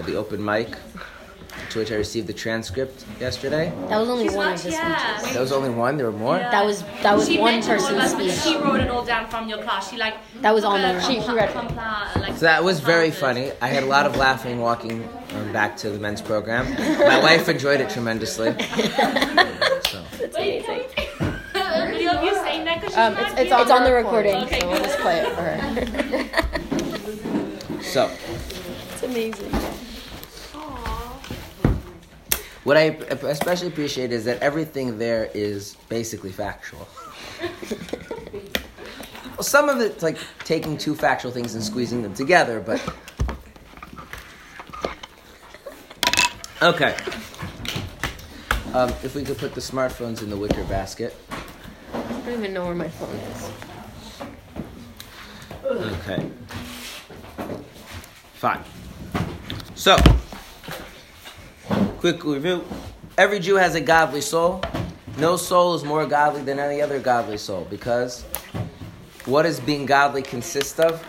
called 0.00 0.12
the 0.14 0.18
open 0.18 0.42
mic, 0.44 0.68
to 1.70 1.78
which 1.78 1.92
I 1.92 1.96
received 1.96 2.26
the 2.26 2.32
transcript 2.32 3.04
yesterday. 3.20 3.72
That 3.88 3.98
was 3.98 4.08
only 4.08 4.24
She's 4.28 4.36
one 4.36 4.46
not- 4.46 4.54
of 4.56 4.62
the 4.62 4.70
yeah. 4.70 5.16
speeches. 5.18 5.34
That 5.34 5.40
was 5.40 5.52
only 5.52 5.70
one. 5.70 5.96
There 5.96 6.06
were 6.10 6.16
more. 6.18 6.36
Yeah. 6.38 6.50
That 6.50 6.64
was 6.64 6.82
that 7.02 7.16
was 7.16 7.28
she 7.28 7.38
one 7.38 7.52
mentioned 7.54 7.80
person's 7.80 8.10
speech. 8.12 8.32
She 8.42 8.56
wrote 8.56 8.80
it 8.80 8.88
all 8.88 9.04
down 9.04 9.28
from 9.28 9.48
your 9.48 9.58
class. 9.62 9.90
She 9.90 9.96
like 9.98 10.14
That 10.40 10.54
was 10.54 10.62
took 10.62 10.72
on 10.72 10.80
there. 10.82 11.00
She- 11.02 11.20
she 11.20 11.32
read 11.32 11.50
it. 11.50 11.54
compla- 11.56 12.16
like, 12.20 12.34
So 12.34 12.40
that 12.40 12.64
was 12.64 12.80
very 12.80 13.10
funny. 13.10 13.52
I 13.60 13.66
had 13.68 13.82
a 13.82 13.86
lot 13.86 14.06
of 14.06 14.16
laughing 14.16 14.60
walking 14.60 15.06
um, 15.34 15.52
back 15.52 15.76
to 15.78 15.90
the 15.90 15.98
men's 15.98 16.22
program. 16.22 16.72
My 16.98 17.20
wife 17.20 17.48
enjoyed 17.48 17.80
it 17.80 17.90
tremendously. 17.90 18.54
So. 19.90 19.98
It's 20.20 20.36
amazing. 20.36 20.84
Video 21.90 22.12
of 22.12 22.22
you 22.22 22.32
saying 22.36 22.64
that 22.64 22.80
'cause 22.80 22.90
she's 22.90 22.96
Um, 22.96 23.16
it's, 23.18 23.32
it's 23.40 23.50
on, 23.52 23.62
It's 23.62 23.70
on 23.72 23.82
the 23.82 23.92
recording, 23.92 24.34
recording. 24.44 24.60
so 24.60 24.68
we'll 24.68 24.82
just 24.84 24.98
play 25.00 25.18
it 25.18 25.32
for 25.34 25.42
her. 25.42 25.58
so 27.82 28.08
It's 28.92 29.02
amazing. 29.02 29.50
What 32.70 32.76
I 32.76 32.94
especially 33.26 33.66
appreciate 33.66 34.12
is 34.12 34.24
that 34.26 34.40
everything 34.40 34.96
there 34.96 35.28
is 35.34 35.74
basically 35.88 36.30
factual. 36.30 36.86
well, 39.24 39.42
some 39.42 39.68
of 39.68 39.80
it's 39.80 40.04
like 40.04 40.18
taking 40.44 40.78
two 40.78 40.94
factual 40.94 41.32
things 41.32 41.56
and 41.56 41.64
squeezing 41.64 42.00
them 42.02 42.14
together, 42.14 42.60
but 42.60 42.80
okay. 46.62 46.94
Um, 48.72 48.90
if 49.02 49.16
we 49.16 49.24
could 49.24 49.38
put 49.38 49.56
the 49.56 49.60
smartphones 49.60 50.22
in 50.22 50.30
the 50.30 50.36
wicker 50.36 50.62
basket. 50.62 51.16
I 51.92 52.02
don't 52.24 52.38
even 52.38 52.54
know 52.54 52.66
where 52.66 52.76
my 52.76 52.88
phone 52.88 53.16
is. 53.16 53.50
Okay. 55.64 56.30
Fine. 58.34 58.62
So, 59.74 59.96
quick 62.00 62.24
review. 62.24 62.64
Every 63.18 63.38
Jew 63.40 63.56
has 63.56 63.74
a 63.74 63.80
godly 63.80 64.22
soul. 64.22 64.62
No 65.18 65.36
soul 65.36 65.74
is 65.74 65.84
more 65.84 66.06
godly 66.06 66.40
than 66.40 66.58
any 66.58 66.80
other 66.80 66.98
godly 66.98 67.36
soul 67.36 67.66
because 67.68 68.22
what 69.26 69.42
does 69.42 69.60
being 69.60 69.84
godly 69.84 70.22
consist 70.22 70.80
of? 70.80 71.06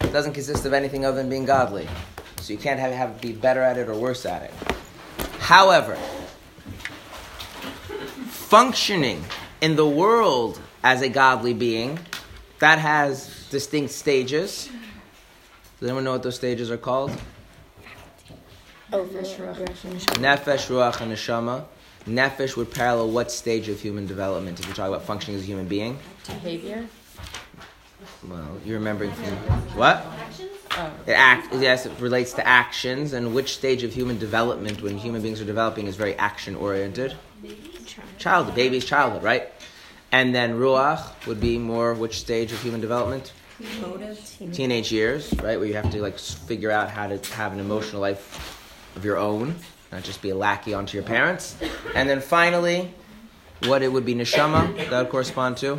It 0.00 0.12
doesn't 0.12 0.32
consist 0.32 0.66
of 0.66 0.72
anything 0.72 1.04
other 1.04 1.18
than 1.18 1.28
being 1.28 1.44
godly. 1.44 1.88
So 2.40 2.52
you 2.52 2.58
can't 2.58 2.80
have, 2.80 2.92
have 2.92 3.20
be 3.20 3.30
better 3.30 3.62
at 3.62 3.78
it 3.78 3.88
or 3.88 3.94
worse 3.94 4.26
at 4.26 4.42
it. 4.42 4.52
However, 5.38 5.94
functioning 8.26 9.24
in 9.60 9.76
the 9.76 9.88
world 9.88 10.60
as 10.82 11.00
a 11.00 11.08
godly 11.08 11.54
being, 11.54 11.96
that 12.58 12.80
has 12.80 13.46
distinct 13.50 13.92
stages. 13.92 14.68
Does 15.78 15.88
anyone 15.88 16.02
know 16.02 16.10
what 16.10 16.24
those 16.24 16.34
stages 16.34 16.72
are 16.72 16.76
called? 16.76 17.12
Overaggression. 18.92 19.98
Nefesh, 20.16 20.68
Ruach, 20.68 21.00
and 21.00 21.12
Neshama. 21.12 21.64
Nefesh 22.06 22.56
would 22.56 22.72
parallel 22.72 23.10
what 23.10 23.30
stage 23.30 23.68
of 23.68 23.80
human 23.80 24.06
development 24.06 24.58
if 24.58 24.66
you're 24.66 24.74
talking 24.74 24.94
about 24.94 25.04
functioning 25.04 25.36
as 25.36 25.42
a 25.42 25.46
human 25.46 25.68
being? 25.68 25.98
Behavior? 26.26 26.86
Well, 28.26 28.58
you're 28.64 28.78
remembering 28.78 29.12
from 29.12 29.26
what? 29.76 29.96
Actions? 29.96 30.50
Oh. 30.70 30.90
It 31.06 31.12
act 31.12 31.54
yes, 31.54 31.86
it 31.86 31.92
relates 32.00 32.32
to 32.34 32.46
actions 32.46 33.12
and 33.12 33.34
which 33.34 33.54
stage 33.54 33.82
of 33.82 33.92
human 33.92 34.18
development 34.18 34.80
when 34.80 34.96
human 34.96 35.22
beings 35.22 35.40
are 35.40 35.44
developing 35.44 35.86
is 35.86 35.96
very 35.96 36.14
action 36.16 36.54
oriented. 36.54 37.14
Child. 37.86 38.08
Childhood, 38.18 38.54
baby's 38.54 38.84
childhood, 38.84 39.22
right? 39.22 39.52
And 40.12 40.34
then 40.34 40.58
ruach 40.58 41.26
would 41.26 41.40
be 41.40 41.58
more 41.58 41.94
which 41.94 42.20
stage 42.20 42.52
of 42.52 42.62
human 42.62 42.80
development? 42.80 43.32
Teenage 44.52 44.92
years, 44.92 45.32
right? 45.42 45.58
Where 45.58 45.66
you 45.66 45.74
have 45.74 45.90
to 45.90 46.00
like 46.00 46.18
figure 46.18 46.70
out 46.70 46.90
how 46.90 47.08
to 47.08 47.34
have 47.34 47.52
an 47.52 47.60
emotional 47.60 48.00
life 48.00 48.57
of 48.98 49.04
your 49.04 49.16
own, 49.16 49.54
not 49.90 50.02
just 50.02 50.20
be 50.20 50.30
a 50.30 50.36
lackey 50.36 50.74
onto 50.74 50.96
your 50.98 51.04
parents. 51.04 51.56
And 51.94 52.08
then 52.08 52.20
finally, 52.20 52.92
what 53.64 53.82
it 53.82 53.90
would 53.90 54.04
be 54.04 54.14
neshama 54.14 54.76
that 54.90 55.02
would 55.02 55.08
correspond 55.08 55.56
to 55.58 55.78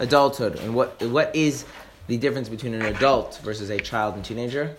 adulthood. 0.00 0.58
And 0.58 0.74
what 0.74 1.00
what 1.04 1.34
is 1.34 1.64
the 2.08 2.18
difference 2.18 2.48
between 2.48 2.74
an 2.74 2.82
adult 2.82 3.40
versus 3.42 3.70
a 3.70 3.78
child 3.78 4.16
and 4.16 4.24
teenager? 4.24 4.76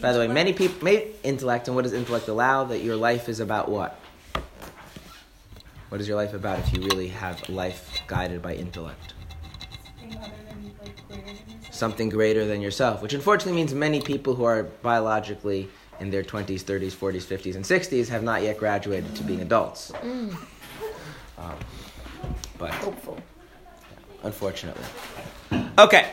By 0.00 0.12
the 0.12 0.20
way, 0.20 0.28
many 0.28 0.52
people, 0.52 0.84
may 0.84 1.08
intellect, 1.24 1.66
and 1.66 1.74
what 1.74 1.82
does 1.82 1.92
intellect 1.92 2.28
allow? 2.28 2.64
That 2.64 2.82
your 2.82 2.94
life 2.94 3.28
is 3.28 3.40
about 3.40 3.68
what? 3.68 3.98
What 5.88 6.00
is 6.00 6.06
your 6.06 6.16
life 6.16 6.34
about 6.34 6.60
if 6.60 6.72
you 6.72 6.82
really 6.82 7.08
have 7.08 7.48
life 7.48 8.02
guided 8.06 8.40
by 8.40 8.54
intellect? 8.54 9.14
Something 11.72 12.08
greater 12.08 12.44
than 12.46 12.60
yourself, 12.60 13.02
which 13.02 13.12
unfortunately 13.12 13.56
means 13.60 13.74
many 13.74 14.00
people 14.00 14.34
who 14.36 14.44
are 14.44 14.64
biologically 14.82 15.68
in 16.00 16.10
their 16.10 16.22
20s, 16.22 16.62
30s, 16.62 16.92
40s, 16.92 17.24
50s, 17.24 17.54
and 17.56 17.64
60s 17.64 18.08
have 18.08 18.22
not 18.22 18.42
yet 18.42 18.58
graduated 18.58 19.14
to 19.16 19.22
being 19.24 19.40
adults. 19.40 19.92
Um, 21.38 21.56
but 22.58 22.70
Hopeful. 22.74 23.18
unfortunately. 24.22 24.84
Okay. 25.78 26.10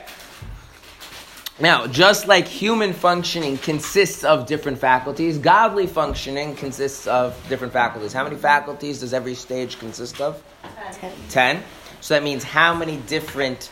Now, 1.59 1.87
just 1.87 2.27
like 2.27 2.47
human 2.47 2.91
functioning 2.91 3.57
consists 3.57 4.25
of 4.25 4.45
different 4.45 4.77
faculties, 4.77 5.37
godly 5.37 5.87
functioning 5.87 6.55
consists 6.55 7.07
of 7.07 7.33
different 7.47 7.71
faculties. 7.71 8.11
How 8.11 8.25
many 8.25 8.35
faculties 8.35 8.99
does 8.99 9.13
every 9.13 9.35
stage 9.35 9.79
consist 9.79 10.19
of? 10.19 10.43
Ten. 10.91 11.13
Ten. 11.29 11.63
So 12.01 12.13
that 12.13 12.23
means 12.23 12.43
how 12.43 12.75
many 12.75 12.97
different 13.07 13.71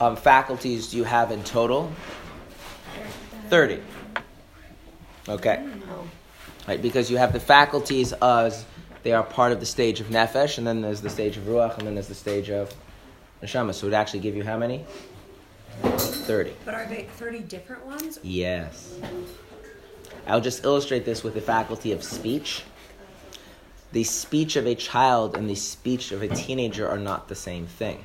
um, 0.00 0.16
faculties 0.16 0.90
do 0.90 0.96
you 0.96 1.04
have 1.04 1.30
in 1.30 1.44
total? 1.44 1.92
Thirty. 3.50 3.80
Okay. 5.28 5.66
Right, 6.66 6.80
because 6.80 7.10
you 7.10 7.16
have 7.18 7.32
the 7.32 7.40
faculties 7.40 8.12
as 8.14 8.64
they 9.02 9.12
are 9.12 9.22
part 9.22 9.52
of 9.52 9.60
the 9.60 9.66
stage 9.66 10.00
of 10.00 10.08
nefesh, 10.08 10.58
and 10.58 10.66
then 10.66 10.80
there's 10.80 11.02
the 11.02 11.10
stage 11.10 11.36
of 11.36 11.44
ruach, 11.44 11.76
and 11.78 11.86
then 11.86 11.94
there's 11.94 12.08
the 12.08 12.14
stage 12.14 12.50
of 12.50 12.72
neshama. 13.42 13.74
So 13.74 13.86
it 13.86 13.90
would 13.90 13.94
actually 13.94 14.20
give 14.20 14.34
you 14.34 14.44
how 14.44 14.56
many? 14.56 14.84
Thirty. 15.82 16.54
But 16.64 16.74
are 16.74 16.86
they 16.86 17.04
30 17.16 17.40
different 17.40 17.84
ones? 17.84 18.18
Yes. 18.22 18.96
I'll 20.26 20.40
just 20.40 20.64
illustrate 20.64 21.04
this 21.04 21.22
with 21.22 21.34
the 21.34 21.40
faculty 21.40 21.92
of 21.92 22.02
speech. 22.02 22.62
The 23.92 24.04
speech 24.04 24.56
of 24.56 24.66
a 24.66 24.74
child 24.74 25.36
and 25.36 25.48
the 25.48 25.54
speech 25.54 26.12
of 26.12 26.22
a 26.22 26.28
teenager 26.28 26.88
are 26.88 26.98
not 26.98 27.28
the 27.28 27.34
same 27.34 27.66
thing. 27.66 28.04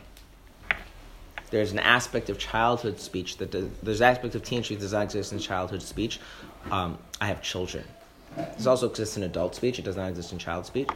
There's 1.49 1.71
an 1.71 1.79
aspect 1.79 2.29
of 2.29 2.37
childhood 2.37 2.99
speech 2.99 3.37
that 3.37 3.51
does, 3.51 3.69
there's 3.81 4.01
an 4.01 4.11
aspect 4.11 4.35
of 4.35 4.43
teenage 4.43 4.65
speech 4.65 4.79
that 4.79 4.85
does 4.85 4.93
not 4.93 5.03
exist 5.03 5.31
in 5.31 5.39
childhood 5.39 5.81
speech. 5.81 6.19
Um, 6.71 6.97
I 7.19 7.27
have 7.27 7.41
children. 7.41 7.83
This 8.55 8.67
also 8.67 8.87
exists 8.89 9.17
in 9.17 9.23
adult 9.23 9.55
speech. 9.55 9.79
It 9.79 9.85
does 9.85 9.97
not 9.97 10.09
exist 10.09 10.31
in 10.31 10.37
child 10.37 10.65
speech, 10.65 10.89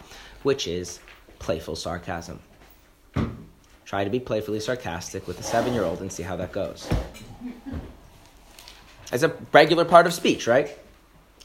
which 0.43 0.67
is 0.67 0.99
playful 1.39 1.75
sarcasm. 1.75 2.39
Try 3.85 4.03
to 4.03 4.09
be 4.09 4.19
playfully 4.19 4.59
sarcastic 4.59 5.27
with 5.27 5.39
a 5.39 5.43
seven-year-old 5.43 6.01
and 6.01 6.11
see 6.11 6.23
how 6.23 6.35
that 6.37 6.51
goes. 6.51 6.89
It's 9.11 9.23
a 9.23 9.33
regular 9.51 9.85
part 9.85 10.07
of 10.07 10.13
speech, 10.13 10.47
right? 10.47 10.77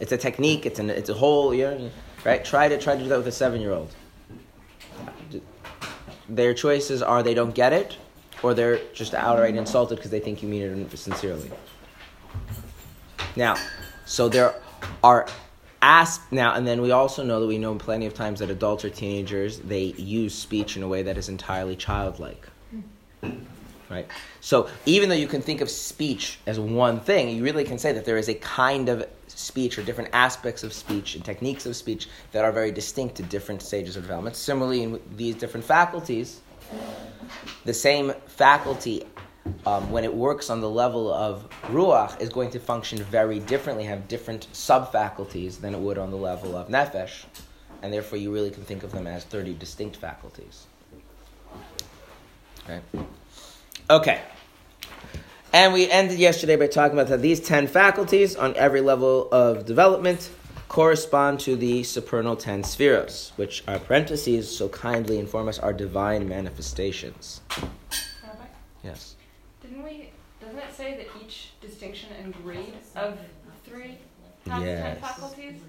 It's 0.01 0.13
a 0.13 0.17
technique. 0.17 0.65
It's 0.65 0.79
an 0.79 0.91
it's 0.91 1.11
a 1.11 1.15
whole 1.15 1.53
you 1.53 1.65
know, 1.65 1.91
right. 2.25 2.45
Try 2.45 2.69
to 2.69 2.79
try 2.79 2.97
to 2.97 3.03
do 3.03 3.09
that 3.09 3.19
with 3.19 3.27
a 3.27 3.33
seven 3.33 3.61
year 3.61 3.73
old. 3.73 3.95
Their 6.29 6.55
choices 6.55 7.03
are 7.03 7.23
they 7.23 7.35
don't 7.35 7.55
get 7.55 7.73
it, 7.73 7.97
or 8.43 8.55
they're 8.55 8.81
just 8.95 9.15
outright 9.15 9.57
insulted 9.57 9.97
because 9.97 10.11
they 10.11 10.21
think 10.21 10.43
you 10.43 10.49
mean 10.49 10.63
it 10.63 10.99
sincerely. 10.99 11.51
Now, 13.35 13.57
so 14.09 14.29
there 14.29 14.55
are 15.03 15.27
as 15.81 16.19
now 16.33 16.55
and 16.55 16.67
then 16.67 16.83
we 16.83 16.91
also 16.91 17.23
know 17.23 17.41
that 17.41 17.47
we 17.47 17.59
know 17.59 17.75
plenty 17.77 18.07
of 18.07 18.15
times 18.15 18.41
that 18.41 18.51
adults 18.51 18.85
or 18.85 18.91
teenagers 18.91 19.61
they 19.61 19.85
use 19.85 20.35
speech 20.35 20.77
in 20.77 20.83
a 20.83 20.89
way 20.89 21.03
that 21.03 21.17
is 21.17 21.29
entirely 21.29 21.77
childlike 21.77 22.49
right? 23.91 24.07
So 24.41 24.69
even 24.87 25.09
though 25.09 25.15
you 25.15 25.27
can 25.27 25.41
think 25.41 25.61
of 25.61 25.71
speech 25.71 26.39
as 26.47 26.59
one 26.61 27.01
thing, 27.01 27.31
you 27.31 27.43
really 27.43 27.65
can 27.65 27.79
say 27.79 27.93
that 27.93 28.05
there 28.05 28.19
is 28.19 28.29
a 28.29 28.35
kind 28.35 28.89
of 28.89 29.07
speech 29.29 29.79
or 29.79 29.83
different 29.83 30.11
aspects 30.13 30.63
of 30.63 30.73
speech 30.73 31.15
and 31.15 31.25
techniques 31.25 31.67
of 31.67 31.77
speech 31.77 32.09
that 32.33 32.45
are 32.45 32.53
very 32.53 32.71
distinct 32.71 33.17
to 33.17 33.23
different 33.23 33.63
stages 33.63 33.97
of 33.97 34.03
development. 34.03 34.37
Similarly, 34.37 34.83
in 34.83 35.01
these 35.17 35.35
different 35.37 35.65
faculties, 35.65 36.41
the 37.65 37.75
same 37.75 38.13
faculty, 38.27 39.05
um, 39.67 39.91
when 39.91 40.05
it 40.05 40.15
works 40.15 40.51
on 40.51 40.61
the 40.61 40.69
level 40.69 41.13
of 41.13 41.49
ruach, 41.65 42.21
is 42.21 42.29
going 42.29 42.51
to 42.51 42.61
function 42.61 42.99
very 42.99 43.41
differently, 43.41 43.85
have 43.85 44.09
different 44.09 44.49
sub-faculties 44.53 45.59
than 45.59 45.75
it 45.75 45.81
would 45.81 45.99
on 45.99 46.11
the 46.11 46.17
level 46.17 46.57
of 46.57 46.69
nefesh, 46.69 47.25
and 47.83 47.93
therefore 47.93 48.19
you 48.19 48.33
really 48.33 48.51
can 48.51 48.65
think 48.65 48.83
of 48.83 48.93
them 48.93 49.07
as 49.07 49.25
30 49.25 49.55
distinct 49.55 49.97
faculties. 49.97 50.67
Right? 52.69 52.83
Okay. 53.91 54.21
And 55.53 55.73
we 55.73 55.91
ended 55.91 56.19
yesterday 56.19 56.57
by 56.57 56.67
talking 56.67 56.99
about 56.99 57.09
that 57.09 57.23
these 57.23 57.41
10 57.41 57.69
faculties 57.69 58.37
on 58.37 58.55
every 58.57 58.83
level 58.83 59.29
of 59.33 59.65
development 59.65 60.31
correspond 60.69 61.41
to 61.41 61.57
the 61.57 61.83
supernal 61.83 62.37
10 62.37 62.63
sefiros, 62.63 63.31
which 63.37 63.65
our 63.67 63.79
parentheses 63.79 64.55
so 64.55 64.69
kindly 64.69 65.19
inform 65.19 65.49
us 65.49 65.59
are 65.59 65.73
divine 65.73 66.29
manifestations. 66.29 67.41
Yes. 68.85 69.17
Didn't 70.59 70.79
we? 70.79 70.85
Doesn't 70.85 70.85
it 70.85 70.99
say 70.99 71.05
that 71.05 71.25
each 71.25 71.51
distinction 71.61 72.11
and 72.23 72.35
grade 72.43 72.75
of 72.97 73.19
three 73.65 73.99
have 74.49 74.63
Yes. 74.63 75.01
ten 75.01 75.09
faculties. 75.09 75.61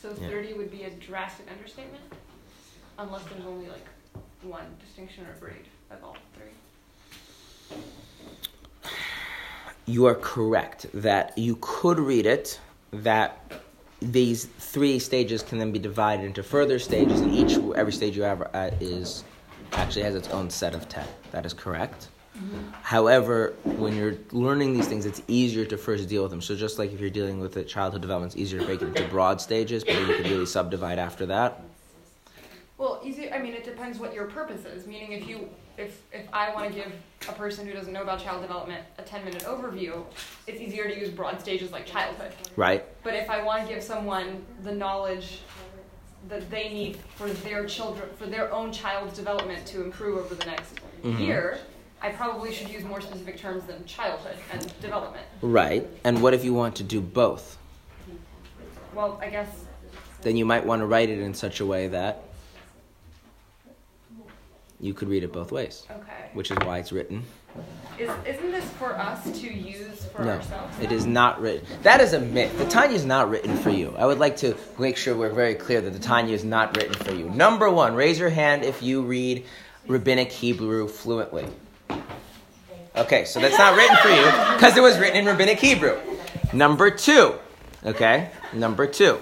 So 0.00 0.10
Yeah. 0.20 0.28
thirty 0.28 0.52
would 0.54 0.70
be 0.70 0.82
a 0.84 0.90
drastic 0.90 1.50
understatement, 1.50 2.02
unless 2.98 3.22
there's 3.24 3.46
only 3.46 3.68
like 3.68 3.86
one 4.42 4.66
distinction 4.84 5.26
or 5.26 5.34
grade 5.38 5.68
of 5.90 6.02
all 6.02 6.16
three. 6.34 6.50
You 9.86 10.06
are 10.06 10.14
correct 10.14 10.86
that 10.94 11.36
you 11.36 11.56
could 11.60 11.98
read 11.98 12.26
it 12.26 12.58
that 12.92 13.38
these 14.00 14.46
three 14.58 14.98
stages 14.98 15.42
can 15.42 15.58
then 15.58 15.70
be 15.72 15.78
divided 15.78 16.24
into 16.24 16.42
further 16.42 16.78
stages, 16.78 17.20
and 17.20 17.32
each 17.32 17.58
every 17.76 17.92
stage 17.92 18.16
you 18.16 18.22
have 18.24 18.42
uh, 18.54 18.70
is 18.80 19.22
actually 19.72 20.02
has 20.02 20.14
its 20.16 20.28
own 20.28 20.50
set 20.50 20.74
of 20.74 20.88
ten. 20.88 21.06
That 21.30 21.46
is 21.46 21.52
correct. 21.54 22.08
However, 22.82 23.54
when 23.64 23.94
you're 23.96 24.16
learning 24.32 24.74
these 24.74 24.86
things, 24.86 25.06
it's 25.06 25.22
easier 25.28 25.64
to 25.64 25.76
first 25.76 26.08
deal 26.08 26.22
with 26.22 26.30
them. 26.30 26.42
So 26.42 26.54
just 26.54 26.78
like 26.78 26.92
if 26.92 27.00
you're 27.00 27.10
dealing 27.10 27.40
with 27.40 27.54
the 27.54 27.64
childhood 27.64 28.02
development, 28.02 28.32
it's 28.34 28.40
easier 28.40 28.60
to 28.60 28.66
break 28.66 28.82
it 28.82 28.88
into 28.88 29.04
broad 29.08 29.40
stages, 29.40 29.82
but 29.84 29.94
then 29.94 30.08
you 30.08 30.14
can 30.16 30.24
really 30.30 30.46
subdivide 30.46 30.98
after 30.98 31.26
that. 31.26 31.62
Well, 32.78 33.00
easy. 33.04 33.30
I 33.32 33.38
mean, 33.40 33.54
it 33.54 33.64
depends 33.64 33.98
what 33.98 34.12
your 34.12 34.24
purpose 34.26 34.64
is. 34.64 34.86
Meaning, 34.86 35.12
if 35.12 35.28
you, 35.28 35.48
if 35.78 36.02
if 36.12 36.26
I 36.32 36.52
want 36.52 36.68
to 36.68 36.74
give 36.74 36.92
a 37.28 37.32
person 37.32 37.64
who 37.66 37.72
doesn't 37.72 37.92
know 37.92 38.02
about 38.02 38.20
child 38.20 38.42
development 38.42 38.84
a 38.98 39.02
ten 39.02 39.24
minute 39.24 39.42
overview, 39.44 40.04
it's 40.48 40.60
easier 40.60 40.88
to 40.88 40.98
use 40.98 41.08
broad 41.08 41.40
stages 41.40 41.70
like 41.70 41.86
childhood. 41.86 42.32
Right? 42.56 42.84
But 43.04 43.14
if 43.14 43.30
I 43.30 43.42
want 43.44 43.68
to 43.68 43.72
give 43.74 43.82
someone 43.84 44.44
the 44.64 44.72
knowledge 44.74 45.42
that 46.28 46.50
they 46.50 46.70
need 46.70 46.96
for 47.16 47.28
their 47.28 47.66
children, 47.66 48.08
for 48.16 48.26
their 48.26 48.52
own 48.52 48.72
child's 48.72 49.16
development 49.16 49.64
to 49.66 49.82
improve 49.82 50.18
over 50.18 50.34
the 50.34 50.46
next 50.46 50.74
Mhm. 51.04 51.20
year, 51.20 51.58
I 52.02 52.10
probably 52.10 52.52
should 52.52 52.68
use 52.68 52.82
more 52.84 53.00
specific 53.00 53.38
terms 53.38 53.64
than 53.64 53.84
childhood 53.86 54.36
and 54.52 54.80
development. 54.80 55.24
Right. 55.40 55.86
And 56.02 56.20
what 56.20 56.34
if 56.34 56.44
you 56.44 56.52
want 56.52 56.74
to 56.76 56.82
do 56.82 57.00
both? 57.00 57.58
Well, 58.92 59.18
I 59.22 59.30
guess 59.30 59.48
Then 60.22 60.36
you 60.36 60.44
might 60.44 60.66
want 60.66 60.80
to 60.80 60.86
write 60.86 61.08
it 61.10 61.20
in 61.20 61.32
such 61.32 61.60
a 61.60 61.66
way 61.66 61.88
that 61.88 62.22
you 64.80 64.92
could 64.94 65.08
read 65.08 65.22
it 65.22 65.32
both 65.32 65.52
ways, 65.52 65.86
okay. 65.90 66.30
which 66.34 66.50
is 66.50 66.58
why 66.58 66.78
it's 66.78 66.90
written. 66.92 67.22
Is 67.98 68.10
isn't 68.26 68.50
this 68.50 68.68
for 68.70 68.98
us 68.98 69.22
to 69.40 69.52
use 69.52 70.04
for 70.06 70.24
No, 70.24 70.32
ourselves? 70.32 70.78
it 70.80 70.90
is 70.90 71.06
not 71.06 71.40
written. 71.40 71.66
That 71.82 72.00
is 72.00 72.14
a 72.14 72.20
myth. 72.20 72.56
The 72.58 72.64
Tanya 72.64 72.96
is 72.96 73.04
not 73.04 73.30
written 73.30 73.56
for 73.58 73.70
you. 73.70 73.94
I 73.96 74.06
would 74.06 74.18
like 74.18 74.36
to 74.38 74.56
make 74.78 74.96
sure 74.96 75.14
we're 75.14 75.28
very 75.30 75.54
clear 75.54 75.80
that 75.80 75.92
the 75.92 75.98
Tanya 75.98 76.34
is 76.34 76.44
not 76.44 76.76
written 76.76 76.94
for 76.94 77.14
you. 77.14 77.30
Number 77.30 77.70
one, 77.70 77.94
raise 77.94 78.18
your 78.18 78.30
hand 78.30 78.64
if 78.64 78.82
you 78.82 79.02
read 79.02 79.44
Rabbinic 79.86 80.32
Hebrew 80.32 80.88
fluently. 80.88 81.46
Okay, 82.94 83.24
so 83.24 83.40
that's 83.40 83.58
not 83.58 83.76
written 83.76 83.96
for 83.96 84.08
you 84.10 84.24
because 84.54 84.76
it 84.76 84.82
was 84.82 84.98
written 84.98 85.16
in 85.16 85.26
Rabbinic 85.26 85.58
Hebrew. 85.58 85.98
Number 86.52 86.90
two, 86.90 87.34
okay, 87.84 88.30
number 88.52 88.86
two. 88.86 89.18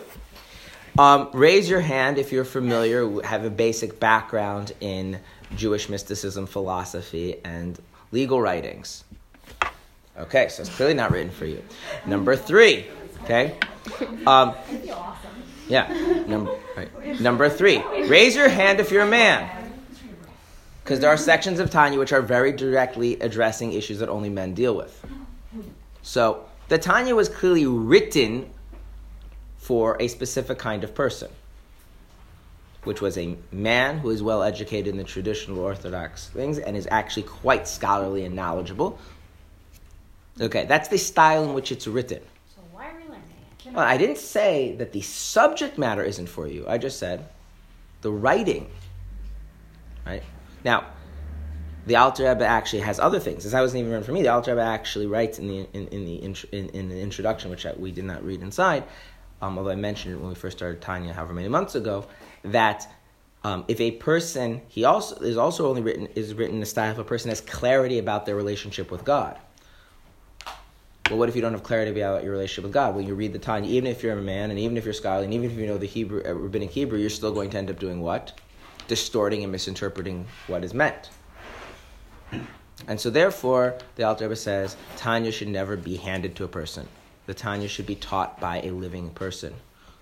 Um, 0.98 1.30
raise 1.32 1.70
your 1.70 1.80
hand 1.80 2.18
if 2.18 2.32
you're 2.32 2.44
familiar, 2.44 3.22
have 3.22 3.44
a 3.44 3.50
basic 3.50 4.00
background 4.00 4.72
in 4.80 5.20
Jewish 5.56 5.88
mysticism, 5.88 6.46
philosophy, 6.46 7.36
and 7.44 7.78
legal 8.10 8.40
writings. 8.40 9.04
Okay, 10.18 10.48
so 10.48 10.62
it's 10.62 10.74
clearly 10.74 10.94
not 10.94 11.12
written 11.12 11.30
for 11.30 11.46
you. 11.46 11.62
Number 12.06 12.34
three, 12.36 12.86
okay? 13.22 13.56
Um, 14.26 14.54
yeah, 15.68 15.86
number, 16.26 16.54
right. 16.76 17.20
number 17.20 17.48
three. 17.48 17.78
Raise 18.06 18.34
your 18.34 18.48
hand 18.48 18.80
if 18.80 18.90
you're 18.90 19.04
a 19.04 19.08
man. 19.08 19.59
Because 20.90 21.02
there 21.02 21.10
are 21.10 21.16
sections 21.16 21.60
of 21.60 21.70
Tanya 21.70 22.00
which 22.00 22.12
are 22.12 22.20
very 22.20 22.50
directly 22.50 23.14
addressing 23.20 23.74
issues 23.74 24.00
that 24.00 24.08
only 24.08 24.28
men 24.28 24.54
deal 24.54 24.74
with. 24.74 25.06
So, 26.02 26.46
the 26.66 26.78
Tanya 26.78 27.14
was 27.14 27.28
clearly 27.28 27.64
written 27.64 28.50
for 29.56 29.96
a 30.00 30.08
specific 30.08 30.58
kind 30.58 30.82
of 30.82 30.92
person, 30.92 31.30
which 32.82 33.00
was 33.00 33.16
a 33.16 33.36
man 33.52 33.98
who 33.98 34.10
is 34.10 34.20
well 34.20 34.42
educated 34.42 34.88
in 34.88 34.96
the 34.96 35.04
traditional 35.04 35.60
Orthodox 35.60 36.26
things 36.30 36.58
and 36.58 36.76
is 36.76 36.88
actually 36.90 37.22
quite 37.22 37.68
scholarly 37.68 38.24
and 38.24 38.34
knowledgeable. 38.34 38.98
Okay, 40.40 40.64
that's 40.64 40.88
the 40.88 40.98
style 40.98 41.44
in 41.44 41.54
which 41.54 41.70
it's 41.70 41.86
written. 41.86 42.20
So 42.52 42.62
why 42.72 42.88
are 42.88 42.96
we 42.96 43.02
learning 43.02 43.22
it? 43.64 43.74
Well, 43.74 43.86
I 43.86 43.96
didn't 43.96 44.18
say 44.18 44.74
that 44.78 44.90
the 44.90 45.02
subject 45.02 45.78
matter 45.78 46.02
isn't 46.02 46.28
for 46.28 46.48
you. 46.48 46.64
I 46.66 46.78
just 46.78 46.98
said 46.98 47.28
the 48.00 48.10
writing. 48.10 48.68
Right? 50.04 50.24
Now, 50.64 50.86
the 51.86 51.96
Alter 51.96 52.28
Rebbe 52.28 52.46
actually 52.46 52.82
has 52.82 53.00
other 53.00 53.18
things. 53.18 53.44
This 53.44 53.54
I 53.54 53.60
wasn't 53.60 53.80
even 53.80 53.92
written 53.92 54.04
for 54.04 54.12
me. 54.12 54.22
The 54.22 54.28
Alter 54.28 54.52
Rebbe 54.52 54.62
actually 54.62 55.06
writes 55.06 55.38
in 55.38 55.48
the 55.48 55.66
in, 55.72 55.88
in 55.88 56.04
the 56.04 56.16
intro, 56.16 56.48
in, 56.52 56.68
in 56.70 56.88
the 56.88 57.00
introduction, 57.00 57.50
which 57.50 57.66
we 57.78 57.90
did 57.90 58.04
not 58.04 58.24
read 58.24 58.42
inside, 58.42 58.84
um, 59.42 59.58
although 59.58 59.70
I 59.70 59.76
mentioned 59.76 60.14
it 60.14 60.18
when 60.18 60.28
we 60.28 60.34
first 60.34 60.58
started 60.58 60.80
Tanya, 60.80 61.12
however 61.12 61.32
many 61.32 61.48
months 61.48 61.74
ago, 61.74 62.06
that 62.44 62.86
um, 63.42 63.64
if 63.68 63.80
a 63.80 63.92
person 63.92 64.60
he 64.68 64.84
also 64.84 65.16
is 65.16 65.36
also 65.36 65.68
only 65.68 65.80
written 65.80 66.06
is 66.14 66.34
written 66.34 66.56
in 66.56 66.60
the 66.60 66.66
style 66.66 66.92
if 66.92 66.98
a 66.98 67.04
person 67.04 67.30
has 67.30 67.40
clarity 67.40 67.98
about 67.98 68.26
their 68.26 68.36
relationship 68.36 68.90
with 68.90 69.04
God. 69.04 69.38
Well, 71.08 71.18
what 71.18 71.28
if 71.28 71.34
you 71.34 71.42
don't 71.42 71.52
have 71.52 71.64
clarity 71.64 71.90
about 71.90 72.22
your 72.22 72.30
relationship 72.30 72.62
with 72.62 72.72
God? 72.72 72.94
When 72.94 73.04
you 73.04 73.16
read 73.16 73.32
the 73.32 73.40
Tanya, 73.40 73.68
even 73.68 73.90
if 73.90 74.00
you're 74.00 74.16
a 74.16 74.22
man, 74.22 74.50
and 74.50 74.60
even 74.60 74.76
if 74.76 74.84
you're 74.84 74.94
scholarly, 74.94 75.24
and 75.24 75.34
even 75.34 75.50
if 75.50 75.56
you 75.56 75.66
know 75.66 75.76
the 75.76 75.86
Hebrew, 75.86 76.22
uh, 76.24 76.32
rabbinic 76.34 76.70
Hebrew, 76.70 77.00
you're 77.00 77.10
still 77.10 77.32
going 77.32 77.50
to 77.50 77.58
end 77.58 77.68
up 77.68 77.80
doing 77.80 78.00
what? 78.00 78.38
Distorting 78.90 79.44
and 79.44 79.52
misinterpreting 79.52 80.26
what 80.48 80.64
is 80.64 80.74
meant. 80.74 81.10
And 82.88 82.98
so, 82.98 83.08
therefore, 83.08 83.78
the 83.94 84.02
Alter 84.02 84.24
Rebbe 84.24 84.34
says 84.34 84.76
Tanya 84.96 85.30
should 85.30 85.46
never 85.46 85.76
be 85.76 85.94
handed 85.94 86.34
to 86.34 86.44
a 86.44 86.48
person. 86.48 86.88
The 87.26 87.34
Tanya 87.34 87.68
should 87.68 87.86
be 87.86 87.94
taught 87.94 88.40
by 88.40 88.62
a 88.62 88.72
living 88.72 89.10
person 89.10 89.54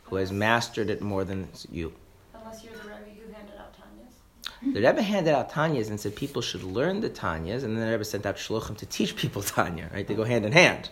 who 0.04 0.16
has 0.16 0.32
mastered 0.32 0.88
it 0.88 1.02
more 1.02 1.22
than 1.22 1.48
you. 1.70 1.92
Unless 2.32 2.64
you're 2.64 2.72
the 2.72 2.78
Rebbe 2.78 3.10
who 3.20 3.30
handed 3.30 3.56
out 3.58 3.74
Tanyas. 3.74 4.72
The 4.72 4.80
Rebbe 4.80 5.02
handed 5.02 5.34
out 5.34 5.52
Tanyas 5.52 5.90
and 5.90 6.00
said 6.00 6.16
people 6.16 6.40
should 6.40 6.62
learn 6.62 7.02
the 7.02 7.10
Tanyas, 7.10 7.64
and 7.64 7.76
then 7.76 7.84
the 7.84 7.90
Rebbe 7.92 8.06
sent 8.06 8.24
out 8.24 8.36
Shluchim 8.36 8.78
to 8.78 8.86
teach 8.86 9.16
people 9.16 9.42
Tanya, 9.42 9.90
right? 9.92 10.06
They 10.08 10.14
go 10.14 10.24
hand 10.24 10.46
in 10.46 10.52
hand, 10.52 10.88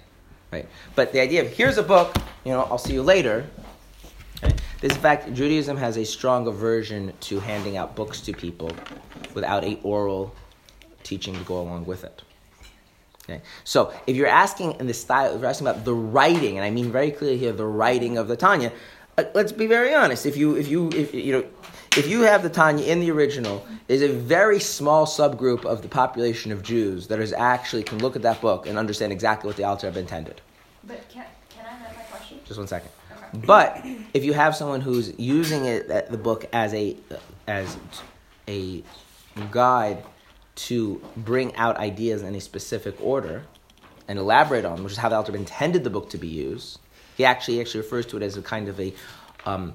right? 0.53 0.69
But 0.95 1.15
the 1.15 1.21
idea 1.21 1.41
of 1.47 1.49
here's 1.51 1.79
a 1.79 1.83
book, 1.83 2.15
you 2.45 2.53
know, 2.53 2.65
I'll 2.65 2.77
see 2.77 2.93
you 2.93 3.03
later. 3.03 3.47
This 4.81 4.97
fact, 4.97 5.33
Judaism 5.33 5.77
has 5.79 5.97
a 5.97 6.05
strong 6.05 6.47
aversion 6.47 7.13
to 7.21 7.41
handing 7.41 7.77
out 7.77 7.97
books 7.97 8.21
to 8.23 8.33
people 8.33 8.71
without 9.35 9.65
a 9.65 9.79
oral 9.83 10.35
teaching 11.03 11.35
to 11.35 11.45
go 11.45 11.61
along 11.61 11.87
with 11.87 12.05
it. 12.05 12.23
Okay? 13.25 13.41
So 13.65 13.93
if 14.07 14.17
you're 14.17 14.29
asking 14.29 14.73
in 14.79 14.87
the 14.87 14.95
style, 14.95 15.35
if 15.35 15.41
you're 15.41 15.49
asking 15.49 15.67
about 15.67 15.85
the 15.85 15.95
writing, 15.95 16.57
and 16.57 16.65
I 16.65 16.71
mean 16.71 16.93
very 16.93 17.11
clearly 17.11 17.39
here 17.39 17.53
the 17.53 17.67
writing 17.67 18.19
of 18.19 18.29
the 18.29 18.37
Tanya, 18.37 18.71
uh, 19.19 19.25
let's 19.35 19.53
be 19.53 19.67
very 19.67 19.95
honest. 19.95 20.27
If 20.27 20.37
you 20.37 20.57
if 20.57 20.69
you 20.69 20.91
if 20.91 21.15
you 21.15 21.33
know 21.33 21.45
if 21.97 22.07
you 22.07 22.21
have 22.23 22.43
the 22.43 22.51
Tanya 22.51 22.85
in 22.85 23.01
the 23.01 23.11
original, 23.11 23.67
there's 23.87 24.03
a 24.03 24.13
very 24.13 24.61
small 24.61 25.07
subgroup 25.07 25.65
of 25.65 25.83
the 25.83 25.89
population 25.89 26.53
of 26.53 26.63
Jews 26.63 27.07
that 27.09 27.19
is 27.19 27.33
actually 27.33 27.83
can 27.83 27.99
look 27.99 28.15
at 28.15 28.23
that 28.23 28.41
book 28.41 28.67
and 28.67 28.79
understand 28.79 29.13
exactly 29.13 29.49
what 29.49 29.57
the 29.57 29.65
Alter 29.65 29.89
Rebbe 29.89 30.01
intended. 30.01 30.41
But 30.85 31.09
can 31.09 31.25
can 31.49 31.65
I 31.65 31.71
have 31.71 31.97
my 31.97 32.03
question? 32.03 32.41
Just 32.45 32.59
one 32.59 32.69
second. 32.69 32.91
But 33.45 33.85
if 34.15 34.25
you 34.25 34.33
have 34.33 34.57
someone 34.57 34.81
who's 34.81 35.19
using 35.19 35.65
it, 35.65 35.91
uh, 35.91 36.03
the 36.09 36.19
book 36.19 36.47
as 36.53 36.73
a 36.75 36.97
as 37.47 37.77
a 38.49 38.83
guide 39.51 40.03
to 40.55 41.03
bring 41.17 41.55
out 41.57 41.77
ideas 41.77 42.23
in 42.23 42.35
a 42.35 42.41
specific 42.41 42.97
order 43.01 43.45
and 44.09 44.19
elaborate 44.19 44.65
on, 44.65 44.83
which 44.83 44.93
is 44.93 44.99
how 44.99 45.09
the 45.09 45.19
Rebbe 45.19 45.39
intended 45.39 45.85
the 45.85 45.91
book 45.91 46.09
to 46.11 46.19
be 46.19 46.29
used, 46.29 46.79
he 47.17 47.25
actually 47.25 47.61
actually 47.61 47.81
refers 47.81 48.07
to 48.07 48.17
it 48.17 48.23
as 48.23 48.37
a 48.37 48.43
kind 48.43 48.69
of 48.69 48.81
a. 48.81 48.95
Um, 49.45 49.75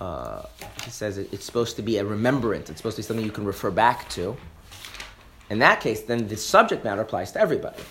uh, 0.00 0.46
he 0.82 0.90
says 0.90 1.18
it, 1.18 1.28
it's 1.32 1.44
supposed 1.44 1.76
to 1.76 1.82
be 1.82 1.98
a 1.98 2.04
remembrance. 2.04 2.70
It's 2.70 2.78
supposed 2.78 2.96
to 2.96 3.02
be 3.02 3.06
something 3.06 3.24
you 3.24 3.32
can 3.32 3.44
refer 3.44 3.70
back 3.70 4.08
to. 4.10 4.36
In 5.50 5.58
that 5.58 5.80
case, 5.80 6.02
then 6.02 6.28
the 6.28 6.36
subject 6.36 6.84
matter 6.84 7.02
applies 7.02 7.32
to 7.32 7.40
everybody. 7.40 7.82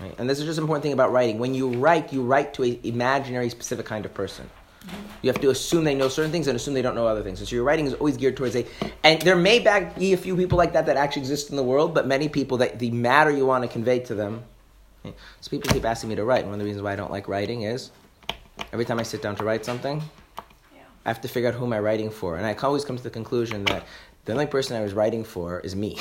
Right? 0.00 0.14
And 0.18 0.30
this 0.30 0.38
is 0.38 0.44
just 0.44 0.58
an 0.58 0.64
important 0.64 0.82
thing 0.84 0.92
about 0.92 1.12
writing. 1.12 1.38
When 1.38 1.54
you 1.54 1.70
write, 1.70 2.12
you 2.12 2.22
write 2.22 2.54
to 2.54 2.62
an 2.62 2.78
imaginary, 2.84 3.50
specific 3.50 3.86
kind 3.86 4.04
of 4.04 4.14
person. 4.14 4.48
Mm-hmm. 4.86 4.96
You 5.22 5.32
have 5.32 5.40
to 5.40 5.50
assume 5.50 5.84
they 5.84 5.94
know 5.94 6.08
certain 6.08 6.30
things 6.30 6.46
and 6.46 6.54
assume 6.54 6.74
they 6.74 6.82
don't 6.82 6.94
know 6.94 7.06
other 7.06 7.22
things. 7.22 7.40
And 7.40 7.48
so 7.48 7.56
your 7.56 7.64
writing 7.64 7.86
is 7.86 7.94
always 7.94 8.16
geared 8.16 8.36
towards 8.36 8.54
a. 8.54 8.64
And 9.02 9.20
there 9.22 9.34
may 9.36 9.58
back 9.58 9.98
be 9.98 10.12
a 10.12 10.16
few 10.16 10.36
people 10.36 10.56
like 10.56 10.72
that 10.74 10.86
that 10.86 10.96
actually 10.96 11.22
exist 11.22 11.50
in 11.50 11.56
the 11.56 11.64
world, 11.64 11.94
but 11.94 12.06
many 12.06 12.28
people 12.28 12.58
that 12.58 12.78
the 12.78 12.90
matter 12.92 13.30
you 13.30 13.44
want 13.44 13.64
to 13.64 13.68
convey 13.68 13.98
to 14.00 14.14
them. 14.14 14.44
okay? 15.04 15.16
So 15.40 15.50
people 15.50 15.72
keep 15.72 15.84
asking 15.84 16.10
me 16.10 16.16
to 16.16 16.24
write. 16.24 16.40
And 16.40 16.50
One 16.50 16.54
of 16.54 16.60
the 16.60 16.64
reasons 16.64 16.82
why 16.82 16.92
I 16.92 16.96
don't 16.96 17.10
like 17.10 17.26
writing 17.26 17.62
is 17.62 17.90
every 18.72 18.84
time 18.84 19.00
I 19.00 19.02
sit 19.02 19.20
down 19.20 19.34
to 19.36 19.44
write 19.44 19.64
something, 19.64 20.00
Yeah. 20.72 20.82
I 21.04 21.08
have 21.08 21.20
to 21.22 21.28
figure 21.28 21.48
out 21.48 21.56
who 21.56 21.64
am 21.64 21.72
I 21.72 21.80
writing 21.80 22.10
for. 22.10 22.36
And 22.36 22.46
I 22.46 22.54
always 22.54 22.84
come 22.84 22.96
to 22.96 23.02
the 23.02 23.10
conclusion 23.10 23.64
that 23.64 23.84
the 24.28 24.34
only 24.34 24.46
person 24.46 24.76
I 24.76 24.82
was 24.82 24.92
writing 24.92 25.24
for 25.24 25.60
is 25.60 25.74
me. 25.74 25.98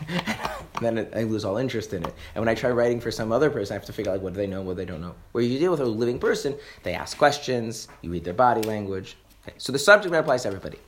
then 0.80 1.06
I 1.14 1.24
lose 1.24 1.44
all 1.44 1.58
interest 1.58 1.92
in 1.92 2.02
it. 2.02 2.14
And 2.34 2.40
when 2.40 2.48
I 2.48 2.54
try 2.54 2.70
writing 2.70 2.98
for 2.98 3.10
some 3.10 3.30
other 3.30 3.50
person, 3.50 3.74
I 3.74 3.76
have 3.76 3.84
to 3.84 3.92
figure 3.92 4.10
out 4.10 4.14
like, 4.14 4.22
what 4.22 4.32
do 4.32 4.38
they 4.38 4.46
know, 4.46 4.62
what 4.62 4.78
they 4.78 4.86
don't 4.86 5.02
know. 5.02 5.14
Where 5.32 5.44
you 5.44 5.58
deal 5.58 5.70
with 5.70 5.80
a 5.80 5.84
living 5.84 6.18
person, 6.18 6.56
they 6.82 6.94
ask 6.94 7.18
questions, 7.18 7.88
you 8.00 8.10
read 8.10 8.24
their 8.24 8.32
body 8.32 8.62
language. 8.62 9.18
Okay. 9.46 9.54
So 9.58 9.70
the 9.70 9.78
subject 9.78 10.10
matter 10.12 10.22
applies 10.22 10.44
to 10.44 10.48
everybody. 10.48 10.78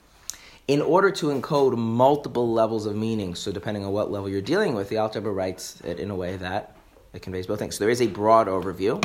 In 0.69 0.81
order 0.81 1.11
to 1.11 1.27
encode 1.27 1.77
multiple 1.77 2.51
levels 2.51 2.87
of 2.87 2.97
meaning, 2.97 3.35
so 3.35 3.53
depending 3.53 3.85
on 3.85 3.93
what 3.93 4.11
level 4.11 4.31
you're 4.31 4.41
dealing 4.41 4.75
with, 4.75 4.89
the 4.89 4.97
Rebbe 4.97 5.31
writes 5.31 5.83
it 5.83 6.01
in 6.01 6.11
a 6.11 6.17
way 6.17 6.39
that 6.39 6.75
it 7.13 7.21
conveys 7.21 7.47
both 7.47 7.59
things. 7.59 7.77
So 7.77 7.85
there 7.85 7.91
is 7.91 8.01
a 8.01 8.07
broad 8.07 8.47
overview, 8.47 9.05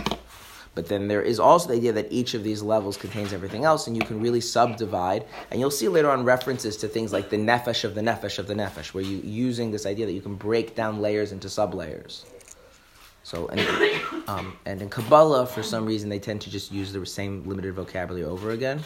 But 0.75 0.87
then 0.87 1.07
there 1.07 1.21
is 1.21 1.39
also 1.39 1.69
the 1.69 1.75
idea 1.75 1.93
that 1.93 2.11
each 2.11 2.33
of 2.33 2.43
these 2.43 2.63
levels 2.63 2.97
contains 2.97 3.31
everything 3.31 3.63
else, 3.63 3.85
and 3.85 3.95
you 3.95 4.01
can 4.01 4.19
really 4.19 4.41
subdivide. 4.41 5.25
And 5.51 5.59
you'll 5.59 5.71
see 5.71 5.87
later 5.87 6.09
on 6.09 6.23
references 6.23 6.77
to 6.77 6.87
things 6.87 7.13
like 7.13 7.29
the 7.29 7.37
nefesh 7.37 7.83
of 7.83 7.93
the 7.93 8.01
nefesh 8.01 8.39
of 8.39 8.47
the 8.47 8.55
nefesh, 8.55 8.93
where 8.93 9.03
you 9.03 9.17
using 9.17 9.71
this 9.71 9.85
idea 9.85 10.05
that 10.07 10.13
you 10.13 10.21
can 10.21 10.35
break 10.35 10.75
down 10.75 10.99
layers 10.99 11.31
into 11.31 11.47
sublayers. 11.47 12.25
So, 13.23 13.47
and, 13.47 14.27
um, 14.27 14.57
and 14.65 14.81
in 14.81 14.89
Kabbalah, 14.89 15.45
for 15.45 15.63
some 15.63 15.85
reason, 15.85 16.09
they 16.09 16.19
tend 16.19 16.41
to 16.41 16.49
just 16.49 16.71
use 16.71 16.91
the 16.91 17.05
same 17.05 17.43
limited 17.47 17.73
vocabulary 17.73 18.25
over 18.25 18.51
again, 18.51 18.83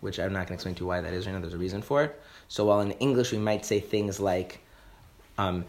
which 0.00 0.18
I'm 0.18 0.32
not 0.32 0.46
going 0.46 0.48
to 0.48 0.54
explain 0.54 0.74
to 0.76 0.80
you 0.80 0.86
why 0.86 1.00
that 1.00 1.12
is 1.12 1.26
right 1.26 1.32
now. 1.32 1.40
There's 1.40 1.54
a 1.54 1.58
reason 1.58 1.82
for 1.82 2.04
it. 2.04 2.20
So, 2.46 2.66
while 2.66 2.80
in 2.80 2.92
English 2.92 3.32
we 3.32 3.38
might 3.38 3.66
say 3.66 3.80
things 3.80 4.18
like 4.18 4.60
um, 5.36 5.66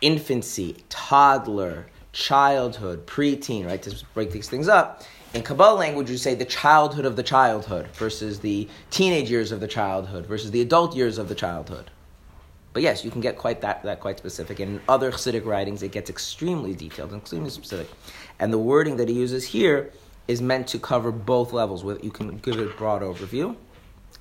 infancy, 0.00 0.78
toddler, 0.88 1.86
childhood, 2.12 3.06
preteen, 3.06 3.66
right, 3.66 3.82
to 3.82 4.04
break 4.14 4.30
these 4.30 4.48
things 4.48 4.68
up, 4.68 5.02
in 5.32 5.42
Kabbalah 5.42 5.78
language, 5.78 6.10
you 6.10 6.16
say 6.16 6.34
the 6.34 6.44
childhood 6.44 7.04
of 7.04 7.14
the 7.14 7.22
childhood 7.22 7.86
versus 7.94 8.40
the 8.40 8.68
teenage 8.90 9.30
years 9.30 9.52
of 9.52 9.60
the 9.60 9.68
childhood 9.68 10.26
versus 10.26 10.50
the 10.50 10.60
adult 10.60 10.96
years 10.96 11.18
of 11.18 11.28
the 11.28 11.36
childhood. 11.36 11.90
But 12.72 12.82
yes, 12.82 13.04
you 13.04 13.10
can 13.10 13.20
get 13.20 13.36
quite 13.36 13.60
that, 13.62 13.82
that 13.82 14.00
quite 14.00 14.18
specific. 14.18 14.60
And 14.60 14.76
in 14.76 14.80
other 14.88 15.10
Chassidic 15.10 15.44
writings, 15.44 15.82
it 15.82 15.92
gets 15.92 16.10
extremely 16.10 16.74
detailed 16.74 17.12
and 17.12 17.20
extremely 17.20 17.50
specific. 17.50 17.88
And 18.38 18.52
the 18.52 18.58
wording 18.58 18.96
that 18.96 19.08
he 19.08 19.14
uses 19.14 19.44
here 19.44 19.92
is 20.28 20.40
meant 20.40 20.68
to 20.68 20.78
cover 20.78 21.10
both 21.10 21.52
levels. 21.52 21.82
With 21.82 22.04
you 22.04 22.10
can 22.10 22.38
give 22.38 22.58
a 22.58 22.66
broad 22.66 23.02
overview, 23.02 23.56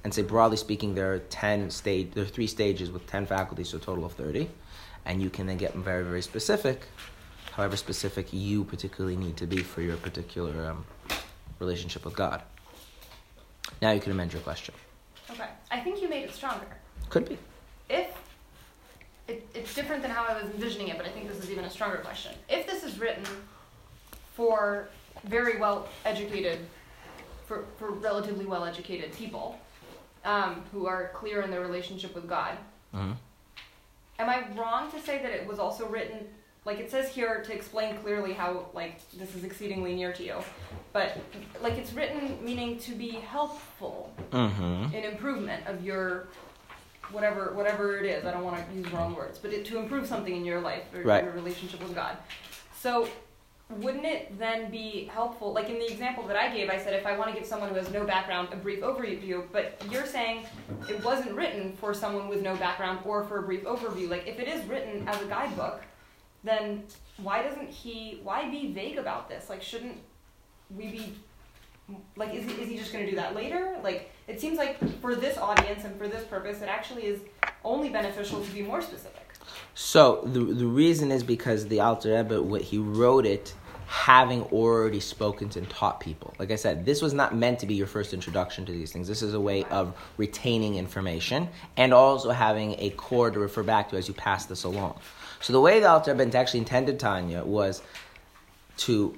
and 0.04 0.14
say 0.14 0.24
broadly 0.24 0.58
speaking, 0.58 0.96
there 0.96 1.14
are 1.14 1.20
ten 1.20 1.70
stage, 1.70 2.12
there 2.14 2.24
are 2.24 2.28
three 2.28 2.48
stages 2.48 2.90
with 2.90 3.06
ten 3.06 3.26
faculties, 3.26 3.70
so 3.70 3.78
a 3.78 3.80
total 3.80 4.06
of 4.06 4.14
thirty. 4.14 4.50
And 5.06 5.22
you 5.22 5.30
can 5.30 5.46
then 5.46 5.58
get 5.58 5.76
very 5.76 6.04
very 6.04 6.22
specific, 6.24 6.88
however 7.60 7.76
specific 7.76 8.28
you 8.32 8.64
particularly 8.64 9.18
need 9.18 9.36
to 9.36 9.46
be 9.46 9.58
for 9.58 9.82
your 9.82 9.98
particular 9.98 10.70
um, 10.72 10.86
relationship 11.60 12.06
with 12.06 12.16
God. 12.16 12.42
Now 13.82 13.92
you 13.92 14.00
can 14.00 14.14
amend 14.14 14.32
your 14.32 14.42
question. 14.44 14.74
Okay. 15.30 15.50
I 15.70 15.82
think 15.82 16.02
you 16.02 16.08
made 16.08 16.24
it 16.24 16.34
stronger. 16.34 16.66
Could 17.10 17.28
be. 17.28 17.38
If 17.90 18.08
it, 19.28 19.46
it's 19.54 19.76
different 19.76 20.02
than 20.02 20.10
how 20.10 20.24
I 20.24 20.42
was 20.42 20.50
envisioning 20.54 20.88
it, 20.88 20.96
but 20.96 21.06
I 21.06 21.10
think 21.10 21.28
this 21.28 21.38
is 21.44 21.52
even 21.52 21.66
a 21.66 21.70
stronger 21.70 21.98
question. 21.98 22.32
If 22.48 22.66
this 22.66 22.82
is 22.86 22.98
written 22.98 23.26
for 24.36 24.88
very 25.26 25.60
well 25.60 25.90
educated, 26.06 26.60
for, 27.46 27.66
for 27.78 27.92
relatively 27.92 28.46
well 28.46 28.64
educated 28.64 29.12
people 29.12 29.60
um, 30.24 30.64
who 30.72 30.88
are 30.88 31.12
clear 31.14 31.42
in 31.42 31.52
their 31.52 31.62
relationship 31.62 32.16
with 32.16 32.26
God, 32.30 32.58
Mhm. 32.96 33.16
am 34.18 34.30
I 34.30 34.48
wrong 34.58 34.90
to 34.92 35.02
say 35.02 35.22
that 35.22 35.32
it 35.32 35.46
was 35.46 35.60
also 35.60 35.86
written, 35.88 36.26
like 36.70 36.80
it 36.80 36.92
says 36.92 37.10
here 37.10 37.42
to 37.42 37.52
explain 37.52 37.98
clearly 37.98 38.32
how, 38.32 38.68
like, 38.76 38.98
this 39.14 39.34
is 39.36 39.44
exceedingly 39.44 39.96
near 39.96 40.14
to 40.14 40.24
you, 40.24 40.36
but 40.94 41.18
like 41.64 41.74
it's 41.80 41.94
written 41.94 42.38
meaning 42.46 42.78
to 42.78 42.92
be 42.94 43.10
helpful 43.10 44.14
Mm-hmm. 44.32 44.94
an 44.96 45.04
improvement 45.04 45.66
of 45.66 45.84
your 45.84 46.28
whatever 47.12 47.54
whatever 47.56 47.98
it 47.98 48.06
is. 48.06 48.24
I 48.24 48.32
don't 48.32 48.44
want 48.44 48.58
to 48.70 48.76
use 48.78 48.88
wrong 48.94 49.16
words, 49.16 49.40
but 49.40 49.52
it, 49.52 49.66
to 49.66 49.80
improve 49.80 50.06
something 50.06 50.36
in 50.36 50.46
your 50.46 50.62
life 50.62 50.84
or 50.94 51.02
Right. 51.02 51.24
your 51.24 51.34
relationship 51.34 51.82
with 51.82 51.96
God. 51.96 52.18
So 52.80 53.08
wouldn't 53.82 54.06
it 54.06 54.38
then 54.38 54.70
be 54.70 55.06
helpful? 55.12 55.52
Like 55.54 55.70
in 55.70 55.80
the 55.80 55.92
example 55.92 56.28
that 56.28 56.36
I 56.38 56.54
gave, 56.56 56.70
I 56.70 56.78
said 56.78 56.94
if 56.94 57.08
I 57.08 57.18
want 57.18 57.32
to 57.34 57.36
give 57.40 57.48
someone 57.48 57.70
who 57.70 57.76
has 57.76 57.90
no 57.92 58.06
background 58.06 58.50
a 58.52 58.58
brief 58.58 58.82
overview, 58.82 59.44
but 59.52 59.82
you're 59.92 60.06
saying 60.06 60.46
it 60.88 61.04
wasn't 61.04 61.32
written 61.34 61.74
for 61.82 61.96
someone 61.96 62.28
with 62.30 62.44
no 62.44 62.56
background 62.58 63.00
or 63.06 63.24
for 63.24 63.40
a 63.40 63.44
brief 63.44 63.64
overview. 63.64 64.08
Like 64.08 64.28
if 64.28 64.38
it 64.40 64.48
is 64.48 64.64
written 64.68 65.08
as 65.08 65.20
a 65.20 65.26
guidebook, 65.26 65.82
then 66.44 66.84
why 67.18 67.44
doesn't 67.44 67.70
he? 67.70 68.20
Why 68.24 68.50
be 68.50 68.72
vague 68.72 68.98
about 68.98 69.30
this? 69.30 69.50
Like 69.50 69.62
shouldn't 69.62 69.98
we 70.76 70.88
be 70.88 71.16
like 72.16 72.34
is 72.34 72.46
he, 72.46 72.52
is 72.62 72.70
he 72.70 72.78
just 72.78 72.94
going 72.94 73.04
to 73.04 73.10
do 73.10 73.16
that 73.16 73.34
later 73.36 73.76
like 73.84 74.12
it 74.28 74.40
seems 74.40 74.60
like 74.60 74.78
for 75.02 75.16
this 75.16 75.40
audience 75.40 75.86
and 75.86 75.98
for 75.98 76.08
this 76.08 76.24
purpose 76.26 76.62
it 76.62 76.70
actually 76.70 77.08
is 77.08 77.20
only 77.66 77.90
beneficial 77.90 78.44
to 78.44 78.52
be 78.52 78.62
more 78.62 78.80
specific 78.80 79.26
So 79.74 80.22
the 80.26 80.42
the 80.42 80.68
reason 80.68 81.12
is 81.12 81.24
because 81.24 81.68
the 81.68 81.80
Alter 81.80 82.16
Rebbe, 82.16 82.42
what 82.42 82.62
he 82.62 82.78
wrote 82.78 83.26
it, 83.26 83.54
having 83.88 84.44
already 84.44 85.00
spoken 85.00 85.50
to 85.50 85.60
and 85.60 85.70
taught 85.70 86.00
people. 86.00 86.34
Like 86.38 86.52
I 86.52 86.56
said, 86.56 86.86
this 86.86 87.02
was 87.02 87.14
not 87.14 87.36
meant 87.36 87.60
to 87.60 87.66
be 87.66 87.76
your 87.76 87.88
first 87.88 88.14
introduction 88.14 88.66
to 88.66 88.72
these 88.72 88.92
things. 88.92 89.08
This 89.08 89.22
is 89.22 89.34
a 89.34 89.40
way 89.40 89.64
of 89.66 89.96
retaining 90.18 90.76
information 90.76 91.50
and 91.78 91.94
also 91.94 92.30
having 92.32 92.76
a 92.78 92.90
core 92.92 93.32
to 93.32 93.40
refer 93.40 93.64
back 93.64 93.90
to 93.90 93.98
as 93.98 94.08
you 94.08 94.14
pass 94.14 94.46
this 94.46 94.64
along. 94.64 95.00
So 95.42 95.54
the 95.54 95.62
way 95.62 95.80
the 95.80 95.90
Alter 95.90 96.14
Rebbe 96.14 96.38
actually 96.38 96.60
intended 96.60 97.00
Tanya 97.00 97.44
was 97.44 97.82
to 98.78 99.18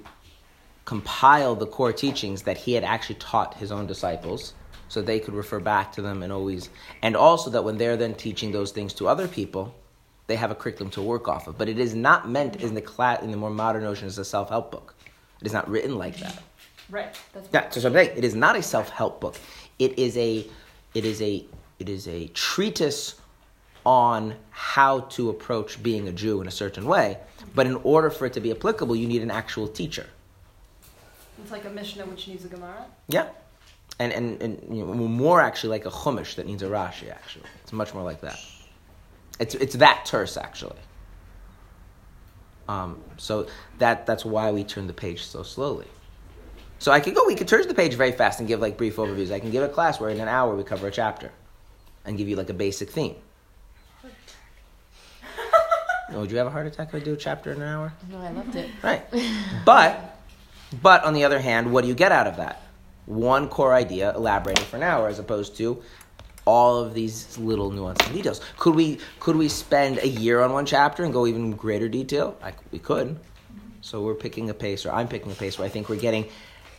compile 0.84 1.54
the 1.54 1.66
core 1.66 1.92
teachings 1.92 2.42
that 2.42 2.56
he 2.56 2.72
had 2.72 2.84
actually 2.84 3.16
taught 3.16 3.54
his 3.54 3.70
own 3.70 3.86
disciples 3.86 4.54
so 4.88 5.00
they 5.00 5.20
could 5.20 5.34
refer 5.34 5.60
back 5.60 5.92
to 5.92 6.02
them 6.02 6.22
and 6.22 6.32
always 6.32 6.68
and 7.02 7.16
also 7.16 7.50
that 7.50 7.62
when 7.62 7.78
they're 7.78 7.96
then 7.96 8.14
teaching 8.14 8.50
those 8.50 8.72
things 8.72 8.92
to 8.92 9.06
other 9.06 9.28
people 9.28 9.72
they 10.26 10.36
have 10.36 10.50
a 10.50 10.54
curriculum 10.54 10.90
to 10.90 11.02
work 11.02 11.28
off 11.28 11.46
of. 11.46 11.58
But 11.58 11.68
it 11.68 11.78
is 11.78 11.94
not 11.94 12.28
meant 12.28 12.56
in 12.56 12.74
the 12.74 12.80
class 12.80 13.22
in 13.22 13.30
the 13.30 13.36
more 13.36 13.50
modern 13.50 13.82
notion 13.82 14.06
as 14.06 14.18
a 14.18 14.24
self-help 14.24 14.70
book. 14.70 14.94
It 15.40 15.46
is 15.46 15.52
not 15.52 15.68
written 15.68 15.98
like 15.98 16.16
that. 16.18 16.42
Right. 16.88 17.14
That's 17.32 17.48
yeah, 17.52 17.68
so 17.70 17.88
I'm 17.88 17.94
saying 17.94 18.16
it 18.16 18.24
is 18.24 18.34
not 18.34 18.56
a 18.56 18.62
self-help 18.62 19.20
book. 19.20 19.36
It 19.78 19.98
is 19.98 20.16
a, 20.16 20.46
it 20.94 21.04
is 21.04 21.20
a, 21.20 21.44
it 21.78 21.88
is 21.88 22.06
a 22.06 22.28
treatise 22.28 23.20
on 23.84 24.34
how 24.50 25.00
to 25.00 25.30
approach 25.30 25.82
being 25.82 26.08
a 26.08 26.12
Jew 26.12 26.40
in 26.40 26.46
a 26.46 26.50
certain 26.50 26.86
way. 26.86 27.18
But 27.54 27.66
in 27.66 27.76
order 27.76 28.10
for 28.10 28.26
it 28.26 28.32
to 28.34 28.40
be 28.40 28.50
applicable, 28.50 28.96
you 28.96 29.06
need 29.06 29.22
an 29.22 29.30
actual 29.30 29.68
teacher. 29.68 30.06
it's 31.42 31.50
like 31.50 31.64
a 31.64 31.70
mishnah 31.70 32.06
which 32.06 32.28
needs 32.28 32.44
a 32.44 32.48
gemara 32.48 32.86
Yeah, 33.08 33.28
and 33.98 34.12
and, 34.12 34.42
and 34.42 34.76
you 34.76 34.84
know, 34.84 34.94
more 34.94 35.40
actually 35.40 35.70
like 35.70 35.86
a 35.86 35.90
chumash 35.90 36.36
that 36.36 36.46
needs 36.46 36.62
a 36.62 36.68
Rashi. 36.68 37.10
Actually, 37.10 37.46
it's 37.62 37.72
much 37.72 37.92
more 37.94 38.04
like 38.04 38.20
that. 38.20 38.38
It's 39.38 39.54
it's 39.54 39.74
that 39.76 40.04
terse 40.06 40.36
actually. 40.36 40.78
Um, 42.68 43.00
so 43.16 43.48
that 43.78 44.06
that's 44.06 44.24
why 44.24 44.52
we 44.52 44.64
turn 44.64 44.86
the 44.86 44.92
page 44.92 45.24
so 45.24 45.42
slowly. 45.42 45.88
So 46.78 46.90
I 46.90 47.00
could 47.00 47.14
go, 47.14 47.24
we 47.26 47.36
could 47.36 47.46
turn 47.46 47.66
the 47.68 47.74
page 47.74 47.94
very 47.94 48.12
fast 48.12 48.40
and 48.40 48.48
give 48.48 48.60
like 48.60 48.76
brief 48.76 48.96
overviews. 48.96 49.30
I 49.30 49.40
can 49.40 49.50
give 49.50 49.62
a 49.62 49.68
class 49.68 50.00
where 50.00 50.10
in 50.10 50.20
an 50.20 50.28
hour 50.28 50.54
we 50.56 50.64
cover 50.64 50.88
a 50.88 50.90
chapter, 50.90 51.30
and 52.04 52.18
give 52.18 52.28
you 52.28 52.36
like 52.36 52.50
a 52.50 52.54
basic 52.54 52.90
theme. 52.90 53.16
Oh, 56.14 56.20
would 56.20 56.30
you 56.30 56.36
have 56.38 56.46
a 56.46 56.50
heart 56.50 56.66
attack 56.66 56.88
if 56.88 56.94
I 56.94 56.98
do 57.00 57.14
a 57.14 57.16
chapter 57.16 57.52
in 57.52 57.62
an 57.62 57.68
hour? 57.68 57.92
No, 58.10 58.18
I 58.18 58.30
loved 58.30 58.54
it. 58.56 58.70
Right. 58.82 59.02
But, 59.64 60.18
but 60.82 61.04
on 61.04 61.14
the 61.14 61.24
other 61.24 61.40
hand, 61.40 61.72
what 61.72 61.82
do 61.82 61.88
you 61.88 61.94
get 61.94 62.12
out 62.12 62.26
of 62.26 62.36
that? 62.36 62.62
One 63.06 63.48
core 63.48 63.74
idea 63.74 64.14
elaborated 64.14 64.64
for 64.64 64.76
an 64.76 64.82
hour, 64.82 65.08
as 65.08 65.18
opposed 65.18 65.56
to 65.56 65.82
all 66.44 66.78
of 66.78 66.94
these 66.94 67.38
little 67.38 67.70
nuances 67.70 68.06
and 68.06 68.16
details. 68.16 68.40
Could 68.58 68.74
we 68.74 68.98
could 69.20 69.36
we 69.36 69.48
spend 69.48 69.98
a 69.98 70.08
year 70.08 70.42
on 70.42 70.52
one 70.52 70.66
chapter 70.66 71.04
and 71.04 71.12
go 71.12 71.26
even 71.26 71.52
greater 71.52 71.88
detail? 71.88 72.36
I, 72.42 72.52
we 72.70 72.78
could. 72.78 73.18
So 73.80 74.02
we're 74.02 74.14
picking 74.14 74.50
a 74.50 74.54
pace, 74.54 74.86
or 74.86 74.92
I'm 74.92 75.08
picking 75.08 75.32
a 75.32 75.34
pace 75.34 75.58
where 75.58 75.66
I 75.66 75.68
think 75.68 75.88
we're 75.88 75.96
getting 75.96 76.26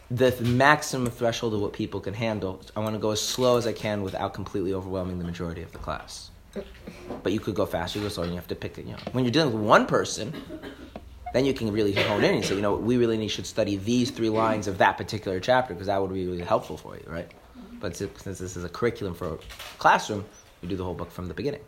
the 0.10 0.36
maximum 0.42 1.10
threshold 1.12 1.54
of 1.54 1.62
what 1.62 1.74
people 1.74 2.00
can 2.00 2.14
handle. 2.14 2.62
I 2.76 2.80
want 2.80 2.96
to 2.96 3.00
go 3.00 3.12
as 3.12 3.22
slow 3.22 3.58
as 3.58 3.68
I 3.68 3.74
can 3.74 4.04
without 4.04 4.34
completely 4.34 4.74
overwhelming 4.74 5.18
the 5.18 5.26
majority 5.26 5.64
of 5.64 5.72
the 5.72 5.80
class. 5.80 6.30
But 7.24 7.32
you 7.32 7.40
could 7.40 7.56
go 7.56 7.66
faster, 7.66 8.00
you 8.00 8.06
go 8.06 8.10
slower, 8.10 8.26
and 8.26 8.34
you 8.34 8.40
have 8.40 8.48
to 8.48 8.56
pick 8.56 8.78
it. 8.78 8.86
You 8.86 8.94
know, 8.94 9.00
when 9.12 9.24
you're 9.24 9.32
dealing 9.32 9.54
with 9.54 9.64
one 9.64 9.86
person, 9.86 10.34
then 11.34 11.46
you 11.46 11.54
can 11.54 11.72
really 11.72 11.94
hone 11.94 12.24
in 12.24 12.36
and 12.36 12.46
say, 12.46 12.56
you 12.56 12.62
know, 12.62 12.76
we 12.76 12.98
really 12.98 13.18
need, 13.18 13.30
should 13.30 13.48
study 13.48 13.78
these 13.78 14.12
three 14.12 14.30
lines 14.30 14.68
of 14.68 14.78
that 14.78 14.98
particular 14.98 15.40
chapter 15.40 15.74
because 15.74 15.88
that 15.88 16.02
would 16.02 16.14
be 16.14 16.28
really 16.28 16.44
helpful 16.44 16.78
for 16.78 16.96
you, 16.96 17.04
right? 17.08 17.32
But 17.80 17.96
since 17.98 18.24
this 18.24 18.56
is 18.56 18.64
a 18.64 18.70
curriculum 18.70 19.14
for 19.14 19.34
a 19.34 19.38
classroom, 19.78 20.26
we 20.62 20.68
do 20.68 20.76
the 20.76 20.84
whole 20.84 20.94
book 20.94 21.12
from 21.12 21.28
the 21.28 21.34
beginning. 21.34 21.62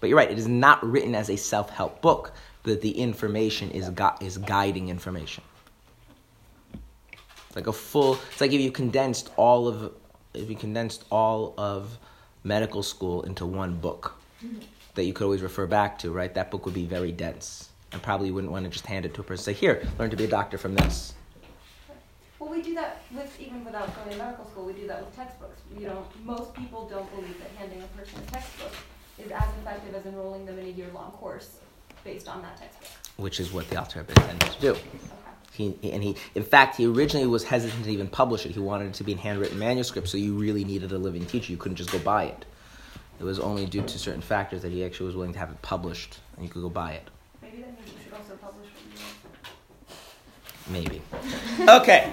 But 0.00 0.08
you're 0.08 0.18
right; 0.18 0.30
it 0.30 0.38
is 0.38 0.48
not 0.48 0.84
written 0.84 1.14
as 1.14 1.30
a 1.30 1.36
self-help 1.36 2.02
book. 2.02 2.32
That 2.64 2.80
the 2.80 2.90
information 2.90 3.70
is 3.70 3.88
gu- 3.90 4.18
is 4.20 4.38
guiding 4.38 4.88
information. 4.88 5.44
It's 7.46 7.56
like 7.56 7.66
a 7.66 7.72
full. 7.72 8.18
It's 8.32 8.40
like 8.40 8.52
if 8.52 8.60
you 8.60 8.70
condensed 8.70 9.30
all 9.36 9.68
of 9.68 9.92
if 10.34 10.50
you 10.50 10.56
condensed 10.56 11.04
all 11.10 11.54
of 11.56 11.98
medical 12.44 12.82
school 12.82 13.22
into 13.22 13.46
one 13.46 13.76
book 13.76 14.14
mm-hmm. 14.44 14.58
that 14.94 15.04
you 15.04 15.12
could 15.12 15.24
always 15.24 15.42
refer 15.42 15.66
back 15.66 15.98
to. 16.00 16.10
Right, 16.12 16.32
that 16.34 16.50
book 16.50 16.64
would 16.66 16.74
be 16.74 16.84
very 16.86 17.10
dense, 17.12 17.70
and 17.92 18.00
probably 18.02 18.30
wouldn't 18.30 18.52
want 18.52 18.64
to 18.64 18.70
just 18.70 18.86
hand 18.86 19.04
it 19.06 19.14
to 19.14 19.22
a 19.22 19.24
person. 19.24 19.44
Say, 19.44 19.52
here, 19.54 19.86
learn 19.98 20.10
to 20.10 20.16
be 20.16 20.24
a 20.24 20.28
doctor 20.28 20.58
from 20.58 20.74
this. 20.74 21.14
well 22.38 22.50
we 22.50 22.62
do 22.62 22.74
that 22.74 23.02
with 23.10 23.40
even 23.40 23.64
without 23.64 23.94
going 23.96 24.10
to 24.10 24.16
medical 24.22 24.44
school 24.50 24.66
we 24.66 24.72
do 24.74 24.86
that 24.86 25.04
with 25.04 25.16
textbooks 25.16 25.60
you 25.78 25.86
know 25.86 26.04
most 26.24 26.52
people 26.54 26.86
don't 26.88 27.08
believe 27.14 27.38
that 27.38 27.48
handing 27.58 27.80
a 27.82 27.86
person 27.96 28.18
a 28.26 28.30
textbook 28.30 28.72
is 29.18 29.30
as 29.30 29.48
effective 29.60 29.94
as 29.94 30.04
enrolling 30.04 30.44
them 30.44 30.58
in 30.58 30.66
a 30.66 30.70
year-long 30.70 31.10
course 31.12 31.58
based 32.04 32.28
on 32.28 32.42
that 32.42 32.56
textbook 32.58 32.88
Which 33.16 33.40
is 33.40 33.52
what 33.52 33.68
the 33.70 33.76
Alter 33.78 34.00
Rebbe 34.00 34.20
intended 34.20 34.50
to 34.52 34.60
do. 34.60 34.70
okay 34.72 35.23
He, 35.54 35.76
and 35.84 36.02
he, 36.02 36.16
in 36.34 36.42
fact, 36.42 36.76
he 36.76 36.86
originally 36.86 37.26
was 37.26 37.44
hesitant 37.44 37.84
to 37.84 37.90
even 37.90 38.08
publish 38.08 38.44
it. 38.44 38.52
He 38.52 38.58
wanted 38.58 38.88
it 38.88 38.94
to 38.94 39.04
be 39.04 39.12
in 39.12 39.18
handwritten 39.18 39.58
manuscript, 39.58 40.08
so 40.08 40.16
you 40.16 40.34
really 40.34 40.64
needed 40.64 40.90
a 40.90 40.98
living 40.98 41.24
teacher. 41.26 41.52
You 41.52 41.58
couldn't 41.58 41.76
just 41.76 41.92
go 41.92 42.00
buy 42.00 42.24
it. 42.24 42.44
It 43.20 43.24
was 43.24 43.38
only 43.38 43.66
due 43.66 43.82
to 43.82 43.98
certain 43.98 44.20
factors 44.20 44.62
that 44.62 44.72
he 44.72 44.84
actually 44.84 45.06
was 45.06 45.14
willing 45.14 45.32
to 45.32 45.38
have 45.38 45.50
it 45.50 45.62
published, 45.62 46.18
and 46.36 46.44
you 46.44 46.50
could 46.50 46.62
go 46.62 46.68
buy 46.68 46.94
it. 46.94 47.08
maybe 47.40 47.58
that 47.58 47.78
means 47.78 47.92
you 47.92 48.02
should 48.02 48.12
also 48.12 48.34
publish 48.36 48.66
what 48.66 48.98
you 50.68 50.72
Maybe. 50.72 51.02
Okay. 51.68 52.12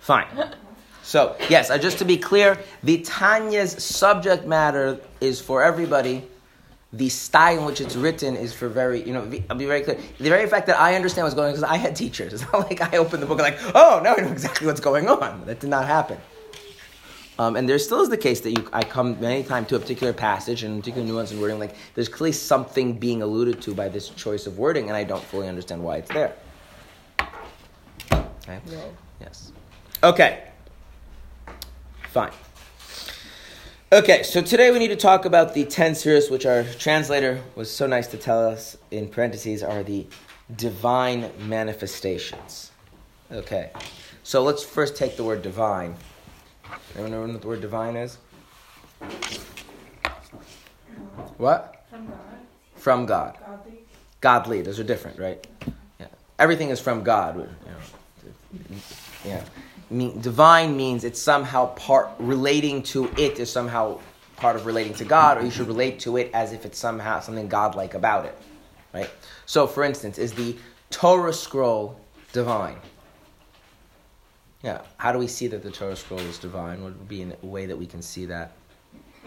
Fine. 0.00 0.26
So, 1.02 1.36
yes, 1.48 1.70
uh, 1.70 1.78
just 1.78 1.98
to 1.98 2.04
be 2.04 2.18
clear, 2.18 2.58
the 2.82 2.98
Tanya's 2.98 3.82
subject 3.82 4.46
matter 4.46 5.00
is 5.20 5.40
for 5.40 5.62
everybody. 5.62 6.24
The 6.92 7.08
style 7.08 7.58
in 7.58 7.64
which 7.64 7.80
it's 7.80 7.94
written 7.94 8.34
is 8.34 8.52
for 8.52 8.68
very, 8.68 9.02
you 9.02 9.12
know, 9.12 9.30
I'll 9.48 9.56
be 9.56 9.66
very 9.66 9.82
clear. 9.82 9.98
The 10.18 10.28
very 10.28 10.48
fact 10.48 10.66
that 10.66 10.80
I 10.80 10.96
understand 10.96 11.24
what's 11.24 11.36
going 11.36 11.46
on, 11.46 11.52
because 11.52 11.62
I 11.62 11.76
had 11.76 11.94
teachers. 11.94 12.32
It's 12.42 12.52
not 12.52 12.68
like 12.68 12.80
I 12.80 12.96
opened 12.96 13.22
the 13.22 13.26
book 13.26 13.38
and 13.38 13.54
like, 13.54 13.74
oh, 13.74 14.00
now 14.02 14.16
I 14.16 14.22
know 14.22 14.32
exactly 14.32 14.66
what's 14.66 14.80
going 14.80 15.08
on. 15.08 15.46
That 15.46 15.60
did 15.60 15.70
not 15.70 15.86
happen. 15.86 16.18
Um, 17.38 17.56
and 17.56 17.66
there 17.66 17.78
still 17.78 18.02
is 18.02 18.10
the 18.10 18.18
case 18.18 18.40
that 18.40 18.50
you, 18.50 18.68
I 18.70 18.82
come 18.82 19.18
many 19.18 19.42
times 19.42 19.68
to 19.68 19.76
a 19.76 19.78
particular 19.78 20.12
passage 20.12 20.62
and 20.62 20.74
a 20.74 20.78
particular 20.80 21.06
nuance 21.06 21.32
in 21.32 21.40
wording, 21.40 21.58
like 21.58 21.74
there's 21.94 22.08
clearly 22.08 22.32
something 22.32 22.98
being 22.98 23.22
alluded 23.22 23.62
to 23.62 23.74
by 23.74 23.88
this 23.88 24.10
choice 24.10 24.46
of 24.46 24.58
wording, 24.58 24.88
and 24.88 24.96
I 24.96 25.04
don't 25.04 25.24
fully 25.24 25.48
understand 25.48 25.82
why 25.82 25.96
it's 25.98 26.10
there. 26.10 26.34
Okay? 28.42 28.60
Yes. 29.20 29.52
Okay. 30.02 30.42
Fine. 32.10 32.32
Okay, 33.92 34.22
so 34.22 34.40
today 34.40 34.70
we 34.70 34.78
need 34.78 34.88
to 34.88 34.96
talk 34.96 35.24
about 35.24 35.52
the 35.52 35.64
10 35.64 35.94
sefiros, 35.94 36.30
which 36.30 36.46
our 36.46 36.62
translator 36.62 37.42
was 37.56 37.68
so 37.68 37.88
nice 37.88 38.06
to 38.06 38.16
tell 38.16 38.46
us 38.48 38.76
in 38.92 39.08
parentheses 39.08 39.64
are 39.64 39.82
the 39.82 40.06
divine 40.54 41.28
manifestations. 41.48 42.70
Okay, 43.32 43.72
so 44.22 44.44
let's 44.44 44.62
first 44.62 44.96
take 44.96 45.16
the 45.16 45.24
word 45.24 45.42
divine. 45.42 45.96
Anyone 46.94 47.10
know 47.10 47.32
what 47.32 47.42
the 47.42 47.48
word 47.48 47.60
divine 47.60 47.96
is? 47.96 48.18
What? 51.36 51.84
From 51.90 52.06
God. 52.06 52.16
From 52.76 53.06
God. 53.06 53.38
Godly. 53.44 53.78
Godly, 54.20 54.62
those 54.62 54.78
are 54.78 54.84
different, 54.84 55.18
right? 55.18 55.44
Yeah. 55.98 56.06
Everything 56.38 56.68
is 56.68 56.78
from 56.78 57.02
God. 57.02 57.38
You 57.38 57.42
know. 57.42 58.76
Yeah. 59.24 59.42
Mean, 59.90 60.20
divine 60.20 60.76
means 60.76 61.02
it's 61.02 61.20
somehow 61.20 61.74
part 61.74 62.10
relating 62.18 62.82
to 62.84 63.10
it 63.18 63.40
is 63.40 63.50
somehow 63.50 63.98
part 64.36 64.54
of 64.54 64.64
relating 64.64 64.94
to 64.94 65.04
God, 65.04 65.38
or 65.38 65.44
you 65.44 65.50
should 65.50 65.66
relate 65.66 65.98
to 66.00 66.16
it 66.16 66.30
as 66.32 66.52
if 66.52 66.64
it's 66.64 66.78
somehow 66.78 67.18
something 67.20 67.48
godlike 67.48 67.94
about 67.94 68.24
it. 68.24 68.38
Right? 68.94 69.10
So 69.46 69.66
for 69.66 69.82
instance, 69.82 70.16
is 70.18 70.32
the 70.32 70.56
Torah 70.90 71.32
scroll 71.32 72.00
divine? 72.32 72.76
Yeah. 74.62 74.82
How 74.98 75.12
do 75.12 75.18
we 75.18 75.26
see 75.26 75.46
that 75.48 75.62
the 75.62 75.70
Torah 75.70 75.96
scroll 75.96 76.20
is 76.20 76.38
divine? 76.38 76.82
What 76.82 76.92
would 76.92 77.08
be 77.08 77.22
a 77.22 77.46
way 77.46 77.66
that 77.66 77.76
we 77.76 77.86
can 77.86 78.02
see 78.02 78.26
that? 78.26 78.52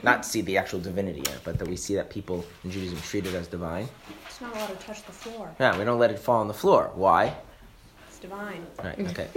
Not 0.01 0.25
see 0.25 0.41
the 0.41 0.57
actual 0.57 0.79
divinity 0.79 1.23
yet, 1.25 1.39
but 1.43 1.57
that 1.59 1.67
we 1.67 1.77
see 1.77 1.95
that 1.95 2.09
people 2.09 2.45
in 2.63 2.71
Judaism 2.71 2.99
treat 3.01 3.25
it 3.25 3.33
as 3.33 3.47
divine. 3.47 3.87
It's 4.27 4.41
not 4.41 4.53
allowed 4.55 4.67
to 4.67 4.85
touch 4.85 5.05
the 5.05 5.11
floor. 5.11 5.53
Yeah, 5.59 5.77
we 5.77 5.85
don't 5.85 5.99
let 5.99 6.11
it 6.11 6.19
fall 6.19 6.41
on 6.41 6.47
the 6.47 6.53
floor. 6.53 6.91
Why? 6.93 7.35
It's 8.23 8.31
divine. 8.31 8.65
Right, 8.81 8.99
okay. 8.99 9.27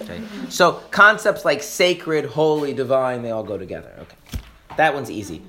okay. 0.00 0.22
So 0.48 0.74
concepts 0.90 1.44
like 1.44 1.60
sacred, 1.62 2.24
holy, 2.24 2.72
divine, 2.72 3.22
they 3.22 3.32
all 3.32 3.42
go 3.42 3.58
together. 3.58 3.92
Okay. 3.98 4.16
That 4.76 4.94
one's 4.94 5.10
easy. 5.10 5.42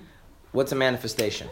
What's 0.53 0.71
a 0.71 0.75
manifestation? 0.75 1.49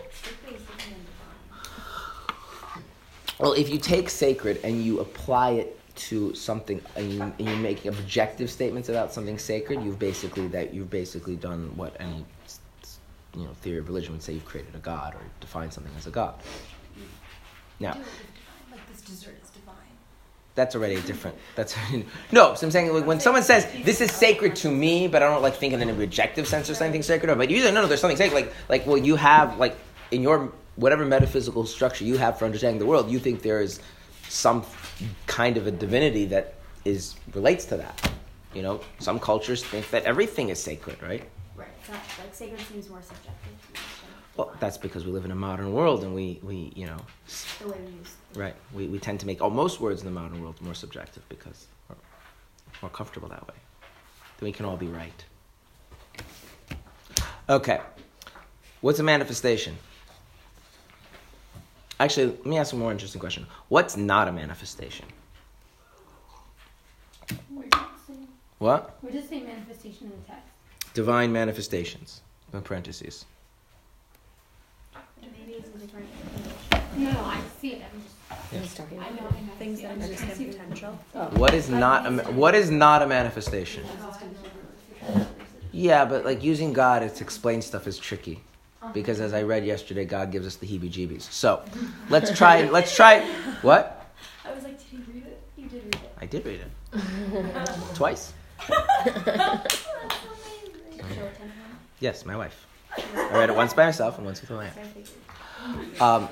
Well, 3.37 3.53
if 3.53 3.69
you 3.69 3.77
take 3.77 4.09
sacred 4.09 4.59
and 4.63 4.83
you 4.83 4.99
apply 4.99 5.51
it 5.51 5.79
to 6.07 6.33
something 6.33 6.81
and 6.95 7.13
you, 7.13 7.21
and 7.21 7.39
you 7.39 7.55
make 7.57 7.85
objective 7.85 8.49
statements 8.49 8.89
about 8.89 9.13
something 9.13 9.37
sacred, 9.37 9.83
you've 9.83 9.99
basically 9.99 10.47
that 10.47 10.73
you've 10.73 10.89
basically 10.89 11.35
done 11.35 11.71
what 11.77 11.95
any 11.99 12.25
you 13.35 13.43
know 13.43 13.51
theory 13.61 13.77
of 13.77 13.87
religion 13.87 14.13
would 14.13 14.23
say 14.23 14.33
you've 14.33 14.45
created 14.45 14.73
a 14.73 14.79
god 14.79 15.13
or 15.13 15.21
defined 15.39 15.71
something 15.71 15.93
as 15.97 16.07
a 16.07 16.11
god. 16.11 16.33
Now, 17.79 17.95
Like 18.71 18.87
this 18.91 19.01
dessert 19.01 19.35
is 19.43 19.46
divine. 19.46 19.46
That's 20.57 20.75
already 20.75 20.99
different. 21.01 21.37
That's 21.55 21.77
no. 22.31 22.55
So 22.55 22.65
I'm 22.65 22.71
saying 22.71 22.91
like, 22.91 23.05
when 23.05 23.19
someone 23.19 23.43
says 23.43 23.65
this 23.83 24.01
is 24.01 24.11
sacred 24.11 24.55
to 24.57 24.71
me, 24.71 25.07
but 25.07 25.21
I 25.21 25.29
don't 25.29 25.43
like 25.43 25.55
think 25.55 25.73
in 25.73 25.81
an 25.81 26.01
objective 26.01 26.47
sense 26.47 26.67
there's 26.67 26.79
something 26.79 27.03
sacred. 27.03 27.37
But 27.37 27.49
you 27.49 27.61
say 27.61 27.71
no, 27.71 27.81
no, 27.81 27.87
there's 27.87 28.01
something 28.01 28.17
sacred. 28.17 28.35
Like 28.35 28.53
like 28.67 28.87
well, 28.87 28.97
you 28.97 29.15
have 29.15 29.57
like 29.59 29.77
in 30.11 30.21
your 30.23 30.51
whatever 30.75 31.05
metaphysical 31.05 31.65
structure 31.65 32.03
you 32.03 32.17
have 32.17 32.39
for 32.39 32.45
understanding 32.45 32.79
the 32.79 32.87
world, 32.87 33.09
you 33.09 33.19
think 33.19 33.43
there 33.43 33.61
is 33.61 33.79
some 34.27 34.65
kind 35.27 35.57
of 35.57 35.67
a 35.67 35.71
divinity 35.71 36.25
that 36.25 36.55
is 36.83 37.15
relates 37.33 37.65
to 37.65 37.77
that. 37.77 38.11
You 38.53 38.63
know, 38.63 38.81
some 38.97 39.19
cultures 39.19 39.63
think 39.63 39.91
that 39.91 40.05
everything 40.05 40.49
is 40.49 40.59
sacred, 40.59 41.01
right? 41.03 41.23
Right. 41.55 41.67
Not, 41.87 41.99
like 42.17 42.33
sacred 42.33 42.61
seems 42.61 42.89
more 42.89 43.01
subjective 43.03 43.56
Well, 44.37 44.53
that's 44.59 44.77
because 44.77 45.03
we 45.03 45.11
live 45.11 45.25
in 45.25 45.31
a 45.31 45.35
modern 45.35 45.73
world 45.73 46.03
and 46.03 46.13
we, 46.13 46.39
we 46.43 46.71
you 46.75 46.85
know, 46.85 46.97
the 47.59 47.69
way 47.69 47.77
we 47.83 47.91
use. 47.93 48.15
Right. 48.35 48.55
We, 48.71 48.87
we 48.87 48.99
tend 48.99 49.19
to 49.21 49.25
make 49.25 49.41
all, 49.41 49.49
most 49.49 49.81
words 49.81 50.01
in 50.01 50.05
the 50.05 50.11
modern 50.11 50.41
world 50.41 50.61
more 50.61 50.75
subjective 50.75 51.27
because 51.27 51.65
we're 51.89 51.95
more 52.83 52.91
comfortable 52.91 53.27
that 53.29 53.47
way. 53.47 53.55
Then 54.37 54.45
we 54.45 54.51
can 54.51 54.65
all 54.65 54.77
be 54.77 54.87
right. 54.87 55.25
Okay. 57.49 57.81
What's 58.81 58.99
a 58.99 59.03
manifestation? 59.03 59.75
Actually, 61.99 62.27
let 62.27 62.45
me 62.45 62.59
ask 62.59 62.73
a 62.73 62.75
more 62.75 62.91
interesting 62.91 63.19
question. 63.19 63.47
What's 63.69 63.97
not 63.97 64.27
a 64.27 64.31
manifestation? 64.31 65.07
What? 68.59 68.97
We're 69.01 69.11
just 69.11 69.29
say 69.29 69.41
manifestation 69.41 70.07
in 70.07 70.09
the 70.11 70.27
text. 70.27 70.93
Divine 70.93 71.31
manifestations. 71.31 72.21
In 72.53 72.61
parentheses. 72.61 73.25
Maybe 75.31 75.53
it's 75.59 75.69
a 75.69 75.77
different. 75.79 76.07
No, 76.97 77.11
no, 77.11 77.19
I 77.19 77.39
see 77.59 77.73
it. 77.73 77.81
I'm 77.93 78.01
just. 78.01 78.15
He's 78.51 78.75
talking 78.75 78.99
I 78.99 79.09
know. 79.09 79.27
I 79.29 79.41
know. 79.41 79.53
Things 79.59 79.81
that 79.81 79.91
I 79.91 80.33
see 80.33 80.45
it. 80.45 80.51
potential. 80.57 80.97
Oh. 81.15 81.25
What 81.35 81.53
is 81.53 81.69
not 81.69 82.05
a, 82.05 82.11
ma- 82.11 82.23
what 82.31 82.55
is 82.55 82.69
not 82.71 83.01
a 83.01 83.07
manifestation? 83.07 83.83
Oh, 84.01 85.27
yeah, 85.71 86.05
but 86.05 86.25
like 86.25 86.43
using 86.43 86.73
God 86.73 86.99
to 86.99 87.23
explain 87.23 87.61
stuff 87.61 87.87
is 87.87 87.97
tricky. 87.97 88.41
Because 88.93 89.19
as 89.19 89.33
I 89.33 89.41
read 89.41 89.65
yesterday, 89.65 90.05
God 90.05 90.31
gives 90.31 90.47
us 90.47 90.55
the 90.55 90.65
heebie-jeebies. 90.65 91.23
So, 91.23 91.61
let's 92.09 92.35
try. 92.37 92.69
Let's 92.69 92.95
try. 92.95 93.19
What? 93.61 94.05
I 94.45 94.53
was 94.53 94.63
like, 94.63 94.77
did 94.79 94.99
you 94.99 95.03
read 95.13 95.23
it? 95.25 95.41
You 95.57 95.67
did 95.67 95.83
read 95.83 95.95
it. 95.95 96.11
I 96.21 96.25
did 96.25 96.45
read 96.45 96.61
it 96.61 96.69
twice. 97.95 98.33
That's 98.67 98.77
amazing. 99.35 99.75
Show 100.99 101.03
attention. 101.03 101.51
Yes, 101.99 102.25
my 102.25 102.37
wife. 102.37 102.66
I 102.95 103.33
read 103.33 103.49
it 103.49 103.55
once 103.55 103.73
by 103.73 103.85
myself 103.85 104.17
and 104.17 104.25
once 104.25 104.41
with 104.41 104.49
my 104.49 104.57
wife. 104.57 106.01
Um, 106.01 106.29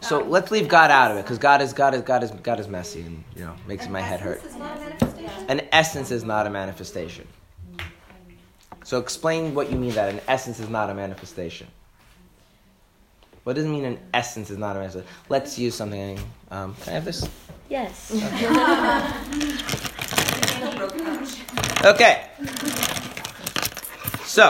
so 0.00 0.22
let's 0.22 0.50
leave 0.50 0.68
God 0.68 0.90
out 0.90 1.10
of 1.12 1.18
it 1.18 1.22
because 1.22 1.38
God 1.38 1.62
is 1.62 1.72
God 1.72 1.94
is 1.94 2.02
God 2.02 2.22
is 2.22 2.30
God 2.30 2.58
is 2.60 2.68
messy 2.68 3.02
and 3.02 3.22
you 3.36 3.44
know 3.44 3.54
makes 3.66 3.88
my 3.88 4.00
head 4.00 4.20
hurt. 4.20 4.42
This 4.42 4.52
is 4.52 4.58
not 4.58 4.76
a 4.76 4.80
manifestation. 4.80 5.44
An 5.48 5.60
essence 5.72 6.10
is 6.10 6.24
not 6.24 6.46
a 6.46 6.50
manifestation. 6.50 7.26
So 8.84 8.98
explain 8.98 9.54
what 9.54 9.70
you 9.70 9.78
mean 9.78 9.92
that 9.92 10.12
an 10.12 10.20
essence 10.26 10.58
is 10.58 10.68
not 10.68 10.90
a 10.90 10.94
manifestation. 10.94 11.68
What 13.44 13.54
does 13.56 13.64
it 13.64 13.68
mean 13.68 13.84
an 13.84 13.98
essence 14.12 14.50
is 14.50 14.58
not 14.58 14.76
a 14.76 14.80
manifestation? 14.80 15.14
Let's 15.28 15.58
use 15.58 15.74
something. 15.74 16.18
Um, 16.50 16.74
can 16.82 16.90
I 16.90 16.94
have 16.94 17.04
this? 17.04 17.28
Yes. 17.68 18.12
Okay. 20.82 21.06
So 24.24 24.48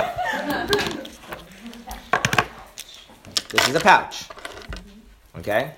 this 3.49 3.69
is 3.69 3.75
a 3.75 3.81
pouch. 3.81 4.25
Okay. 5.39 5.73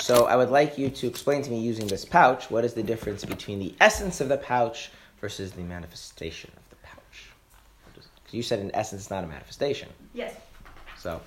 So 0.00 0.24
I 0.26 0.36
would 0.36 0.50
like 0.50 0.78
you 0.78 0.88
to 0.90 1.06
explain 1.06 1.42
to 1.42 1.50
me 1.50 1.60
using 1.60 1.86
this 1.86 2.04
pouch 2.04 2.50
what 2.50 2.64
is 2.64 2.74
the 2.74 2.82
difference 2.82 3.24
between 3.24 3.58
the 3.58 3.74
essence 3.80 4.20
of 4.20 4.28
the 4.28 4.38
pouch 4.38 4.90
versus 5.20 5.52
the 5.52 5.62
manifestation 5.62 6.50
of 6.56 6.70
the 6.70 6.76
pouch. 6.86 7.30
Because 7.84 8.08
you 8.32 8.42
said 8.42 8.60
in 8.60 8.74
essence 8.74 9.02
it's 9.02 9.10
not 9.10 9.22
a 9.24 9.26
manifestation. 9.26 9.88
Yes, 10.14 10.34
So 10.98 11.20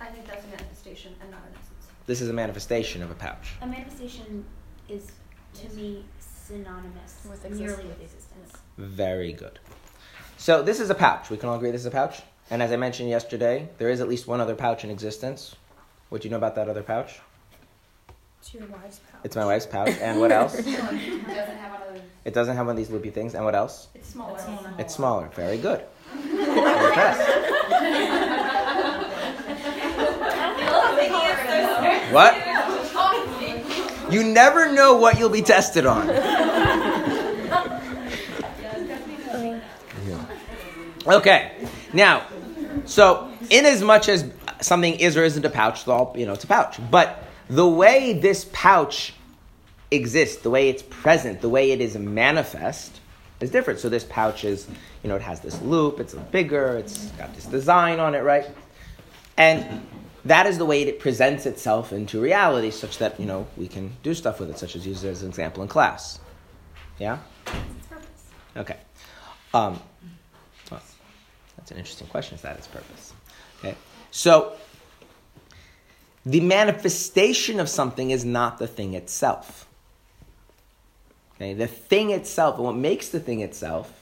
I 0.00 0.06
think 0.06 0.26
that's 0.26 0.44
a 0.44 0.48
manifestation 0.48 1.14
and 1.22 1.30
not 1.30 1.40
an 1.40 1.52
essence. 1.54 1.90
this 2.06 2.20
is 2.20 2.28
a 2.28 2.32
manifestation 2.32 3.02
of 3.02 3.10
a 3.10 3.14
pouch. 3.14 3.52
A 3.62 3.66
manifestation 3.66 4.44
is, 4.88 5.12
to 5.54 5.68
me, 5.74 6.04
synonymous 6.46 7.26
With 7.28 7.42
nearly 7.50 7.72
existence. 7.72 7.82
with 7.88 8.02
existence. 8.02 8.52
Very 8.78 9.32
good. 9.32 9.58
So 10.38 10.62
this 10.62 10.80
is 10.80 10.90
a 10.90 10.94
pouch. 10.94 11.30
We 11.30 11.36
can 11.36 11.48
all 11.48 11.56
agree 11.56 11.70
this 11.70 11.80
is 11.80 11.86
a 11.86 11.90
pouch. 11.90 12.22
And 12.50 12.62
as 12.62 12.70
I 12.70 12.76
mentioned 12.76 13.08
yesterday, 13.08 13.68
there 13.78 13.88
is 13.88 14.00
at 14.00 14.08
least 14.08 14.26
one 14.28 14.40
other 14.40 14.54
pouch 14.54 14.84
in 14.84 14.90
existence. 14.90 15.56
What 16.08 16.22
do 16.22 16.28
you 16.28 16.30
know 16.30 16.36
about 16.36 16.54
that 16.54 16.68
other 16.68 16.82
pouch? 16.82 17.18
It's 18.40 18.54
your 18.54 18.66
wife's 18.66 19.00
pouch. 19.10 19.20
It's 19.24 19.34
my 19.34 19.44
wife's 19.44 19.66
pouch. 19.66 19.96
And 20.00 20.20
what 20.20 20.30
else? 20.30 20.54
It 20.58 20.64
doesn't 20.64 21.56
have 21.56 21.72
one 21.72 21.82
of 21.82 21.94
those. 21.94 22.02
It 22.24 22.34
doesn't 22.34 22.56
have 22.56 22.66
one 22.66 22.74
of 22.74 22.76
these 22.76 22.90
loopy 22.90 23.10
things. 23.10 23.34
And 23.34 23.44
what 23.44 23.54
else? 23.56 23.88
It's 23.94 24.08
smaller. 24.08 24.38
It's 24.78 24.94
smaller. 24.94 25.28
Very 25.34 25.58
good. 25.58 25.82
I'm 26.12 26.86
impressed. 26.86 27.30
What? 32.12 32.34
You 34.12 34.22
never 34.22 34.72
know 34.72 34.96
what 34.96 35.18
you'll 35.18 35.28
be 35.28 35.42
tested 35.42 35.84
on. 35.84 36.06
Okay. 41.06 41.52
Now, 41.92 42.26
so 42.84 43.30
in 43.50 43.64
as 43.64 43.82
much 43.82 44.08
as 44.08 44.30
something 44.60 44.94
is 44.94 45.16
or 45.16 45.24
isn't 45.24 45.44
a 45.44 45.50
pouch, 45.50 45.80
it's 45.80 45.88
all, 45.88 46.14
you 46.16 46.26
know, 46.26 46.32
it's 46.32 46.44
a 46.44 46.48
pouch. 46.48 46.78
But 46.90 47.24
the 47.48 47.66
way 47.66 48.12
this 48.12 48.48
pouch 48.52 49.14
exists, 49.90 50.42
the 50.42 50.50
way 50.50 50.68
it's 50.68 50.82
present, 50.82 51.40
the 51.40 51.48
way 51.48 51.70
it 51.70 51.80
is 51.80 51.96
manifest 51.96 53.00
is 53.40 53.50
different. 53.50 53.80
So 53.80 53.88
this 53.88 54.04
pouch 54.04 54.44
is, 54.44 54.66
you 55.02 55.08
know, 55.08 55.16
it 55.16 55.22
has 55.22 55.40
this 55.40 55.60
loop, 55.62 56.00
it's 56.00 56.14
bigger, 56.14 56.76
it's 56.76 57.06
got 57.12 57.34
this 57.34 57.46
design 57.46 58.00
on 58.00 58.14
it, 58.14 58.20
right? 58.20 58.46
And 59.36 59.86
that 60.24 60.46
is 60.46 60.58
the 60.58 60.64
way 60.64 60.82
it 60.82 60.98
presents 60.98 61.46
itself 61.46 61.92
into 61.92 62.20
reality, 62.20 62.70
such 62.70 62.98
that, 62.98 63.20
you 63.20 63.26
know, 63.26 63.46
we 63.56 63.68
can 63.68 63.92
do 64.02 64.12
stuff 64.12 64.40
with 64.40 64.50
it, 64.50 64.58
such 64.58 64.74
as 64.74 64.86
use 64.86 65.04
it 65.04 65.08
as 65.10 65.22
an 65.22 65.28
example 65.28 65.62
in 65.62 65.68
class. 65.68 66.18
Yeah? 66.98 67.18
Okay. 68.56 68.76
Um, 69.54 69.80
that's 71.66 71.72
an 71.72 71.78
interesting 71.78 72.06
question. 72.06 72.36
Is 72.36 72.42
that 72.42 72.56
its 72.56 72.68
purpose? 72.68 73.12
Okay. 73.58 73.74
So, 74.12 74.52
the 76.24 76.40
manifestation 76.40 77.58
of 77.58 77.68
something 77.68 78.12
is 78.12 78.24
not 78.24 78.58
the 78.58 78.68
thing 78.68 78.94
itself. 78.94 79.66
Okay. 81.34 81.54
The 81.54 81.66
thing 81.66 82.10
itself, 82.10 82.54
and 82.54 82.64
what 82.64 82.76
makes 82.76 83.08
the 83.08 83.18
thing 83.18 83.40
itself, 83.40 83.92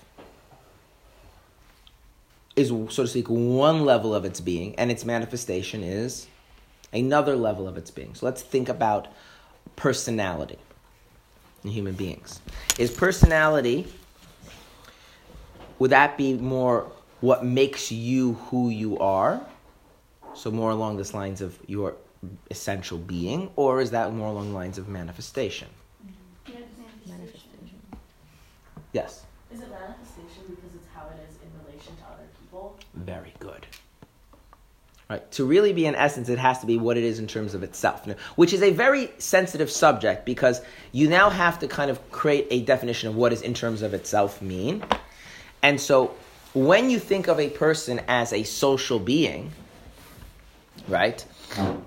is 2.55 2.68
so 2.68 2.85
to 2.87 3.07
speak 3.07 3.31
one 3.31 3.87
level 3.87 4.14
of 4.14 4.27
its 4.27 4.42
being, 4.42 4.74
and 4.74 4.90
its 4.90 5.07
manifestation 5.07 5.83
is 5.83 6.27
another 6.92 7.35
level 7.35 7.66
of 7.66 7.79
its 7.79 7.90
being. 7.90 8.14
So 8.14 8.27
let's 8.27 8.42
think 8.42 8.68
about 8.68 9.09
personality 9.74 10.59
in 11.64 11.70
human 11.70 11.94
beings. 11.94 12.42
Is 12.79 12.90
personality 12.90 13.87
would 15.79 15.90
that 15.90 16.18
be 16.18 16.35
more 16.35 16.92
what 17.24 17.42
makes 17.42 17.90
you 17.90 18.34
who 18.34 18.68
you 18.68 18.98
are? 18.98 19.40
So 20.34 20.50
more 20.50 20.70
along 20.70 20.98
this 20.98 21.14
lines 21.14 21.40
of 21.40 21.58
your 21.66 21.94
essential 22.50 22.98
being, 22.98 23.50
or 23.56 23.80
is 23.80 23.92
that 23.92 24.12
more 24.12 24.28
along 24.28 24.50
the 24.50 24.54
lines 24.54 24.76
of 24.76 24.88
manifestation? 24.88 25.68
Manifestation. 26.46 27.80
Yes. 28.92 29.24
Is 29.50 29.60
it 29.60 29.70
manifestation 29.70 30.42
because 30.48 30.74
it's 30.74 30.87
how 30.94 31.06
it 31.06 31.18
is 31.26 31.37
in 31.37 31.64
relation 31.64 31.96
to 31.96 32.02
other 32.12 32.28
people? 32.38 32.78
Very 32.92 33.32
good. 33.38 33.66
Right. 35.08 35.30
To 35.32 35.46
really 35.46 35.72
be 35.72 35.87
in 35.87 35.94
essence, 35.94 36.28
it 36.28 36.38
has 36.38 36.58
to 36.60 36.66
be 36.66 36.76
what 36.76 36.98
it 36.98 37.04
is 37.04 37.18
in 37.18 37.26
terms 37.26 37.54
of 37.54 37.62
itself, 37.62 38.06
which 38.37 38.52
is 38.52 38.62
a 38.62 38.70
very 38.70 39.10
sensitive 39.16 39.70
subject 39.70 40.26
because 40.26 40.60
you 40.92 41.08
now 41.08 41.30
have 41.30 41.58
to 41.60 41.68
kind 41.68 41.90
of 41.90 42.10
create 42.10 42.48
a 42.50 42.60
definition 42.62 43.08
of 43.08 43.16
what 43.16 43.30
does 43.30 43.40
in 43.40 43.54
terms 43.54 43.80
of 43.80 43.94
itself 43.94 44.42
mean. 44.42 44.84
And 45.62 45.80
so 45.80 46.14
when 46.55 46.88
you 46.88 46.99
think 46.99 47.29
of 47.29 47.38
a 47.38 47.51
person 47.51 48.01
as 48.09 48.33
a 48.33 48.45
social 48.45 48.99
being, 48.99 49.53
right? 50.88 51.25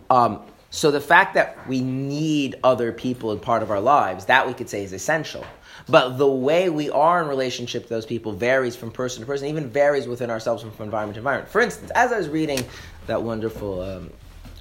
Um, 0.09 0.41
so 0.69 0.91
the 0.91 1.01
fact 1.01 1.35
that 1.35 1.67
we 1.67 1.81
need 1.81 2.55
other 2.63 2.91
people 2.91 3.31
in 3.31 3.39
part 3.39 3.63
of 3.63 3.71
our 3.71 3.79
lives, 3.79 4.25
that 4.25 4.45
we 4.45 4.53
could 4.53 4.69
say 4.69 4.83
is 4.83 4.93
essential. 4.93 5.45
But 5.89 6.17
the 6.17 6.27
way 6.27 6.69
we 6.69 6.89
are 6.89 7.21
in 7.21 7.29
relationship 7.29 7.83
to 7.83 7.89
those 7.89 8.05
people 8.05 8.33
varies 8.33 8.75
from 8.75 8.91
person 8.91 9.21
to 9.21 9.25
person, 9.25 9.47
even 9.47 9.69
varies 9.69 10.07
within 10.07 10.29
ourselves 10.29 10.61
from 10.63 10.71
environment 10.83 11.15
to 11.15 11.19
environment. 11.19 11.49
For 11.49 11.61
instance, 11.61 11.91
as 11.91 12.11
I 12.11 12.17
was 12.17 12.27
reading 12.27 12.65
that 13.07 13.23
wonderful, 13.23 13.81
um, 13.81 14.11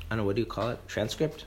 I 0.08 0.10
don't 0.10 0.18
know, 0.18 0.24
what 0.24 0.36
do 0.36 0.42
you 0.42 0.46
call 0.46 0.70
it? 0.70 0.78
Transcript? 0.86 1.46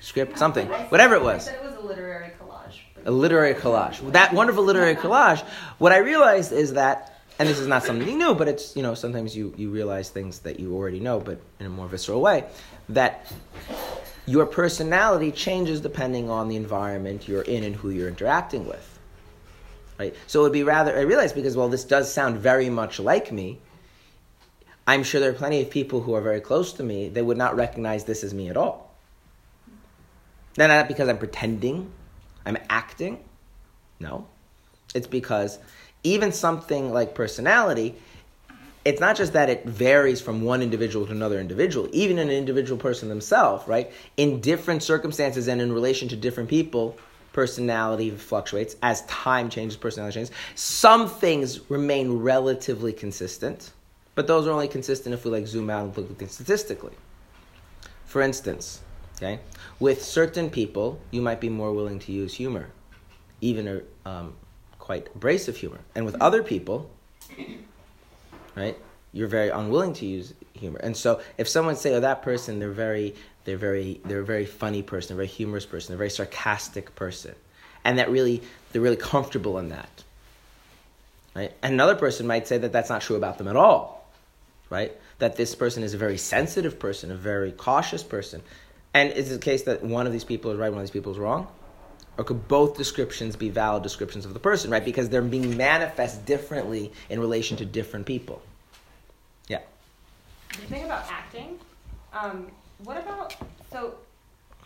Script? 0.00 0.38
Something. 0.38 0.68
Whatever 0.68 1.16
it 1.16 1.22
was. 1.22 1.46
said 1.46 1.56
it 1.56 1.64
was 1.64 1.74
a 1.74 1.80
literary 1.80 2.30
collage. 2.40 2.78
A 3.04 3.10
literary 3.10 3.54
collage. 3.54 4.12
That 4.12 4.32
wonderful 4.32 4.62
literary 4.62 4.94
collage, 4.94 5.42
what 5.78 5.90
I 5.90 5.98
realized 5.98 6.52
is 6.52 6.74
that, 6.74 7.11
and 7.38 7.48
this 7.48 7.58
is 7.58 7.66
not 7.66 7.82
something 7.82 8.18
new, 8.18 8.34
but 8.34 8.48
it's, 8.48 8.76
you 8.76 8.82
know, 8.82 8.94
sometimes 8.94 9.36
you, 9.36 9.54
you 9.56 9.70
realize 9.70 10.10
things 10.10 10.40
that 10.40 10.60
you 10.60 10.74
already 10.74 11.00
know, 11.00 11.18
but 11.18 11.40
in 11.60 11.66
a 11.66 11.68
more 11.68 11.88
visceral 11.88 12.20
way, 12.20 12.44
that 12.88 13.32
your 14.26 14.46
personality 14.46 15.32
changes 15.32 15.80
depending 15.80 16.30
on 16.30 16.48
the 16.48 16.56
environment 16.56 17.26
you're 17.26 17.42
in 17.42 17.64
and 17.64 17.74
who 17.74 17.90
you're 17.90 18.08
interacting 18.08 18.66
with. 18.66 18.98
Right? 19.98 20.14
So 20.26 20.40
it 20.40 20.42
would 20.44 20.52
be 20.52 20.62
rather, 20.62 20.96
I 20.96 21.02
realize 21.02 21.32
because, 21.32 21.56
well, 21.56 21.68
this 21.68 21.84
does 21.84 22.12
sound 22.12 22.38
very 22.38 22.70
much 22.70 23.00
like 23.00 23.32
me, 23.32 23.58
I'm 24.86 25.02
sure 25.04 25.20
there 25.20 25.30
are 25.30 25.34
plenty 25.34 25.62
of 25.62 25.70
people 25.70 26.00
who 26.00 26.14
are 26.14 26.20
very 26.20 26.40
close 26.40 26.72
to 26.74 26.82
me 26.82 27.08
that 27.10 27.24
would 27.24 27.36
not 27.36 27.56
recognize 27.56 28.04
this 28.04 28.24
as 28.24 28.34
me 28.34 28.48
at 28.48 28.56
all. 28.56 28.94
Now, 30.56 30.66
not 30.66 30.88
because 30.88 31.08
I'm 31.08 31.18
pretending, 31.18 31.90
I'm 32.44 32.58
acting. 32.68 33.22
No. 34.00 34.26
It's 34.94 35.06
because 35.06 35.58
even 36.04 36.32
something 36.32 36.92
like 36.92 37.14
personality, 37.14 37.94
it's 38.84 39.00
not 39.00 39.16
just 39.16 39.32
that 39.34 39.48
it 39.48 39.64
varies 39.64 40.20
from 40.20 40.42
one 40.42 40.62
individual 40.62 41.06
to 41.06 41.12
another 41.12 41.38
individual, 41.38 41.88
even 41.92 42.18
in 42.18 42.28
an 42.28 42.34
individual 42.34 42.78
person 42.78 43.08
themselves, 43.08 43.66
right? 43.68 43.92
In 44.16 44.40
different 44.40 44.82
circumstances 44.82 45.46
and 45.46 45.60
in 45.60 45.72
relation 45.72 46.08
to 46.08 46.16
different 46.16 46.50
people, 46.50 46.98
personality 47.32 48.10
fluctuates. 48.10 48.76
As 48.82 49.06
time 49.06 49.48
changes, 49.48 49.76
personality 49.76 50.14
changes. 50.14 50.34
Some 50.56 51.08
things 51.08 51.70
remain 51.70 52.18
relatively 52.18 52.92
consistent, 52.92 53.70
but 54.14 54.26
those 54.26 54.46
are 54.46 54.50
only 54.50 54.68
consistent 54.68 55.14
if 55.14 55.24
we 55.24 55.30
like 55.30 55.46
zoom 55.46 55.70
out 55.70 55.84
and 55.84 55.96
look 55.96 56.10
at 56.10 56.18
things 56.18 56.32
statistically. 56.32 56.92
For 58.04 58.20
instance, 58.20 58.80
okay, 59.16 59.40
with 59.78 60.02
certain 60.02 60.50
people, 60.50 61.00
you 61.12 61.22
might 61.22 61.40
be 61.40 61.48
more 61.48 61.72
willing 61.72 61.98
to 62.00 62.12
use 62.12 62.34
humor, 62.34 62.68
even 63.40 63.68
a 63.68 64.08
um, 64.08 64.34
quite 64.92 65.08
abrasive 65.14 65.56
humor, 65.56 65.78
and 65.94 66.04
with 66.04 66.20
other 66.20 66.42
people, 66.42 66.90
right, 68.54 68.76
you're 69.14 69.26
very 69.26 69.48
unwilling 69.48 69.94
to 69.94 70.04
use 70.04 70.34
humor. 70.52 70.78
And 70.82 70.94
so, 70.94 71.22
if 71.38 71.48
someone 71.48 71.76
say, 71.76 71.94
"Oh, 71.94 72.00
that 72.00 72.20
person, 72.20 72.58
they're 72.58 72.78
very, 72.88 73.14
they're 73.46 73.56
very, 73.56 74.02
they're 74.04 74.20
a 74.20 74.24
very 74.24 74.44
funny 74.44 74.82
person, 74.82 75.14
a 75.14 75.16
very 75.16 75.28
humorous 75.28 75.64
person, 75.64 75.94
a 75.94 75.96
very 75.96 76.10
sarcastic 76.10 76.94
person," 76.94 77.34
and 77.84 77.96
that 77.98 78.10
really, 78.10 78.42
they're 78.70 78.82
really 78.82 79.02
comfortable 79.14 79.56
in 79.56 79.70
that, 79.70 80.04
right? 81.34 81.52
And 81.62 81.72
another 81.72 81.94
person 81.94 82.26
might 82.26 82.46
say 82.46 82.58
that 82.58 82.72
that's 82.72 82.90
not 82.90 83.00
true 83.00 83.16
about 83.16 83.38
them 83.38 83.48
at 83.48 83.56
all, 83.56 84.06
right? 84.68 84.92
That 85.20 85.36
this 85.36 85.54
person 85.54 85.82
is 85.84 85.94
a 85.94 85.98
very 86.06 86.18
sensitive 86.18 86.78
person, 86.78 87.10
a 87.10 87.14
very 87.14 87.52
cautious 87.52 88.02
person. 88.02 88.42
And 88.92 89.10
is 89.12 89.30
it 89.30 89.40
the 89.40 89.46
case 89.50 89.62
that 89.62 89.82
one 89.82 90.06
of 90.06 90.12
these 90.12 90.24
people 90.24 90.50
is 90.50 90.58
right, 90.58 90.68
one 90.68 90.82
of 90.82 90.86
these 90.86 90.90
people 90.98 91.12
is 91.12 91.18
wrong? 91.18 91.46
Or 92.18 92.24
could 92.24 92.46
both 92.46 92.76
descriptions 92.76 93.36
be 93.36 93.48
valid 93.48 93.82
descriptions 93.82 94.26
of 94.26 94.34
the 94.34 94.40
person, 94.40 94.70
right? 94.70 94.84
Because 94.84 95.08
they're 95.08 95.22
being 95.22 95.56
manifest 95.56 96.26
differently 96.26 96.92
in 97.08 97.20
relation 97.20 97.56
to 97.56 97.64
different 97.64 98.04
people. 98.04 98.42
Yeah. 99.48 99.60
The 100.50 100.66
thing 100.66 100.84
about 100.84 101.10
acting, 101.10 101.58
um, 102.12 102.50
what 102.84 102.98
about 102.98 103.34
so? 103.70 103.94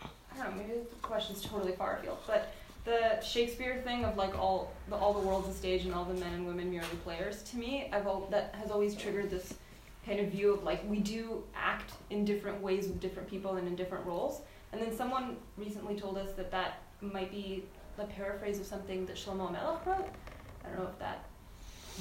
I 0.01 0.43
don't 0.43 0.57
know. 0.57 0.63
Maybe 0.63 0.79
the 0.79 0.95
question's 1.01 1.41
totally 1.41 1.71
far 1.71 1.97
afield, 1.97 2.17
but 2.27 2.53
the 2.83 3.21
Shakespeare 3.21 3.81
thing 3.83 4.05
of 4.05 4.17
like 4.17 4.37
all 4.37 4.73
the 4.89 4.95
all 4.95 5.13
the 5.13 5.25
world's 5.25 5.49
a 5.49 5.53
stage 5.53 5.85
and 5.85 5.93
all 5.93 6.05
the 6.05 6.13
men 6.13 6.33
and 6.33 6.47
women 6.47 6.69
merely 6.69 6.87
players. 7.03 7.43
To 7.43 7.57
me, 7.57 7.89
I've 7.93 8.07
al- 8.07 8.27
that 8.31 8.55
has 8.59 8.71
always 8.71 8.95
triggered 8.95 9.29
this 9.29 9.53
kind 10.05 10.19
of 10.19 10.27
view 10.27 10.53
of 10.53 10.63
like 10.63 10.89
we 10.89 10.99
do 10.99 11.43
act 11.55 11.91
in 12.09 12.23
different 12.23 12.61
ways 12.61 12.87
with 12.87 12.99
different 13.01 13.29
people 13.29 13.55
and 13.55 13.67
in 13.67 13.75
different 13.75 14.05
roles. 14.05 14.41
And 14.71 14.81
then 14.81 14.95
someone 14.95 15.37
recently 15.57 15.95
told 15.95 16.17
us 16.17 16.31
that 16.33 16.51
that 16.51 16.81
might 17.01 17.31
be 17.31 17.63
a 17.99 18.03
paraphrase 18.05 18.59
of 18.59 18.65
something 18.65 19.05
that 19.05 19.15
Shlomo 19.15 19.51
Melech 19.51 19.85
wrote. 19.85 20.09
I 20.63 20.69
don't 20.69 20.79
know 20.79 20.89
if 20.89 20.99
that 20.99 21.23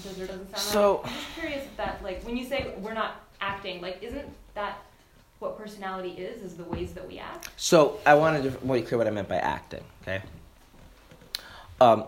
does 0.02 0.20
or 0.20 0.26
doesn't 0.26 0.50
sound 0.50 0.60
So- 0.62 0.96
right. 0.98 1.06
I'm 1.06 1.12
just 1.14 1.34
curious 1.34 1.64
if 1.64 1.76
that 1.76 2.02
like 2.02 2.22
when 2.24 2.36
you 2.36 2.44
say 2.46 2.74
we're 2.78 2.94
not 2.94 3.20
acting, 3.40 3.80
like 3.80 4.02
isn't 4.02 4.28
that 4.54 4.78
what 5.38 5.58
personality 5.58 6.10
is? 6.10 6.42
Is 6.42 6.56
the 6.56 6.64
ways 6.64 6.92
that 6.94 7.06
we 7.06 7.18
act? 7.18 7.48
So 7.56 7.98
I 8.06 8.14
wanted 8.14 8.50
to 8.52 8.66
make 8.66 8.88
clear 8.88 8.98
what 8.98 9.06
I 9.06 9.10
meant 9.10 9.28
by 9.28 9.36
acting. 9.36 9.84
Okay. 10.02 10.22
Um, 11.80 12.04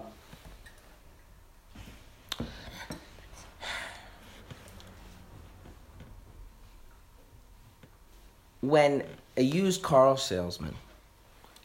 when 8.61 9.05
a 9.37 9.43
used 9.43 9.83
car 9.83 10.17
salesman 10.19 10.75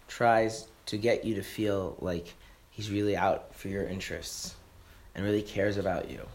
tries 0.08 0.68
to 0.88 0.98
get 0.98 1.26
you 1.26 1.36
to 1.36 1.43
feel 1.43 1.96
like 2.00 2.34
he's 2.69 2.91
really 2.91 3.15
out 3.15 3.54
for 3.56 3.67
your 3.67 3.86
interests 3.86 4.56
and 5.15 5.24
really 5.24 5.41
cares 5.41 5.78
about 5.78 6.10
you, 6.10 6.26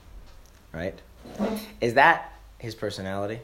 right? 0.72 0.98
Is 1.80 1.94
that 1.94 2.32
his 2.58 2.74
personality? 2.74 3.40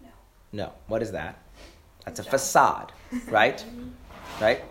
No. 0.00 0.08
No. 0.52 0.72
What 0.86 1.02
is 1.02 1.12
that? 1.12 1.38
That's 2.04 2.20
a 2.20 2.24
facade, 2.24 2.92
right? 3.28 3.64
Right? 4.40 4.62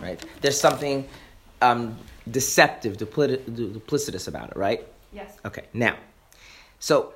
Right? 0.00 0.24
There's 0.40 0.60
something 0.60 1.08
um, 1.62 1.96
deceptive, 2.30 2.96
dupli- 2.96 3.42
duplicitous 3.44 4.28
about 4.28 4.50
it, 4.50 4.56
right? 4.56 4.86
Yes. 5.12 5.36
Okay, 5.44 5.64
now, 5.72 5.96
so 6.78 7.14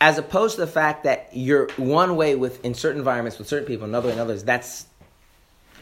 as 0.00 0.18
opposed 0.18 0.56
to 0.56 0.60
the 0.60 0.66
fact 0.66 1.04
that 1.04 1.30
you're 1.32 1.68
one 1.76 2.16
way 2.16 2.34
with 2.34 2.64
in 2.64 2.74
certain 2.74 2.98
environments 2.98 3.38
with 3.38 3.48
certain 3.48 3.66
people, 3.66 3.86
another 3.86 4.08
way 4.08 4.14
in 4.14 4.20
others, 4.20 4.44
that's 4.44 4.86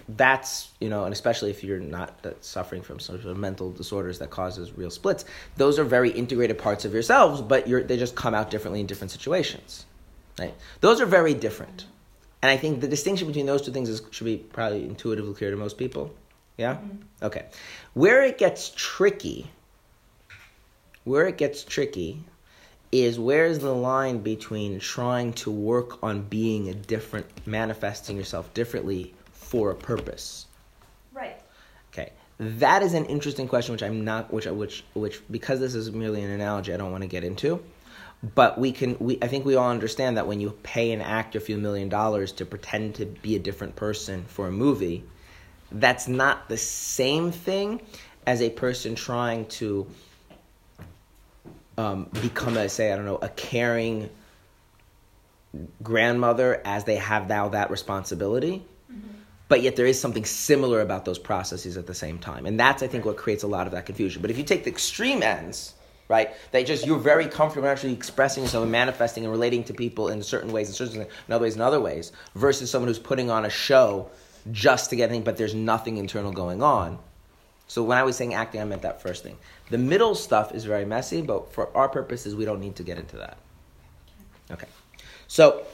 that's 0.09 0.71
you 0.81 0.89
know, 0.89 1.05
and 1.05 1.13
especially 1.13 1.51
if 1.51 1.65
you're 1.65 1.81
not 1.81 2.19
uh, 2.25 2.31
suffering 2.41 2.83
from 2.83 3.01
some 3.01 3.17
sort 3.21 3.31
of 3.31 3.37
mental 3.37 3.73
disorders 3.73 4.19
that 4.21 4.31
causes 4.31 4.77
real 4.77 4.91
splits, 4.91 5.25
those 5.57 5.79
are 5.79 5.85
very 5.85 6.11
integrated 6.11 6.59
parts 6.59 6.85
of 6.85 6.93
yourselves, 6.93 7.41
but 7.41 7.67
you're, 7.67 7.83
they 7.83 7.97
just 7.97 8.15
come 8.15 8.35
out 8.35 8.51
differently 8.51 8.81
in 8.81 8.87
different 8.87 9.11
situations, 9.11 9.85
Right? 10.39 10.55
Those 10.81 11.01
are 11.01 11.07
very 11.07 11.35
different. 11.35 11.87
And 12.43 12.51
I 12.51 12.57
think 12.57 12.81
the 12.81 12.89
distinction 12.89 13.27
between 13.27 13.47
those 13.47 13.63
two 13.63 13.73
things 13.73 13.89
is, 13.89 14.03
should 14.11 14.27
be 14.27 14.37
probably 14.37 14.85
intuitively 14.85 15.35
clear 15.35 15.51
to 15.51 15.57
most 15.57 15.79
people. 15.79 16.15
Yeah? 16.57 16.79
Okay. 17.23 17.47
Where 17.95 18.23
it 18.23 18.39
gets 18.39 18.71
tricky, 18.77 19.51
where 21.05 21.27
it 21.27 21.39
gets 21.39 21.65
tricky 21.65 22.23
is 22.93 23.19
where's 23.19 23.59
the 23.59 23.75
line 23.75 24.19
between 24.19 24.79
trying 24.79 25.33
to 25.33 25.51
work 25.51 26.03
on 26.03 26.23
being 26.23 26.69
a 26.69 26.75
different, 26.75 27.27
manifesting 27.47 28.17
yourself 28.17 28.53
differently 28.55 29.15
for 29.47 29.71
a 29.71 29.75
purpose. 29.75 30.47
Right. 31.13 31.41
Okay, 31.93 32.13
that 32.39 32.83
is 32.83 32.95
an 32.95 33.07
interesting 33.07 33.47
question, 33.47 33.73
which 33.73 33.83
I'm 33.83 34.05
not, 34.05 34.33
which, 34.33 34.47
which, 34.47 34.85
which, 34.95 35.23
because 35.31 35.61
this 35.61 35.75
is 35.75 35.93
merely 35.93 36.23
an 36.23 36.31
analogy, 36.31 36.75
I 36.75 36.77
don't 36.77 36.91
want 36.91 37.03
to 37.03 37.09
get 37.09 37.25
into. 37.25 37.63
But 38.35 38.59
we 38.59 38.73
can, 38.73 38.97
we, 38.99 39.19
I 39.23 39.29
think 39.29 39.45
we 39.45 39.55
all 39.55 39.71
understand 39.71 40.17
that 40.17 40.27
when 40.27 40.41
you 40.41 40.51
pay 40.63 40.91
an 40.93 41.01
actor 41.01 41.39
a 41.39 41.41
few 41.41 41.59
million 41.59 41.89
dollars 41.89 42.33
to 42.33 42.47
pretend 42.47 42.97
to 42.97 43.07
be 43.07 43.37
a 43.37 43.39
different 43.39 43.77
person 43.77 44.25
for 44.27 44.49
a 44.49 44.53
movie, 44.53 45.05
that's 45.71 46.09
not 46.09 46.49
the 46.49 46.57
same 46.57 47.31
thing 47.31 47.83
as 48.27 48.43
a 48.43 48.51
person 48.51 48.95
trying 48.95 49.47
to 49.47 49.87
um, 51.79 52.09
become 52.21 52.57
a, 52.57 52.69
say, 52.69 52.93
I 52.93 52.97
don't 52.97 53.05
know, 53.05 53.19
a 53.21 53.29
caring 53.29 54.11
grandmother 55.83 56.61
as 56.65 56.85
they 56.85 56.97
have 56.97 57.29
now 57.29 57.51
that 57.51 57.71
responsibility 57.71 58.65
but 59.49 59.63
yet 59.63 59.77
there 59.77 59.87
is 59.87 60.01
something 60.01 60.25
similar 60.25 60.81
about 60.81 61.05
those 61.05 61.19
processes 61.19 61.77
at 61.77 61.87
the 61.87 61.95
same 61.95 62.19
time. 62.19 62.47
And 62.47 62.59
that's 62.59 62.83
i 62.83 62.87
think 62.87 63.05
what 63.05 63.17
creates 63.17 63.43
a 63.43 63.47
lot 63.47 63.67
of 63.67 63.73
that 63.73 63.87
confusion. 63.87 64.23
But 64.23 64.31
if 64.31 64.39
you 64.39 64.45
take 64.45 64.65
the 64.65 64.71
extreme 64.71 65.23
ends 65.23 65.75
right 66.09 66.31
they 66.53 66.63
just 66.63 66.87
you're 66.87 66.99
very 66.99 67.27
comfortable 67.27 67.69
actually 67.69 67.93
expressing 67.93 68.45
yourself 68.45 68.63
and 68.63 68.71
manifesting 68.71 69.25
and 69.25 69.33
relating 69.33 69.65
to 69.65 69.75
people 69.75 70.09
in 70.09 70.23
certain 70.23 70.53
ways 70.53 70.69
and 70.69 70.77
certain 70.77 71.01
in 71.01 71.35
other 71.35 71.43
ways 71.43 71.55
and 71.55 71.63
other 71.63 71.81
ways 71.81 72.13
versus 72.37 72.71
someone 72.71 72.87
who's 72.87 72.99
putting 72.99 73.29
on 73.29 73.45
a 73.45 73.51
show 73.51 74.09
just 74.53 74.91
to 74.91 74.97
get 74.97 75.11
anything 75.11 75.25
but 75.25 75.37
there's 75.37 75.55
nothing 75.55 75.97
internal 75.97 76.33
going 76.33 76.63
on. 76.63 76.99
So 77.67 77.83
when 77.83 77.99
i 77.99 78.05
was 78.05 78.17
saying 78.17 78.35
acting 78.35 78.61
i 78.61 78.65
meant 78.65 78.83
that 78.83 79.03
first 79.03 79.23
thing. 79.25 79.37
The 79.71 79.79
middle 79.79 80.15
stuff 80.15 80.55
is 80.55 80.65
very 80.65 80.85
messy 80.85 81.23
but 81.23 81.53
for 81.53 81.77
our 81.77 81.89
purposes 81.89 82.37
we 82.37 82.45
don't 82.45 82.61
need 82.61 82.77
to 82.77 82.85
get 82.85 82.99
into 82.99 83.17
that. 83.17 83.39
Okay. 84.51 84.69
So 85.27 85.67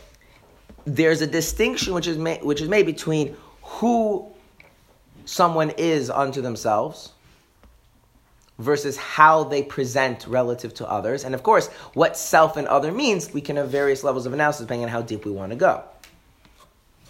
there's 0.84 1.20
a 1.20 1.26
distinction 1.26 1.94
which 1.94 2.06
is 2.06 2.16
made, 2.16 2.42
which 2.42 2.60
is 2.60 2.68
made 2.68 2.86
between 2.86 3.36
who 3.62 4.28
someone 5.24 5.70
is 5.70 6.10
unto 6.10 6.40
themselves 6.40 7.12
versus 8.58 8.96
how 8.96 9.44
they 9.44 9.62
present 9.62 10.26
relative 10.26 10.74
to 10.74 10.88
others. 10.88 11.24
And 11.24 11.34
of 11.34 11.42
course, 11.42 11.68
what 11.94 12.16
self 12.16 12.56
and 12.56 12.68
other 12.68 12.92
means, 12.92 13.32
we 13.32 13.40
can 13.40 13.56
have 13.56 13.70
various 13.70 14.04
levels 14.04 14.26
of 14.26 14.32
analysis 14.32 14.62
depending 14.62 14.84
on 14.84 14.90
how 14.90 15.02
deep 15.02 15.24
we 15.24 15.32
want 15.32 15.50
to 15.50 15.56
go. 15.56 15.82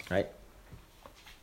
Right? 0.09 0.27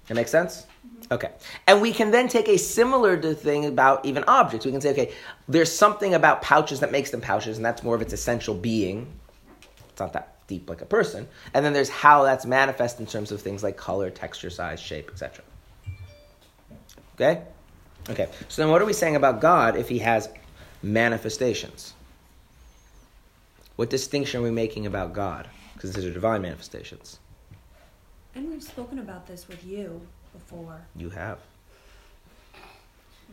That 0.08 0.14
makes 0.14 0.30
sense? 0.30 0.66
Mm-hmm. 0.86 1.14
Okay. 1.14 1.30
And 1.66 1.80
we 1.80 1.92
can 1.92 2.10
then 2.10 2.28
take 2.28 2.48
a 2.48 2.58
similar 2.58 3.20
thing 3.34 3.66
about 3.66 4.04
even 4.04 4.24
objects. 4.24 4.66
We 4.66 4.72
can 4.72 4.80
say, 4.80 4.90
okay, 4.90 5.12
there's 5.48 5.72
something 5.72 6.14
about 6.14 6.42
pouches 6.42 6.80
that 6.80 6.90
makes 6.90 7.10
them 7.10 7.20
pouches, 7.20 7.56
and 7.56 7.64
that's 7.64 7.82
more 7.82 7.94
of 7.94 8.02
its 8.02 8.12
essential 8.12 8.54
being. 8.54 9.06
It's 9.90 10.00
not 10.00 10.12
that 10.14 10.39
deep 10.50 10.68
like 10.68 10.82
a 10.82 10.86
person. 10.86 11.28
And 11.54 11.64
then 11.64 11.72
there's 11.72 11.88
how 11.88 12.24
that's 12.24 12.44
manifest 12.44 12.98
in 12.98 13.06
terms 13.06 13.30
of 13.32 13.40
things 13.40 13.62
like 13.62 13.76
color, 13.76 14.10
texture, 14.10 14.50
size, 14.50 14.80
shape, 14.80 15.08
etc. 15.08 15.44
Okay? 17.14 17.42
Okay. 18.10 18.28
So 18.48 18.60
then 18.60 18.70
what 18.70 18.82
are 18.82 18.84
we 18.84 18.92
saying 18.92 19.14
about 19.14 19.40
God 19.40 19.76
if 19.76 19.88
he 19.88 20.00
has 20.00 20.28
manifestations? 20.82 21.94
What 23.76 23.88
distinction 23.88 24.40
are 24.40 24.42
we 24.42 24.50
making 24.50 24.86
about 24.86 25.14
God? 25.14 25.48
Because 25.74 25.92
these 25.92 26.04
are 26.04 26.12
divine 26.12 26.42
manifestations. 26.42 27.20
And 28.34 28.50
we've 28.50 28.62
spoken 28.62 28.98
about 28.98 29.26
this 29.26 29.46
with 29.46 29.64
you 29.64 30.00
before. 30.32 30.82
You 30.96 31.10
have. 31.10 31.38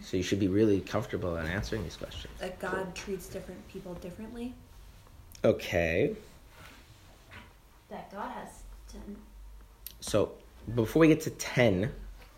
So 0.02 0.16
you 0.18 0.24
should 0.24 0.40
be 0.40 0.48
really 0.48 0.82
comfortable 0.82 1.38
in 1.38 1.48
answering 1.48 1.84
these 1.84 1.98
questions. 1.98 2.34
That 2.40 2.60
God 2.60 2.94
treats 2.94 3.28
different 3.28 3.68
people 3.68 3.96
differently. 3.96 4.54
Okay. 5.44 6.16
That 7.90 8.12
God 8.12 8.32
has 8.32 8.50
ten. 8.92 9.16
So 10.00 10.32
before 10.76 11.00
we 11.02 11.08
get 11.08 11.22
to 11.22 11.30
10, 11.30 11.92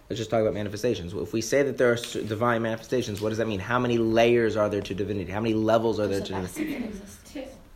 let's 0.09 0.17
just 0.17 0.29
talk 0.29 0.41
about 0.41 0.53
manifestations. 0.53 1.13
If 1.13 1.33
we 1.33 1.41
say 1.41 1.63
that 1.63 1.77
there 1.77 1.91
are 1.91 1.95
divine 1.95 2.61
manifestations, 2.61 3.21
what 3.21 3.29
does 3.29 3.37
that 3.39 3.47
mean? 3.47 3.59
How 3.59 3.79
many 3.79 3.97
layers 3.97 4.55
are 4.55 4.69
there 4.69 4.81
to 4.81 4.93
divinity? 4.93 5.31
How 5.31 5.41
many 5.41 5.55
levels 5.55 5.99
are 5.99 6.07
there 6.07 6.21
to 6.21 6.33
divinity? 6.33 6.93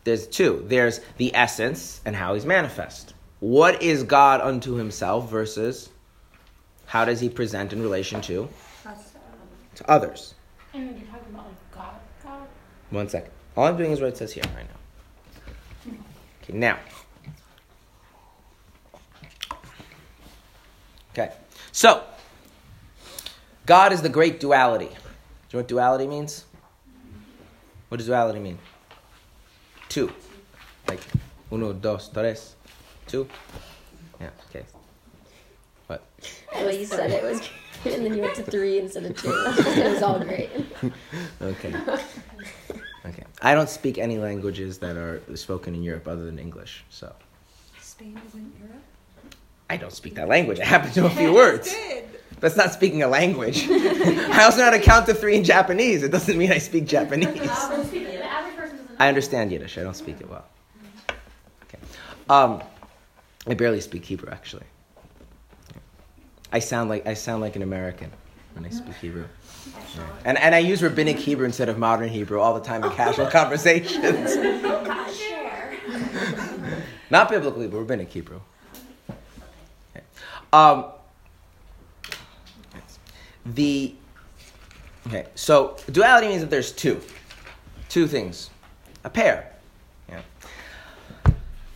There's 0.04 0.28
two. 0.28 0.64
There's 0.68 1.00
the 1.18 1.34
essence 1.36 2.02
and 2.06 2.16
how 2.16 2.34
he's 2.34 2.46
manifest. 2.46 3.14
What 3.40 3.82
is 3.82 4.04
God 4.04 4.42
unto 4.42 4.76
himself 4.76 5.30
versus 5.30 5.90
how 6.86 7.06
does 7.06 7.20
he 7.20 7.30
present 7.30 7.74
in 7.74 7.82
relation 7.82 8.22
to, 8.22 8.48
to 9.76 9.90
others? 9.90 10.36
And 10.74 10.98
you're 10.98 11.08
talking 11.08 11.34
about 11.34 11.48
like 11.48 11.72
God, 11.72 11.96
God. 12.24 12.48
One 12.90 13.10
second. 13.10 13.32
All 13.56 13.66
I'm 13.66 13.78
doing 13.78 13.92
is 13.92 14.02
what 14.02 14.10
it 14.10 14.18
says 14.18 14.34
here 14.34 14.44
right 14.56 14.66
now. 14.66 15.92
Hmm. 15.92 15.96
Okay, 16.44 16.54
now. 16.54 16.80
Okay, 21.12 21.32
so 21.74 22.04
God 23.66 23.92
is 23.92 24.02
the 24.02 24.10
great 24.10 24.40
duality. 24.40 24.86
Do 24.86 24.92
you 24.92 25.00
know 25.54 25.60
what 25.60 25.68
duality 25.68 26.08
means? 26.08 26.46
What 27.90 27.98
does 27.98 28.08
duality 28.08 28.40
mean? 28.40 28.60
Two. 29.90 30.12
Like 30.88 31.02
uno, 31.52 31.74
dos, 31.74 32.10
tres. 32.10 32.56
Two. 33.08 33.28
Yeah, 34.22 34.30
okay. 34.50 34.66
What? 35.88 36.04
The 36.58 36.66
way 36.66 36.80
you 36.80 36.86
said 36.86 37.12
it 37.12 37.24
was 37.24 37.42
great, 37.82 37.96
and 37.96 38.06
then 38.06 38.14
you 38.16 38.22
went 38.22 38.36
to 38.36 38.44
three 38.44 38.80
instead 38.80 39.06
of 39.06 39.18
two. 39.18 39.30
it 39.32 39.94
was 39.94 40.04
all 40.04 40.20
great. 40.20 40.52
Okay. 41.42 41.74
Okay. 43.06 43.24
I 43.42 43.54
don't 43.56 43.70
speak 43.70 43.98
any 43.98 44.18
languages 44.18 44.78
that 44.80 44.96
are 44.96 45.22
spoken 45.36 45.76
in 45.76 45.84
Europe 45.84 46.08
other 46.08 46.26
than 46.26 46.40
English, 46.40 46.86
so. 46.90 47.14
Spain 47.82 48.20
is 48.28 48.34
in 48.36 48.52
Europe. 48.60 48.84
I 49.74 49.78
don't 49.78 49.92
speak 49.92 50.14
that 50.16 50.30
language. 50.30 50.60
I 50.60 50.66
happen 50.66 50.92
to 50.92 51.02
know 51.02 51.08
a 51.08 51.10
few 51.10 51.34
words. 51.34 51.74
Did. 51.74 52.06
That's 52.40 52.56
not 52.56 52.74
speaking 52.74 53.02
a 53.02 53.08
language. 53.08 53.68
I 53.70 54.44
also 54.44 54.60
know 54.60 54.66
how 54.66 54.70
to 54.70 54.80
count 54.80 55.08
to 55.08 55.16
three 55.16 55.36
in 55.36 55.44
Japanese. 55.44 56.04
It 56.04 56.12
doesn't 56.12 56.38
mean 56.38 56.52
I 56.52 56.60
speak 56.60 56.86
Japanese. 56.86 57.34
The 57.34 57.42
average 57.42 58.56
person 58.56 58.78
doesn't. 58.78 58.98
I 59.00 59.08
understand 59.08 59.52
Yiddish. 59.52 59.80
I 59.80 59.82
don't 59.82 59.96
speak 59.96 60.22
it 60.22 60.30
well. 60.30 60.46
Okay. 61.64 61.80
Um, 62.30 62.62
I 63.48 63.56
barely 63.56 63.82
speak 63.82 64.06
Hebrew, 64.06 64.30
actually. 64.30 64.66
I 66.52 66.60
sound 66.60 66.92
like 66.92 67.08
I 67.08 67.16
sound 67.16 67.42
like 67.42 67.56
an 67.56 67.64
American 67.64 68.12
when 68.54 68.66
I 68.66 68.70
speak 68.70 68.94
Hebrew. 68.96 69.26
Yeah. 69.96 70.04
And 70.26 70.38
and 70.38 70.54
I 70.54 70.60
use 70.60 70.84
rabbinic 70.84 71.18
Hebrew 71.18 71.46
instead 71.46 71.68
of 71.68 71.80
modern 71.80 72.10
Hebrew 72.10 72.40
all 72.40 72.54
the 72.54 72.62
time 72.62 72.84
in 72.84 72.92
casual 72.92 73.26
conversations. 73.26 74.36
Not 77.10 77.30
biblically, 77.30 77.68
but 77.68 77.80
rabbinic 77.80 78.10
Hebrew. 78.10 78.42
Um, 80.54 80.86
the 83.46 83.96
okay, 85.08 85.26
so 85.36 85.76
duality 85.92 86.28
means 86.28 86.42
that 86.42 86.50
there's 86.50 86.72
two, 86.72 87.02
two 87.90 88.08
things, 88.08 88.52
a 89.04 89.10
pair. 89.10 89.52
Yeah. 90.08 90.22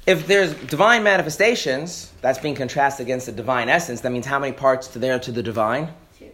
If 0.06 0.28
there's 0.28 0.54
divine 0.54 1.04
manifestations, 1.04 2.14
that's 2.22 2.40
being 2.40 2.56
contrasted 2.56 3.06
against 3.06 3.26
the 3.26 3.32
divine 3.32 3.68
essence. 3.68 4.02
That 4.02 4.12
means 4.12 4.28
how 4.28 4.40
many 4.40 4.54
parts 4.54 4.88
to 4.90 5.00
there 5.00 5.20
to 5.20 5.32
the 5.32 5.44
divine? 5.44 5.92
Two. 6.18 6.30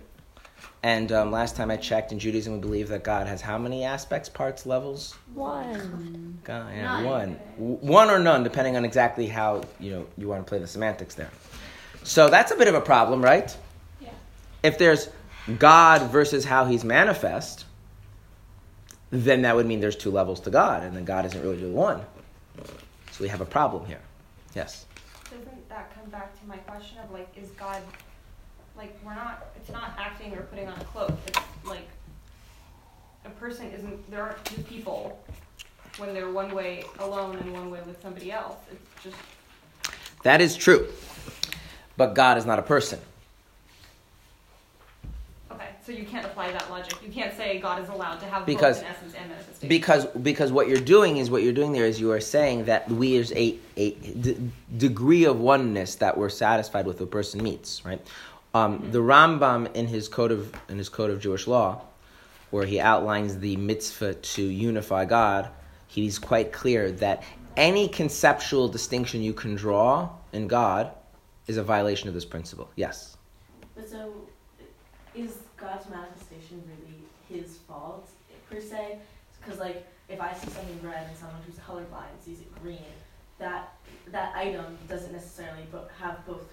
And 0.84 1.14
um, 1.14 1.32
last 1.32 1.56
time 1.56 1.72
I 1.72 1.78
checked 1.78 2.12
in 2.12 2.20
Judaism, 2.20 2.54
we 2.54 2.60
believe 2.60 2.90
that 2.90 3.04
God 3.04 3.26
has 3.26 3.42
how 3.42 3.58
many 3.58 3.86
aspects, 3.86 4.28
parts, 4.28 4.66
levels? 4.66 5.16
One. 5.34 6.38
God, 6.44 6.72
yeah, 6.76 7.02
None. 7.02 7.06
one, 7.06 7.30
one 7.58 8.10
or 8.10 8.20
none, 8.20 8.44
depending 8.44 8.76
on 8.76 8.84
exactly 8.84 9.28
how 9.28 9.64
you 9.80 9.92
know 9.92 10.06
you 10.18 10.28
want 10.28 10.46
to 10.46 10.50
play 10.50 10.60
the 10.60 10.68
semantics 10.68 11.16
there. 11.16 11.32
So 12.04 12.30
that's 12.30 12.52
a 12.52 12.56
bit 12.56 12.68
of 12.68 12.76
a 12.76 12.82
problem, 12.82 13.22
right? 13.22 13.56
Yeah. 14.02 14.10
If 14.62 14.78
there's 14.78 15.10
God 15.60 16.12
versus 16.12 16.46
how 16.46 16.66
He's 16.66 16.84
manifest, 16.84 17.66
then 19.12 19.44
that 19.44 19.56
would 19.56 19.66
mean 19.66 19.80
there's 19.80 19.96
two 19.96 20.12
levels 20.12 20.40
to 20.42 20.50
God, 20.50 20.84
and 20.84 20.96
then 20.96 21.06
God 21.06 21.26
isn't 21.26 21.42
really 21.42 21.62
the 21.62 21.70
one. 21.70 22.02
So 23.12 23.22
we 23.24 23.28
have 23.28 23.42
a 23.42 23.46
problem 23.46 23.86
here. 23.86 24.02
Yes. 24.56 24.86
Doesn't 25.30 25.70
that 25.70 25.94
come 25.96 26.10
back 26.10 26.40
to 26.40 26.48
my 26.48 26.58
question 26.58 26.98
of 26.98 27.12
like, 27.12 27.30
is 27.38 27.50
God, 27.52 27.82
like, 28.76 28.98
we're 29.06 29.14
not, 29.14 29.48
it's 29.56 29.70
not 29.70 29.94
acting 29.98 30.34
or 30.34 30.42
putting 30.42 30.68
on 30.68 30.80
a 30.80 30.84
cloak. 30.86 31.12
It's 31.28 31.40
like, 31.66 31.88
a 33.26 33.30
person 33.30 33.72
isn't, 33.72 34.12
there 34.12 34.24
aren't 34.24 34.44
two 34.46 34.62
people 34.64 35.24
when 35.98 36.14
they're 36.14 36.32
one 36.32 36.54
way 36.54 36.84
alone 37.00 37.38
and 37.38 37.54
one 37.54 37.70
way 37.70 37.80
with 37.86 38.02
somebody 38.02 38.32
else. 38.32 38.58
It's 38.72 39.04
just, 39.04 39.16
That 40.24 40.42
is 40.42 40.56
true. 40.56 40.88
But 41.98 42.16
God 42.16 42.38
is 42.38 42.46
not 42.46 42.58
a 42.60 42.64
person. 42.64 43.00
okay, 45.52 45.70
So 45.86 45.92
you 45.92 46.06
can't 46.06 46.26
apply 46.26 46.52
that 46.52 46.70
logic. 46.70 46.96
You 47.06 47.12
can't 47.12 47.36
say 47.36 47.60
God 47.60 47.82
is 47.82 47.90
allowed 47.90 48.20
to 48.22 48.26
have 48.26 48.46
Because- 48.46 48.78
both 48.78 48.86
in 48.90 48.92
essence 48.96 49.14
and 49.16 49.30
manifestation. 49.30 49.70
Because 49.70 50.06
because 50.08 50.52
what 50.52 50.68
you're 50.68 50.80
doing 50.80 51.18
is 51.18 51.30
what 51.30 51.44
you're 51.44 51.54
doing 51.54 51.72
there 51.72 51.86
is 51.86 52.00
you 52.00 52.12
are 52.12 52.20
saying 52.20 52.66
that 52.66 52.90
we 52.90 53.16
is 53.16 53.32
a 53.34 53.56
a 53.78 53.92
d- 53.92 54.38
degree 54.78 55.26
of 55.26 55.40
oneness 55.40 55.96
that 55.96 56.18
we're 56.18 56.30
satisfied 56.30 56.86
with 56.86 57.00
a 57.02 57.06
person 57.06 57.42
meets 57.44 57.84
right. 57.86 58.02
Um, 58.56 58.90
the 58.92 59.00
Rambam 59.00 59.74
in 59.76 59.88
his 59.88 60.08
code 60.08 60.32
of 60.32 60.54
in 60.70 60.78
his 60.78 60.90
code 60.90 61.10
of 61.12 61.20
Jewish 61.20 61.48
law, 61.48 61.82
where 62.52 62.66
he 62.66 62.80
outlines 62.80 63.40
the 63.40 63.56
mitzvah 63.58 64.14
to 64.16 64.42
unify 64.44 65.06
God, 65.06 65.50
he's 65.88 66.20
quite 66.20 66.52
clear 66.52 66.92
that 66.94 67.24
any 67.56 67.88
conceptual 67.88 68.68
distinction 68.68 69.22
you 69.22 69.34
can 69.34 69.56
draw 69.56 70.10
in 70.32 70.48
God 70.48 70.92
is 71.48 71.58
a 71.58 71.64
violation 71.64 72.08
of 72.08 72.14
this 72.14 72.26
principle. 72.26 72.70
Yes. 72.76 73.18
But 73.76 73.90
so, 73.90 74.14
is 75.16 75.38
God's 75.58 75.90
manifestation 75.90 76.64
really 76.68 76.98
his 77.42 77.58
fault 77.68 78.10
per 78.50 78.60
se? 78.62 79.00
Because 79.42 79.60
like, 79.60 79.86
if 80.10 80.22
I 80.22 80.34
see 80.34 80.50
something 80.50 80.80
red 80.84 81.08
and 81.08 81.18
someone 81.18 81.42
who's 81.46 81.56
colorblind 81.56 82.24
sees 82.24 82.40
it 82.42 82.62
green, 82.62 82.78
that 83.40 83.74
that 84.12 84.36
item 84.36 84.78
doesn't 84.88 85.12
necessarily 85.12 85.64
bo- 85.72 85.88
have 86.00 86.26
both 86.26 86.46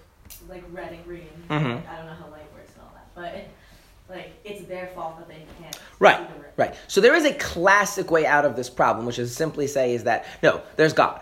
like 0.49 0.63
red 0.71 0.93
and 0.93 1.03
green. 1.05 1.29
Mhm. 1.49 1.75
Like, 1.75 1.89
I 1.89 1.97
don't 1.97 2.05
know 2.07 2.13
how 2.13 2.27
light 2.31 2.51
works 2.53 2.71
and 2.73 2.83
all 2.83 2.91
that, 2.93 3.07
but 3.13 4.13
like 4.15 4.31
it's 4.43 4.65
their 4.67 4.87
fault 4.87 5.17
that 5.19 5.27
they 5.27 5.45
can't 5.61 5.77
Right, 5.99 6.17
see 6.17 6.33
the 6.33 6.39
red. 6.41 6.51
Right. 6.57 6.75
So 6.87 7.01
there 7.01 7.13
is 7.15 7.25
a 7.25 7.33
classic 7.35 8.09
way 8.11 8.25
out 8.25 8.45
of 8.45 8.55
this 8.55 8.69
problem, 8.69 9.05
which 9.05 9.19
is 9.19 9.35
simply 9.35 9.67
say 9.67 9.93
is 9.93 10.03
that 10.05 10.25
no, 10.41 10.61
there's 10.75 10.93
God, 10.93 11.21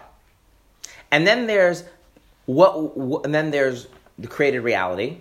and 1.12 1.25
then 1.27 1.45
there's 1.47 1.84
what, 2.49 2.97
what 2.97 3.25
and 3.25 3.33
then 3.33 3.51
there's 3.51 3.88
the 4.17 4.27
created 4.27 4.62
reality, 4.62 5.17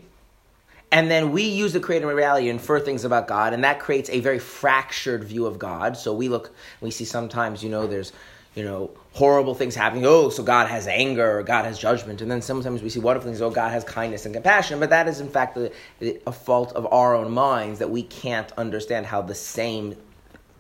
and 0.90 1.10
then 1.10 1.32
we 1.32 1.42
use 1.42 1.72
the 1.72 1.80
created 1.80 2.06
reality 2.06 2.46
to 2.46 2.50
infer 2.50 2.80
things 2.80 3.04
about 3.04 3.28
God, 3.28 3.52
and 3.52 3.64
that 3.64 3.80
creates 3.80 4.08
a 4.10 4.20
very 4.20 4.38
fractured 4.38 5.24
view 5.24 5.46
of 5.46 5.58
God. 5.58 5.96
So 5.96 6.14
we 6.14 6.28
look, 6.28 6.54
we 6.80 6.90
see 6.90 7.04
sometimes, 7.04 7.62
you 7.62 7.68
know, 7.68 7.86
there's 7.86 8.12
you 8.54 8.64
know, 8.64 8.90
horrible 9.12 9.54
things 9.54 9.76
happening. 9.76 10.04
Oh, 10.04 10.30
so 10.30 10.42
God 10.42 10.66
has 10.68 10.88
anger 10.88 11.38
or 11.38 11.42
God 11.44 11.64
has 11.64 11.78
judgment. 11.78 12.20
And 12.22 12.28
then 12.30 12.42
sometimes 12.42 12.82
we 12.82 12.88
see 12.88 12.98
wonderful 12.98 13.30
things. 13.30 13.40
Oh, 13.40 13.50
God 13.50 13.70
has 13.70 13.84
kindness 13.84 14.24
and 14.24 14.34
compassion. 14.34 14.80
But 14.80 14.90
that 14.90 15.06
is, 15.06 15.20
in 15.20 15.28
fact, 15.28 15.56
a, 15.56 15.70
a 16.26 16.32
fault 16.32 16.72
of 16.72 16.92
our 16.92 17.14
own 17.14 17.30
minds 17.30 17.78
that 17.78 17.90
we 17.90 18.02
can't 18.02 18.50
understand 18.58 19.06
how 19.06 19.22
the 19.22 19.34
same 19.34 19.94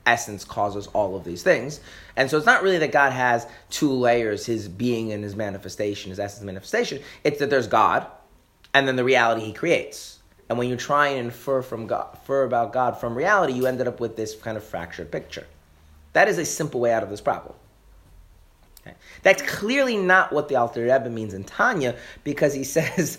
essence 0.08 0.44
causes 0.44 0.86
all 0.88 1.16
of 1.16 1.24
these 1.24 1.42
things. 1.42 1.80
And 2.16 2.30
so 2.30 2.36
it's 2.36 2.46
not 2.46 2.62
really 2.62 2.78
that 2.78 2.92
God 2.92 3.12
has 3.12 3.46
two 3.70 3.92
layers, 3.92 4.46
his 4.46 4.68
being 4.68 5.12
and 5.12 5.22
his 5.22 5.36
manifestation, 5.36 6.10
his 6.10 6.18
essence 6.18 6.44
manifestation. 6.44 7.00
It's 7.24 7.38
that 7.38 7.50
there's 7.50 7.68
God 7.68 8.06
and 8.74 8.88
then 8.88 8.96
the 8.96 9.04
reality 9.04 9.44
he 9.44 9.52
creates. 9.52 10.18
And 10.48 10.58
when 10.58 10.68
you 10.68 10.76
try 10.76 11.08
and 11.08 11.26
infer 11.26 11.62
from 11.62 11.86
God, 11.86 12.08
infer 12.14 12.44
about 12.44 12.72
God 12.72 12.98
from 12.98 13.14
reality, 13.14 13.52
you 13.52 13.66
ended 13.66 13.86
up 13.86 14.00
with 14.00 14.16
this 14.16 14.34
kind 14.34 14.56
of 14.56 14.64
fractured 14.64 15.12
picture. 15.12 15.46
That 16.14 16.28
is 16.28 16.38
a 16.38 16.44
simple 16.44 16.80
way 16.80 16.92
out 16.92 17.02
of 17.02 17.10
this 17.10 17.20
problem. 17.20 17.54
Okay. 18.86 18.96
That's 19.22 19.42
clearly 19.42 19.96
not 19.96 20.32
what 20.32 20.48
the 20.48 20.56
Alter 20.56 20.82
Rebbe 20.82 21.10
means 21.10 21.34
in 21.34 21.44
Tanya, 21.44 21.96
because 22.24 22.54
he 22.54 22.64
says 22.76 23.18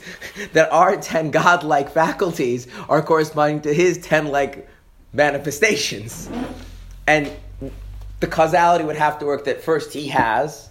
that 0.53 0.71
our 0.71 0.97
ten 0.97 1.29
godlike 1.29 1.91
faculties 1.91 2.67
are 2.87 3.01
corresponding 3.01 3.61
to 3.61 3.73
his 3.73 3.99
ten 3.99 4.27
like 4.27 4.67
manifestations, 5.13 6.29
and 7.09 7.31
the 8.19 8.27
causality 8.27 8.85
would 8.85 8.95
have 8.95 9.17
to 9.17 9.25
work 9.25 9.45
that 9.45 9.63
first 9.63 9.91
he 9.93 10.09
has, 10.09 10.69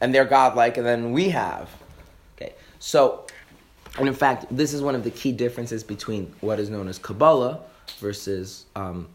and 0.00 0.12
they're 0.12 0.24
godlike, 0.24 0.76
and 0.76 0.84
then 0.84 1.12
we 1.12 1.28
have. 1.28 1.70
Okay, 2.36 2.52
so, 2.80 3.26
and 3.96 4.08
in 4.08 4.14
fact, 4.14 4.46
this 4.50 4.74
is 4.74 4.82
one 4.82 4.96
of 4.96 5.04
the 5.04 5.12
key 5.12 5.30
differences 5.30 5.84
between 5.84 6.34
what 6.40 6.58
is 6.58 6.68
known 6.68 6.88
as 6.88 6.98
Kabbalah 6.98 7.60
versus 8.00 8.66
um, 8.74 9.06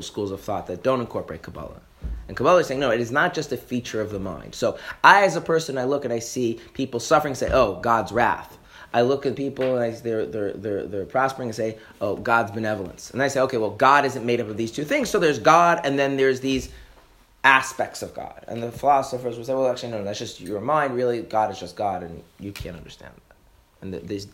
schools 0.00 0.30
of 0.30 0.40
thought 0.40 0.68
that 0.68 0.82
don't 0.82 1.00
incorporate 1.00 1.42
Kabbalah. 1.42 1.82
And 2.28 2.36
Kabbalah 2.36 2.60
is 2.60 2.66
saying, 2.66 2.80
no, 2.80 2.90
it 2.90 3.00
is 3.00 3.12
not 3.12 3.34
just 3.34 3.52
a 3.52 3.58
feature 3.58 4.00
of 4.00 4.10
the 4.10 4.18
mind. 4.18 4.54
So 4.54 4.78
I, 5.04 5.24
as 5.24 5.36
a 5.36 5.40
person, 5.42 5.76
I 5.76 5.84
look 5.84 6.04
and 6.04 6.14
I 6.14 6.18
see 6.18 6.60
people 6.72 6.98
suffering 6.98 7.34
say, 7.34 7.50
oh, 7.52 7.74
God's 7.80 8.10
wrath. 8.10 8.56
I 8.96 9.02
look 9.02 9.26
at 9.26 9.36
people 9.36 9.76
and 9.76 9.84
I, 9.84 9.90
they're, 9.90 10.24
they're, 10.24 10.54
they're, 10.54 10.86
they're 10.86 11.04
prospering 11.04 11.50
and 11.50 11.54
say, 11.54 11.76
oh, 12.00 12.16
God's 12.16 12.50
benevolence. 12.50 13.10
And 13.10 13.22
I 13.22 13.28
say, 13.28 13.40
okay, 13.40 13.58
well, 13.58 13.72
God 13.72 14.06
isn't 14.06 14.24
made 14.24 14.40
up 14.40 14.48
of 14.48 14.56
these 14.56 14.72
two 14.72 14.84
things. 14.84 15.10
So 15.10 15.18
there's 15.18 15.38
God 15.38 15.82
and 15.84 15.98
then 15.98 16.16
there's 16.16 16.40
these 16.40 16.70
aspects 17.44 18.00
of 18.00 18.14
God. 18.14 18.42
And 18.48 18.62
the 18.62 18.72
philosophers 18.72 19.36
would 19.36 19.44
say, 19.44 19.52
well, 19.52 19.70
actually, 19.70 19.92
no, 19.92 20.02
that's 20.02 20.18
just 20.18 20.40
your 20.40 20.62
mind. 20.62 20.94
Really, 20.94 21.20
God 21.20 21.50
is 21.50 21.60
just 21.60 21.76
God 21.76 22.04
and 22.04 22.22
you 22.40 22.52
can't 22.52 22.74
understand 22.74 23.12
that. 23.28 23.36
And 23.82 23.92
the, 23.92 23.98
these, 23.98 24.28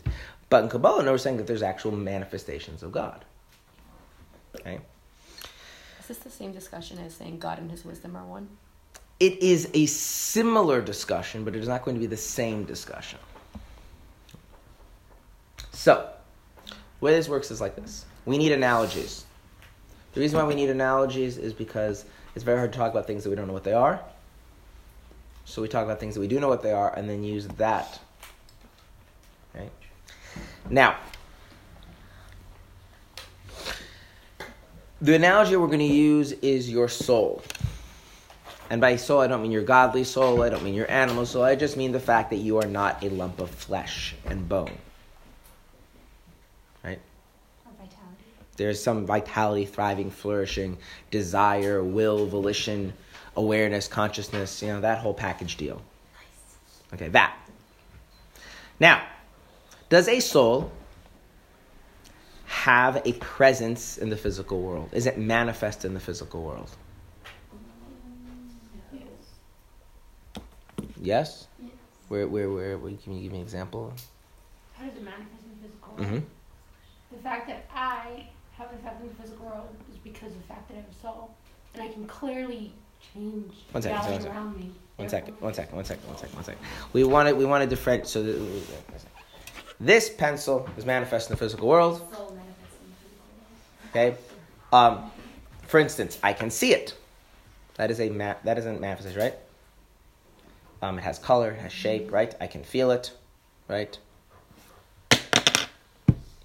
but 0.48 0.62
in 0.62 0.70
Kabbalah, 0.70 1.02
no, 1.02 1.10
we're 1.10 1.18
saying 1.18 1.38
that 1.38 1.48
there's 1.48 1.64
actual 1.64 1.90
manifestations 1.90 2.84
of 2.84 2.92
God. 2.92 3.24
Okay? 4.60 4.78
Is 5.98 6.06
this 6.06 6.18
the 6.18 6.30
same 6.30 6.52
discussion 6.52 7.00
as 7.00 7.14
saying 7.14 7.40
God 7.40 7.58
and 7.58 7.68
his 7.68 7.84
wisdom 7.84 8.14
are 8.14 8.24
one? 8.24 8.48
It 9.18 9.42
is 9.42 9.68
a 9.74 9.86
similar 9.86 10.80
discussion, 10.80 11.42
but 11.42 11.56
it 11.56 11.58
is 11.58 11.66
not 11.66 11.84
going 11.84 11.96
to 11.96 12.00
be 12.00 12.06
the 12.06 12.16
same 12.16 12.62
discussion. 12.62 13.18
So, 15.82 16.08
the 16.68 17.04
way 17.04 17.12
this 17.12 17.28
works 17.28 17.50
is 17.50 17.60
like 17.60 17.74
this 17.74 18.04
we 18.24 18.38
need 18.38 18.52
analogies. 18.52 19.24
The 20.14 20.20
reason 20.20 20.38
why 20.38 20.44
we 20.44 20.54
need 20.54 20.70
analogies 20.70 21.38
is 21.38 21.52
because 21.52 22.04
it's 22.36 22.44
very 22.44 22.58
hard 22.58 22.72
to 22.72 22.78
talk 22.78 22.92
about 22.92 23.08
things 23.08 23.24
that 23.24 23.30
we 23.30 23.34
don't 23.34 23.48
know 23.48 23.52
what 23.52 23.64
they 23.64 23.72
are. 23.72 24.00
So, 25.44 25.60
we 25.60 25.66
talk 25.66 25.82
about 25.82 25.98
things 25.98 26.14
that 26.14 26.20
we 26.20 26.28
do 26.28 26.38
know 26.38 26.46
what 26.46 26.62
they 26.62 26.70
are 26.70 26.96
and 26.96 27.10
then 27.10 27.24
use 27.24 27.48
that. 27.48 27.98
Right? 29.56 29.72
Now, 30.70 30.98
the 35.00 35.16
analogy 35.16 35.56
we're 35.56 35.66
going 35.66 35.80
to 35.80 35.84
use 35.84 36.30
is 36.30 36.70
your 36.70 36.86
soul. 36.86 37.42
And 38.70 38.80
by 38.80 38.94
soul, 38.94 39.20
I 39.20 39.26
don't 39.26 39.42
mean 39.42 39.50
your 39.50 39.64
godly 39.64 40.04
soul, 40.04 40.44
I 40.44 40.48
don't 40.48 40.62
mean 40.62 40.74
your 40.74 40.88
animal 40.88 41.26
soul, 41.26 41.42
I 41.42 41.56
just 41.56 41.76
mean 41.76 41.90
the 41.90 41.98
fact 41.98 42.30
that 42.30 42.36
you 42.36 42.58
are 42.58 42.68
not 42.68 43.02
a 43.02 43.08
lump 43.08 43.40
of 43.40 43.50
flesh 43.50 44.14
and 44.26 44.48
bone. 44.48 44.78
Right? 46.84 46.98
Or 47.64 47.72
vitality. 47.78 48.24
There's 48.62 48.80
some 48.80 49.06
vitality, 49.06 49.66
thriving, 49.66 50.08
flourishing, 50.08 50.78
desire, 51.10 51.82
will, 51.82 52.26
volition, 52.26 52.92
awareness, 53.36 53.88
consciousness, 53.88 54.62
you 54.62 54.68
know, 54.68 54.80
that 54.82 54.98
whole 54.98 55.14
package 55.14 55.56
deal. 55.56 55.82
Okay, 56.94 57.08
that. 57.08 57.36
Now, 58.78 59.02
does 59.88 60.06
a 60.06 60.20
soul 60.20 60.70
have 62.46 63.02
a 63.04 63.14
presence 63.14 63.98
in 63.98 64.10
the 64.10 64.16
physical 64.16 64.62
world? 64.62 64.90
Is 64.92 65.06
it 65.06 65.18
manifest 65.18 65.84
in 65.84 65.92
the 65.92 66.00
physical 66.00 66.44
world? 66.44 66.70
Yes? 71.00 71.48
Yes. 71.60 71.72
Where, 72.06 72.28
where, 72.28 72.48
where, 72.48 72.78
where, 72.78 72.92
can 72.92 73.14
you 73.16 73.22
give 73.22 73.32
me 73.32 73.38
an 73.38 73.42
example? 73.42 73.92
How 74.74 74.84
does 74.84 74.96
it 74.96 75.02
manifest 75.02 75.42
in 75.42 75.50
the 75.50 75.66
physical 75.66 75.94
world? 75.96 76.06
Mm-hmm. 76.06 77.16
The 77.16 77.22
fact 77.24 77.48
that 77.48 77.68
I 77.74 78.28
have 78.62 78.72
an 78.72 78.78
effect 78.78 79.00
in 79.02 79.08
the 79.08 79.14
physical 79.14 79.46
world 79.46 79.68
is 79.90 79.98
because 79.98 80.30
of 80.32 80.38
the 80.38 80.48
fact 80.48 80.68
that 80.68 80.74
I 80.74 80.80
have 80.80 80.86
a 80.88 81.00
soul. 81.00 81.34
And 81.74 81.82
I 81.82 81.88
can 81.88 82.06
clearly 82.06 82.72
change 83.14 83.52
One 83.72 83.82
second, 83.82 83.98
one 83.98 84.20
second. 84.20 84.26
around 84.36 84.56
me. 84.56 84.70
One 84.96 85.08
second, 85.08 85.34
one 85.40 85.54
second, 85.54 85.74
one 85.76 85.84
second, 85.84 86.06
one 86.06 86.16
second, 86.16 86.34
one 86.36 86.44
second. 86.44 86.60
We 86.92 87.04
want 87.04 87.28
to, 87.28 87.34
we 87.34 87.44
want 87.44 87.62
to 87.62 87.68
differentiate. 87.68 88.06
So 88.08 88.22
th- 88.22 88.40
this 89.80 90.10
pencil 90.10 90.68
is 90.76 90.84
manifest 90.86 91.28
in 91.30 91.34
the 91.34 91.38
physical 91.38 91.66
world. 91.68 91.98
Soul 91.98 92.34
manifests 92.36 92.76
in 92.84 92.90
the 92.90 92.96
physical 92.96 94.06
world. 94.12 94.16
Okay. 94.92 94.96
Um, 95.02 95.10
for 95.66 95.80
instance, 95.80 96.18
I 96.22 96.32
can 96.34 96.50
see 96.50 96.72
it. 96.74 96.94
That 97.76 97.90
is 97.90 98.00
a 98.00 98.10
ma- 98.10 98.34
that 98.44 98.58
is 98.58 98.66
a 98.66 98.72
manifestation, 98.74 99.20
right? 99.20 99.34
Um, 100.82 100.98
it 100.98 101.02
has 101.02 101.18
color, 101.18 101.52
it 101.52 101.60
has 101.60 101.72
shape, 101.72 102.12
right? 102.12 102.34
I 102.40 102.46
can 102.46 102.62
feel 102.62 102.90
it, 102.90 103.12
right? 103.68 103.96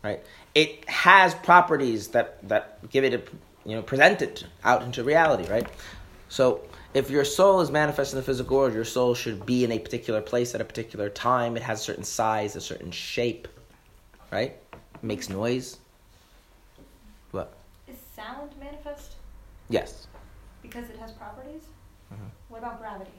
Right. 0.04 0.24
It 0.56 0.88
has 0.90 1.34
properties 1.36 2.10
that 2.10 2.48
that 2.48 2.90
give 2.90 3.04
it 3.04 3.14
a 3.14 3.22
you 3.70 3.76
know 3.76 3.82
present 3.82 4.22
it 4.22 4.46
out 4.64 4.84
into 4.84 5.04
reality, 5.04 5.50
right? 5.50 5.68
So 6.30 6.62
if 6.94 7.10
your 7.10 7.26
soul 7.26 7.62
is 7.62 7.72
manifest 7.72 8.14
in 8.14 8.18
the 8.18 8.24
physical 8.24 8.58
world, 8.58 8.74
your 8.74 8.86
soul 8.86 9.16
should 9.16 9.46
be 9.46 9.64
in 9.64 9.72
a 9.72 9.80
particular 9.80 10.22
place 10.22 10.56
at 10.56 10.62
a 10.62 10.66
particular 10.66 11.10
time. 11.10 11.58
It 11.58 11.64
has 11.64 11.80
a 11.82 11.84
certain 11.84 12.04
size, 12.04 12.56
a 12.56 12.62
certain 12.62 12.92
shape, 12.92 13.48
right? 14.32 14.56
It 14.74 15.04
makes 15.04 15.30
noise. 15.30 15.78
What? 17.32 17.54
Is 17.88 17.98
sound 18.16 18.52
manifest 18.60 19.14
Yes. 19.70 20.08
because 20.62 20.90
it 20.90 20.98
has 20.98 21.12
properties? 21.12 21.64
Mhm. 22.14 22.30
What 22.50 22.60
about 22.60 22.80
gravity? 22.80 23.12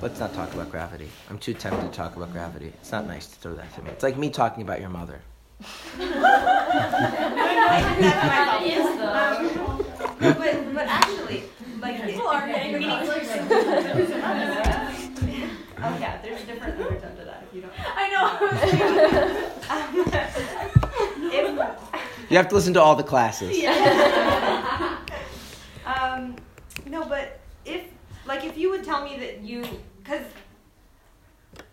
Let's 0.00 0.20
not 0.20 0.34
talk 0.34 0.52
about 0.54 0.70
gravity. 0.70 1.10
I'm 1.30 1.38
too 1.38 1.54
tempted 1.54 1.90
to 1.90 1.96
talk 1.96 2.16
about 2.16 2.32
gravity. 2.32 2.68
It's 2.80 2.92
not 2.92 3.06
nice 3.06 3.26
to 3.26 3.34
throw 3.36 3.54
that 3.54 3.72
to 3.74 3.82
me. 3.82 3.90
It's 3.90 4.02
like 4.02 4.16
me 4.16 4.30
talking 4.30 4.62
about 4.62 4.80
your 4.80 4.90
mother. 4.90 5.20
But 10.20 10.74
but 10.74 10.86
actually, 10.86 11.44
like 11.80 12.04
People 12.04 12.28
are 12.28 12.46
getting 12.46 12.84
Oh 15.86 15.98
yeah, 15.98 16.20
there's 16.22 16.42
different 16.42 16.80
undertone 16.80 17.16
to 17.16 17.24
that 17.24 17.44
if 17.48 17.54
you 17.54 17.60
don't. 17.62 17.72
I 17.94 18.08
know. 18.10 18.24
You 22.30 22.38
have 22.38 22.48
to 22.48 22.54
listen 22.54 22.72
to 22.74 22.80
all 22.80 22.96
the 22.96 23.02
classes. 23.02 23.54
Um, 25.84 26.36
no, 26.86 27.04
but 27.04 27.38
if, 27.66 27.84
like, 28.26 28.44
if 28.44 28.56
you 28.56 28.70
would 28.70 28.82
tell 28.82 29.04
me 29.04 29.18
that 29.18 29.42
you, 29.42 29.62
because, 30.02 30.24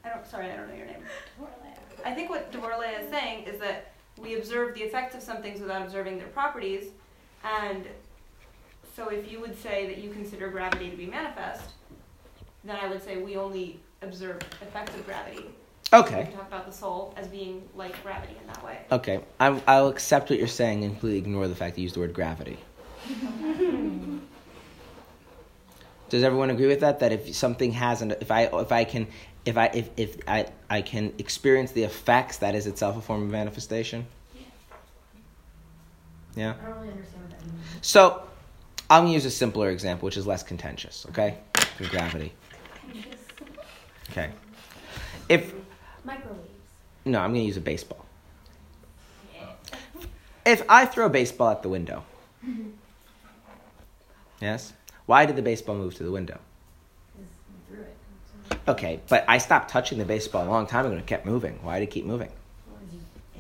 I 0.04 0.10
don't, 0.10 0.28
sorry, 0.28 0.52
I 0.52 0.58
don't 0.58 0.68
know 0.68 0.76
your 0.76 0.88
name. 0.88 1.04
I 2.06 2.14
think 2.14 2.30
what 2.30 2.52
Deborah 2.52 2.80
is 2.80 3.10
saying 3.10 3.46
is 3.46 3.60
that 3.60 3.94
we 4.18 4.36
observe 4.36 4.76
the 4.76 4.82
effects 4.82 5.16
of 5.16 5.22
some 5.22 5.42
things 5.42 5.60
without 5.60 5.82
observing 5.82 6.18
their 6.18 6.28
properties, 6.28 6.90
and 7.44 7.86
so 8.96 9.10
if 9.10 9.32
you 9.32 9.40
would 9.40 9.60
say 9.60 9.88
that 9.88 9.98
you 9.98 10.10
consider 10.10 10.50
gravity 10.50 10.90
to 10.90 10.98
be 10.98 11.06
manifest, 11.06 11.72
then 12.64 12.76
I 12.76 12.88
would 12.88 13.04
say 13.04 13.18
we 13.18 13.36
only 13.38 13.80
observe 14.02 14.42
effects 14.62 14.94
of 14.96 15.06
gravity. 15.06 15.46
Okay. 15.94 16.28
We 16.30 16.36
talk 16.36 16.48
about 16.48 16.66
the 16.66 16.72
soul 16.72 17.14
as 17.18 17.28
being 17.28 17.68
like 17.76 18.02
gravity 18.04 18.36
in 18.40 18.48
that 18.48 18.64
way. 18.64 18.80
Okay. 18.92 19.22
I'm, 19.40 19.62
I'll 19.68 19.88
accept 19.88 20.30
what 20.30 20.40
you're 20.40 20.48
saying 20.48 20.84
and 20.84 20.94
completely 20.94 21.20
ignore 21.20 21.48
the 21.48 21.56
fact 21.56 21.76
that 21.76 21.82
you 21.82 21.84
used 21.84 21.96
the 21.96 22.00
word 22.00 22.14
gravity. 22.14 22.58
Does 26.12 26.24
everyone 26.24 26.50
agree 26.50 26.68
with 26.68 26.82
that? 26.82 27.00
That 27.00 27.14
if 27.14 27.34
something 27.34 27.72
has 27.72 28.02
an, 28.02 28.12
if 28.20 28.32
I, 28.32 28.44
if 28.44 28.74
I 28.74 28.84
can, 28.84 29.08
if 29.46 29.58
I, 29.58 29.68
if, 29.68 29.90
if 29.96 30.18
I, 30.28 30.46
I 30.70 30.82
can 30.82 31.14
experience 31.20 31.72
the 31.72 31.84
effects, 31.84 32.40
that 32.40 32.54
is 32.54 32.68
itself 32.68 32.98
a 32.98 33.02
form 33.02 33.24
of 33.24 33.30
manifestation. 33.30 34.06
Yeah. 36.36 36.56
I 36.62 36.66
don't 36.66 36.76
really 36.80 36.92
understand 36.92 37.24
what 37.24 37.32
that 37.32 37.46
means. 37.46 37.64
So, 37.82 38.24
I'm 38.90 39.04
gonna 39.04 39.14
use 39.14 39.24
a 39.24 39.32
simpler 39.32 39.70
example, 39.70 40.06
which 40.06 40.18
is 40.18 40.28
less 40.28 40.44
contentious. 40.44 41.06
Okay, 41.12 41.38
than 41.78 41.88
gravity. 41.88 42.34
Okay. 44.10 44.32
If 45.30 45.54
Microwaves. 46.04 46.50
no, 47.06 47.20
I'm 47.20 47.32
gonna 47.32 47.46
use 47.46 47.56
a 47.56 47.62
baseball. 47.62 48.06
If 50.46 50.64
I 50.68 50.86
throw 50.86 51.06
a 51.06 51.10
baseball 51.10 51.52
at 51.52 51.64
the 51.64 51.70
window, 51.70 52.04
yes, 54.42 54.74
why 55.12 55.26
did 55.26 55.36
the 55.36 55.42
baseball 55.42 55.76
move 55.76 55.94
to 55.96 56.04
the 56.04 56.12
window? 56.20 56.40
Okay, 58.66 59.02
but 59.10 59.26
I 59.28 59.40
stopped 59.40 59.70
touching 59.70 59.98
the 59.98 60.06
baseball 60.06 60.48
a 60.48 60.50
long 60.50 60.66
time 60.68 60.86
ago 60.86 60.94
and 60.94 61.02
it 61.02 61.06
kept 61.06 61.26
moving. 61.26 61.60
Why 61.64 61.80
did 61.80 61.90
it 61.90 61.92
keep 61.92 62.06
moving? 62.06 62.30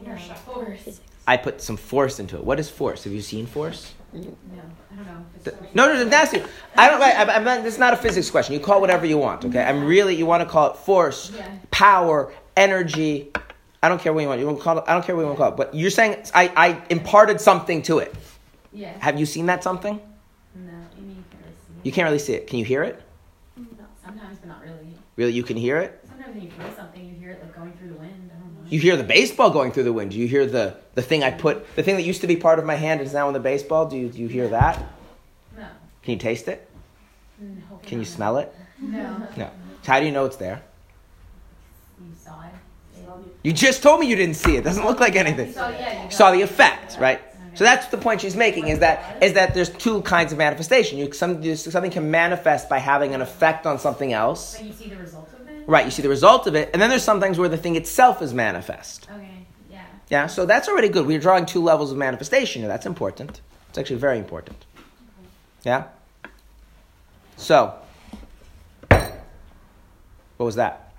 Inertia. 0.03 0.36
Force. 0.36 0.99
I 1.26 1.38
put 1.38 1.61
some 1.61 1.78
force 1.78 2.19
into 2.19 2.36
it. 2.36 2.43
What 2.43 2.59
is 2.59 2.69
force? 2.69 3.05
Have 3.05 3.13
you 3.13 3.22
seen 3.22 3.45
force? 3.45 3.93
No, 4.11 4.19
I 4.19 4.95
don't 4.95 5.05
know. 5.05 5.26
if 5.38 5.43
Th- 5.45 5.55
it's 5.63 5.74
No, 5.76 5.86
no, 5.86 5.93
no, 5.93 6.05
that's 6.05 6.34
it. 6.34 6.45
I 6.76 6.89
don't. 6.89 7.01
I, 7.01 7.36
I'm 7.36 7.45
not, 7.45 7.63
this 7.63 7.76
is 7.76 7.80
not 7.80 7.93
a 7.93 7.97
physics 7.97 8.30
question. 8.30 8.53
You 8.53 8.59
call 8.59 8.80
it 8.80 8.82
whatever 8.82 9.05
you 9.05 9.17
want. 9.17 9.45
Okay, 9.45 9.63
I'm 9.63 9.86
really. 9.86 10.15
You 10.15 10.26
want 10.26 10.43
to 10.43 10.49
call 10.49 10.72
it 10.72 10.76
force, 10.78 11.32
Yeah. 11.34 11.47
power, 11.69 12.34
energy. 12.57 13.32
I 13.82 13.88
don't 13.88 14.01
care 14.01 14.11
what 14.11 14.22
you 14.24 14.28
want. 14.28 14.41
You 14.41 14.47
want 14.47 14.57
to 14.57 14.63
call 14.63 14.78
it. 14.80 14.84
I 14.88 14.93
don't 14.93 15.05
care 15.05 15.15
what 15.15 15.22
you 15.22 15.28
want 15.28 15.38
to 15.38 15.43
call 15.43 15.51
it. 15.53 15.57
But 15.57 15.74
you're 15.76 15.91
saying 15.91 16.17
I, 16.34 16.51
I 16.67 16.82
imparted 16.89 17.39
something 17.39 17.82
to 17.84 17.99
it. 17.99 18.13
Yeah. 18.74 18.91
Have 18.99 19.17
you 19.19 19.26
seen 19.26 19.45
that 19.45 19.63
something? 19.63 19.95
No, 20.55 20.72
I 20.72 20.99
mean 20.99 21.15
you 21.17 21.24
can't 21.32 21.43
really 21.43 21.55
see 21.67 21.70
it. 21.70 21.70
You 21.84 21.91
can't 21.91 22.05
really 22.05 22.19
see 22.19 22.34
it. 22.34 22.47
Can 22.47 22.59
you 22.59 22.65
hear 22.65 22.84
it? 22.84 23.01
No, 23.57 23.65
sometimes, 24.03 24.38
but 24.39 24.47
not 24.47 24.61
really. 24.61 24.95
Really, 25.15 25.34
you 25.34 25.43
can 25.43 25.57
hear 25.57 25.77
it. 25.77 25.99
Sometimes 26.07 26.36
when 26.36 26.43
you 26.43 26.51
feel 26.51 26.73
something, 26.75 27.05
you 27.05 27.15
hear 27.15 27.32
it 27.32 27.41
like 27.41 27.55
going 27.55 27.73
through 27.73 27.89
the 27.89 27.99
wind. 27.99 28.32
I 28.34 28.39
don't 28.39 28.63
know. 28.63 28.69
You 28.69 28.79
hear 28.79 28.95
the 28.95 29.03
baseball 29.03 29.49
going 29.49 29.71
through 29.71 29.84
the 29.84 29.93
wind. 29.93 30.11
Do 30.11 30.17
you 30.17 30.27
hear 30.27 30.45
the 30.45 30.77
the 30.93 31.01
thing 31.01 31.23
I 31.23 31.32
put 31.32 31.75
the 31.75 31.84
thing 31.84 31.95
that 31.95 32.03
used 32.03 32.21
to 32.21 32.27
be 32.27 32.36
part 32.36 32.59
of 32.59 32.65
my 32.65 32.75
hand 32.75 33.01
is 33.01 33.13
now 33.13 33.27
in 33.27 33.34
the 33.34 33.39
baseball? 33.39 33.88
Do 33.88 33.97
you 33.97 34.09
do 34.09 34.19
you 34.19 34.27
hear 34.27 34.47
that? 34.49 34.77
No. 35.57 35.65
Can 36.03 36.13
you 36.13 36.19
taste 36.19 36.47
it? 36.47 36.69
No. 37.39 37.79
Can 37.84 37.99
you 37.99 38.05
smell 38.05 38.38
it? 38.38 38.53
No. 38.79 39.27
No. 39.38 39.49
So 39.82 39.91
how 39.91 39.99
do 39.99 40.05
you 40.05 40.11
know 40.11 40.25
it's 40.25 40.38
there? 40.38 40.61
You 41.99 42.13
saw 42.15 42.43
it. 42.43 42.51
You 43.43 43.53
just 43.53 43.82
told 43.82 43.99
me 43.99 44.07
you 44.07 44.15
didn't 44.15 44.36
see 44.36 44.55
it. 44.55 44.63
Doesn't 44.63 44.86
look 44.86 44.99
like 44.99 45.15
anything. 45.15 45.47
You 45.47 45.53
saw, 45.53 45.69
yeah, 45.69 46.05
you 46.05 46.11
saw 46.11 46.32
the 46.32 46.41
effect, 46.41 46.97
right? 46.99 47.19
So 47.54 47.64
that's 47.64 47.88
the 47.88 47.97
point 47.97 48.22
she's 48.22 48.36
making 48.36 48.68
is 48.70 48.80
that 48.80 49.22
is 49.22 49.34
that 49.34 49.54
there's 49.54 49.70
two 49.70 50.02
kinds 50.04 50.32
of 50.32 50.38
manifestation. 50.38 50.97
You 50.97 51.12
some 51.12 51.43
something 51.56 51.91
can 51.91 52.10
manifest 52.10 52.70
by 52.70 52.78
having 52.80 53.14
an 53.14 53.22
effect 53.22 53.66
on 53.66 53.78
something 53.80 54.14
else, 54.14 54.58
But 54.58 54.66
you 54.66 54.74
see 54.74 54.89
the 54.89 54.95
result 54.97 55.30
of 55.34 55.47
it? 55.47 55.64
right? 55.68 55.86
You 55.86 55.91
see 55.91 56.02
the 56.02 56.10
result 56.10 56.47
of 56.47 56.56
it, 56.56 56.70
and 56.74 56.82
then 56.82 56.89
there's 56.89 57.04
some 57.04 57.20
things 57.20 57.38
where 57.38 57.49
the 57.49 57.58
thing 57.58 57.76
itself 57.76 58.22
is 58.22 58.34
manifest. 58.34 59.08
Okay, 59.14 59.45
yeah. 59.70 59.84
Yeah, 60.10 60.28
so 60.28 60.45
that's 60.45 60.68
already 60.70 60.89
good. 60.89 61.06
We're 61.06 61.20
drawing 61.20 61.45
two 61.45 61.62
levels 61.62 61.91
of 61.91 61.97
manifestation. 61.97 62.66
That's 62.68 62.86
important. 62.86 63.41
It's 63.70 63.78
actually 63.78 63.97
very 63.99 64.18
important. 64.18 64.66
Yeah. 65.64 65.86
So, 67.38 67.74
what 68.89 70.45
was 70.45 70.56
that? 70.56 70.93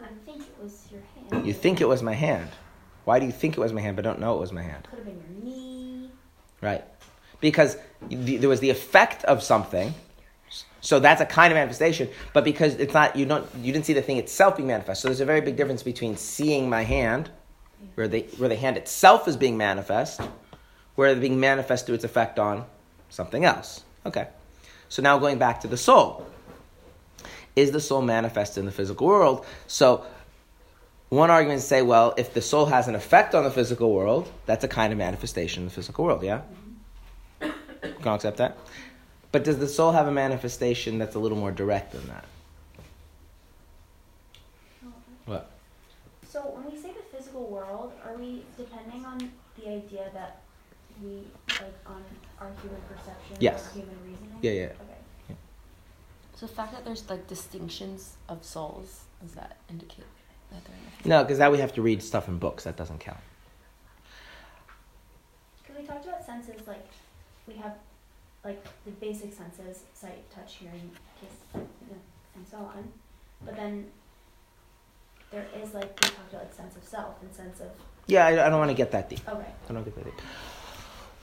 I 0.00 0.06
think 0.26 0.42
it 0.42 0.54
was 0.62 0.86
your 0.90 1.00
hand. 1.30 1.46
You 1.46 1.52
think 1.52 1.80
it 1.80 1.88
was 1.88 2.02
my 2.02 2.14
hand. 2.14 2.48
Why 3.04 3.18
do 3.18 3.26
you 3.26 3.32
think 3.32 3.56
it 3.56 3.60
was 3.60 3.72
my 3.72 3.80
hand, 3.80 3.96
but 3.96 4.02
don't 4.02 4.20
know 4.20 4.36
it 4.36 4.40
was 4.40 4.52
my 4.52 4.62
hand? 4.62 4.86
Could 4.88 5.00
have 5.00 5.06
been 5.06 5.16
your 5.16 5.44
knee. 5.44 6.10
Right. 6.60 6.84
Because 7.40 7.76
the, 8.08 8.36
there 8.36 8.48
was 8.48 8.60
the 8.60 8.70
effect 8.70 9.24
of 9.24 9.42
something. 9.42 9.94
So 10.80 10.98
that's 10.98 11.20
a 11.20 11.26
kind 11.26 11.52
of 11.52 11.56
manifestation, 11.56 12.08
but 12.32 12.42
because 12.44 12.74
it's 12.74 12.92
not 12.92 13.14
you 13.14 13.24
don't 13.24 13.46
you 13.60 13.72
didn't 13.72 13.86
see 13.86 13.92
the 13.92 14.02
thing 14.02 14.16
itself 14.16 14.56
being 14.56 14.66
manifest. 14.66 15.00
So 15.00 15.08
there's 15.08 15.20
a 15.20 15.24
very 15.24 15.40
big 15.40 15.56
difference 15.56 15.82
between 15.82 16.16
seeing 16.16 16.68
my 16.68 16.82
hand, 16.82 17.30
where 17.94 18.08
the 18.08 18.22
where 18.36 18.48
the 18.48 18.56
hand 18.56 18.76
itself 18.76 19.28
is 19.28 19.36
being 19.36 19.56
manifest, 19.56 20.20
where 20.96 21.08
it's 21.08 21.20
being 21.20 21.38
manifest 21.38 21.86
through 21.86 21.94
its 21.94 22.04
effect 22.04 22.38
on 22.40 22.64
something 23.10 23.44
else. 23.44 23.84
Okay. 24.04 24.28
So 24.88 25.02
now 25.02 25.18
going 25.18 25.38
back 25.38 25.60
to 25.60 25.68
the 25.68 25.76
soul. 25.76 26.26
Is 27.54 27.70
the 27.70 27.80
soul 27.80 28.02
manifest 28.02 28.56
in 28.56 28.64
the 28.64 28.72
physical 28.72 29.06
world? 29.06 29.44
So 29.66 30.04
one 31.12 31.30
argument 31.30 31.58
is 31.58 31.64
to 31.64 31.68
say, 31.68 31.82
well, 31.82 32.14
if 32.16 32.32
the 32.32 32.40
soul 32.40 32.64
has 32.64 32.88
an 32.88 32.94
effect 32.94 33.34
on 33.34 33.44
the 33.44 33.50
physical 33.50 33.92
world, 33.92 34.32
that's 34.46 34.64
a 34.64 34.68
kind 34.68 34.94
of 34.94 34.98
manifestation 34.98 35.62
in 35.62 35.68
the 35.68 35.74
physical 35.74 36.06
world, 36.06 36.22
yeah? 36.22 36.40
Can 37.38 37.52
I 38.06 38.14
accept 38.14 38.38
that? 38.38 38.56
But 39.30 39.44
does 39.44 39.58
the 39.58 39.68
soul 39.68 39.92
have 39.92 40.08
a 40.08 40.10
manifestation 40.10 40.96
that's 40.96 41.14
a 41.14 41.18
little 41.18 41.36
more 41.36 41.52
direct 41.52 41.92
than 41.92 42.06
that? 42.06 42.24
What? 45.26 45.50
So 46.26 46.40
when 46.40 46.72
we 46.72 46.78
say 46.80 46.94
the 46.94 47.14
physical 47.14 47.46
world, 47.46 47.92
are 48.06 48.16
we 48.16 48.44
depending 48.56 49.04
on 49.04 49.18
the 49.58 49.68
idea 49.68 50.08
that 50.14 50.40
we 51.04 51.24
like 51.60 51.76
on 51.84 52.02
our 52.40 52.50
human 52.62 52.80
perception 52.88 53.36
Yes. 53.38 53.68
or 53.68 53.80
human 53.80 53.98
reasoning? 54.02 54.38
Yeah, 54.40 54.52
yeah. 54.52 54.64
Okay. 54.64 55.36
So 56.36 56.46
the 56.46 56.54
fact 56.54 56.72
that 56.72 56.86
there's 56.86 57.06
like 57.10 57.26
distinctions 57.26 58.16
of 58.30 58.42
souls, 58.46 59.02
does 59.20 59.32
that 59.32 59.58
indicate 59.68 60.06
that 60.52 60.64
they're 60.64 60.74
in 61.04 61.06
a 61.06 61.08
No, 61.08 61.22
because 61.24 61.38
now 61.38 61.50
we 61.50 61.58
have 61.58 61.72
to 61.74 61.82
read 61.82 62.02
stuff 62.02 62.28
in 62.28 62.38
books. 62.38 62.64
That 62.64 62.76
doesn't 62.76 62.98
count. 63.00 63.18
Because 65.62 65.80
we 65.80 65.86
talked 65.86 66.04
about 66.06 66.24
senses, 66.24 66.66
like 66.66 66.86
we 67.46 67.54
have 67.54 67.74
like 68.44 68.62
the 68.84 68.90
basic 68.92 69.32
senses, 69.32 69.84
sight, 69.94 70.28
touch, 70.34 70.56
hearing, 70.56 70.90
taste, 71.20 71.66
and 72.34 72.46
so 72.50 72.56
on. 72.58 72.88
But 73.44 73.56
then 73.56 73.86
there 75.30 75.46
is 75.62 75.74
like 75.74 75.88
we 76.02 76.08
talked 76.08 76.32
about 76.32 76.44
like 76.44 76.54
sense 76.54 76.76
of 76.76 76.84
self 76.84 77.14
and 77.22 77.34
sense 77.34 77.60
of 77.60 77.68
Yeah, 78.06 78.26
I, 78.26 78.46
I 78.46 78.48
don't 78.50 78.58
want 78.58 78.70
to 78.70 78.76
get 78.76 78.90
that 78.92 79.08
deep. 79.08 79.20
okay. 79.28 79.46
I 79.68 79.72
don't 79.72 79.84
get 79.84 79.94
that 79.96 80.04
deep. 80.04 80.20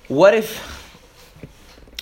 What 0.07 0.33
if? 0.33 0.98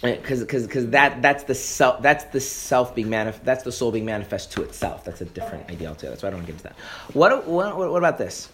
Because 0.02 0.42
because 0.42 0.90
that 0.92 1.22
that's 1.24 1.44
the 1.46 1.56
self 1.56 2.04
that's 2.04 2.26
the 2.26 2.40
self 2.40 2.94
being 2.94 3.08
manif- 3.08 3.44
that's 3.44 3.64
the 3.64 3.72
soul 3.72 3.92
being 3.92 4.06
manifest 4.06 4.52
to 4.52 4.62
itself. 4.62 5.04
That's 5.04 5.22
a 5.22 5.26
different 5.26 5.70
idea 5.72 5.88
altogether. 5.88 6.12
That's 6.12 6.24
why 6.24 6.28
I 6.28 6.32
don't 6.32 6.40
want 6.40 6.48
to 6.48 6.54
get 6.54 6.60
into 6.60 6.76
that. 6.76 7.16
What 7.16 7.48
what 7.48 7.78
what 7.78 7.98
about 7.98 8.20
this? 8.20 8.50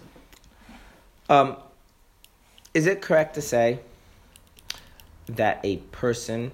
Um, 1.30 1.58
is 2.74 2.88
it 2.88 3.02
correct 3.02 3.36
to 3.36 3.42
say 3.42 3.80
that 5.28 5.60
a 5.64 5.78
person 5.78 6.52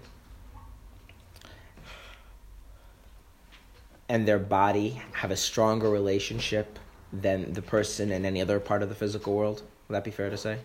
and 4.08 4.28
their 4.28 4.40
body 4.40 5.02
have 5.14 5.30
a 5.30 5.38
stronger 5.38 5.90
relationship 5.90 6.80
than 7.14 7.54
the 7.54 7.62
person 7.62 8.12
in 8.12 8.26
any 8.26 8.42
other 8.42 8.60
part 8.60 8.82
of 8.82 8.90
the 8.90 8.96
physical 8.96 9.36
world? 9.36 9.62
Would 9.88 9.96
that 9.96 10.04
be 10.04 10.12
fair 10.12 10.30
to 10.30 10.38
say? 10.38 10.60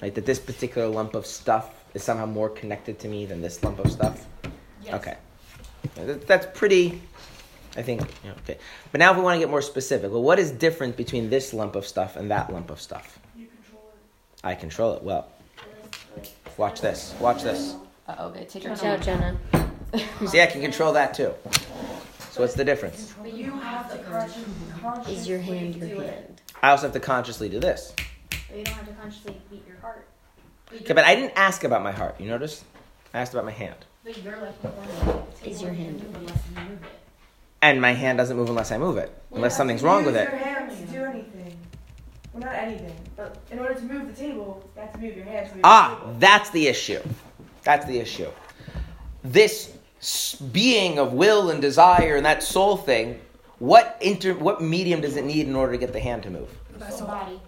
Like 0.00 0.14
that 0.14 0.26
this 0.26 0.40
particular 0.40 0.88
lump 0.88 1.14
of 1.14 1.24
stuff 1.24 1.81
is 1.94 2.02
somehow 2.02 2.26
more 2.26 2.48
connected 2.48 2.98
to 3.00 3.08
me 3.08 3.26
than 3.26 3.42
this 3.42 3.62
lump 3.62 3.78
of 3.78 3.90
stuff? 3.90 4.26
Yes. 4.82 4.94
Okay. 4.94 5.16
That's 6.26 6.46
pretty, 6.58 7.00
I 7.76 7.82
think, 7.82 8.00
you 8.22 8.30
know, 8.30 8.36
okay. 8.44 8.58
But 8.92 8.98
now 8.98 9.10
if 9.10 9.16
we 9.16 9.22
want 9.22 9.34
to 9.36 9.40
get 9.40 9.50
more 9.50 9.62
specific, 9.62 10.10
well, 10.10 10.22
what 10.22 10.38
is 10.38 10.50
different 10.50 10.96
between 10.96 11.28
this 11.30 11.52
lump 11.52 11.74
of 11.76 11.86
stuff 11.86 12.16
and 12.16 12.30
that 12.30 12.52
lump 12.52 12.70
of 12.70 12.80
stuff? 12.80 13.18
You 13.36 13.46
control 13.46 13.90
it. 13.92 14.40
I 14.46 14.54
control 14.54 14.94
it 14.94 15.02
well. 15.02 15.28
Watch 16.56 16.80
this. 16.80 17.14
Watch 17.20 17.42
this. 17.42 17.74
Uh, 18.08 18.16
okay, 18.30 18.44
take 18.44 18.64
your 18.64 18.72
Watch 18.72 18.84
out, 18.84 19.02
time. 19.02 19.38
Jenna. 19.52 19.70
See, 20.28 20.40
I 20.40 20.46
can 20.46 20.60
control 20.60 20.92
that 20.94 21.14
too. 21.14 21.32
So 22.30 22.40
what's 22.42 22.54
the 22.54 22.64
difference? 22.64 23.14
But 23.20 23.32
you 23.34 23.50
have 23.52 23.90
to 23.90 23.98
consciously, 24.04 24.44
consciously 24.80 25.14
Is 25.14 25.28
your 25.28 25.38
hand 25.38 25.74
your 25.76 25.88
do 25.88 26.00
it. 26.00 26.10
hand? 26.14 26.40
I 26.62 26.70
also 26.70 26.84
have 26.86 26.92
to 26.94 27.00
consciously 27.00 27.48
do 27.48 27.60
this. 27.60 27.94
But 28.48 28.58
you 28.58 28.64
don't 28.64 28.74
have 28.74 28.86
to 28.86 28.94
consciously 28.94 29.36
beat 29.50 29.66
your 29.66 29.76
heart. 29.78 30.06
Okay, 30.74 30.94
but 30.94 31.04
I 31.04 31.14
didn't 31.14 31.34
ask 31.36 31.64
about 31.64 31.82
my 31.82 31.92
heart. 31.92 32.20
You 32.20 32.28
notice? 32.28 32.64
I 33.12 33.20
asked 33.20 33.32
about 33.34 33.44
my 33.44 33.52
hand. 33.52 33.76
But 34.04 34.22
you're 34.22 34.36
like 34.38 34.60
performing 34.62 35.60
your 35.60 35.72
hand 35.72 36.14
unless 36.14 36.42
you 36.48 36.60
move 36.60 36.82
it. 36.82 36.90
And 37.60 37.80
my 37.80 37.92
hand 37.92 38.18
doesn't 38.18 38.36
move 38.36 38.48
unless 38.48 38.72
I 38.72 38.78
move 38.78 38.96
it. 38.96 39.16
Unless 39.32 39.56
something's 39.56 39.82
wrong 39.82 40.04
with 40.04 40.16
it. 40.16 40.30
Use 40.30 40.32
your 40.32 40.40
hands 40.40 40.80
to 40.80 40.86
do 40.86 41.04
anything. 41.04 41.56
Well, 42.32 42.42
not 42.42 42.54
anything, 42.54 42.96
but 43.14 43.36
in 43.50 43.58
order 43.58 43.74
to 43.74 43.82
move 43.82 44.08
the 44.08 44.20
table, 44.20 44.68
you 44.74 44.80
have 44.82 44.92
to 44.94 44.98
move 44.98 45.14
your 45.14 45.26
hands. 45.26 45.52
move 45.54 45.60
Ah, 45.64 46.00
the 46.04 46.18
that's 46.18 46.50
the 46.50 46.66
issue. 46.66 47.00
That's 47.62 47.86
the 47.86 47.98
issue. 47.98 48.30
This 49.22 49.76
being 50.52 50.98
of 50.98 51.12
will 51.12 51.50
and 51.50 51.60
desire 51.60 52.16
and 52.16 52.26
that 52.26 52.42
soul 52.42 52.76
thing, 52.76 53.20
what 53.58 53.98
inter, 54.00 54.34
what 54.34 54.60
medium 54.60 55.00
does 55.00 55.16
it 55.16 55.24
need 55.24 55.46
in 55.46 55.54
order 55.54 55.72
to 55.72 55.78
get 55.78 55.92
the 55.92 56.00
hand 56.00 56.22
to 56.24 56.30
move? 56.30 56.48
Soul 56.90 57.06
body, 57.06 57.40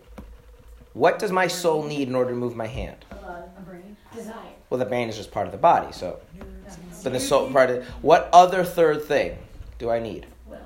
What 0.95 1.19
does 1.19 1.33
my 1.33 1.49
soul 1.49 1.83
need 1.83 2.09
in 2.09 2.15
order 2.15 2.31
to 2.31 2.37
move 2.37 2.55
my 2.55 2.69
hand? 2.69 3.05
a 3.11 3.61
brain, 3.63 3.97
desire. 4.15 4.37
Well, 4.71 4.79
the 4.79 4.87
brain 4.87 5.09
is 5.09 5.17
just 5.17 5.33
part 5.33 5.47
of 5.47 5.53
the 5.53 5.59
body, 5.59 5.93
so. 5.93 6.21
But 7.03 7.13
the 7.13 7.21
soul 7.21 7.51
part 7.51 7.71
of 7.71 7.85
what 8.01 8.31
other 8.33 8.65
third 8.65 9.03
thing 9.03 9.37
do 9.79 9.91
I 9.91 9.99
need? 9.99 10.27
Will. 10.47 10.59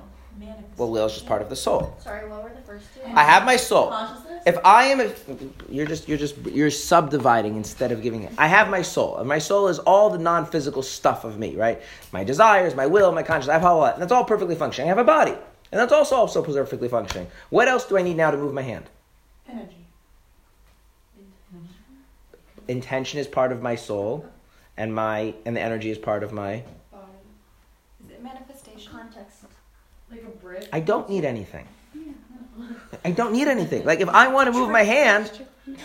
Well, 0.77 0.91
will 0.91 1.05
is 1.07 1.13
just 1.13 1.25
part 1.25 1.41
of 1.41 1.49
the 1.49 1.55
soul. 1.55 1.97
Sorry, 1.99 2.29
what 2.29 2.43
were 2.43 2.49
the 2.49 2.61
first 2.61 2.85
two? 2.93 3.01
I 3.13 3.23
have 3.23 3.43
my 3.43 3.57
soul. 3.57 3.89
Consciousness? 3.89 4.43
If 4.45 4.57
I 4.63 4.85
am 4.85 5.01
a, 5.01 5.11
you're 5.67 5.87
just 5.87 6.07
you're 6.07 6.17
just 6.17 6.37
you're 6.45 6.71
subdividing 6.71 7.57
instead 7.57 7.91
of 7.91 8.01
giving 8.01 8.23
it. 8.23 8.31
I 8.37 8.47
have 8.47 8.69
my 8.69 8.83
soul, 8.83 9.17
and 9.17 9.27
my 9.27 9.39
soul 9.39 9.67
is 9.67 9.79
all 9.79 10.09
the 10.11 10.17
non-physical 10.17 10.83
stuff 10.83 11.25
of 11.25 11.37
me, 11.37 11.55
right? 11.55 11.81
My 12.13 12.23
desires, 12.23 12.75
my 12.75 12.85
will, 12.85 13.11
my 13.11 13.23
conscience. 13.23 13.49
I 13.49 13.53
have 13.53 13.65
all 13.65 13.81
that, 13.81 13.95
and 13.95 14.01
that's 14.01 14.13
all 14.13 14.23
perfectly 14.23 14.55
functioning. 14.55 14.89
I 14.89 14.95
have 14.95 14.99
a 14.99 15.03
body, 15.03 15.31
and 15.31 15.81
that's 15.81 15.91
also 15.91 16.15
also 16.15 16.41
perfectly 16.41 16.87
functioning. 16.87 17.27
What 17.49 17.67
else 17.67 17.85
do 17.85 17.97
I 17.97 18.01
need 18.01 18.15
now 18.15 18.31
to 18.31 18.37
move 18.37 18.53
my 18.53 18.61
hand? 18.61 18.85
Energy. 19.49 19.88
Intention 22.69 23.19
is 23.19 23.27
part 23.27 23.51
of 23.51 23.63
my 23.63 23.75
soul, 23.75 24.25
and 24.77 24.93
my 24.93 25.33
and 25.43 25.57
the 25.57 25.61
energy 25.61 25.89
is 25.89 25.97
part 25.97 26.21
of 26.21 26.31
my. 26.31 26.63
Body. 26.91 27.03
Is 28.05 28.11
it 28.11 28.23
manifestation? 28.23 28.91
Context. 28.91 29.45
Like 30.11 30.21
a 30.21 30.25
brick? 30.37 30.69
I 30.71 30.79
don't 30.79 31.09
need 31.09 31.25
anything. 31.25 31.67
I 33.03 33.09
don't 33.11 33.33
need 33.33 33.47
anything. 33.47 33.85
Like 33.85 34.01
if 34.01 34.09
I 34.09 34.27
want 34.27 34.47
to 34.47 34.51
move 34.51 34.69
my 34.69 34.83
hand, 34.83 35.31
You 35.65 35.75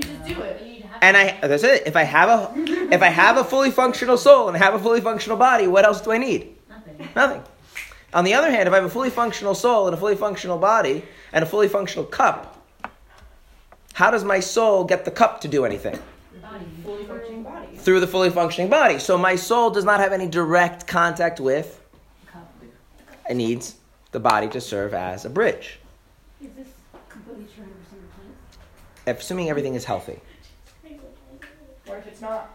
just 0.00 0.24
do 0.26 0.40
it. 0.42 0.84
and 1.02 1.16
I 1.16 1.38
that's 1.42 1.64
it. 1.64 1.82
If 1.86 1.96
I 1.96 2.04
have 2.04 2.28
a 2.28 2.52
if 2.92 3.02
I 3.02 3.08
have 3.08 3.36
a 3.36 3.42
fully 3.42 3.72
functional 3.72 4.16
soul 4.16 4.46
and 4.46 4.56
I 4.56 4.60
have 4.60 4.74
a 4.74 4.78
fully 4.78 5.00
functional 5.00 5.36
body, 5.36 5.66
what 5.66 5.84
else 5.84 6.00
do 6.00 6.12
I 6.12 6.18
need? 6.18 6.54
Nothing. 6.68 7.08
Nothing. 7.16 7.42
On 8.14 8.24
the 8.24 8.34
other 8.34 8.50
hand, 8.52 8.68
if 8.68 8.72
I 8.72 8.76
have 8.76 8.84
a 8.84 8.90
fully 8.90 9.10
functional 9.10 9.56
soul 9.56 9.88
and 9.88 9.94
a 9.94 9.98
fully 9.98 10.14
functional 10.14 10.58
body 10.58 11.04
and 11.32 11.42
a 11.42 11.46
fully 11.46 11.66
functional 11.68 12.04
cup, 12.04 12.55
how 13.96 14.10
does 14.10 14.24
my 14.24 14.40
soul 14.40 14.84
get 14.84 15.06
the 15.06 15.10
cup 15.10 15.40
to 15.40 15.48
do 15.48 15.64
anything? 15.64 15.98
Body. 16.42 16.66
Through 17.78 18.00
the 18.00 18.06
fully 18.06 18.28
functioning 18.28 18.68
body. 18.68 18.98
So 18.98 19.16
my 19.16 19.36
soul 19.36 19.70
does 19.70 19.86
not 19.86 20.00
have 20.00 20.12
any 20.12 20.26
direct 20.26 20.86
contact 20.86 21.40
with. 21.40 21.82
It 23.30 23.36
needs 23.36 23.76
the 24.12 24.20
body 24.20 24.48
to 24.48 24.60
serve 24.60 24.92
as 24.92 25.24
a 25.24 25.30
bridge, 25.30 25.78
Is 26.42 26.50
this 26.58 26.68
completely 27.08 27.46
true 27.56 27.64
for 27.64 27.96
some 29.06 29.14
assuming 29.14 29.48
everything 29.48 29.74
is 29.74 29.86
healthy. 29.86 30.20
Or 31.88 31.96
if 31.96 32.06
it's 32.06 32.20
not, 32.20 32.54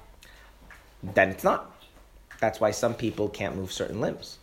then 1.01 1.29
it's 1.29 1.43
not. 1.43 1.75
That's 2.39 2.59
why 2.59 2.69
some 2.69 2.93
people 2.93 3.29
can't 3.29 3.55
move 3.55 3.71
certain 3.71 3.99
limbs. 3.99 4.37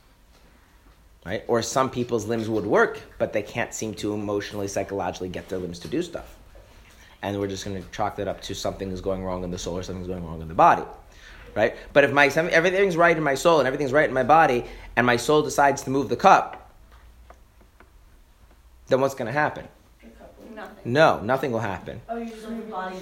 Right? 1.25 1.45
Or 1.47 1.63
some 1.63 1.91
people's 1.91 2.27
limbs 2.27 2.49
would 2.49 2.67
work, 2.67 3.01
but 3.19 3.33
they 3.33 3.43
can't 3.43 3.73
seem 3.73 3.95
to 3.95 4.15
emotionally, 4.15 4.67
psychologically 4.67 5.29
get 5.29 5.49
their 5.49 5.61
limbs 5.61 5.79
to 5.81 5.89
do 5.89 6.03
stuff. 6.03 6.38
And 7.23 7.39
we're 7.39 7.49
just 7.49 7.65
going 7.65 7.83
to 7.83 7.89
chalk 7.91 8.17
that 8.17 8.29
up 8.29 8.41
to 8.43 8.55
something 8.55 8.91
is 8.91 9.01
going 9.01 9.25
wrong 9.25 9.43
in 9.45 9.51
the 9.51 9.59
soul 9.59 9.77
or 9.77 9.83
something's 9.83 10.07
going 10.07 10.25
wrong 10.25 10.41
in 10.41 10.49
the 10.49 10.55
body. 10.55 10.85
Right? 11.55 11.75
But 11.93 12.05
if 12.05 12.13
my 12.13 12.27
everything's 12.27 12.97
right 12.97 13.17
in 13.17 13.23
my 13.23 13.35
soul 13.35 13.59
and 13.59 13.67
everything's 13.67 13.93
right 13.93 14.09
in 14.09 14.15
my 14.15 14.23
body, 14.23 14.65
and 14.95 15.05
my 15.07 15.17
soul 15.17 15.43
decides 15.43 15.83
to 15.83 15.91
move 15.91 16.09
the 16.09 16.17
cup, 16.17 16.71
then 18.87 19.01
what's 19.01 19.15
going 19.15 19.27
to 19.27 19.33
happen? 19.33 19.67
Nothing. 20.55 20.93
No, 20.93 21.21
nothing 21.21 21.53
will 21.53 21.61
happen. 21.61 22.01
oh, 22.09 22.19
the 22.19 22.51
body. 22.69 22.97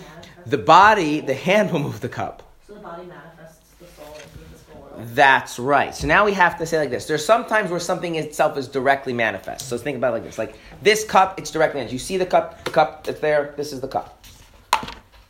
The 0.44 0.58
body, 0.58 1.20
the 1.20 1.32
hand 1.32 1.72
will 1.72 1.78
move 1.78 2.00
the 2.00 2.08
cup. 2.08 2.42
So 2.66 2.74
the 2.74 2.80
body 2.80 3.06
manifests 3.06 3.70
the 3.80 3.86
soul 3.86 4.14
into 4.14 4.38
the 4.38 4.44
physical 4.44 4.80
world. 4.82 4.86
That's 4.99 5.59
right. 5.59 5.94
So 5.94 6.07
now 6.07 6.24
we 6.24 6.32
have 6.32 6.59
to 6.59 6.66
say 6.66 6.78
like 6.78 6.90
this. 6.90 7.07
There's 7.07 7.24
sometimes 7.24 7.70
where 7.70 7.80
something 7.80 8.14
itself 8.14 8.57
is 8.57 8.68
directly 8.68 9.12
manifest. 9.12 9.68
So 9.68 9.76
think 9.76 9.97
about 9.97 10.12
like 10.12 10.22
this. 10.22 10.38
Like 10.38 10.57
this 10.82 11.05
cup, 11.05 11.38
it's 11.38 11.51
directly 11.51 11.80
manifest. 11.80 11.92
You 11.92 11.99
see 11.99 12.16
the 12.16 12.26
cup, 12.26 12.64
the 12.64 12.70
cup, 12.70 13.07
it's 13.07 13.20
there. 13.20 13.55
This 13.57 13.72
is 13.72 13.80
the 13.80 13.88
cup. 13.88 14.24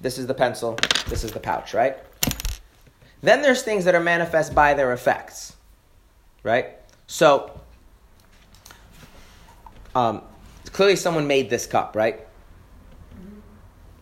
This 0.01 0.19
is 0.19 0.27
the 0.27 0.35
pencil. 0.35 0.79
This 1.09 1.25
is 1.25 1.33
the 1.33 1.41
pouch, 1.41 1.75
right? 1.75 1.97
Then 3.23 3.43
there's 3.43 3.62
things 3.62 3.85
that 3.87 3.95
are 3.95 4.01
manifest 4.01 4.55
by 4.55 4.75
their 4.75 4.93
effects, 4.93 5.57
right? 6.43 6.77
So, 7.07 7.61
um, 9.95 10.23
clearly 10.73 10.97
someone 10.97 11.27
made 11.27 11.51
this 11.51 11.67
cup, 11.67 11.97
right? 11.97 12.27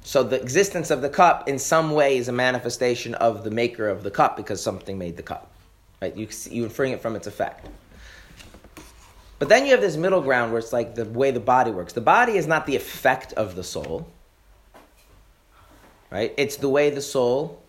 So 0.02 0.22
the 0.22 0.38
existence 0.40 0.90
of 0.90 1.00
the 1.00 1.08
cup 1.08 1.48
in 1.48 1.58
some 1.58 1.92
way 1.92 2.18
is 2.18 2.28
a 2.28 2.32
manifestation 2.32 3.14
of 3.14 3.44
the 3.44 3.50
maker 3.50 3.88
of 3.88 4.02
the 4.02 4.10
cup 4.10 4.36
because 4.36 4.62
something 4.62 4.98
made 4.98 5.16
the 5.16 5.22
cup. 5.22 5.53
Right? 6.04 6.14
You, 6.14 6.28
you 6.50 6.64
inferring 6.64 6.92
it 6.92 7.00
from 7.00 7.16
its 7.16 7.26
effect. 7.26 7.66
But 9.38 9.48
then 9.48 9.64
you 9.64 9.70
have 9.70 9.80
this 9.80 9.96
middle 9.96 10.20
ground 10.20 10.52
where 10.52 10.58
it's 10.58 10.70
like 10.70 10.94
the 10.94 11.06
way 11.06 11.30
the 11.30 11.40
body 11.40 11.70
works. 11.70 11.94
The 11.94 12.02
body 12.02 12.36
is 12.36 12.46
not 12.46 12.66
the 12.66 12.76
effect 12.76 13.32
of 13.32 13.56
the 13.56 13.64
soul. 13.64 14.06
Right? 16.10 16.34
It's 16.36 16.56
the 16.56 16.68
way 16.68 16.90
the 16.90 17.00
soul. 17.00 17.62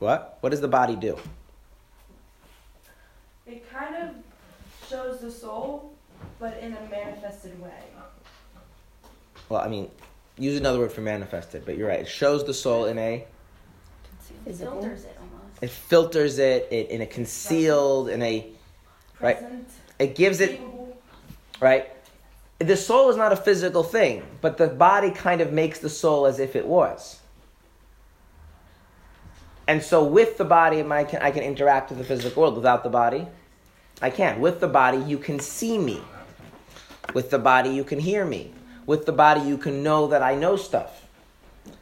What? 0.00 0.38
What 0.40 0.50
does 0.50 0.60
the 0.60 0.66
body 0.66 0.96
do? 0.96 1.16
It 3.46 3.70
kind 3.70 3.94
of 3.94 4.16
shows 4.90 5.20
the 5.20 5.30
soul, 5.30 5.92
but 6.40 6.58
in 6.58 6.72
a 6.72 6.80
manifested 6.90 7.62
way. 7.62 7.70
Well, 9.48 9.60
I 9.60 9.68
mean, 9.68 9.88
use 10.38 10.58
another 10.58 10.80
word 10.80 10.90
for 10.90 11.02
manifested, 11.02 11.64
but 11.64 11.78
you're 11.78 11.86
right. 11.86 12.00
It 12.00 12.08
shows 12.08 12.44
the 12.44 12.54
soul 12.54 12.86
in 12.86 12.98
a. 12.98 13.24
Physical. 14.44 14.80
Filters 14.80 15.04
it 15.04 15.06
almost. 15.06 15.13
It 15.64 15.70
filters 15.70 16.38
it, 16.38 16.68
it 16.70 16.90
in 16.90 17.00
a 17.00 17.06
concealed, 17.06 18.10
in 18.10 18.20
a. 18.20 18.46
Right. 19.18 19.38
It 19.98 20.14
gives 20.14 20.40
it 20.40 20.60
right? 21.60 21.90
The 22.58 22.76
soul 22.76 23.08
is 23.08 23.16
not 23.16 23.32
a 23.32 23.36
physical 23.36 23.82
thing, 23.82 24.22
but 24.42 24.58
the 24.58 24.68
body 24.68 25.10
kind 25.10 25.40
of 25.40 25.52
makes 25.52 25.78
the 25.78 25.88
soul 25.88 26.26
as 26.26 26.38
if 26.38 26.54
it 26.54 26.66
was. 26.66 27.20
And 29.66 29.82
so, 29.82 30.04
with 30.04 30.36
the 30.36 30.44
body, 30.44 30.82
I 30.82 31.04
can, 31.04 31.22
I 31.22 31.30
can 31.30 31.42
interact 31.42 31.88
with 31.88 31.98
the 31.98 32.04
physical 32.04 32.42
world. 32.42 32.56
Without 32.56 32.84
the 32.84 32.90
body, 32.90 33.26
I 34.02 34.10
can't. 34.10 34.38
With 34.38 34.60
the 34.60 34.68
body, 34.68 34.98
you 34.98 35.16
can 35.16 35.40
see 35.40 35.78
me. 35.78 36.02
With 37.14 37.30
the 37.30 37.38
body, 37.38 37.70
you 37.70 37.84
can 37.84 37.98
hear 37.98 38.26
me. 38.26 38.52
With 38.84 39.06
the 39.06 39.12
body, 39.12 39.40
you 39.40 39.56
can 39.56 39.82
know 39.82 40.08
that 40.08 40.22
I 40.22 40.34
know 40.34 40.56
stuff. 40.56 41.06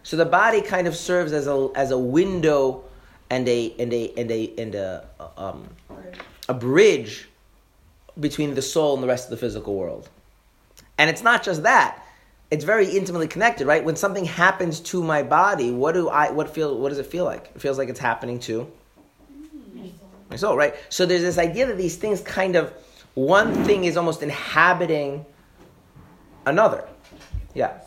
So 0.05 0.17
the 0.17 0.25
body 0.25 0.63
kind 0.63 0.87
of 0.87 0.95
serves 0.95 1.33
as 1.33 1.49
a 1.49 1.71
as 1.75 1.91
a 1.91 1.99
window 1.99 2.85
and 3.33 3.49
a 3.49 3.75
and 3.79 3.93
a 3.95 4.13
and 4.19 4.31
a 4.31 4.53
and 4.59 4.75
a 4.75 5.09
um, 5.39 5.67
a 6.51 6.55
bridge 6.55 7.27
between 8.21 8.55
the 8.55 8.61
soul 8.61 8.93
and 8.95 9.03
the 9.03 9.09
rest 9.09 9.25
of 9.25 9.31
the 9.31 9.39
physical 9.39 9.75
world. 9.75 10.11
And 10.99 11.09
it's 11.09 11.23
not 11.23 11.43
just 11.43 11.63
that. 11.63 12.05
It's 12.51 12.65
very 12.65 12.87
intimately 12.87 13.29
connected, 13.29 13.67
right? 13.67 13.83
When 13.83 13.97
something 13.97 14.27
happens 14.27 14.81
to 14.81 15.03
my 15.03 15.23
body, 15.23 15.71
what 15.71 15.93
do 15.93 16.11
I 16.11 16.31
what 16.31 16.51
feel 16.51 16.79
what 16.79 16.91
does 16.91 16.99
it 16.99 17.07
feel 17.07 17.25
like? 17.25 17.51
It 17.55 17.63
feels 17.63 17.79
like 17.79 17.89
it's 17.89 17.99
happening 17.99 18.39
to 18.41 18.71
my 20.29 20.37
soul, 20.37 20.55
right? 20.55 20.75
So 20.91 21.07
there's 21.07 21.23
this 21.23 21.39
idea 21.39 21.67
that 21.67 21.79
these 21.79 21.97
things 21.97 22.21
kind 22.21 22.55
of 22.55 22.71
one 23.15 23.65
thing 23.65 23.85
is 23.85 23.97
almost 23.97 24.23
inhabiting 24.23 25.25
another. 26.45 26.87
Yeah. 27.55 27.79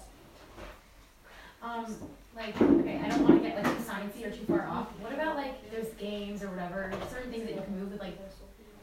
Um, 1.61 1.95
like, 2.35 2.61
okay, 2.61 2.99
I 3.03 3.09
don't 3.09 3.23
want 3.23 3.41
to 3.41 3.49
get 3.49 3.63
like 3.63 3.77
too 3.77 3.83
sciencey 3.83 4.25
or 4.25 4.31
too 4.31 4.45
far 4.45 4.67
off. 4.67 4.87
What 4.99 5.13
about 5.13 5.35
like 5.35 5.71
there's 5.71 5.87
games 6.05 6.43
or 6.43 6.49
whatever, 6.49 6.91
certain 7.11 7.31
things 7.31 7.45
that 7.47 7.55
you 7.55 7.61
can 7.61 7.79
move 7.79 7.91
with 7.91 8.01
like 8.01 8.17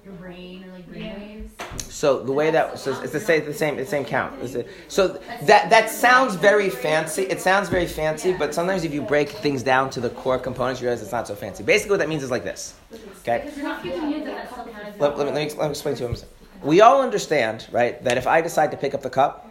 your 0.04 0.14
brain 0.14 0.64
or 0.64 0.72
like 0.72 0.88
brainwaves? 0.90 1.50
So 1.90 2.22
the 2.22 2.32
way 2.32 2.50
that 2.50 2.78
so 2.78 2.90
it's 2.90 3.12
the 3.12 3.20
same 3.20 3.44
the 3.44 3.54
same 3.54 3.76
the 3.76 3.86
same 3.86 4.04
count. 4.04 4.34
It's 4.42 4.54
a- 4.54 4.64
so 4.88 5.20
that 5.42 5.70
that 5.70 5.90
sounds 5.90 6.34
very 6.34 6.68
fancy. 6.68 7.22
It 7.22 7.40
sounds 7.40 7.68
very 7.68 7.86
fancy, 7.86 8.32
but 8.32 8.54
sometimes 8.54 8.84
if 8.84 8.92
you 8.92 9.02
break 9.02 9.28
things 9.30 9.62
down 9.62 9.90
to 9.90 10.00
the 10.00 10.10
core 10.10 10.38
components, 10.38 10.80
you 10.80 10.86
realize 10.86 11.02
it's 11.02 11.12
not 11.12 11.26
so 11.28 11.34
fancy. 11.34 11.62
Basically, 11.62 11.90
what 11.92 11.98
that 12.00 12.08
means 12.08 12.22
is 12.22 12.30
like 12.30 12.44
this. 12.44 12.74
Okay. 13.20 13.42
Because 13.44 13.56
you're 13.56 13.66
not 13.68 13.82
feeling 13.82 14.12
it, 14.14 14.24
that 14.26 14.50
still 14.50 14.64
kind 14.64 14.88
of. 14.88 15.00
Let, 15.00 15.18
let, 15.18 15.26
me, 15.28 15.32
let, 15.32 15.48
me, 15.48 15.54
let 15.58 15.64
me 15.66 15.70
explain 15.70 15.94
to 15.96 16.02
you. 16.02 16.08
what 16.10 16.22
I'm. 16.22 16.28
We 16.68 16.80
all 16.80 17.02
understand, 17.02 17.66
right, 17.72 18.02
that 18.04 18.18
if 18.18 18.26
I 18.26 18.40
decide 18.40 18.70
to 18.72 18.76
pick 18.76 18.94
up 18.94 19.02
the 19.02 19.10
cup, 19.10 19.48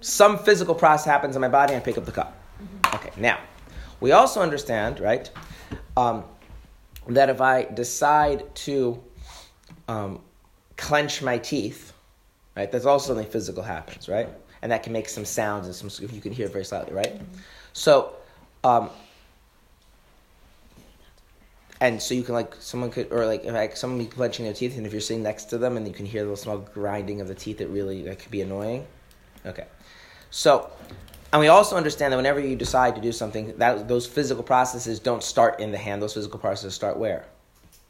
some 0.00 0.38
physical 0.38 0.74
process 0.74 1.06
happens 1.06 1.36
in 1.36 1.40
my 1.40 1.48
body 1.48 1.74
and 1.74 1.82
I 1.82 1.84
pick 1.84 1.98
up 1.98 2.04
the 2.04 2.12
cup. 2.12 2.36
Okay, 2.94 3.10
now, 3.16 3.38
we 4.00 4.12
also 4.12 4.40
understand, 4.42 5.00
right, 5.00 5.30
um, 5.96 6.24
that 7.14 7.30
if 7.30 7.40
I 7.40 7.64
decide 7.64 8.54
to 8.56 9.02
um, 9.88 10.20
clench 10.76 11.22
my 11.22 11.38
teeth, 11.38 11.92
right, 12.56 12.70
that's 12.70 12.86
also 12.86 13.08
something 13.08 13.30
physical 13.30 13.62
happens, 13.62 14.08
right? 14.08 14.28
And 14.62 14.72
that 14.72 14.82
can 14.82 14.92
make 14.92 15.08
some 15.08 15.24
sounds 15.24 15.66
and 15.66 15.74
some, 15.90 16.08
you 16.12 16.20
can 16.20 16.32
hear 16.32 16.46
it 16.46 16.52
very 16.52 16.64
slightly, 16.64 16.92
right? 16.94 17.20
So, 17.72 18.12
um, 18.64 18.90
and 21.80 22.02
so 22.02 22.12
you 22.12 22.24
can 22.24 22.34
like 22.34 22.56
someone 22.58 22.90
could 22.90 23.12
or 23.12 23.24
like 23.24 23.44
if 23.44 23.52
like 23.52 23.76
someone 23.76 24.00
be 24.00 24.06
clenching 24.06 24.44
their 24.44 24.54
teeth 24.54 24.76
and 24.76 24.84
if 24.84 24.92
you're 24.92 25.00
sitting 25.00 25.22
next 25.22 25.44
to 25.44 25.58
them 25.58 25.76
and 25.76 25.86
you 25.86 25.94
can 25.94 26.06
hear 26.06 26.26
the 26.26 26.36
small 26.36 26.58
grinding 26.58 27.20
of 27.20 27.28
the 27.28 27.36
teeth 27.36 27.60
it 27.60 27.68
really 27.68 28.02
that 28.02 28.18
could 28.18 28.32
be 28.32 28.40
annoying 28.40 28.84
Okay. 29.46 29.66
So, 30.30 30.70
and 31.32 31.40
we 31.40 31.48
also 31.48 31.76
understand 31.76 32.12
that 32.12 32.16
whenever 32.16 32.40
you 32.40 32.56
decide 32.56 32.94
to 32.94 33.00
do 33.00 33.12
something, 33.12 33.56
that 33.58 33.88
those 33.88 34.06
physical 34.06 34.42
processes 34.42 34.98
don't 34.98 35.22
start 35.22 35.60
in 35.60 35.70
the 35.72 35.78
hand. 35.78 36.02
Those 36.02 36.14
physical 36.14 36.38
processes 36.38 36.74
start 36.74 36.96
where? 36.96 37.26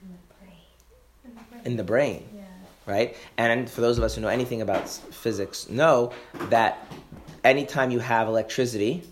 In 0.03 0.11
the 0.11 0.35
brain. 1.53 1.63
In 1.65 1.77
the 1.77 1.85
brain. 1.85 2.29
Yeah. 2.35 2.43
Right? 2.87 3.17
And 3.37 3.71
for 3.71 3.81
those 3.81 3.99
of 3.99 4.05
us 4.05 4.15
who 4.15 4.21
know 4.21 4.29
anything 4.29 4.63
about 4.63 4.89
physics, 4.89 5.69
know 5.69 6.13
that 6.49 6.91
anytime 7.45 7.91
you 7.91 7.99
have 8.01 8.29
electricity, 8.29 9.03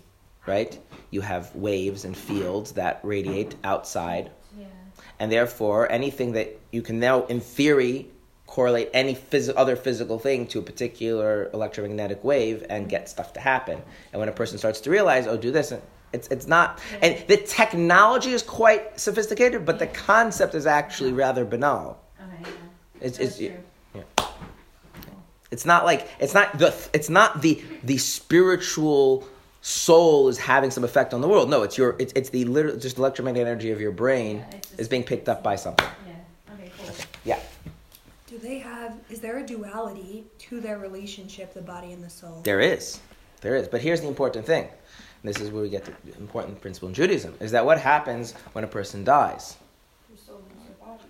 right, 0.45 0.77
you 1.11 1.21
have 1.21 1.55
waves 1.55 2.03
and 2.05 2.15
fields 2.17 2.73
that 2.73 2.99
radiate 3.03 3.55
outside. 3.63 4.31
And 5.19 5.31
therefore, 5.31 5.91
anything 5.91 6.33
that 6.33 6.59
you 6.71 6.83
can 6.83 6.99
now, 6.99 7.25
in 7.25 7.39
theory, 7.39 8.07
correlate 8.47 8.89
any 8.93 9.13
phys- 9.13 9.53
other 9.55 9.75
physical 9.75 10.17
thing 10.17 10.47
to 10.47 10.59
a 10.59 10.61
particular 10.61 11.49
electromagnetic 11.53 12.23
wave 12.23 12.65
and 12.69 12.89
get 12.89 13.07
stuff 13.09 13.33
to 13.33 13.39
happen. 13.39 13.79
And 14.11 14.19
when 14.19 14.29
a 14.29 14.31
person 14.31 14.57
starts 14.57 14.79
to 14.81 14.89
realize, 14.89 15.27
oh, 15.27 15.37
do 15.37 15.51
this, 15.51 15.73
it's, 16.13 16.27
it's 16.29 16.47
not. 16.47 16.79
And 17.01 17.21
the 17.27 17.37
technology 17.37 18.31
is 18.31 18.41
quite 18.41 18.99
sophisticated, 18.99 19.65
but 19.65 19.77
the 19.79 19.87
concept 19.87 20.55
is 20.55 20.65
actually 20.65 21.11
rather 21.13 21.43
banal. 21.45 21.99
Okay, 22.19 22.41
yeah. 22.43 22.47
It's, 23.01 23.17
That's 23.17 23.29
it's, 23.29 23.37
true. 23.37 24.03
yeah. 24.17 24.25
It's 25.51 25.65
not 25.65 25.85
like 25.85 26.09
it's 26.19 26.33
not 26.33 26.57
the 26.57 26.75
it's 26.93 27.09
not 27.09 27.41
the 27.41 27.63
the 27.83 27.97
spiritual 27.97 29.25
soul 29.61 30.27
is 30.27 30.37
having 30.37 30.71
some 30.71 30.83
effect 30.83 31.13
on 31.13 31.21
the 31.21 31.27
world. 31.27 31.49
No, 31.49 31.63
it's 31.63 31.77
your 31.77 31.95
it's, 31.99 32.11
it's 32.17 32.29
the 32.31 32.43
literal 32.45 32.75
just 32.77 32.97
electromagnetic 32.97 33.47
energy 33.47 33.71
of 33.71 33.79
your 33.79 33.91
brain 33.91 34.37
Yeah, 34.37 34.59
just- 34.59 34.79
is 34.79 34.87
being 34.89 35.03
picked 35.03 35.29
up 35.29 35.43
by 35.43 35.55
something. 35.55 35.87
Yeah. 36.05 36.53
Okay, 36.53 36.71
cool. 36.77 36.95
Yeah. 37.23 37.39
Do 38.27 38.37
they 38.39 38.59
have? 39.17 39.23
Is 39.23 39.29
there 39.29 39.37
a 39.39 39.45
duality 39.45 40.25
to 40.39 40.59
their 40.59 40.77
relationship, 40.77 41.53
the 41.53 41.61
body 41.61 41.91
and 41.91 42.03
the 42.03 42.09
soul? 42.09 42.41
There 42.43 42.61
is. 42.61 42.99
There 43.41 43.55
is. 43.55 43.67
But 43.67 43.81
here's 43.81 44.01
the 44.01 44.07
important 44.07 44.45
thing. 44.45 44.63
And 44.63 45.29
this 45.29 45.41
is 45.41 45.49
where 45.51 45.63
we 45.63 45.69
get 45.69 45.85
the 45.85 45.93
important 46.17 46.61
principle 46.61 46.89
in 46.89 46.93
Judaism 46.93 47.33
is 47.39 47.51
that 47.51 47.65
what 47.65 47.79
happens 47.79 48.33
when 48.53 48.63
a 48.63 48.67
person 48.67 49.03
dies? 49.03 49.57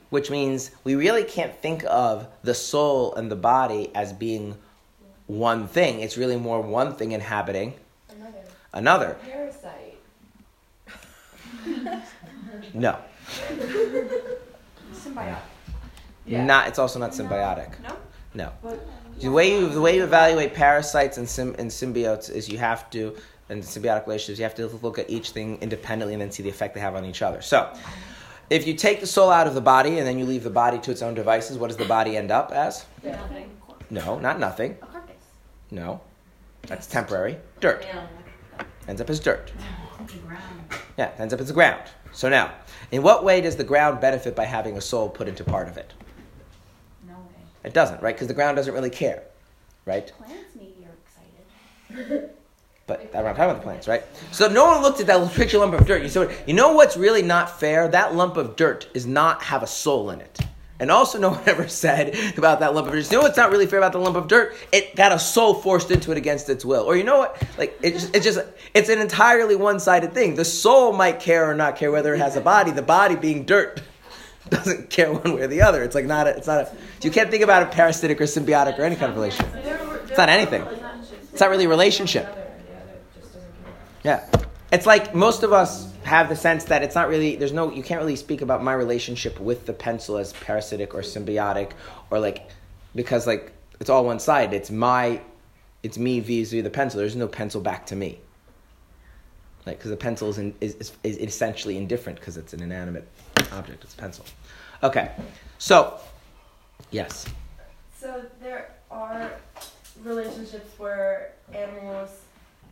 Which 0.09 0.31
means 0.31 0.71
we 0.85 0.95
really 0.95 1.25
can't 1.25 1.53
think 1.53 1.83
of 1.85 2.27
the 2.41 2.53
soul 2.53 3.13
and 3.15 3.29
the 3.29 3.35
body 3.35 3.91
as 3.93 4.13
being 4.13 4.55
one 5.25 5.67
thing. 5.67 5.99
It's 5.99 6.17
really 6.17 6.37
more 6.37 6.61
one 6.61 6.95
thing 6.95 7.11
inhabiting 7.11 7.73
another. 8.73 9.17
Parasite. 9.25 9.97
No. 12.73 12.97
Symbiotic. 14.93 15.56
Not 16.27 16.67
it's 16.67 16.79
also 16.79 16.99
not 16.99 17.11
symbiotic. 17.11 17.79
No? 17.81 17.95
No. 18.33 18.51
But 18.61 18.85
The 19.19 19.29
way 19.29 19.51
you 19.51 19.69
the 19.69 19.81
way 19.81 19.95
you 19.95 20.03
evaluate 20.03 20.53
parasites 20.53 21.17
and 21.17 21.27
sim, 21.27 21.55
and 21.57 21.69
symbiotes 21.71 22.29
is 22.29 22.49
you 22.49 22.57
have 22.57 22.89
to 22.91 23.15
and 23.49 23.63
symbiotic 23.63 24.05
relationships 24.05 24.39
you 24.39 24.43
have 24.43 24.55
to 24.55 24.67
look 24.85 24.99
at 24.99 25.09
each 25.09 25.31
thing 25.31 25.57
independently 25.61 26.13
and 26.13 26.21
then 26.21 26.31
see 26.31 26.43
the 26.43 26.49
effect 26.49 26.73
they 26.73 26.81
have 26.81 26.95
on 26.95 27.05
each 27.05 27.21
other. 27.21 27.41
So, 27.41 27.73
if 28.49 28.67
you 28.67 28.73
take 28.73 28.99
the 28.99 29.07
soul 29.07 29.29
out 29.29 29.47
of 29.47 29.53
the 29.53 29.61
body 29.61 29.97
and 29.97 30.07
then 30.07 30.19
you 30.19 30.25
leave 30.25 30.43
the 30.43 30.49
body 30.49 30.79
to 30.79 30.91
its 30.91 31.01
own 31.01 31.13
devices, 31.13 31.57
what 31.57 31.67
does 31.67 31.77
the 31.77 31.85
body 31.85 32.17
end 32.17 32.29
up 32.31 32.51
as? 32.51 32.85
Nothing. 33.03 33.49
No, 33.89 34.19
not 34.19 34.39
nothing. 34.39 34.77
A 34.81 34.85
carcass. 34.85 35.15
No, 35.71 36.01
that's 36.63 36.87
temporary. 36.87 37.37
Dirt 37.61 37.85
ends 38.87 39.01
up 39.01 39.09
as 39.09 39.19
dirt. 39.19 39.51
Yeah, 40.97 41.11
ends 41.19 41.31
up 41.33 41.39
as 41.39 41.47
the 41.47 41.53
ground. 41.53 41.83
So 42.11 42.27
now, 42.27 42.51
in 42.91 43.03
what 43.03 43.23
way 43.23 43.39
does 43.41 43.55
the 43.55 43.63
ground 43.63 44.01
benefit 44.01 44.35
by 44.35 44.45
having 44.45 44.77
a 44.77 44.81
soul 44.81 45.09
put 45.09 45.27
into 45.27 45.43
part 45.43 45.67
of 45.67 45.77
it? 45.77 45.93
It 47.67 47.73
doesn't, 47.73 48.01
right? 48.01 48.15
Because 48.15 48.29
the 48.29 48.33
ground 48.33 48.55
doesn't 48.55 48.73
really 48.73 48.89
care, 48.89 49.23
right? 49.85 50.09
Plants 50.17 50.55
maybe 50.55 50.87
are 50.87 51.95
excited. 51.99 52.29
But 52.87 53.01
I'm 53.13 53.25
not 53.25 53.35
talking 53.35 53.43
about 53.43 53.57
the 53.57 53.63
plants, 53.63 53.85
right? 53.85 54.05
So 54.31 54.47
no 54.47 54.65
one 54.65 54.81
looked 54.81 55.01
at 55.01 55.07
that 55.07 55.19
little 55.19 55.35
picture 55.35 55.57
lump 55.57 55.73
of 55.73 55.85
dirt. 55.85 56.01
You 56.03 56.07
said, 56.07 56.33
you 56.47 56.53
know 56.53 56.71
what's 56.71 56.95
really 56.95 57.21
not 57.21 57.59
fair? 57.59 57.89
That 57.89 58.15
lump 58.15 58.37
of 58.37 58.55
dirt 58.55 58.87
is 58.93 59.05
not 59.05 59.43
have 59.43 59.61
a 59.61 59.67
soul 59.67 60.09
in 60.11 60.21
it. 60.21 60.39
And 60.79 60.89
also, 60.89 61.19
no 61.19 61.31
one 61.31 61.43
ever 61.47 61.67
said 61.67 62.17
about 62.37 62.61
that 62.61 62.73
lump 62.73 62.87
of 62.87 62.93
dirt. 62.93 63.11
You 63.11 63.17
know 63.17 63.23
what's 63.23 63.35
not 63.35 63.51
really 63.51 63.67
fair 63.67 63.79
about 63.79 63.91
the 63.91 63.99
lump 63.99 64.15
of 64.15 64.29
dirt? 64.29 64.55
It 64.71 64.95
got 64.95 65.11
a 65.11 65.19
soul 65.19 65.53
forced 65.53 65.91
into 65.91 66.13
it 66.13 66.17
against 66.17 66.47
its 66.47 66.63
will. 66.63 66.83
Or 66.83 66.95
you 66.95 67.03
know 67.03 67.17
what? 67.17 67.43
Like 67.57 67.77
it 67.83 67.91
just, 67.95 68.15
it's 68.15 68.23
just 68.23 68.39
it's 68.73 68.87
an 68.87 68.99
entirely 68.99 69.57
one-sided 69.57 70.13
thing. 70.13 70.35
The 70.35 70.45
soul 70.45 70.93
might 70.93 71.19
care 71.19 71.51
or 71.51 71.53
not 71.53 71.75
care 71.75 71.91
whether 71.91 72.15
it 72.15 72.19
has 72.19 72.37
a 72.37 72.41
body. 72.41 72.71
The 72.71 72.81
body 72.81 73.17
being 73.17 73.43
dirt 73.43 73.81
doesn't 74.51 74.89
care 74.89 75.11
one 75.11 75.35
way 75.35 75.41
or 75.41 75.47
the 75.47 75.61
other. 75.61 75.83
It's 75.83 75.95
like 75.95 76.05
not 76.05 76.27
a, 76.27 76.37
it's 76.37 76.47
not 76.47 76.59
a. 76.61 76.71
You 77.01 77.11
can't 77.11 77.29
think 77.29 77.43
about 77.43 77.63
a 77.63 77.65
parasitic 77.67 78.21
or 78.21 78.25
symbiotic 78.25 78.79
or 78.79 78.83
any 78.83 78.95
kind 78.95 79.11
of 79.11 79.17
relationship. 79.17 79.53
It's 80.09 80.17
not 80.17 80.29
anything. 80.29 80.63
It's 81.31 81.41
not 81.41 81.49
really 81.49 81.65
a 81.65 81.69
relationship. 81.69 82.27
Yeah. 84.03 84.25
It's 84.71 84.85
like 84.85 85.13
most 85.13 85.43
of 85.43 85.53
us 85.53 85.93
have 86.03 86.29
the 86.29 86.35
sense 86.35 86.65
that 86.65 86.81
it's 86.81 86.95
not 86.95 87.09
really, 87.09 87.35
there's 87.35 87.53
no, 87.53 87.71
you 87.71 87.83
can't 87.83 87.99
really 88.01 88.15
speak 88.15 88.41
about 88.41 88.63
my 88.63 88.73
relationship 88.73 89.39
with 89.39 89.65
the 89.65 89.73
pencil 89.73 90.17
as 90.17 90.33
parasitic 90.33 90.95
or 90.95 91.01
symbiotic 91.01 91.71
or 92.09 92.19
like, 92.19 92.49
because 92.95 93.27
like, 93.27 93.51
it's 93.79 93.89
all 93.89 94.05
one 94.05 94.19
side. 94.19 94.53
It's 94.53 94.71
my, 94.71 95.21
it's 95.83 95.97
me 95.97 96.19
vis-a-vis 96.19 96.63
the 96.63 96.69
pencil. 96.69 96.99
There's 96.99 97.15
no 97.15 97.27
pencil 97.27 97.61
back 97.61 97.85
to 97.87 97.95
me. 97.95 98.19
Like, 99.65 99.77
because 99.77 99.91
the 99.91 99.97
pencil 99.97 100.29
is, 100.29 100.37
in, 100.37 100.55
is, 100.61 100.75
is, 100.75 100.93
is 101.03 101.17
essentially 101.17 101.77
indifferent 101.77 102.19
because 102.19 102.37
it's 102.37 102.53
an 102.53 102.61
inanimate 102.61 103.07
object. 103.53 103.83
It's 103.83 103.93
a 103.93 103.97
pencil. 103.97 104.25
Okay. 104.83 105.11
So, 105.57 105.99
yes. 106.91 107.25
So 107.99 108.23
there 108.41 108.75
are 108.91 109.31
relationships 110.03 110.77
where 110.77 111.33
animals 111.53 112.09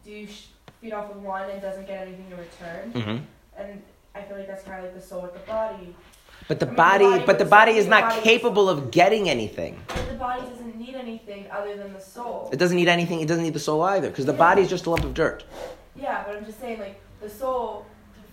do 0.06 0.28
sh- 0.28 0.48
feed 0.82 0.94
off 0.94 1.10
of 1.12 1.22
one 1.24 1.50
and 1.50 1.62
doesn't 1.62 1.88
get 1.88 2.08
anything 2.08 2.26
in 2.32 2.38
return, 2.38 2.92
hmm 2.92 3.24
and 3.58 3.82
I 4.14 4.22
feel 4.22 4.38
like 4.38 4.48
that's 4.48 4.64
kind 4.64 4.78
of 4.80 4.84
like 4.86 4.96
the 4.96 5.02
soul 5.02 5.22
with 5.24 5.34
the 5.34 5.40
body. 5.40 5.96
But 6.48 6.60
the 6.60 6.66
I 6.66 6.70
mean, 6.70 6.76
the 6.76 6.78
body, 6.78 7.06
body 7.06 7.24
but 7.26 7.40
the 7.40 7.46
body 7.46 7.72
is 7.74 7.86
the 7.86 7.90
not 7.92 8.10
body 8.10 8.22
capable 8.22 8.70
of 8.70 8.92
getting 8.92 9.30
anything. 9.30 9.82
But 9.88 10.08
the 10.10 10.16
body 10.16 10.42
doesn't 10.42 10.76
need 10.78 10.94
anything 10.96 11.48
other 11.52 11.76
than 11.76 11.94
the 11.94 12.00
soul. 12.02 12.50
It 12.54 12.58
doesn't 12.60 12.78
need 12.78 12.88
anything. 12.88 13.22
It 13.22 13.28
doesn't 13.28 13.44
need 13.44 13.54
the 13.54 13.60
soul 13.60 13.82
either, 13.82 14.10
because 14.10 14.26
the 14.26 14.34
body 14.34 14.62
is 14.62 14.70
just 14.70 14.86
a 14.86 14.90
lump 14.90 15.04
of 15.06 15.14
dirt. 15.14 15.44
Yeah, 15.96 16.24
but 16.26 16.36
I'm 16.36 16.46
just 16.46 16.60
saying, 16.60 16.80
like 16.80 17.02
the 17.22 17.30
soul 17.30 17.86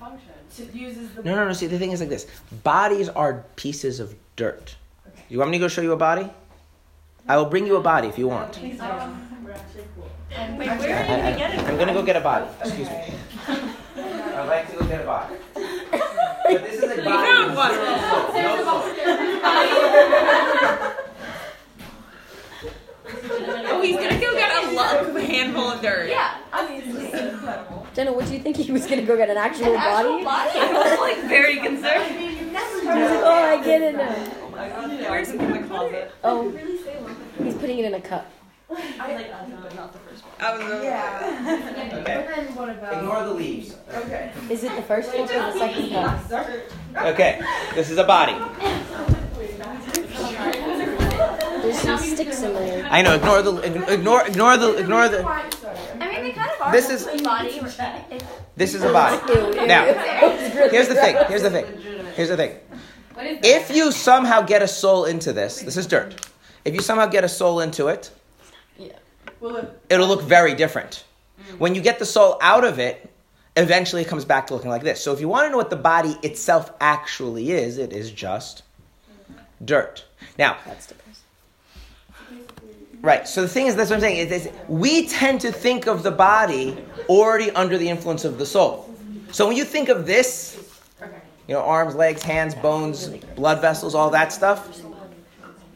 To 0.03 0.09
function. 0.11 0.73
to, 0.73 0.79
uses 0.79 1.11
the. 1.15 1.23
No, 1.23 1.37
no, 1.37 1.47
no. 1.47 1.53
See, 1.53 1.67
the 1.67 1.79
thing 1.79 1.93
is 1.93 2.01
like 2.01 2.09
this: 2.09 2.27
bodies 2.65 3.09
are 3.09 3.45
pieces 3.57 4.01
of 4.01 4.15
dirt. 4.37 4.77
You 5.29 5.39
want 5.39 5.51
me 5.51 5.59
to 5.59 5.65
go 5.65 5.69
show 5.69 5.83
you 5.83 5.93
a 5.93 5.97
body? 5.97 6.29
I 7.29 7.37
will 7.37 7.47
bring 7.47 7.67
you 7.67 7.77
a 7.77 7.81
body 7.81 8.09
if 8.09 8.19
you 8.19 8.29
want. 8.29 8.53
Please 8.53 8.79
don't. 8.79 9.45
We're 9.45 9.53
actually 9.53 9.85
cool. 9.95 10.11
Wait, 10.59 10.69
I, 10.69 10.79
where 10.79 10.97
are 10.97 11.03
you 11.03 11.23
gonna 11.23 11.39
get 11.39 11.55
it? 11.55 11.61
am 11.61 11.79
gonna 11.79 11.93
go 11.93 12.03
get 12.03 12.17
a 12.17 12.21
body. 12.21 12.47
Excuse 12.61 12.89
me. 12.89 13.15
I'd 13.97 14.49
like 14.49 14.71
to 14.71 14.79
go 14.79 14.87
get 14.87 15.03
a 15.03 15.05
body. 15.05 15.35
But 16.45 16.65
this 16.65 16.83
is 16.83 16.83
a 16.83 16.97
body. 16.97 17.05
found 17.05 17.57
one. 17.57 17.71
No 17.73 17.95
soul. 18.11 18.43
No 18.43 18.65
soul. 18.65 18.83
Oh, 23.65 23.81
he's 23.83 23.97
gonna 23.97 24.21
go 24.21 24.35
get 24.35 24.65
a 24.65 24.71
lump, 24.73 25.17
a 25.17 25.23
handful 25.23 25.71
of 25.71 25.81
dirt. 25.81 26.09
Yeah, 26.11 26.39
obviously. 26.53 27.11
Incredible. 27.93 27.95
Jenna, 27.95 28.13
what 28.13 28.27
do 28.27 28.35
you 28.35 28.41
think 28.43 28.57
he 28.57 28.73
was 28.73 28.87
gonna 28.87 29.03
go 29.03 29.17
get 29.17 29.31
an 29.31 29.37
actual 29.37 29.75
body? 29.75 30.25
I 30.27 30.73
was 30.73 30.99
like 31.01 31.19
very 31.29 31.57
concerned. 31.59 32.15
He's 32.17 32.53
like, 32.53 32.87
oh, 32.89 33.59
I 33.59 33.65
get 33.65 33.83
it 33.83 33.97
now. 33.97 35.11
Where's 35.11 35.31
it 35.31 35.41
in 35.41 35.53
the 35.53 35.59
closet? 35.69 36.13
Oh, 36.25 36.49
Really 36.49 36.79
say 36.83 36.97
one. 37.03 37.17
he's 37.43 37.55
putting 37.55 37.79
it 37.79 37.85
in 37.87 37.95
a 37.95 38.01
cup. 38.01 38.31
I 38.71 38.75
was 38.75 39.17
like, 39.17 39.31
oh, 39.31 39.47
no. 39.49 39.77
Not 39.77 39.93
the 39.93 39.99
first 39.99 40.25
one. 40.25 40.33
I 40.41 40.57
was 40.57 40.63
uh, 40.63 40.81
Yeah. 40.83 41.69
Okay. 42.03 42.15
But 42.27 42.35
then 42.35 42.55
what 42.55 42.69
about? 42.71 42.95
Ignore 42.95 43.25
the 43.25 43.35
leaves. 43.35 43.77
Okay. 43.95 44.33
Is 44.49 44.65
it 44.65 44.75
the 44.77 44.83
first 44.83 45.13
cup 45.13 45.21
or 45.21 45.53
the 45.53 45.59
second 45.59 45.91
cup? 45.91 46.57
Okay. 47.13 47.41
This 47.75 47.91
is 47.91 47.99
a 47.99 48.05
body. 48.05 48.37
There's 51.73 51.85
some 51.85 51.99
sticks 51.99 52.43
in 52.43 52.53
there. 52.53 52.87
I 52.91 53.03
know. 53.03 53.15
Ignore 53.15 53.43
the. 53.43 53.93
Ignore. 53.93 54.27
Ignore 54.27 54.57
the. 54.57 54.77
Ignore 54.77 55.09
the. 55.09 55.25
I 55.27 55.43
mean, 55.99 56.23
they 56.23 56.33
kind 56.33 56.51
of 56.51 56.61
are. 56.61 56.73
This 56.73 56.91
is- 56.91 57.23
body. 57.23 57.61
This 58.57 58.75
is 58.75 58.83
a 58.83 58.93
body. 58.93 59.33
Ew, 59.33 59.61
ew, 59.61 59.67
Now, 59.67 59.85
ew. 59.87 59.91
It's 59.95 60.55
really 60.55 60.71
Here's 60.71 60.89
the 60.89 60.95
thing. 60.95 61.17
Here's 61.29 61.43
the 61.43 61.51
thing. 61.51 61.67
Here's 62.15 62.29
the 62.29 62.37
thing. 62.37 62.57
What 63.15 63.27
is 63.27 63.41
that? 63.41 63.47
If 63.47 63.75
you 63.75 63.91
somehow 63.93 64.43
get 64.43 64.63
a 64.63 64.69
soul 64.69 65.07
into 65.07 65.33
this, 65.33 65.61
this 65.61 65.77
is 65.77 65.87
dirt. 65.87 66.27
If 66.65 66.75
you 66.75 66.81
somehow 66.81 67.07
get 67.07 67.25
a 67.25 67.29
soul 67.29 67.61
into 67.61 67.89
it, 67.89 68.11
Well, 69.41 69.57
if 69.57 69.69
it'll 69.89 70.07
look 70.07 70.23
very 70.23 70.55
different. 70.55 71.05
When 71.59 71.75
you 71.75 71.81
get 71.81 71.99
the 71.99 72.07
soul 72.07 72.39
out 72.41 72.65
of 72.65 72.79
it, 72.79 73.11
eventually 73.57 74.03
it 74.03 74.09
comes 74.09 74.25
back 74.25 74.47
to 74.49 74.55
looking 74.55 74.71
like 74.71 74.83
this. 74.83 75.03
So 75.03 75.13
if 75.13 75.21
you 75.21 75.29
want 75.29 75.47
to 75.47 75.51
know 75.51 75.57
what 75.57 75.71
the 75.71 75.77
body 75.77 76.17
itself 76.23 76.73
actually 76.81 77.51
is, 77.53 77.79
it 77.79 77.93
is 77.93 78.11
just 78.11 78.63
dirt. 79.65 80.05
Now, 80.39 80.57
That's 80.67 80.87
depressing. 80.87 81.02
Right, 83.03 83.27
so 83.29 83.43
the 83.43 83.49
thing 83.49 83.67
is, 83.67 83.77
that's 83.77 83.91
what 83.91 83.97
I'm 83.97 84.01
saying, 84.01 84.29
is, 84.29 84.47
is 84.47 84.53
we 84.69 85.07
tend 85.09 85.41
to 85.43 85.53
think 85.53 85.87
of 85.87 86.03
the 86.03 86.11
body 86.11 86.77
already 87.09 87.51
under 87.51 87.77
the 87.79 87.89
influence 87.89 88.25
of 88.25 88.39
the 88.39 88.47
soul. 88.47 88.89
So 89.31 89.47
when 89.47 89.57
you 89.57 89.65
think 89.65 89.89
of 89.89 90.07
this, 90.07 90.59
you 91.49 91.55
know, 91.55 91.61
arms, 91.61 91.95
legs, 91.95 92.23
hands, 92.23 92.55
bones, 92.55 93.09
blood 93.37 93.61
vessels, 93.61 93.95
all 93.95 94.11
that 94.11 94.33
stuff, 94.33 94.81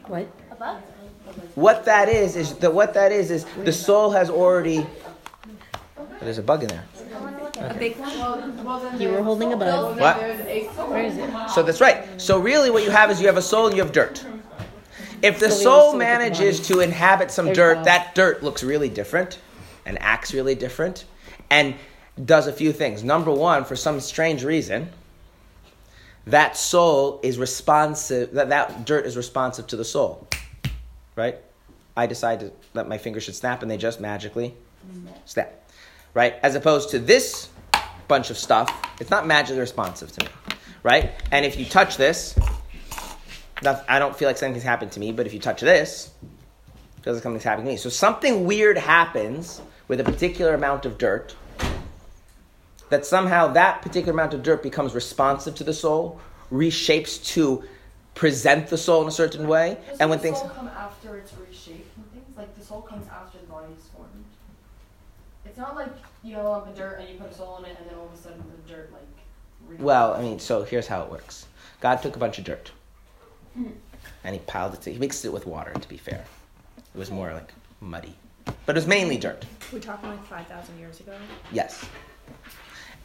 What? 0.05 0.27
above. 0.51 0.81
what 1.55 1.85
that 1.85 2.07
is 2.07 2.35
is 2.35 2.55
that 2.55 2.73
what 2.73 2.93
that 2.93 3.11
is 3.11 3.29
is 3.31 3.45
the 3.63 3.73
soul 3.73 4.11
has 4.11 4.29
already. 4.29 4.85
There's 6.21 6.37
a 6.37 6.43
bug 6.43 6.63
in 6.63 6.69
there. 6.69 6.85
A 7.59 7.73
big 7.73 7.97
one. 7.97 8.99
You 9.01 9.09
were 9.09 9.23
holding 9.23 9.53
a 9.53 9.57
bug. 9.57 9.99
What? 9.99 10.17
Where 10.17 11.03
is 11.03 11.17
it? 11.17 11.49
So 11.49 11.63
that's 11.63 11.81
right. 11.81 12.21
So 12.21 12.39
really, 12.39 12.69
what 12.69 12.83
you 12.83 12.91
have 12.91 13.11
is 13.11 13.19
you 13.19 13.27
have 13.27 13.37
a 13.37 13.41
soul 13.41 13.67
and 13.67 13.75
you 13.75 13.83
have 13.83 13.91
dirt. 13.91 14.25
If 15.21 15.39
the 15.39 15.49
soul 15.49 15.73
also 15.73 15.97
look 15.97 16.05
at 16.05 16.13
the 16.13 16.19
manages 16.19 16.67
to 16.67 16.79
inhabit 16.79 17.31
some 17.31 17.53
dirt, 17.53 17.85
that 17.85 18.13
dirt 18.13 18.43
looks 18.43 18.63
really 18.63 18.89
different 18.89 19.39
and 19.85 19.97
acts 20.01 20.33
really 20.33 20.55
different 20.55 21.05
and 21.49 21.75
does 22.23 22.47
a 22.47 22.53
few 22.53 22.71
things. 22.71 23.03
Number 23.03 23.31
one, 23.31 23.63
for 23.63 23.75
some 23.75 23.99
strange 23.99 24.43
reason, 24.43 24.89
that 26.27 26.57
soul 26.57 27.19
is 27.23 27.39
responsive, 27.39 28.33
that, 28.33 28.49
that 28.49 28.85
dirt 28.85 29.05
is 29.05 29.15
responsive 29.15 29.67
to 29.67 29.75
the 29.75 29.85
soul. 29.85 30.27
Right? 31.15 31.37
I 31.95 32.05
decide 32.05 32.51
that 32.73 32.87
my 32.87 32.97
fingers 32.97 33.23
should 33.23 33.35
snap 33.35 33.61
and 33.63 33.71
they 33.71 33.77
just 33.77 33.99
magically 33.99 34.53
snap. 35.25 35.53
Right? 36.13 36.35
As 36.43 36.55
opposed 36.55 36.91
to 36.91 36.99
this 36.99 37.49
bunch 38.07 38.29
of 38.29 38.37
stuff, 38.37 38.71
it's 38.99 39.09
not 39.09 39.25
magically 39.25 39.59
responsive 39.59 40.11
to 40.11 40.25
me. 40.25 40.31
Right? 40.83 41.11
And 41.31 41.45
if 41.45 41.57
you 41.57 41.65
touch 41.65 41.97
this, 41.97 42.37
I 43.65 43.99
don't 43.99 44.15
feel 44.15 44.27
like 44.27 44.37
something's 44.37 44.63
happened 44.63 44.91
to 44.93 44.99
me, 44.99 45.11
but 45.11 45.25
if 45.25 45.33
you 45.33 45.39
touch 45.39 45.61
this, 45.61 46.11
it 46.97 47.03
feels 47.03 47.15
like 47.17 47.23
something's 47.23 47.43
happening 47.43 47.65
to 47.67 47.71
me. 47.71 47.77
So 47.77 47.89
something 47.89 48.45
weird 48.45 48.77
happens 48.77 49.61
with 49.87 49.99
a 49.99 50.03
particular 50.03 50.53
amount 50.53 50.85
of 50.85 50.97
dirt 50.97 51.35
that 52.89 53.05
somehow 53.05 53.47
that 53.53 53.81
particular 53.81 54.13
amount 54.13 54.33
of 54.33 54.43
dirt 54.43 54.63
becomes 54.63 54.93
responsive 54.93 55.55
to 55.55 55.63
the 55.63 55.73
soul, 55.73 56.19
reshapes 56.51 57.23
to 57.33 57.63
present 58.15 58.67
the 58.67 58.77
soul 58.77 59.01
in 59.01 59.07
a 59.07 59.11
certain 59.11 59.47
way, 59.47 59.77
Does 59.89 59.99
and 59.99 60.09
when 60.09 60.19
things 60.19 60.39
soul 60.39 60.49
come 60.49 60.67
after 60.69 61.17
it's 61.17 61.33
reshaped 61.33 61.95
and 61.97 62.11
things? 62.11 62.37
Like 62.37 62.55
the 62.57 62.63
soul 62.63 62.81
comes 62.81 63.07
after 63.09 63.37
the 63.39 63.45
body 63.45 63.73
is 63.77 63.85
formed. 63.87 64.23
It's 65.45 65.57
not 65.57 65.75
like 65.75 65.89
you 66.23 66.35
have 66.35 66.45
a 66.45 66.49
lump 66.49 66.67
of 66.67 66.75
dirt 66.75 66.99
and 66.99 67.09
you 67.09 67.15
put 67.15 67.31
a 67.31 67.33
soul 67.33 67.57
in 67.59 67.65
it 67.65 67.77
and 67.79 67.89
then 67.89 67.97
all 67.97 68.05
of 68.07 68.13
a 68.13 68.17
sudden 68.17 68.43
the 68.65 68.73
dirt 68.73 68.91
like. 68.91 69.01
re- 69.67 69.77
Well, 69.83 70.13
I 70.13 70.21
mean, 70.21 70.39
so 70.39 70.63
here's 70.63 70.87
how 70.87 71.01
it 71.03 71.11
works. 71.11 71.45
God 71.81 72.01
took 72.01 72.15
a 72.15 72.19
bunch 72.19 72.39
of 72.39 72.45
dirt, 72.45 72.71
and 74.23 74.35
he 74.35 74.39
piled 74.41 74.73
it. 74.73 74.81
To, 74.81 74.91
he 74.91 74.99
mixed 74.99 75.25
it 75.25 75.33
with 75.33 75.45
water. 75.45 75.73
To 75.73 75.89
be 75.89 75.97
fair, 75.97 76.23
it 76.77 76.97
was 76.97 77.11
more 77.11 77.33
like 77.33 77.53
muddy, 77.81 78.15
but 78.65 78.75
it 78.75 78.79
was 78.79 78.87
mainly 78.87 79.17
dirt. 79.17 79.45
We're 79.71 79.79
talking 79.79 80.09
like 80.09 80.25
5,000 80.25 80.79
years 80.79 80.99
ago. 80.99 81.15
Yes. 81.51 81.85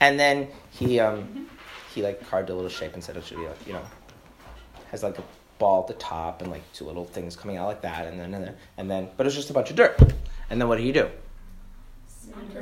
And 0.00 0.18
then 0.18 0.48
he 0.70 1.00
um, 1.00 1.48
he 1.94 2.03
like 2.03 2.26
carved 2.28 2.50
a 2.50 2.55
little 2.55 2.70
shape 2.70 2.94
and 2.94 3.03
said 3.03 3.16
it 3.16 3.24
should 3.24 3.38
be 3.38 3.46
like 3.46 3.66
you 3.66 3.72
know 3.72 3.82
has 4.90 5.03
like 5.03 5.18
a 5.18 5.22
ball 5.59 5.82
at 5.82 5.86
the 5.86 5.94
top 5.94 6.42
and 6.42 6.50
like 6.50 6.62
two 6.72 6.84
little 6.84 7.05
things 7.05 7.36
coming 7.36 7.57
out 7.57 7.68
like 7.68 7.82
that 7.82 8.07
and 8.07 8.18
then 8.18 8.34
and 8.34 8.44
then, 8.44 8.57
and 8.76 8.90
then 8.90 9.09
but 9.16 9.24
it 9.24 9.28
was 9.28 9.36
just 9.36 9.50
a 9.50 9.53
bunch 9.53 9.70
of 9.70 9.76
dirt. 9.76 9.98
And 10.50 10.61
then 10.61 10.68
what 10.68 10.76
did 10.76 10.84
he 10.84 10.92
do? 10.92 11.09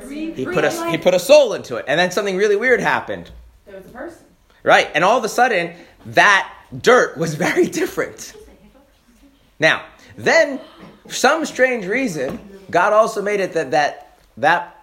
He 0.09 0.45
put 0.45 0.63
a 0.63 0.89
he 0.89 0.97
put 0.97 1.13
a 1.13 1.19
soul 1.19 1.53
into 1.53 1.75
it, 1.77 1.85
and 1.87 1.99
then 1.99 2.11
something 2.11 2.37
really 2.37 2.55
weird 2.55 2.79
happened. 2.79 3.31
There 3.65 3.75
was 3.75 3.85
a 3.85 3.89
person. 3.89 4.25
Right, 4.63 4.89
and 4.93 5.03
all 5.03 5.17
of 5.17 5.23
a 5.23 5.29
sudden 5.29 5.75
that 6.07 6.51
dirt 6.79 7.17
was 7.17 7.35
very 7.47 7.65
different. 7.67 8.33
Now, 9.59 9.83
then, 10.17 10.59
for 11.07 11.13
some 11.13 11.45
strange 11.45 11.85
reason, 11.85 12.39
God 12.69 12.93
also 12.93 13.21
made 13.21 13.39
it 13.39 13.53
that 13.53 13.71
that 13.71 14.17
that 14.37 14.77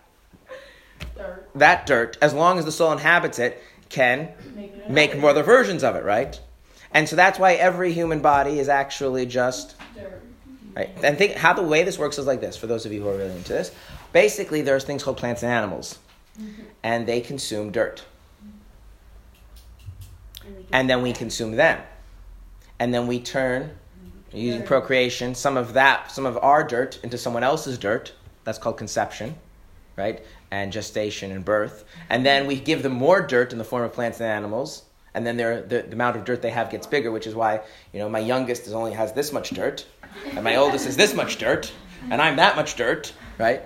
Dirt. 1.16 1.48
that 1.56 1.86
dirt, 1.86 2.16
as 2.22 2.32
long 2.32 2.58
as 2.58 2.64
the 2.64 2.72
soul 2.72 2.92
inhabits 2.92 3.38
it, 3.38 3.62
can 3.88 4.28
Make 4.54 4.88
make 4.88 5.18
more 5.18 5.30
other 5.30 5.42
versions 5.42 5.82
of 5.82 5.96
it, 5.96 6.04
right? 6.04 6.38
And 6.92 7.08
so 7.08 7.16
that's 7.16 7.38
why 7.38 7.54
every 7.54 7.92
human 7.92 8.20
body 8.20 8.58
is 8.58 8.68
actually 8.68 9.26
just 9.26 9.74
dirt. 9.94 10.22
right. 10.76 10.90
And 11.02 11.18
think 11.18 11.34
how 11.34 11.52
the 11.54 11.62
way 11.62 11.82
this 11.82 11.98
works 11.98 12.18
is 12.18 12.26
like 12.26 12.40
this. 12.40 12.56
For 12.56 12.66
those 12.66 12.86
of 12.86 12.92
you 12.92 13.02
who 13.02 13.08
are 13.08 13.16
really 13.16 13.34
into 13.36 13.52
this, 13.52 13.72
basically 14.12 14.62
there's 14.62 14.84
things 14.84 15.02
called 15.02 15.16
plants 15.16 15.42
and 15.42 15.52
animals, 15.52 15.98
and 16.82 17.06
they 17.06 17.20
consume 17.20 17.72
dirt, 17.72 18.04
and 20.72 20.88
then 20.88 21.02
we 21.02 21.12
consume 21.12 21.52
them, 21.52 21.80
and 22.78 22.92
then 22.92 23.06
we 23.06 23.20
turn 23.20 23.70
using 24.32 24.62
procreation 24.62 25.34
some 25.34 25.56
of 25.56 25.72
that 25.72 26.10
some 26.10 26.26
of 26.26 26.36
our 26.38 26.62
dirt 26.62 27.00
into 27.02 27.16
someone 27.16 27.42
else's 27.42 27.78
dirt. 27.78 28.12
That's 28.44 28.58
called 28.58 28.76
conception, 28.76 29.34
right? 29.96 30.22
And 30.50 30.72
gestation 30.72 31.32
and 31.32 31.44
birth, 31.44 31.84
and 32.08 32.24
then 32.24 32.46
we 32.46 32.58
give 32.58 32.82
them 32.82 32.92
more 32.92 33.20
dirt 33.20 33.52
in 33.52 33.58
the 33.58 33.64
form 33.64 33.84
of 33.84 33.92
plants 33.92 34.20
and 34.20 34.28
animals. 34.28 34.82
And 35.14 35.26
then 35.26 35.36
their, 35.36 35.62
the, 35.62 35.82
the 35.82 35.92
amount 35.94 36.16
of 36.16 36.24
dirt 36.24 36.42
they 36.42 36.50
have 36.50 36.70
gets 36.70 36.86
bigger, 36.86 37.10
which 37.10 37.26
is 37.26 37.34
why 37.34 37.60
you 37.92 37.98
know 37.98 38.08
my 38.08 38.20
youngest 38.20 38.66
is 38.66 38.72
only 38.72 38.92
has 38.92 39.12
this 39.12 39.32
much 39.32 39.50
dirt, 39.50 39.86
and 40.30 40.44
my 40.44 40.56
oldest 40.56 40.86
is 40.86 40.96
this 40.96 41.14
much 41.14 41.38
dirt, 41.38 41.72
and 42.10 42.20
I'm 42.22 42.36
that 42.36 42.56
much 42.56 42.76
dirt, 42.76 43.12
right? 43.38 43.62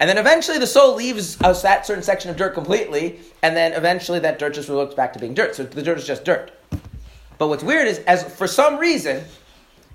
And 0.00 0.10
then 0.10 0.18
eventually 0.18 0.58
the 0.58 0.66
soul 0.66 0.96
leaves 0.96 1.40
us 1.42 1.62
that 1.62 1.86
certain 1.86 2.02
section 2.02 2.30
of 2.30 2.36
dirt 2.36 2.54
completely, 2.54 3.20
and 3.42 3.56
then 3.56 3.72
eventually 3.72 4.18
that 4.20 4.38
dirt 4.38 4.54
just 4.54 4.68
reverts 4.68 4.94
back 4.94 5.12
to 5.12 5.18
being 5.18 5.34
dirt. 5.34 5.54
So 5.54 5.62
the 5.64 5.82
dirt 5.82 5.98
is 5.98 6.06
just 6.06 6.24
dirt. 6.24 6.50
But 7.38 7.48
what's 7.48 7.62
weird 7.62 7.86
is, 7.86 7.98
as 8.00 8.24
for 8.36 8.46
some 8.46 8.78
reason, 8.78 9.24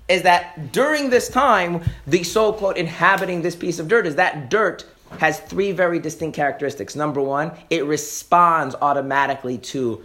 is 0.08 0.22
that 0.22 0.72
during 0.72 1.10
this 1.10 1.28
time, 1.28 1.82
the 2.06 2.22
soul 2.24 2.52
quote 2.52 2.76
inhabiting 2.76 3.42
this 3.42 3.54
piece 3.54 3.78
of 3.78 3.88
dirt 3.88 4.06
is 4.06 4.16
that 4.16 4.50
dirt 4.50 4.84
has 5.18 5.40
three 5.40 5.72
very 5.72 5.98
distinct 5.98 6.36
characteristics. 6.36 6.96
Number 6.96 7.20
one, 7.20 7.52
it 7.68 7.84
responds 7.84 8.74
automatically 8.80 9.58
to 9.58 10.02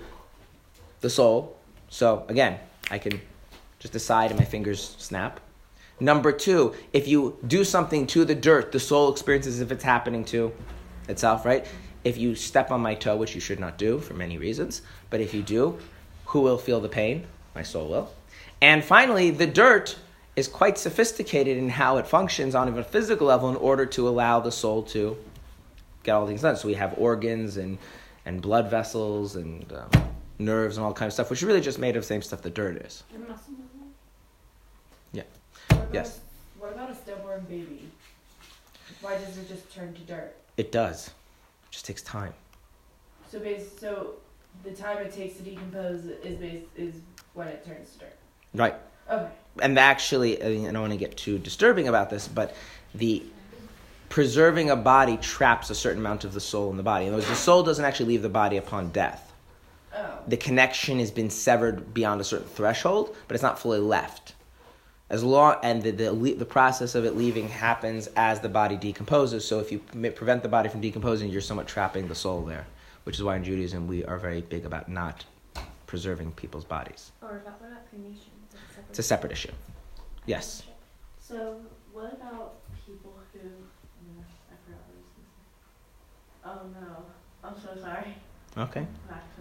the 1.01 1.09
soul. 1.09 1.57
So 1.89 2.25
again, 2.27 2.59
I 2.91 2.97
can 2.97 3.21
just 3.79 3.93
decide 3.93 4.31
and 4.31 4.39
my 4.39 4.45
fingers 4.45 4.95
snap. 4.97 5.39
Number 5.99 6.31
two, 6.31 6.75
if 6.91 7.07
you 7.07 7.37
do 7.47 7.63
something 7.63 8.05
to 8.07 8.25
the 8.25 8.35
dirt, 8.35 8.71
the 8.71 8.79
soul 8.79 9.11
experiences 9.11 9.61
if 9.61 9.71
it's 9.71 9.83
happening 9.83 10.25
to 10.25 10.51
itself, 11.07 11.45
right? 11.45 11.65
If 12.03 12.17
you 12.17 12.35
step 12.35 12.69
on 12.69 12.81
my 12.81 12.95
toe, 12.95 13.15
which 13.15 13.33
you 13.33 13.41
should 13.41 13.59
not 13.59 13.77
do 13.77 13.99
for 13.99 14.13
many 14.13 14.37
reasons, 14.37 14.81
but 15.09 15.21
if 15.21 15.33
you 15.33 15.41
do, 15.41 15.79
who 16.25 16.41
will 16.41 16.57
feel 16.57 16.81
the 16.81 16.89
pain? 16.89 17.25
My 17.55 17.63
soul 17.63 17.87
will. 17.87 18.13
And 18.61 18.83
finally, 18.83 19.31
the 19.31 19.47
dirt 19.47 19.97
is 20.35 20.47
quite 20.47 20.77
sophisticated 20.77 21.57
in 21.57 21.69
how 21.69 21.97
it 21.97 22.05
functions 22.07 22.55
on 22.55 22.77
a 22.77 22.83
physical 22.83 23.27
level 23.27 23.49
in 23.49 23.55
order 23.55 23.85
to 23.85 24.07
allow 24.07 24.41
the 24.41 24.51
soul 24.51 24.83
to 24.83 25.17
get 26.03 26.11
all 26.11 26.27
things 26.27 26.41
done. 26.41 26.57
So 26.57 26.67
we 26.67 26.73
have 26.73 26.93
organs 26.97 27.55
and, 27.55 27.77
and 28.25 28.41
blood 28.41 28.69
vessels 28.69 29.37
and 29.37 29.71
um, 29.71 29.89
nerves 30.37 30.75
and 30.77 30.85
all 30.85 30.93
kinds 30.93 31.11
of 31.11 31.13
stuff, 31.13 31.29
which 31.29 31.39
is 31.39 31.45
really 31.45 31.61
just 31.61 31.79
made 31.79 31.95
of 31.95 32.03
the 32.03 32.07
same 32.07 32.21
stuff 32.21 32.41
the 32.41 32.49
dirt 32.49 32.77
is. 32.85 33.03
What 35.75 35.93
Yes. 35.93 36.19
A, 36.19 36.61
what 36.61 36.73
about 36.73 36.89
a 36.89 36.95
stillborn 36.95 37.45
baby? 37.49 37.89
Why 39.01 39.17
does 39.17 39.37
it 39.37 39.47
just 39.47 39.73
turn 39.73 39.93
to 39.93 40.01
dirt? 40.01 40.35
It 40.57 40.71
does. 40.71 41.07
It 41.07 41.71
just 41.71 41.85
takes 41.85 42.01
time. 42.01 42.33
So 43.31 43.39
base, 43.39 43.67
so 43.79 44.13
the 44.63 44.71
time 44.71 44.97
it 44.99 45.11
takes 45.13 45.37
to 45.37 45.43
decompose 45.43 46.05
is 46.05 46.37
base, 46.37 46.63
is 46.75 46.95
when 47.33 47.47
it 47.47 47.65
turns 47.65 47.91
to 47.93 47.99
dirt. 47.99 48.15
Right. 48.53 48.75
Okay. 49.09 49.29
and 49.61 49.77
actually, 49.77 50.41
I 50.41 50.47
mean, 50.47 50.67
I 50.67 50.71
don't 50.71 50.81
want 50.81 50.93
to 50.93 50.97
get 50.97 51.15
too 51.15 51.37
disturbing 51.37 51.87
about 51.87 52.09
this, 52.09 52.27
but 52.27 52.55
the 52.95 53.23
preserving 54.09 54.69
a 54.69 54.75
body 54.75 55.17
traps 55.17 55.69
a 55.69 55.75
certain 55.75 55.99
amount 55.99 56.23
of 56.23 56.33
the 56.33 56.39
soul 56.39 56.71
in 56.71 56.77
the 56.77 56.83
body. 56.83 57.05
In 57.05 57.13
other 57.13 57.17
words, 57.17 57.29
the 57.29 57.35
soul 57.35 57.63
doesn't 57.63 57.83
actually 57.83 58.07
leave 58.07 58.21
the 58.21 58.29
body 58.29 58.57
upon 58.57 58.89
death. 58.89 59.33
Oh. 59.95 60.19
The 60.27 60.37
connection 60.37 60.99
has 60.99 61.11
been 61.11 61.29
severed 61.29 61.93
beyond 61.93 62.21
a 62.21 62.23
certain 62.23 62.47
threshold, 62.47 63.15
but 63.27 63.35
it's 63.35 63.43
not 63.43 63.59
fully 63.59 63.79
left. 63.79 64.34
As 65.09 65.23
long 65.23 65.57
and 65.61 65.83
the, 65.83 65.91
the 65.91 66.33
the 66.33 66.45
process 66.45 66.95
of 66.95 67.05
it 67.05 67.15
leaving 67.15 67.47
happens 67.47 68.07
as 68.15 68.39
the 68.39 68.49
body 68.49 68.75
decomposes. 68.75 69.47
So 69.47 69.59
if 69.59 69.71
you 69.71 69.79
prevent 69.79 70.41
the 70.41 70.49
body 70.49 70.67
from 70.67 70.81
decomposing, 70.81 71.29
you're 71.29 71.41
somewhat 71.41 71.67
trapping 71.67 72.07
the 72.07 72.15
soul 72.15 72.41
there, 72.41 72.65
which 73.03 73.15
is 73.15 73.23
why 73.23 73.35
in 73.35 73.43
Judaism 73.43 73.87
we 73.87 74.03
are 74.05 74.17
very 74.17 74.41
big 74.41 74.65
about 74.65 74.89
not 74.89 75.23
preserving 75.85 76.31
people's 76.31 76.65
bodies. 76.65 77.11
Or 77.21 77.37
about, 77.37 77.61
what 77.61 77.69
about 77.71 77.89
cremation? 77.89 78.31
Is 78.49 78.55
it 78.55 78.59
separate? 78.67 78.89
It's 78.89 78.99
a 78.99 79.03
separate 79.03 79.31
issue. 79.31 79.51
Yes. 80.25 80.63
So 81.19 81.59
what 81.93 82.13
about 82.13 82.55
people 82.87 83.13
who? 83.31 83.39
mm, 83.39 84.23
I 84.49 84.55
forgot 84.65 84.81
what 84.87 84.95
I 86.43 86.49
was 86.49 86.65
gonna 86.65 86.65
say. 86.73 86.81
Oh 86.81 86.81
no, 86.81 87.05
I'm 87.47 87.55
so 87.61 87.79
sorry. 87.79 88.15
Okay. 88.57 88.87
Actually, 89.11 89.34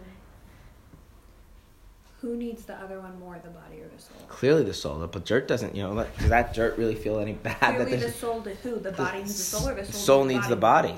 Who 2.25 2.37
needs 2.37 2.64
the 2.64 2.72
other 2.75 3.01
one 3.01 3.20
more, 3.20 3.39
the 3.45 3.51
body 3.51 3.83
or 3.83 3.89
the 3.95 4.01
soul? 4.03 4.16
Clearly 4.29 4.62
the 4.64 4.72
soul, 4.72 5.07
but 5.07 5.27
dirt 5.27 5.47
doesn't. 5.47 5.75
You 5.75 5.83
know, 5.83 5.93
like, 5.93 6.16
does 6.18 6.31
that 6.31 6.55
dirt 6.55 6.79
really 6.79 6.95
feel 6.95 7.18
any 7.18 7.35
bad? 7.35 7.59
that 7.61 7.75
Clearly 7.75 7.91
the 7.91 7.97
there's- 7.99 8.16
soul 8.16 8.41
to 8.41 8.55
who? 8.55 8.79
The 8.79 8.93
body 8.93 9.18
needs 9.18 9.37
the 9.37 9.43
soul 9.59 9.68
or 9.68 9.75
the 9.75 9.83
the 9.83 9.93
soul, 9.93 10.01
soul 10.01 10.25
needs 10.25 10.49
the 10.49 10.57
body. 10.57 10.95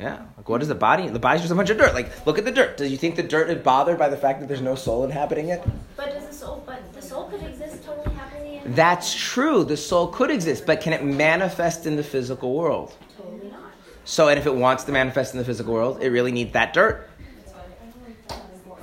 Yeah. 0.00 0.22
Like, 0.38 0.48
what 0.48 0.62
is 0.62 0.68
the 0.68 0.74
body? 0.74 1.08
The 1.08 1.18
body's 1.18 1.42
just 1.42 1.52
a 1.52 1.54
bunch 1.54 1.68
of 1.68 1.76
dirt. 1.76 1.92
Like, 1.92 2.24
look 2.26 2.38
at 2.38 2.46
the 2.46 2.52
dirt. 2.52 2.78
Do 2.78 2.86
you 2.86 2.96
think 2.96 3.16
the 3.16 3.22
dirt 3.22 3.50
is 3.50 3.62
bothered 3.62 3.98
by 3.98 4.08
the 4.08 4.16
fact 4.16 4.40
that 4.40 4.46
there's 4.48 4.62
no 4.62 4.74
soul 4.76 5.04
inhabiting 5.04 5.48
it? 5.50 5.62
But 5.94 6.06
does 6.14 6.26
the 6.26 6.32
soul? 6.34 6.62
But 6.64 6.90
the 6.94 7.02
soul 7.02 7.24
could 7.24 7.42
exist 7.42 7.84
totally 7.84 8.14
happily. 8.16 8.56
And 8.64 8.74
That's 8.74 9.14
true. 9.14 9.62
The 9.64 9.76
soul 9.76 10.06
could 10.08 10.30
exist, 10.30 10.64
but 10.64 10.80
can 10.80 10.94
it 10.94 11.04
manifest 11.04 11.84
in 11.86 11.96
the 11.96 12.04
physical 12.04 12.54
world? 12.54 12.94
totally 13.18 13.50
not. 13.50 13.60
So, 14.06 14.28
and 14.28 14.38
if 14.38 14.46
it 14.46 14.54
wants 14.54 14.84
to 14.84 14.92
manifest 14.92 15.34
in 15.34 15.38
the 15.38 15.44
physical 15.44 15.74
world, 15.74 16.02
it 16.02 16.08
really 16.08 16.32
needs 16.32 16.52
that 16.54 16.72
dirt. 16.72 17.10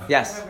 Yes. 0.08 0.42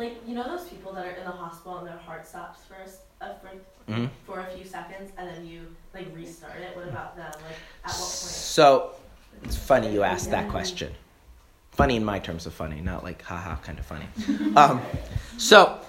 I 0.00 0.04
remember 0.04 0.20
now. 0.20 0.20
like 0.20 0.28
you 0.28 0.34
know 0.34 0.56
those 0.56 0.68
people 0.68 0.92
that 0.92 1.06
are 1.06 1.10
in 1.10 1.24
the 1.24 1.30
hospital 1.30 1.78
and 1.78 1.86
their 1.86 1.96
heart 1.96 2.26
stops 2.26 2.60
for 2.64 2.74
a, 2.74 3.26
a 3.30 3.34
for 3.40 3.92
Mhm. 3.92 4.10
for 4.26 4.40
a 4.40 4.46
few 4.56 4.64
seconds 4.64 5.12
and 5.18 5.28
then 5.28 5.46
you 5.46 5.74
like 5.94 6.06
restart 6.14 6.62
it. 6.62 6.76
What 6.76 6.86
about 6.86 7.16
them? 7.16 7.26
Like 7.32 7.42
at 7.42 7.90
what 7.90 7.98
point? 7.98 7.98
So 8.20 8.92
it's 9.42 9.56
funny 9.56 9.92
you 9.92 10.02
asked 10.02 10.30
that 10.30 10.48
question. 10.48 10.92
Funny 11.72 11.96
in 11.96 12.04
my 12.04 12.18
terms 12.18 12.46
of 12.46 12.54
funny, 12.54 12.80
not 12.80 13.04
like 13.04 13.22
haha 13.22 13.56
kind 13.56 13.78
of 13.78 13.86
funny. 13.86 14.06
Um, 14.56 14.80
so 15.38 15.80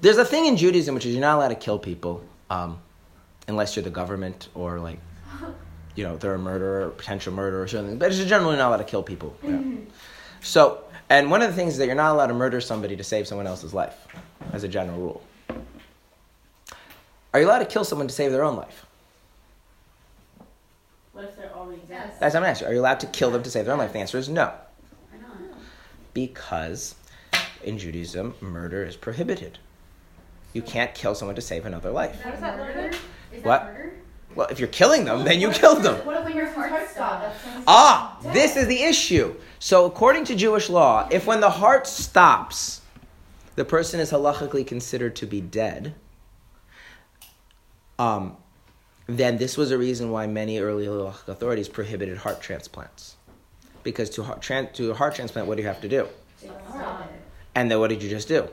there's 0.00 0.18
a 0.18 0.24
thing 0.24 0.46
in 0.46 0.56
Judaism 0.56 0.94
which 0.94 1.06
is 1.06 1.12
you're 1.14 1.20
not 1.20 1.36
allowed 1.36 1.48
to 1.48 1.54
kill 1.54 1.78
people 1.78 2.22
um, 2.50 2.78
unless 3.48 3.76
you're 3.76 3.82
the 3.84 3.90
government 3.90 4.48
or 4.54 4.78
like 4.80 4.98
you 5.94 6.04
know 6.04 6.16
they're 6.16 6.34
a 6.34 6.38
murderer, 6.38 6.90
potential 6.90 7.32
murderer 7.32 7.62
or 7.62 7.68
something. 7.68 7.98
But 7.98 8.10
it's 8.12 8.24
generally 8.24 8.56
not 8.56 8.68
allowed 8.68 8.78
to 8.78 8.84
kill 8.84 9.02
people. 9.02 9.36
Yeah. 9.42 9.60
So 10.40 10.84
and 11.12 11.30
one 11.30 11.42
of 11.42 11.50
the 11.50 11.54
things 11.54 11.74
is 11.74 11.78
that 11.78 11.84
you're 11.84 11.94
not 11.94 12.12
allowed 12.12 12.28
to 12.28 12.34
murder 12.34 12.58
somebody 12.58 12.96
to 12.96 13.04
save 13.04 13.28
someone 13.28 13.46
else's 13.46 13.74
life, 13.74 14.06
as 14.54 14.64
a 14.64 14.68
general 14.68 14.98
rule. 14.98 15.22
Are 17.34 17.40
you 17.40 17.46
allowed 17.46 17.58
to 17.58 17.66
kill 17.66 17.84
someone 17.84 18.08
to 18.08 18.14
save 18.14 18.32
their 18.32 18.42
own 18.42 18.56
life? 18.56 18.86
What 21.12 21.24
if 21.24 21.36
they're 21.36 21.54
already 21.54 21.82
dead? 21.86 22.14
That's 22.18 22.34
what 22.34 22.42
I'm 22.42 22.48
asking. 22.48 22.68
Are 22.68 22.72
you 22.72 22.80
allowed 22.80 23.00
to 23.00 23.06
kill 23.08 23.30
them 23.30 23.42
to 23.42 23.50
save 23.50 23.66
their 23.66 23.74
own 23.74 23.78
life? 23.78 23.92
The 23.92 23.98
answer 23.98 24.16
is 24.16 24.30
no. 24.30 24.54
Why 25.10 25.18
not? 25.20 25.36
Because 26.14 26.94
in 27.62 27.76
Judaism, 27.76 28.34
murder 28.40 28.82
is 28.82 28.96
prohibited. 28.96 29.58
You 30.54 30.62
can't 30.62 30.94
kill 30.94 31.14
someone 31.14 31.34
to 31.36 31.42
save 31.42 31.66
another 31.66 31.90
life. 31.90 32.14
Is 32.26 32.40
that 32.40 32.56
murder? 32.56 32.90
Is 33.30 33.44
What? 33.44 33.64
murder? 33.64 33.92
Well, 34.34 34.48
if 34.48 34.58
you're 34.58 34.68
killing 34.68 35.04
them, 35.04 35.24
then 35.24 35.40
you 35.40 35.50
killed 35.50 35.82
them. 35.82 36.04
What 36.06 36.16
if 36.18 36.24
when 36.24 36.36
your 36.36 36.46
heart 36.46 36.88
stops? 36.88 37.38
Ah, 37.66 38.18
this 38.32 38.56
is 38.56 38.66
the 38.66 38.82
issue. 38.82 39.34
So, 39.58 39.84
according 39.84 40.24
to 40.26 40.34
Jewish 40.34 40.68
law, 40.68 41.08
if 41.10 41.26
when 41.26 41.40
the 41.40 41.50
heart 41.50 41.86
stops, 41.86 42.80
the 43.56 43.64
person 43.64 44.00
is 44.00 44.10
halachically 44.10 44.66
considered 44.66 45.14
to 45.16 45.26
be 45.26 45.40
dead, 45.40 45.94
um, 47.98 48.36
then 49.06 49.36
this 49.36 49.56
was 49.56 49.70
a 49.70 49.78
reason 49.78 50.10
why 50.10 50.26
many 50.26 50.58
early 50.58 50.86
halachic 50.86 51.28
authorities 51.28 51.68
prohibited 51.68 52.18
heart 52.18 52.40
transplants. 52.40 53.16
Because 53.82 54.10
to 54.10 54.22
heart, 54.22 54.40
tran- 54.40 54.72
to 54.74 54.90
a 54.92 54.94
heart 54.94 55.14
transplant, 55.14 55.48
what 55.48 55.56
do 55.56 55.62
you 55.62 55.68
have 55.68 55.80
to 55.82 55.88
do? 55.88 56.08
And 57.54 57.70
then 57.70 57.78
what 57.80 57.88
did 57.90 58.02
you 58.02 58.08
just 58.08 58.28
do? 58.28 58.48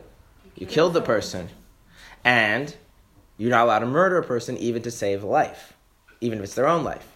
You 0.56 0.66
killed 0.66 0.94
the 0.94 1.02
person. 1.02 1.50
And 2.24 2.76
you're 3.40 3.50
not 3.50 3.64
allowed 3.64 3.80
to 3.80 3.86
murder 3.88 4.18
a 4.18 4.24
person 4.24 4.58
even 4.58 4.84
to 4.84 4.92
save 4.92 5.24
a 5.24 5.28
life, 5.28 5.74
even 6.22 6.38
if 6.38 6.44
it's 6.44 6.56
their 6.56 6.68
own 6.68 6.84
life. 6.84 7.08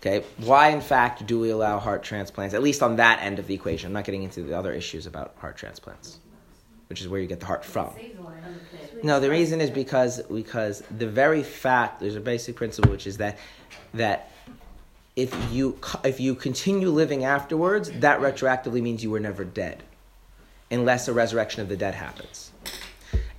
Okay, 0.00 0.24
why 0.36 0.68
in 0.68 0.80
fact 0.80 1.26
do 1.26 1.40
we 1.40 1.50
allow 1.50 1.78
heart 1.78 2.02
transplants, 2.02 2.54
at 2.54 2.62
least 2.62 2.82
on 2.82 2.96
that 2.96 3.22
end 3.22 3.38
of 3.38 3.46
the 3.46 3.54
equation? 3.54 3.88
I'm 3.88 3.92
not 3.94 4.04
getting 4.04 4.22
into 4.22 4.42
the 4.42 4.56
other 4.56 4.72
issues 4.72 5.06
about 5.06 5.34
heart 5.38 5.56
transplants, 5.56 6.18
which 6.88 7.00
is 7.00 7.08
where 7.08 7.20
you 7.20 7.26
get 7.26 7.40
the 7.40 7.46
heart 7.46 7.64
from. 7.64 7.90
No, 9.02 9.18
the 9.18 9.30
reason 9.30 9.60
is 9.60 9.70
because 9.70 10.22
because 10.22 10.82
the 10.96 11.06
very 11.06 11.42
fact 11.42 12.00
there's 12.00 12.16
a 12.16 12.20
basic 12.20 12.56
principle 12.56 12.90
which 12.90 13.06
is 13.06 13.16
that 13.16 13.38
that 13.94 14.30
if 15.16 15.34
you 15.52 15.78
if 16.04 16.20
you 16.20 16.34
continue 16.34 16.90
living 16.90 17.24
afterwards, 17.24 17.90
that 17.90 18.20
retroactively 18.20 18.82
means 18.82 19.02
you 19.02 19.10
were 19.10 19.20
never 19.20 19.44
dead, 19.44 19.82
unless 20.70 21.08
a 21.08 21.12
resurrection 21.14 21.62
of 21.62 21.68
the 21.68 21.76
dead 21.76 21.94
happens. 21.94 22.49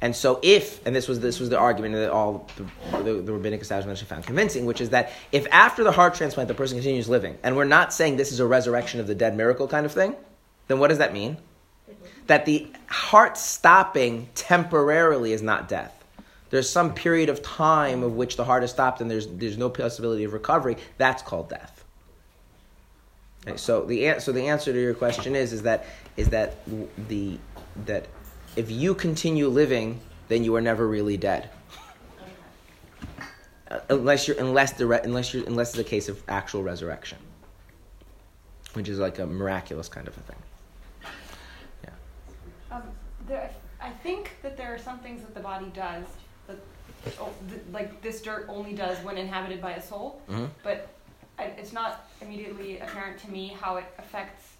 And 0.01 0.15
so, 0.15 0.39
if 0.41 0.85
and 0.85 0.95
this 0.95 1.07
was 1.07 1.19
this 1.19 1.39
was 1.39 1.49
the 1.49 1.59
argument 1.59 1.93
that 1.93 2.09
all 2.09 2.47
the, 2.57 3.03
the, 3.03 3.13
the 3.21 3.33
rabbinic 3.33 3.61
establishment 3.61 3.99
found 3.99 4.25
convincing, 4.25 4.65
which 4.65 4.81
is 4.81 4.89
that 4.89 5.11
if 5.31 5.45
after 5.51 5.83
the 5.83 5.91
heart 5.91 6.15
transplant 6.15 6.47
the 6.47 6.55
person 6.55 6.77
continues 6.77 7.07
living, 7.07 7.37
and 7.43 7.55
we're 7.55 7.65
not 7.65 7.93
saying 7.93 8.17
this 8.17 8.31
is 8.31 8.39
a 8.39 8.47
resurrection 8.47 8.99
of 8.99 9.05
the 9.05 9.13
dead 9.13 9.37
miracle 9.37 9.67
kind 9.67 9.85
of 9.85 9.91
thing, 9.91 10.15
then 10.67 10.79
what 10.79 10.87
does 10.87 10.97
that 10.97 11.13
mean? 11.13 11.37
That 12.25 12.45
the 12.45 12.67
heart 12.87 13.37
stopping 13.37 14.29
temporarily 14.33 15.33
is 15.33 15.43
not 15.43 15.69
death. 15.69 16.03
There's 16.49 16.69
some 16.69 16.95
period 16.95 17.29
of 17.29 17.43
time 17.43 18.01
of 18.01 18.15
which 18.15 18.37
the 18.37 18.43
heart 18.43 18.63
is 18.63 18.71
stopped 18.71 19.01
and 19.01 19.11
there's 19.11 19.27
there's 19.27 19.57
no 19.57 19.69
possibility 19.69 20.23
of 20.23 20.33
recovery. 20.33 20.77
That's 20.97 21.21
called 21.21 21.49
death. 21.49 21.85
Okay, 23.47 23.57
so 23.57 23.85
the 23.85 24.19
so 24.19 24.31
the 24.31 24.47
answer 24.47 24.73
to 24.73 24.81
your 24.81 24.95
question 24.95 25.35
is 25.35 25.53
is 25.53 25.61
that 25.61 25.85
is 26.17 26.29
that 26.29 26.57
the 27.07 27.37
that 27.85 28.07
if 28.55 28.69
you 28.69 28.93
continue 28.95 29.47
living, 29.47 29.99
then 30.27 30.43
you 30.43 30.55
are 30.55 30.61
never 30.61 30.87
really 30.87 31.17
dead. 31.17 31.49
Uh, 33.69 33.79
unless 33.89 34.27
you're 34.27 34.37
unless 34.37 34.73
the 34.73 34.85
re- 34.85 34.99
unless 35.03 35.33
you're 35.33 35.45
unless 35.45 35.69
it's 35.69 35.79
a 35.79 35.83
case 35.83 36.09
of 36.09 36.21
actual 36.27 36.61
resurrection, 36.61 37.17
which 38.73 38.89
is 38.89 38.99
like 38.99 39.19
a 39.19 39.25
miraculous 39.25 39.87
kind 39.87 40.07
of 40.07 40.17
a 40.17 40.21
thing. 40.21 40.35
Um, 42.71 42.83
there, 43.27 43.51
I 43.81 43.89
think 43.89 44.31
that 44.43 44.55
there 44.55 44.73
are 44.73 44.77
some 44.77 44.99
things 44.99 45.21
that 45.21 45.33
the 45.33 45.41
body 45.41 45.69
does 45.75 46.05
that, 46.47 46.55
oh, 47.19 47.29
th- 47.49 47.61
like 47.73 48.01
this 48.01 48.21
dirt 48.21 48.45
only 48.47 48.73
does 48.73 48.97
when 49.03 49.17
inhabited 49.17 49.61
by 49.61 49.71
a 49.73 49.81
soul. 49.81 50.21
Mhm. 50.29 50.49
But 50.63 50.87
I, 51.37 51.45
it's 51.45 51.73
not 51.73 52.07
immediately 52.21 52.79
apparent 52.79 53.19
to 53.23 53.29
me 53.29 53.49
how 53.59 53.75
it 53.75 53.85
affects 53.97 54.53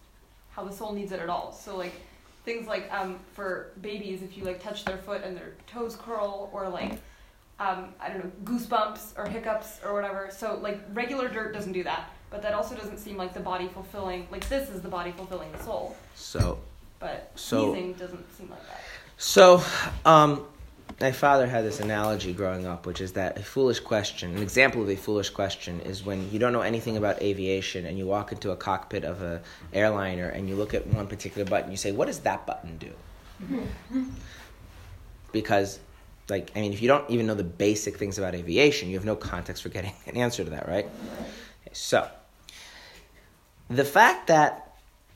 how 0.52 0.66
the 0.66 0.74
soul 0.74 0.92
needs 0.92 1.14
it 1.14 1.22
at 1.22 1.30
all. 1.30 1.54
So 1.54 1.78
like 1.78 1.94
things 2.44 2.68
like 2.68 2.92
um, 2.92 3.20
for 3.34 3.72
babies, 3.82 4.22
if 4.22 4.38
you 4.38 4.44
like 4.44 4.62
touch 4.62 4.86
their 4.86 4.98
foot 4.98 5.24
and 5.24 5.36
their 5.36 5.54
toes 5.68 5.96
curl, 5.96 6.50
or 6.54 6.70
like 6.70 6.94
um, 7.60 7.94
I 8.00 8.10
don't 8.10 8.24
know 8.26 8.32
goosebumps 8.44 9.18
or 9.18 9.28
hiccups 9.28 9.80
or 9.86 9.94
whatever. 9.94 10.30
So 10.36 10.58
like 10.62 10.80
regular 10.94 11.28
dirt 11.28 11.54
doesn't 11.54 11.74
do 11.74 11.84
that. 11.84 12.10
But 12.30 12.42
that 12.44 12.54
also 12.54 12.76
doesn't 12.76 12.98
seem 12.98 13.18
like 13.18 13.34
the 13.34 13.42
body 13.42 13.68
fulfilling. 13.68 14.28
Like 14.32 14.48
this 14.50 14.70
is 14.70 14.82
the 14.82 14.88
body 14.88 15.12
fulfilling 15.12 15.52
the 15.52 15.62
soul. 15.64 15.96
So 16.16 16.60
But 17.00 17.32
So- 17.36 17.74
doesn't 17.74 18.38
seem 18.38 18.50
like 18.50 18.66
that. 18.68 18.82
So, 19.18 19.64
um, 20.04 20.48
my 21.02 21.12
father 21.12 21.48
had 21.48 21.66
this 21.66 21.80
analogy 21.80 22.32
growing 22.32 22.68
up, 22.68 22.86
which 22.86 23.02
is 23.02 23.14
that 23.14 23.38
a 23.38 23.44
foolish 23.44 23.80
question, 23.80 24.36
an 24.36 24.42
example 24.42 24.84
of 24.84 24.90
a 24.90 24.96
foolish 24.96 25.32
question, 25.32 25.82
is 25.82 26.06
when 26.06 26.32
you 26.32 26.38
don't 26.38 26.54
know 26.54 26.62
anything 26.62 26.96
about 26.96 27.22
aviation 27.22 27.86
and 27.86 27.98
you 27.98 28.06
walk 28.06 28.32
into 28.32 28.52
a 28.52 28.56
cockpit 28.56 29.04
of 29.04 29.22
an 29.22 29.42
airliner 29.74 30.30
and 30.30 30.48
you 30.48 30.56
look 30.56 30.74
at 30.74 30.86
one 30.88 31.08
particular 31.08 31.50
button, 31.50 31.72
you 31.72 31.78
say, 31.78 31.92
"What 31.92 32.06
does 32.06 32.20
that 32.20 32.46
button 32.46 32.78
do?" 32.78 32.94
Because, 35.32 35.80
like, 36.30 36.52
I 36.56 36.62
mean, 36.62 36.72
if 36.72 36.82
you 36.82 36.88
don't 36.88 37.10
even 37.10 37.26
know 37.26 37.36
the 37.36 37.44
basic 37.44 37.98
things 37.98 38.18
about 38.18 38.36
aviation, 38.36 38.90
you 38.90 38.96
have 38.96 39.06
no 39.06 39.16
context 39.16 39.64
for 39.64 39.70
getting 39.70 39.94
an 40.06 40.18
answer 40.18 40.44
to 40.44 40.50
that, 40.52 40.68
right? 40.68 40.86
Okay, 40.86 41.74
so, 41.74 42.08
the 43.70 43.86
fact 43.86 44.28
that 44.28 44.72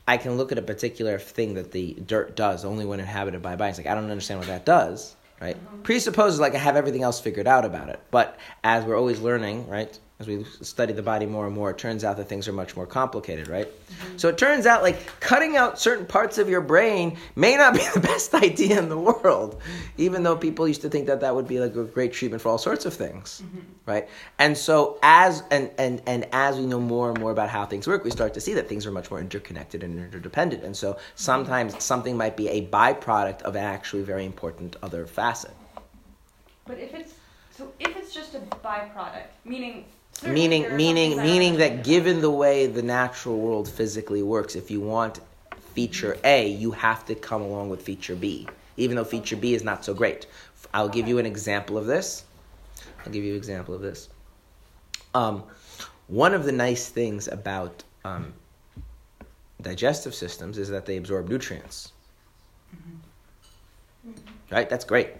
I 0.08 0.16
can 0.16 0.36
look 0.36 0.52
at 0.52 0.58
a 0.58 0.62
particular 0.62 1.18
thing 1.18 1.54
that 1.54 1.72
the 1.72 1.94
dirt 1.94 2.36
does 2.36 2.64
only 2.64 2.84
when 2.84 3.00
inhabited 3.00 3.42
by. 3.42 3.54
It's 3.68 3.78
like 3.78 3.86
I 3.86 3.94
don't 3.94 4.10
understand 4.10 4.38
what 4.40 4.48
that 4.48 4.64
does, 4.64 5.16
right? 5.40 5.56
Presupposes 5.82 6.40
like 6.40 6.54
I 6.54 6.58
have 6.58 6.76
everything 6.76 7.02
else 7.02 7.20
figured 7.20 7.46
out 7.46 7.64
about 7.64 7.88
it. 7.88 8.00
But 8.10 8.38
as 8.64 8.84
we're 8.84 8.98
always 8.98 9.20
learning, 9.20 9.68
right? 9.68 9.98
As 10.18 10.26
we 10.26 10.44
study 10.62 10.94
the 10.94 11.02
body 11.02 11.26
more 11.26 11.44
and 11.44 11.54
more, 11.54 11.68
it 11.70 11.76
turns 11.76 12.02
out 12.02 12.16
that 12.16 12.24
things 12.24 12.48
are 12.48 12.52
much 12.52 12.74
more 12.74 12.86
complicated, 12.86 13.48
right? 13.48 13.66
Mm-hmm. 13.66 14.16
So 14.16 14.28
it 14.30 14.38
turns 14.38 14.64
out 14.64 14.82
like 14.82 15.20
cutting 15.20 15.56
out 15.56 15.78
certain 15.78 16.06
parts 16.06 16.38
of 16.38 16.48
your 16.48 16.62
brain 16.62 17.18
may 17.34 17.54
not 17.54 17.74
be 17.74 17.80
the 17.94 18.00
best 18.00 18.32
idea 18.32 18.78
in 18.78 18.88
the 18.88 18.98
world, 18.98 19.60
even 19.98 20.22
though 20.22 20.34
people 20.34 20.66
used 20.66 20.80
to 20.82 20.88
think 20.88 21.06
that 21.08 21.20
that 21.20 21.34
would 21.34 21.46
be 21.46 21.60
like 21.60 21.76
a 21.76 21.84
great 21.84 22.14
treatment 22.14 22.40
for 22.40 22.48
all 22.48 22.56
sorts 22.56 22.86
of 22.86 22.94
things, 22.94 23.42
mm-hmm. 23.44 23.58
right? 23.84 24.08
And 24.38 24.56
so 24.56 24.98
as 25.02 25.42
and, 25.50 25.70
and 25.76 26.00
and 26.06 26.26
as 26.32 26.56
we 26.56 26.64
know 26.64 26.80
more 26.80 27.10
and 27.10 27.20
more 27.20 27.30
about 27.30 27.50
how 27.50 27.66
things 27.66 27.86
work, 27.86 28.02
we 28.02 28.10
start 28.10 28.32
to 28.34 28.40
see 28.40 28.54
that 28.54 28.70
things 28.70 28.86
are 28.86 28.92
much 28.92 29.10
more 29.10 29.20
interconnected 29.20 29.84
and 29.84 29.98
interdependent. 29.98 30.64
And 30.64 30.74
so 30.74 30.92
mm-hmm. 30.92 31.00
sometimes 31.16 31.84
something 31.84 32.16
might 32.16 32.38
be 32.38 32.48
a 32.48 32.66
byproduct 32.68 33.42
of 33.42 33.54
an 33.54 33.64
actually 33.64 34.02
very 34.02 34.24
important 34.24 34.76
other 34.82 35.06
facet. 35.06 35.52
But 36.66 36.78
if 36.78 36.94
it's 36.94 37.12
so, 37.56 37.70
if 37.78 37.96
it's 37.96 38.14
just 38.14 38.34
a 38.34 38.38
byproduct, 38.38 39.28
meaning 39.44 39.84
there 40.18 40.32
meaning 40.32 40.66
are 40.66 40.74
meaning 40.74 41.16
meaning 41.18 41.56
that 41.56 41.84
given 41.84 42.20
the 42.20 42.30
way 42.30 42.66
the 42.66 42.82
natural 42.82 43.38
world 43.38 43.68
physically 43.68 44.22
works 44.22 44.56
if 44.56 44.70
you 44.70 44.80
want 44.80 45.20
feature 45.74 46.16
a 46.24 46.48
you 46.48 46.70
have 46.70 47.04
to 47.04 47.14
come 47.14 47.42
along 47.42 47.68
with 47.68 47.82
feature 47.82 48.16
b 48.16 48.48
even 48.76 48.96
though 48.96 49.04
feature 49.04 49.36
b 49.36 49.54
is 49.54 49.62
not 49.62 49.84
so 49.84 49.94
great. 49.94 50.26
I'll 50.74 50.88
give 50.88 51.08
you 51.08 51.18
an 51.18 51.26
example 51.26 51.78
of 51.78 51.86
this. 51.86 52.24
I'll 53.04 53.12
give 53.12 53.24
you 53.24 53.32
an 53.32 53.36
example 53.36 53.74
of 53.74 53.80
this. 53.80 54.08
Um, 55.14 55.44
one 56.08 56.34
of 56.34 56.44
the 56.44 56.52
nice 56.52 56.88
things 56.88 57.28
about 57.28 57.82
um, 58.04 58.32
digestive 59.62 60.14
systems 60.14 60.58
is 60.58 60.68
that 60.68 60.86
they 60.86 60.96
absorb 60.96 61.28
nutrients. 61.28 61.92
Right? 64.50 64.68
That's 64.68 64.84
great. 64.84 65.10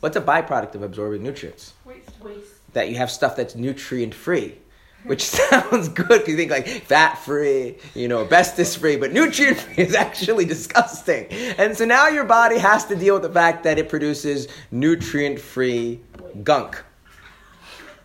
What's 0.00 0.16
a 0.16 0.20
byproduct 0.20 0.74
of 0.74 0.82
absorbing 0.82 1.22
nutrients? 1.22 1.74
Waste. 1.84 2.10
Waste. 2.22 2.53
That 2.74 2.88
you 2.88 2.96
have 2.96 3.10
stuff 3.10 3.36
that's 3.36 3.54
nutrient 3.54 4.14
free, 4.14 4.56
which 5.04 5.24
sounds 5.24 5.88
good 5.88 6.22
if 6.22 6.28
you 6.28 6.36
think 6.36 6.50
like 6.50 6.66
fat 6.66 7.16
free, 7.16 7.76
you 7.94 8.08
know, 8.08 8.22
asbestos 8.22 8.76
free, 8.76 8.96
but 8.96 9.12
nutrient 9.12 9.58
free 9.58 9.84
is 9.84 9.94
actually 9.94 10.44
disgusting. 10.54 11.26
And 11.58 11.76
so 11.76 11.84
now 11.84 12.08
your 12.08 12.24
body 12.24 12.58
has 12.58 12.84
to 12.86 12.96
deal 12.96 13.14
with 13.14 13.22
the 13.22 13.32
fact 13.32 13.64
that 13.64 13.78
it 13.78 13.88
produces 13.88 14.48
nutrient 14.70 15.40
free 15.40 16.00
gunk. 16.42 16.82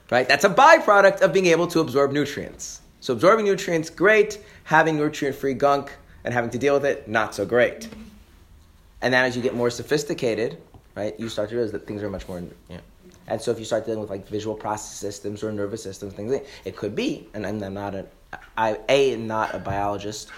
Right? 0.10 0.28
That's 0.28 0.44
a 0.44 0.50
byproduct 0.50 1.22
of 1.22 1.34
being 1.34 1.48
able 1.48 1.68
to 1.68 1.82
absorb 1.82 2.12
nutrients. 2.12 2.82
So 3.00 3.14
absorbing 3.14 3.46
nutrients, 3.46 3.90
great. 3.90 4.44
Having 4.64 4.98
nutrient 4.98 5.36
free 5.36 5.54
gunk 5.54 5.96
and 6.24 6.34
having 6.34 6.50
to 6.52 6.58
deal 6.58 6.74
with 6.74 6.86
it, 6.86 7.08
not 7.08 7.36
so 7.36 7.46
great. 7.46 7.88
And 9.02 9.14
then 9.14 9.24
as 9.24 9.36
you 9.36 9.42
get 9.42 9.56
more 9.56 9.70
sophisticated, 9.70 10.58
right, 10.96 11.18
you 11.20 11.30
start 11.30 11.50
to 11.50 11.56
realize 11.56 11.72
that 11.72 11.88
things 11.88 12.04
are 12.04 12.10
much 12.10 12.28
more, 12.28 12.44
And 13.30 13.42
so 13.42 13.52
if 13.52 13.60
you 13.60 13.66
start 13.66 13.86
dealing 13.86 14.02
with 14.02 14.10
like 14.10 14.28
visual 14.28 14.56
process 14.56 14.96
systems 14.96 15.44
or 15.44 15.52
nervous 15.52 15.84
systems, 15.84 16.14
things 16.14 16.32
like 16.32 16.48
it 16.66 16.76
could 16.76 16.96
be, 16.96 17.28
and 17.34 17.46
I'm 17.46 17.62
I'm 17.64 17.74
not 17.74 17.96
a, 17.96 18.06
I, 18.58 18.80
A, 18.90 19.16
not 19.16 19.54
a 19.56 19.60
biologist, 19.60 20.30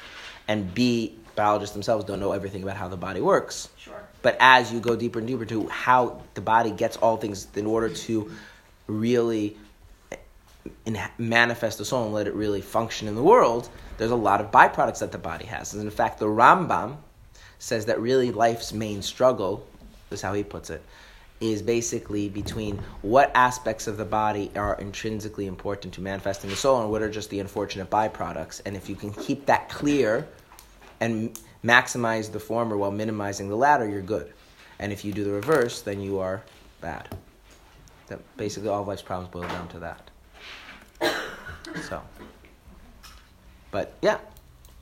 and 0.47 0.73
B, 0.73 1.15
biologists 1.35 1.73
themselves 1.73 2.05
don't 2.05 2.19
know 2.19 2.31
everything 2.31 2.63
about 2.63 2.77
how 2.77 2.87
the 2.87 2.97
body 2.97 3.21
works. 3.21 3.69
Sure. 3.77 4.01
But 4.21 4.37
as 4.39 4.71
you 4.71 4.79
go 4.79 4.95
deeper 4.95 5.19
and 5.19 5.27
deeper 5.27 5.45
to 5.45 5.67
how 5.67 6.21
the 6.33 6.41
body 6.41 6.71
gets 6.71 6.97
all 6.97 7.17
things 7.17 7.47
in 7.55 7.65
order 7.65 7.89
to 7.89 8.31
really 8.87 9.57
in, 10.85 10.99
manifest 11.17 11.77
the 11.77 11.85
soul 11.85 12.05
and 12.05 12.13
let 12.13 12.27
it 12.27 12.33
really 12.33 12.61
function 12.61 13.07
in 13.07 13.15
the 13.15 13.23
world, 13.23 13.69
there's 13.97 14.11
a 14.11 14.15
lot 14.15 14.41
of 14.41 14.51
byproducts 14.51 14.99
that 14.99 15.11
the 15.11 15.17
body 15.17 15.45
has. 15.45 15.73
And 15.73 15.81
in 15.83 15.89
fact, 15.89 16.19
the 16.19 16.25
Rambam 16.25 16.97
says 17.59 17.85
that 17.85 17.99
really 17.99 18.31
life's 18.31 18.73
main 18.73 19.01
struggle, 19.01 19.65
is 20.09 20.21
how 20.21 20.33
he 20.33 20.43
puts 20.43 20.69
it, 20.69 20.83
is 21.41 21.61
basically 21.61 22.29
between 22.29 22.77
what 23.01 23.31
aspects 23.35 23.87
of 23.87 23.97
the 23.97 24.05
body 24.05 24.51
are 24.55 24.75
intrinsically 24.75 25.47
important 25.47 25.93
to 25.95 26.01
manifesting 26.01 26.49
the 26.49 26.55
soul 26.55 26.81
and 26.81 26.91
what 26.91 27.01
are 27.01 27.09
just 27.09 27.29
the 27.31 27.39
unfortunate 27.39 27.89
byproducts. 27.89 28.61
And 28.65 28.77
if 28.77 28.87
you 28.87 28.95
can 28.95 29.11
keep 29.11 29.47
that 29.47 29.67
clear 29.67 30.27
and 30.99 31.37
maximize 31.65 32.31
the 32.31 32.39
former 32.39 32.77
while 32.77 32.91
minimizing 32.91 33.49
the 33.49 33.55
latter, 33.55 33.89
you're 33.89 34.01
good. 34.01 34.31
And 34.79 34.93
if 34.93 35.03
you 35.03 35.11
do 35.11 35.23
the 35.23 35.31
reverse, 35.31 35.81
then 35.81 35.99
you 35.99 36.19
are 36.19 36.43
bad. 36.79 37.15
That 38.07 38.19
basically 38.37 38.69
all 38.69 38.81
of 38.81 38.87
life's 38.87 39.01
problems 39.01 39.31
boil 39.31 39.47
down 39.47 39.67
to 39.69 39.79
that. 39.79 40.11
So, 41.87 42.01
but 43.69 43.93
yeah, 44.01 44.17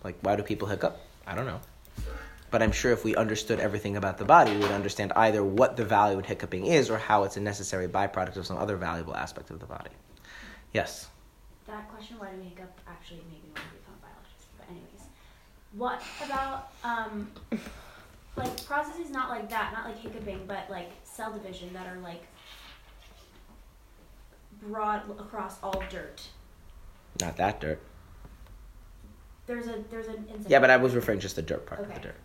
like 0.04 0.18
why 0.22 0.36
do 0.36 0.42
people 0.42 0.68
hiccup? 0.68 1.00
I 1.28 1.36
don't 1.36 1.46
know. 1.46 1.60
But 2.52 2.64
I'm 2.64 2.72
sure 2.72 2.92
if 2.92 3.04
we 3.04 3.16
understood 3.16 3.60
everything 3.60 3.96
about 3.96 4.18
the 4.18 4.26
body, 4.26 4.52
we 4.54 4.60
would 4.60 4.72
understand 4.72 5.14
either 5.16 5.44
what 5.44 5.78
the 5.78 5.86
value 5.86 6.18
in 6.18 6.24
hiccuping 6.24 6.66
is 6.66 6.90
or 6.90 6.98
how 6.98 7.24
it's 7.24 7.38
a 7.38 7.40
necessary 7.40 7.88
byproduct 7.88 8.38
of 8.38 8.48
some 8.48 8.58
other 8.58 8.76
valuable 8.76 9.16
aspect 9.16 9.52
of 9.52 9.60
the 9.60 9.66
body. 9.66 9.92
Yes. 10.74 11.08
That 11.68 11.88
question, 11.92 12.18
why 12.18 12.32
do 12.32 12.38
we 12.38 12.46
hiccup, 12.46 12.80
actually 12.88 13.22
made 13.30 13.44
me 13.44 13.50
want 13.54 13.68
to 13.70 13.78
become 13.78 13.94
a 13.94 14.06
biologist. 14.06 14.48
But 14.58 14.68
anyways, 14.70 15.08
what 15.74 16.02
about 16.26 16.72
um, 16.84 17.32
like 18.36 18.66
processes 18.66 19.12
not 19.12 19.30
like 19.30 19.50
that, 19.50 19.72
not 19.74 19.86
like 19.86 20.00
hiccuping, 20.00 20.46
but 20.48 20.70
like 20.70 20.90
cell 21.04 21.32
division 21.32 21.72
that 21.74 21.86
are 21.86 22.00
like 22.00 22.24
broad 24.64 25.10
across 25.20 25.58
all 25.62 25.84
dirt. 25.90 26.22
Not 27.22 27.38
that 27.38 27.60
dirt. 27.60 27.80
There's 29.46 29.68
a 29.68 29.84
there's 29.90 30.08
an 30.08 30.26
insect. 30.30 30.50
Yeah, 30.50 30.60
but 30.60 30.70
I 30.70 30.78
was 30.78 30.96
referring 30.96 31.20
just 31.20 31.36
the 31.36 31.42
dirt 31.42 31.66
part 31.66 31.82
of 31.82 31.94
the 31.94 32.00
dirt. 32.00 32.16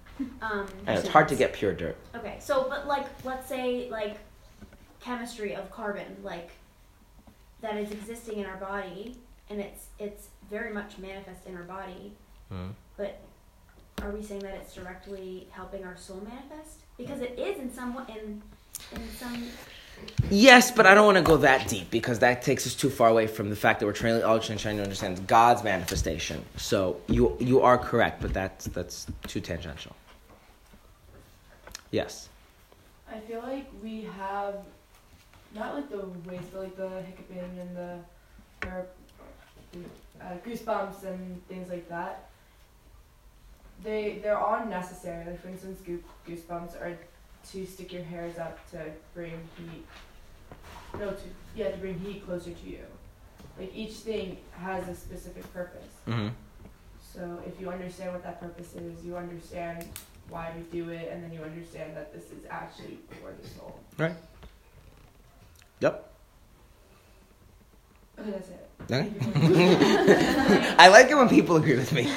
Um. 0.42 0.66
And 0.86 0.98
it's 0.98 1.08
hard 1.08 1.28
to 1.28 1.36
get 1.36 1.52
pure 1.52 1.72
dirt. 1.72 1.96
Okay, 2.14 2.36
so 2.40 2.66
but 2.68 2.86
like 2.86 3.06
let's 3.24 3.48
say 3.48 3.88
like 3.90 4.16
chemistry 5.00 5.54
of 5.54 5.70
carbon, 5.70 6.16
like 6.22 6.50
that 7.60 7.76
is 7.76 7.90
existing 7.90 8.38
in 8.38 8.46
our 8.46 8.56
body, 8.56 9.16
and 9.50 9.60
it's 9.60 9.86
it's 9.98 10.28
very 10.50 10.72
much 10.72 10.98
manifest 10.98 11.46
in 11.46 11.56
our 11.56 11.62
body. 11.62 12.12
Mhm. 12.52 12.72
But 12.96 13.18
are 14.02 14.10
we 14.10 14.22
saying 14.22 14.40
that 14.42 14.54
it's 14.54 14.74
directly 14.74 15.48
helping 15.50 15.84
our 15.84 15.96
soul 15.96 16.22
manifest? 16.24 16.78
Because 16.96 17.20
it 17.20 17.38
is 17.38 17.58
in 17.58 17.72
some 17.72 17.94
wa- 17.94 18.06
in 18.08 18.42
in 18.92 19.08
some. 19.18 19.48
Yes, 20.28 20.70
but 20.70 20.86
I 20.86 20.94
don't 20.94 21.06
want 21.06 21.18
to 21.18 21.22
go 21.22 21.36
that 21.38 21.68
deep 21.68 21.90
because 21.90 22.18
that 22.18 22.42
takes 22.42 22.66
us 22.66 22.74
too 22.74 22.90
far 22.90 23.08
away 23.08 23.26
from 23.26 23.48
the 23.48 23.56
fact 23.56 23.78
that 23.80 23.86
we're 23.86 23.92
trying, 23.92 24.22
all 24.24 24.34
and 24.36 24.58
trying 24.58 24.76
to 24.76 24.82
understand 24.82 25.24
God's 25.26 25.62
manifestation. 25.62 26.44
So 26.56 27.00
you 27.06 27.36
you 27.40 27.60
are 27.60 27.78
correct, 27.78 28.20
but 28.20 28.34
that's 28.34 28.66
that's 28.66 29.06
too 29.26 29.40
tangential. 29.40 29.94
Yes. 31.94 32.28
I 33.08 33.20
feel 33.20 33.40
like 33.40 33.70
we 33.80 34.08
have 34.16 34.56
not 35.54 35.76
like 35.76 35.88
the 35.88 36.08
ways, 36.28 36.40
but 36.52 36.62
like 36.62 36.76
the 36.76 37.02
hiccuping 37.02 37.58
and 37.60 37.76
the 37.76 37.98
or, 38.66 38.86
uh, 40.20 40.34
goosebumps 40.44 41.04
and 41.04 41.46
things 41.46 41.68
like 41.68 41.88
that. 41.88 42.30
They 43.84 44.18
they're 44.22 44.38
all 44.38 44.66
necessary. 44.66 45.24
Like 45.24 45.40
for 45.40 45.48
instance, 45.48 45.80
goo- 45.82 46.02
goosebumps 46.28 46.74
are 46.80 46.98
to 47.52 47.66
stick 47.66 47.92
your 47.92 48.02
hairs 48.02 48.38
up 48.38 48.58
to 48.72 48.78
bring 49.14 49.38
heat. 49.56 49.86
No, 50.98 51.10
to 51.10 51.26
yeah, 51.54 51.70
to 51.70 51.76
bring 51.76 51.96
heat 52.00 52.26
closer 52.26 52.50
to 52.50 52.66
you. 52.68 52.84
Like 53.56 53.70
each 53.72 53.94
thing 54.08 54.38
has 54.58 54.88
a 54.88 54.96
specific 54.96 55.52
purpose. 55.52 55.92
Mm-hmm. 56.08 56.28
So 57.12 57.40
if 57.46 57.60
you 57.60 57.70
understand 57.70 58.10
what 58.10 58.24
that 58.24 58.40
purpose 58.40 58.74
is, 58.74 59.04
you 59.04 59.16
understand 59.16 59.86
why 60.34 60.52
we 60.56 60.62
do 60.76 60.90
it, 60.90 61.08
and 61.12 61.22
then 61.22 61.32
you 61.32 61.40
understand 61.42 61.96
that 61.96 62.12
this 62.12 62.24
is 62.24 62.44
actually 62.50 62.98
for 63.08 63.32
the 63.40 63.48
soul. 63.48 63.78
Right. 63.96 64.16
Yep. 65.78 66.12
Okay, 68.18 68.30
that's 68.32 68.48
it. 68.48 68.68
Okay. 68.90 70.74
I 70.78 70.88
like 70.88 71.08
it 71.08 71.14
when 71.14 71.28
people 71.28 71.54
agree 71.54 71.76
with 71.76 71.92
me. 71.92 72.10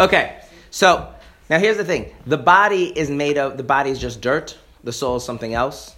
Okay, 0.00 0.40
so 0.70 1.12
now 1.50 1.58
here's 1.58 1.76
the 1.76 1.84
thing: 1.84 2.14
the 2.26 2.38
body 2.38 2.86
is 2.86 3.10
made 3.10 3.36
of 3.36 3.58
the 3.58 3.62
body 3.62 3.90
is 3.90 3.98
just 3.98 4.22
dirt. 4.22 4.56
The 4.82 4.92
soul 4.92 5.16
is 5.16 5.24
something 5.24 5.52
else, 5.52 5.94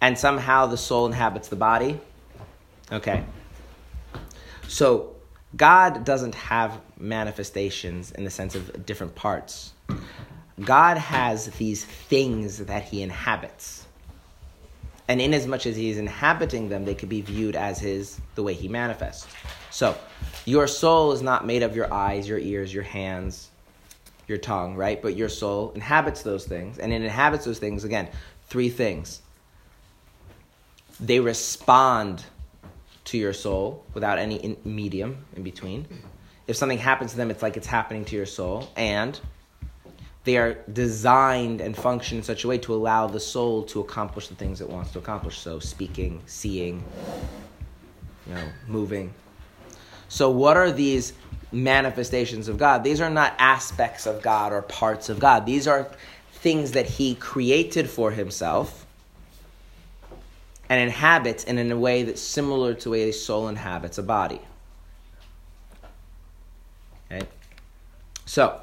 and 0.00 0.18
somehow 0.18 0.66
the 0.66 0.76
soul 0.76 1.06
inhabits 1.06 1.46
the 1.46 1.56
body. 1.56 2.00
Okay. 2.90 3.22
So 4.66 5.14
God 5.56 6.04
doesn't 6.04 6.34
have 6.34 6.80
manifestations 7.02 8.12
in 8.12 8.24
the 8.24 8.30
sense 8.30 8.54
of 8.54 8.86
different 8.86 9.14
parts. 9.14 9.72
God 10.60 10.96
has 10.96 11.46
these 11.46 11.84
things 11.84 12.58
that 12.58 12.84
He 12.84 13.02
inhabits, 13.02 13.86
and 15.08 15.20
inasmuch 15.20 15.66
as 15.66 15.76
He 15.76 15.90
is 15.90 15.98
inhabiting 15.98 16.68
them, 16.68 16.84
they 16.84 16.94
could 16.94 17.08
be 17.08 17.20
viewed 17.20 17.56
as 17.56 17.78
His 17.78 18.20
the 18.34 18.42
way 18.42 18.54
He 18.54 18.68
manifests. 18.68 19.26
So, 19.70 19.96
your 20.44 20.66
soul 20.66 21.12
is 21.12 21.22
not 21.22 21.46
made 21.46 21.62
of 21.62 21.74
your 21.74 21.92
eyes, 21.92 22.28
your 22.28 22.38
ears, 22.38 22.72
your 22.72 22.82
hands, 22.82 23.50
your 24.28 24.38
tongue, 24.38 24.76
right? 24.76 25.00
But 25.00 25.16
your 25.16 25.28
soul 25.28 25.72
inhabits 25.74 26.22
those 26.22 26.46
things. 26.46 26.78
And 26.78 26.92
it 26.92 27.02
inhabits 27.02 27.44
those 27.44 27.58
things, 27.58 27.84
again, 27.84 28.08
three 28.46 28.68
things. 28.68 29.22
They 31.00 31.20
respond 31.20 32.24
to 33.04 33.18
your 33.18 33.32
soul 33.32 33.84
without 33.94 34.18
any 34.18 34.36
in- 34.36 34.56
medium 34.64 35.24
in 35.36 35.42
between. 35.42 35.86
If 36.46 36.56
something 36.56 36.78
happens 36.78 37.12
to 37.12 37.16
them, 37.16 37.30
it's 37.30 37.42
like 37.42 37.56
it's 37.56 37.66
happening 37.66 38.04
to 38.06 38.16
your 38.16 38.26
soul. 38.26 38.68
And 38.76 39.18
they 40.24 40.36
are 40.36 40.58
designed 40.72 41.60
and 41.60 41.76
function 41.76 42.18
in 42.18 42.24
such 42.24 42.44
a 42.44 42.48
way 42.48 42.58
to 42.58 42.74
allow 42.74 43.06
the 43.06 43.20
soul 43.20 43.64
to 43.64 43.80
accomplish 43.80 44.28
the 44.28 44.34
things 44.34 44.60
it 44.60 44.68
wants 44.68 44.92
to 44.92 44.98
accomplish. 44.98 45.38
So, 45.38 45.58
speaking, 45.58 46.22
seeing, 46.26 46.84
you 48.26 48.34
know, 48.34 48.44
moving. 48.68 49.12
So, 50.08 50.30
what 50.30 50.56
are 50.56 50.70
these 50.70 51.12
manifestations 51.50 52.48
of 52.48 52.58
God? 52.58 52.84
These 52.84 53.00
are 53.00 53.10
not 53.10 53.34
aspects 53.38 54.06
of 54.06 54.22
God 54.22 54.52
or 54.52 54.62
parts 54.62 55.08
of 55.08 55.18
God. 55.18 55.44
These 55.44 55.66
are 55.66 55.90
things 56.32 56.72
that 56.72 56.86
He 56.86 57.14
created 57.16 57.90
for 57.90 58.10
Himself 58.10 58.86
and 60.68 60.80
inhabits 60.80 61.44
in 61.44 61.70
a 61.70 61.76
way 61.76 62.02
that's 62.04 62.20
similar 62.20 62.74
to 62.74 62.90
way 62.90 63.08
a 63.08 63.12
soul 63.12 63.48
inhabits 63.48 63.98
a 63.98 64.02
body. 64.02 64.40
Okay? 67.12 67.26
So, 68.24 68.60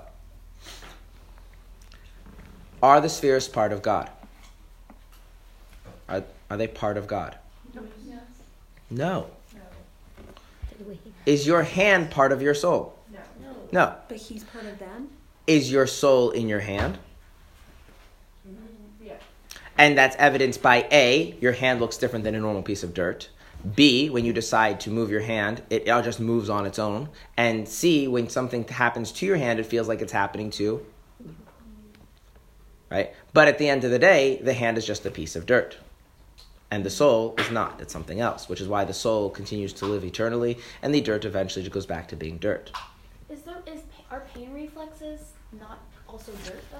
are 2.81 3.01
the 3.01 3.09
spheres 3.09 3.47
part 3.47 3.71
of 3.71 3.81
God? 3.81 4.09
Are, 6.07 6.23
are 6.49 6.57
they 6.57 6.67
part 6.67 6.97
of 6.97 7.07
God? 7.07 7.37
No. 8.89 9.27
Is 11.25 11.45
your 11.45 11.61
hand 11.61 12.09
part 12.09 12.31
of 12.31 12.41
your 12.41 12.55
soul? 12.55 12.97
No. 13.11 13.19
No. 13.71 13.95
But 14.07 14.17
he's 14.17 14.43
part 14.45 14.65
of 14.65 14.79
them? 14.79 15.09
Is 15.45 15.71
your 15.71 15.85
soul 15.85 16.31
in 16.31 16.49
your 16.49 16.61
hand? 16.61 16.97
Mm-hmm. 18.47 19.05
Yeah. 19.05 19.13
And 19.77 19.95
that's 19.95 20.15
evidenced 20.17 20.63
by 20.63 20.87
A, 20.91 21.35
your 21.39 21.51
hand 21.51 21.79
looks 21.79 21.97
different 21.97 22.25
than 22.25 22.33
a 22.33 22.39
normal 22.39 22.63
piece 22.63 22.83
of 22.83 22.95
dirt. 22.95 23.29
B, 23.75 24.09
when 24.09 24.25
you 24.25 24.33
decide 24.33 24.79
to 24.81 24.89
move 24.89 25.11
your 25.11 25.21
hand, 25.21 25.61
it 25.69 25.89
all 25.89 26.01
just 26.01 26.19
moves 26.19 26.49
on 26.49 26.65
its 26.65 26.79
own. 26.79 27.09
And 27.35 27.67
C, 27.67 28.07
when 28.07 28.29
something 28.29 28.65
happens 28.65 29.11
to 29.13 29.25
your 29.25 29.37
hand, 29.37 29.59
it 29.59 29.65
feels 29.65 29.87
like 29.87 30.01
it's 30.01 30.13
happening 30.13 30.49
to. 30.51 30.85
Right? 32.89 33.13
But 33.33 33.47
at 33.47 33.57
the 33.57 33.69
end 33.69 33.83
of 33.83 33.91
the 33.91 33.99
day, 33.99 34.39
the 34.41 34.53
hand 34.53 34.77
is 34.77 34.85
just 34.85 35.05
a 35.05 35.11
piece 35.11 35.35
of 35.35 35.45
dirt. 35.45 35.77
And 36.71 36.85
the 36.85 36.89
soul 36.89 37.35
is 37.37 37.51
not, 37.51 37.81
it's 37.81 37.91
something 37.91 38.19
else, 38.19 38.47
which 38.47 38.61
is 38.61 38.67
why 38.67 38.85
the 38.85 38.93
soul 38.93 39.29
continues 39.29 39.73
to 39.73 39.85
live 39.85 40.03
eternally, 40.03 40.57
and 40.81 40.93
the 40.93 41.01
dirt 41.01 41.25
eventually 41.25 41.63
just 41.63 41.73
goes 41.73 41.85
back 41.85 42.07
to 42.09 42.15
being 42.15 42.37
dirt. 42.37 42.71
Is 43.29 43.41
there 43.41 43.61
is 43.65 43.81
are 44.11 44.23
pain 44.33 44.53
reflexes 44.53 45.33
not 45.59 45.79
also 46.07 46.31
dirt 46.45 46.63
though? 46.71 46.77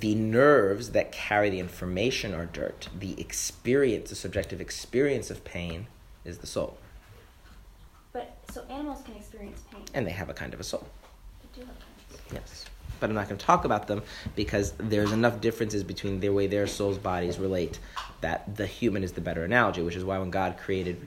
The 0.00 0.14
nerves 0.14 0.92
that 0.92 1.12
carry 1.12 1.50
the 1.50 1.58
information 1.60 2.32
are 2.34 2.46
dirt. 2.46 2.88
The 2.98 3.20
experience, 3.20 4.08
the 4.08 4.16
subjective 4.16 4.60
experience 4.60 5.30
of 5.30 5.44
pain, 5.44 5.86
is 6.24 6.38
the 6.38 6.46
soul. 6.46 6.78
But 8.12 8.34
so 8.50 8.64
animals 8.70 9.02
can 9.04 9.16
experience 9.16 9.62
pain. 9.70 9.82
And 9.92 10.06
they 10.06 10.12
have 10.12 10.30
a 10.30 10.34
kind 10.34 10.54
of 10.54 10.60
a 10.60 10.64
soul. 10.64 10.86
They 11.42 11.60
do 11.60 11.66
have 11.66 11.78
pain. 11.78 12.20
Yes. 12.32 12.64
but 13.00 13.10
I'm 13.10 13.14
not 13.14 13.28
going 13.28 13.38
to 13.38 13.44
talk 13.44 13.64
about 13.66 13.86
them 13.86 14.02
because 14.34 14.72
there's 14.78 15.12
enough 15.12 15.40
differences 15.40 15.82
between 15.84 16.20
the 16.20 16.30
way 16.30 16.46
their 16.46 16.66
souls 16.66 16.96
bodies 16.96 17.38
relate 17.38 17.78
that 18.22 18.56
the 18.56 18.66
human 18.66 19.02
is 19.04 19.12
the 19.12 19.20
better 19.20 19.44
analogy, 19.44 19.82
which 19.82 19.96
is 19.96 20.04
why 20.04 20.18
when 20.18 20.30
God 20.30 20.56
created 20.56 21.06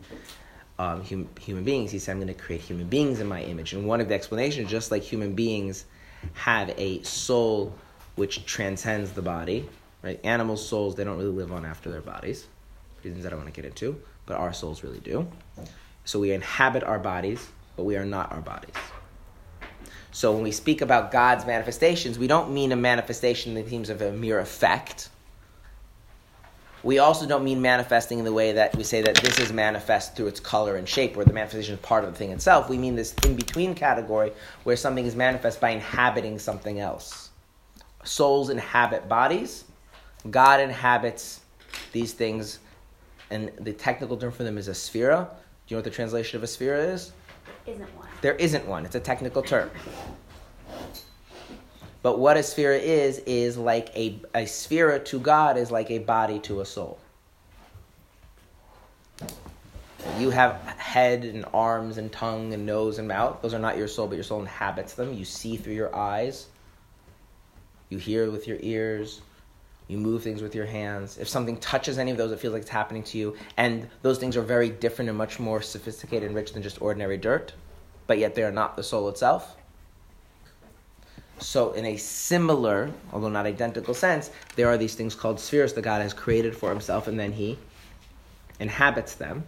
um, 0.77 1.03
hum, 1.03 1.29
human 1.39 1.63
beings, 1.63 1.89
He 1.89 1.99
said, 1.99 2.11
"I'm 2.11 2.17
going 2.17 2.27
to 2.27 2.33
create 2.39 2.61
human 2.61 2.87
beings 2.87 3.19
in 3.19 3.27
my 3.27 3.41
image." 3.41 3.73
And 3.73 3.87
one 3.87 4.01
of 4.01 4.09
the 4.09 4.13
explanations, 4.13 4.69
just 4.69 4.91
like 4.91 5.01
human 5.01 5.33
beings 5.33 5.85
have 6.33 6.69
a 6.77 7.01
soul 7.03 7.73
which 8.15 8.45
transcends 8.45 9.11
the 9.11 9.21
body, 9.21 9.69
right? 10.01 10.19
Animal 10.23 10.57
souls 10.57 10.95
they 10.95 11.03
don't 11.03 11.17
really 11.17 11.29
live 11.29 11.51
on 11.51 11.65
after 11.65 11.91
their 11.91 12.01
bodies, 12.01 12.47
reasons 13.03 13.23
that 13.23 13.33
I 13.33 13.35
want 13.35 13.47
to 13.47 13.53
get 13.53 13.65
into, 13.65 14.01
but 14.25 14.37
our 14.37 14.53
souls 14.53 14.83
really 14.83 14.99
do. 14.99 15.27
So 16.05 16.19
we 16.19 16.31
inhabit 16.31 16.83
our 16.83 16.99
bodies, 16.99 17.47
but 17.75 17.83
we 17.83 17.95
are 17.97 18.05
not 18.05 18.31
our 18.31 18.41
bodies. 18.41 18.75
So 20.11 20.31
when 20.31 20.43
we 20.43 20.51
speak 20.51 20.81
about 20.81 21.11
God's 21.11 21.45
manifestations, 21.45 22.17
we 22.17 22.27
don't 22.27 22.53
mean 22.53 22.71
a 22.71 22.77
manifestation 22.77 23.57
in 23.57 23.65
the 23.65 23.69
terms 23.69 23.89
of 23.89 24.01
a 24.01 24.13
mere 24.13 24.39
effect. 24.39 25.09
We 26.83 26.99
also 26.99 27.27
don't 27.27 27.43
mean 27.43 27.61
manifesting 27.61 28.19
in 28.19 28.25
the 28.25 28.31
way 28.31 28.53
that 28.53 28.75
we 28.77 28.83
say 28.83 29.01
that 29.01 29.15
this 29.15 29.39
is 29.39 29.51
manifest 29.51 30.15
through 30.15 30.27
its 30.27 30.39
color 30.39 30.77
and 30.77 30.87
shape, 30.87 31.17
where 31.17 31.25
the 31.25 31.33
manifestation 31.33 31.73
is 31.73 31.81
part 31.81 32.05
of 32.05 32.13
the 32.13 32.17
thing 32.17 32.29
itself. 32.29 32.69
We 32.69 32.77
mean 32.77 32.95
this 32.95 33.13
in 33.25 33.35
between 33.35 33.75
category 33.75 34.31
where 34.63 34.77
something 34.77 35.05
is 35.05 35.15
manifest 35.15 35.59
by 35.59 35.71
inhabiting 35.71 36.39
something 36.39 36.79
else. 36.79 37.24
Souls 38.05 38.49
inhabit 38.49 39.09
bodies, 39.09 39.65
God 40.29 40.59
inhabits 40.59 41.41
these 41.91 42.13
things, 42.13 42.59
and 43.29 43.51
the 43.59 43.73
technical 43.73 44.15
term 44.15 44.31
for 44.31 44.43
them 44.43 44.57
is 44.57 44.67
a 44.67 44.71
sefira. 44.71 45.27
Do 45.27 45.73
you 45.73 45.75
know 45.75 45.79
what 45.79 45.85
the 45.85 45.89
translation 45.89 46.37
of 46.37 46.43
a 46.43 46.47
sefira 46.47 46.93
is? 46.93 47.11
Isn't 47.65 47.95
one. 47.97 48.07
There 48.21 48.35
isn't 48.35 48.65
one. 48.67 48.85
It's 48.85 48.95
a 48.95 48.99
technical 48.99 49.41
term. 49.41 49.69
But 52.03 52.19
what 52.19 52.37
a 52.37 52.43
sphere 52.43 52.73
is, 52.73 53.17
is 53.25 53.57
like 53.57 53.89
a, 53.95 54.19
a 54.35 54.45
sphere 54.45 54.99
to 54.99 55.19
God 55.19 55.57
is 55.57 55.71
like 55.71 55.89
a 55.89 55.97
body 55.97 56.37
to 56.41 56.61
a 56.61 56.65
soul. 56.65 56.99
You 60.19 60.29
have 60.29 60.61
head 60.77 61.25
and 61.25 61.45
arms 61.51 61.97
and 61.97 62.11
tongue 62.11 62.53
and 62.53 62.63
nose 62.63 62.99
and 62.99 63.07
mouth. 63.07 63.41
Those 63.41 63.55
are 63.55 63.59
not 63.59 63.75
your 63.75 63.87
soul, 63.87 64.07
but 64.07 64.13
your 64.15 64.23
soul 64.23 64.39
inhabits 64.39 64.93
them. 64.93 65.15
You 65.15 65.25
see 65.25 65.57
through 65.57 65.73
your 65.73 65.95
eyes. 65.95 66.45
You 67.89 67.97
hear 67.97 68.29
with 68.31 68.47
your 68.47 68.57
ears. 68.61 69.21
You 69.87 69.97
move 69.97 70.23
things 70.23 70.41
with 70.41 70.55
your 70.55 70.65
hands. 70.65 71.17
If 71.17 71.27
something 71.27 71.57
touches 71.57 71.99
any 71.99 72.09
of 72.09 72.17
those, 72.17 72.31
it 72.31 72.39
feels 72.39 72.53
like 72.53 72.63
it's 72.63 72.71
happening 72.71 73.03
to 73.03 73.17
you. 73.17 73.35
And 73.57 73.87
those 74.01 74.17
things 74.17 74.35
are 74.35 74.41
very 74.41 74.69
different 74.69 75.09
and 75.09 75.17
much 75.17 75.39
more 75.39 75.61
sophisticated 75.61 76.27
and 76.27 76.35
rich 76.35 76.53
than 76.53 76.63
just 76.63 76.81
ordinary 76.81 77.17
dirt, 77.17 77.53
but 78.07 78.17
yet 78.17 78.33
they 78.33 78.43
are 78.43 78.51
not 78.51 78.75
the 78.75 78.83
soul 78.83 79.09
itself. 79.09 79.55
So, 81.37 81.73
in 81.73 81.85
a 81.85 81.97
similar, 81.97 82.91
although 83.11 83.29
not 83.29 83.45
identical 83.45 83.93
sense, 83.93 84.31
there 84.55 84.69
are 84.69 84.77
these 84.77 84.95
things 84.95 85.15
called 85.15 85.39
spheres 85.39 85.73
that 85.73 85.81
God 85.81 86.01
has 86.01 86.13
created 86.13 86.55
for 86.55 86.69
himself, 86.69 87.07
and 87.07 87.19
then 87.19 87.33
he 87.33 87.59
inhabits 88.59 89.15
them. 89.15 89.43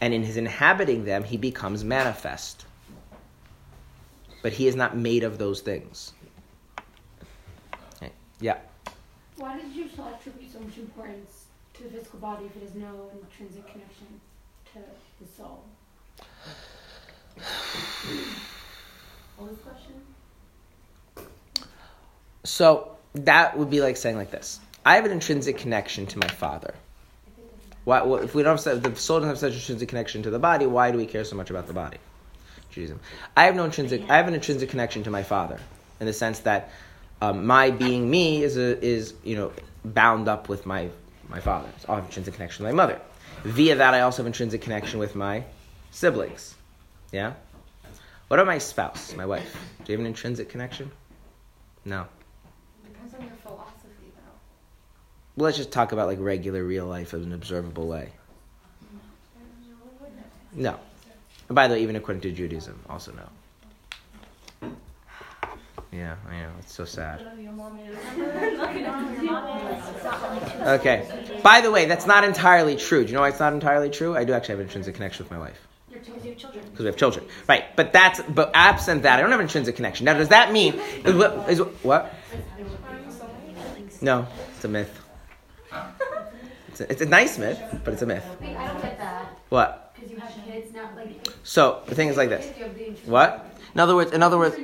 And 0.00 0.14
in 0.14 0.22
his 0.22 0.36
inhabiting 0.36 1.04
them, 1.04 1.24
he 1.24 1.36
becomes 1.36 1.84
manifest. 1.84 2.64
But 4.42 4.54
he 4.54 4.66
is 4.66 4.74
not 4.74 4.96
made 4.96 5.24
of 5.24 5.38
those 5.38 5.60
things. 5.60 6.12
Yeah. 8.40 8.58
Why 9.36 9.56
did 9.58 9.72
you 9.72 9.84
attribute 9.84 10.52
so 10.52 10.60
much 10.60 10.78
importance 10.78 11.46
to 11.74 11.82
the 11.84 11.90
physical 11.90 12.18
body 12.18 12.46
if 12.46 12.56
it 12.56 12.62
has 12.62 12.74
no 12.74 13.10
intrinsic 13.12 13.66
connection 13.66 14.20
to 14.72 14.80
the 15.20 15.26
soul? 15.36 15.64
What 19.36 19.50
was 19.50 19.58
the 19.58 19.64
question? 19.64 19.94
So 22.44 22.96
that 23.12 23.58
would 23.58 23.68
be 23.68 23.82
like 23.82 23.98
saying 23.98 24.16
like 24.16 24.30
this: 24.30 24.60
I 24.86 24.94
have 24.94 25.04
an 25.04 25.10
intrinsic 25.10 25.58
connection 25.58 26.06
to 26.06 26.18
my 26.18 26.28
father. 26.28 26.74
Why, 27.84 28.02
well, 28.02 28.22
if 28.22 28.34
we 28.34 28.42
don't 28.42 28.62
have, 28.64 28.82
the 28.82 28.96
soul 28.96 29.18
doesn't 29.18 29.28
have 29.28 29.38
such 29.38 29.52
an 29.52 29.58
intrinsic 29.58 29.88
connection 29.88 30.22
to 30.22 30.30
the 30.30 30.38
body, 30.38 30.66
why 30.66 30.90
do 30.90 30.98
we 30.98 31.06
care 31.06 31.22
so 31.24 31.36
much 31.36 31.50
about 31.50 31.66
the 31.66 31.72
body? 31.72 31.98
Judaism. 32.70 32.98
I 33.36 33.44
have 33.44 33.54
no 33.54 33.64
intrinsic. 33.64 34.08
I 34.08 34.16
have 34.16 34.26
an 34.26 34.34
intrinsic 34.34 34.70
connection 34.70 35.04
to 35.04 35.10
my 35.10 35.22
father, 35.22 35.60
in 36.00 36.06
the 36.06 36.12
sense 36.12 36.40
that 36.40 36.70
um, 37.20 37.46
my 37.46 37.70
being 37.70 38.10
me 38.10 38.42
is 38.42 38.56
a, 38.56 38.82
is 38.84 39.14
you 39.24 39.36
know 39.36 39.52
bound 39.84 40.28
up 40.28 40.48
with 40.48 40.66
my 40.66 40.90
my 41.28 41.40
father. 41.40 41.68
So 41.78 41.92
I 41.92 41.96
have 41.96 42.04
intrinsic 42.04 42.34
connection 42.34 42.64
with 42.64 42.74
my 42.74 42.82
mother. 42.82 43.00
Via 43.44 43.76
that, 43.76 43.94
I 43.94 44.00
also 44.00 44.22
have 44.22 44.26
intrinsic 44.26 44.60
connection 44.62 44.98
with 44.98 45.14
my 45.14 45.44
siblings. 45.90 46.54
Yeah. 47.12 47.34
What 48.28 48.40
about 48.40 48.48
my 48.48 48.58
spouse, 48.58 49.14
my 49.14 49.26
wife? 49.26 49.56
Do 49.84 49.92
you 49.92 49.98
have 49.98 50.00
an 50.00 50.06
intrinsic 50.06 50.48
connection? 50.48 50.90
No. 51.84 52.06
Depends 52.84 53.14
on 53.14 53.20
your 53.22 53.30
philosophy, 53.42 54.10
though. 54.16 54.32
Well, 55.36 55.44
let's 55.44 55.56
just 55.56 55.70
talk 55.70 55.92
about 55.92 56.08
like 56.08 56.18
regular 56.20 56.64
real 56.64 56.86
life 56.86 57.14
in 57.14 57.22
an 57.22 57.32
observable 57.32 57.86
way. 57.86 58.10
No. 60.52 60.80
And 61.48 61.54
by 61.54 61.68
the 61.68 61.74
way, 61.74 61.82
even 61.82 61.94
according 61.94 62.22
to 62.22 62.32
Judaism, 62.32 62.80
also 62.88 63.12
no. 63.12 63.28
Yeah, 65.92 66.16
I 66.28 66.40
know. 66.40 66.50
It's 66.58 66.74
so 66.74 66.84
sad. 66.84 67.22
Okay. 70.66 71.08
By 71.42 71.60
the 71.60 71.70
way, 71.70 71.86
that's 71.86 72.06
not 72.06 72.24
entirely 72.24 72.76
true. 72.76 73.04
Do 73.04 73.08
you 73.08 73.14
know 73.14 73.20
why 73.20 73.28
it's 73.28 73.40
not 73.40 73.52
entirely 73.52 73.90
true? 73.90 74.16
I 74.16 74.24
do 74.24 74.32
actually 74.32 74.54
have 74.54 74.60
an 74.60 74.66
intrinsic 74.66 74.94
connection 74.94 75.24
with 75.24 75.30
my 75.30 75.38
wife. 75.38 75.66
Because 75.90 76.08
you 76.08 76.30
have 76.30 76.38
children. 76.38 76.64
Because 76.64 76.80
we 76.80 76.86
have 76.86 76.96
children. 76.96 77.24
Right. 77.48 77.64
But 77.76 77.92
that's, 77.92 78.20
but 78.22 78.50
absent 78.54 79.04
that, 79.04 79.18
I 79.18 79.22
don't 79.22 79.30
have 79.30 79.40
an 79.40 79.46
intrinsic 79.46 79.76
connection. 79.76 80.04
Now, 80.04 80.14
does 80.14 80.28
that 80.28 80.52
mean, 80.52 80.74
is 81.04 81.14
what? 81.14 81.48
Is, 81.48 81.60
what? 81.82 82.14
No, 84.02 84.26
it's 84.54 84.64
a 84.64 84.68
myth. 84.68 85.00
It's 86.68 86.80
a, 86.80 86.92
it's 86.92 87.00
a 87.00 87.06
nice 87.06 87.38
myth, 87.38 87.58
but 87.84 87.94
it's 87.94 88.02
a 88.02 88.06
myth. 88.06 88.24
Wait, 88.40 88.54
I 88.54 88.66
don't 88.66 88.82
get 88.82 88.98
that. 88.98 89.38
What? 89.48 89.94
Because 89.94 90.10
you 90.10 90.18
have 90.18 90.34
kids 90.44 90.74
now, 90.74 90.90
like. 90.94 91.26
So 91.44 91.82
the 91.86 91.94
thing 91.94 92.08
is 92.08 92.16
like 92.18 92.28
this. 92.28 92.44
Kids, 92.44 92.58
you 92.58 92.64
have 92.64 92.74
the 92.74 92.80
intrinsic- 92.88 93.08
What? 93.08 93.58
In 93.72 93.80
other 93.80 93.94
words, 93.94 94.12
in 94.12 94.22
other 94.22 94.36
words, 94.36 94.56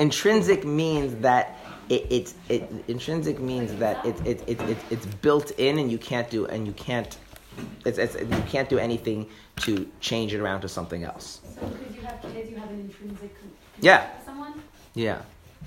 Intrinsic. 0.00 0.64
means 0.64 1.14
that 1.22 1.56
it, 1.88 2.06
it's 2.10 2.34
it 2.48 2.70
intrinsic 2.88 3.38
means 3.40 3.74
that 3.76 4.04
it, 4.06 4.16
it, 4.26 4.42
it, 4.46 4.60
it, 4.62 4.78
it's 4.90 5.06
built 5.06 5.50
in 5.58 5.78
and 5.78 5.90
you 5.90 5.98
can't 5.98 6.28
do 6.30 6.46
and 6.46 6.66
you 6.66 6.72
can't 6.72 7.16
it's, 7.84 7.98
it's 7.98 8.14
you 8.14 8.42
can't 8.48 8.68
do 8.68 8.78
anything 8.78 9.26
to 9.56 9.86
change 10.00 10.32
it 10.32 10.40
around 10.40 10.60
to 10.62 10.68
something 10.68 11.04
else. 11.04 11.40
So 11.60 11.66
because 11.66 11.94
you 11.96 12.02
have 12.02 12.22
kids, 12.22 12.50
you 12.50 12.56
have 12.56 12.70
an 12.70 12.80
intrinsic 12.80 13.34
Yeah. 13.80 14.06
to 14.06 14.24
someone? 14.24 14.54
Yeah. 14.94 15.16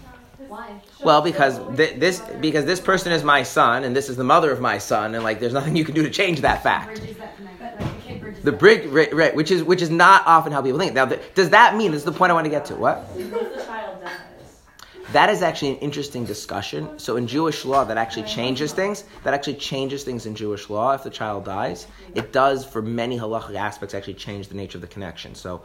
Uh, 0.05 0.09
why? 0.47 0.81
Well, 1.03 1.21
because 1.21 1.59
th- 1.77 1.99
this 1.99 2.19
because 2.41 2.65
this 2.65 2.79
person 2.79 3.11
is 3.11 3.23
my 3.23 3.43
son 3.43 3.84
and 3.84 3.95
this 3.95 4.09
is 4.09 4.15
the 4.17 4.23
mother 4.23 4.51
of 4.51 4.59
my 4.61 4.77
son 4.77 5.13
and 5.15 5.23
like 5.23 5.39
there's 5.39 5.53
nothing 5.53 5.75
you 5.75 5.86
can 5.86 5.93
do 5.93 6.03
to 6.03 6.09
change 6.09 6.41
that 6.41 6.63
fact. 6.63 6.99
Bridges 6.99 7.17
that 7.17 7.36
connect. 7.38 7.59
The 7.59 7.86
kid 8.07 8.21
bridges 8.21 8.43
The 8.43 8.51
that. 8.51 8.59
bridge, 8.59 8.86
right, 8.87 9.13
right, 9.13 9.36
which 9.36 9.51
is 9.51 9.62
which 9.63 9.82
is 9.82 9.89
not 9.89 10.24
often 10.25 10.51
how 10.53 10.62
people 10.62 10.79
think. 10.79 10.93
Now, 10.93 11.05
th- 11.05 11.21
does 11.36 11.49
that 11.51 11.75
mean 11.75 11.91
this 11.91 11.99
is 11.99 12.05
the 12.05 12.12
point 12.12 12.32
I 12.32 12.33
want 12.33 12.45
to 12.45 12.49
get 12.51 12.66
to? 12.66 12.75
What? 12.75 12.97
What 13.13 13.20
if 13.43 13.58
the 13.58 13.63
child 13.66 14.01
dies? 14.01 14.20
That 15.13 15.29
is 15.29 15.41
actually 15.41 15.69
an 15.71 15.77
interesting 15.77 16.25
discussion. 16.25 16.97
So 16.99 17.15
in 17.17 17.27
Jewish 17.27 17.65
law, 17.65 17.83
that 17.85 17.97
actually 17.97 18.23
changes 18.23 18.73
things. 18.73 19.03
That 19.23 19.33
actually 19.33 19.55
changes 19.55 20.03
things 20.03 20.25
in 20.25 20.35
Jewish 20.35 20.69
law. 20.69 20.93
If 20.93 21.03
the 21.03 21.09
child 21.09 21.45
dies, 21.45 21.87
it 22.15 22.33
does 22.33 22.65
for 22.65 22.81
many 22.81 23.17
halachic 23.17 23.55
aspects 23.55 23.93
actually 23.93 24.15
change 24.15 24.47
the 24.47 24.55
nature 24.55 24.77
of 24.77 24.81
the 24.81 24.87
connection. 24.87 25.35
So 25.35 25.61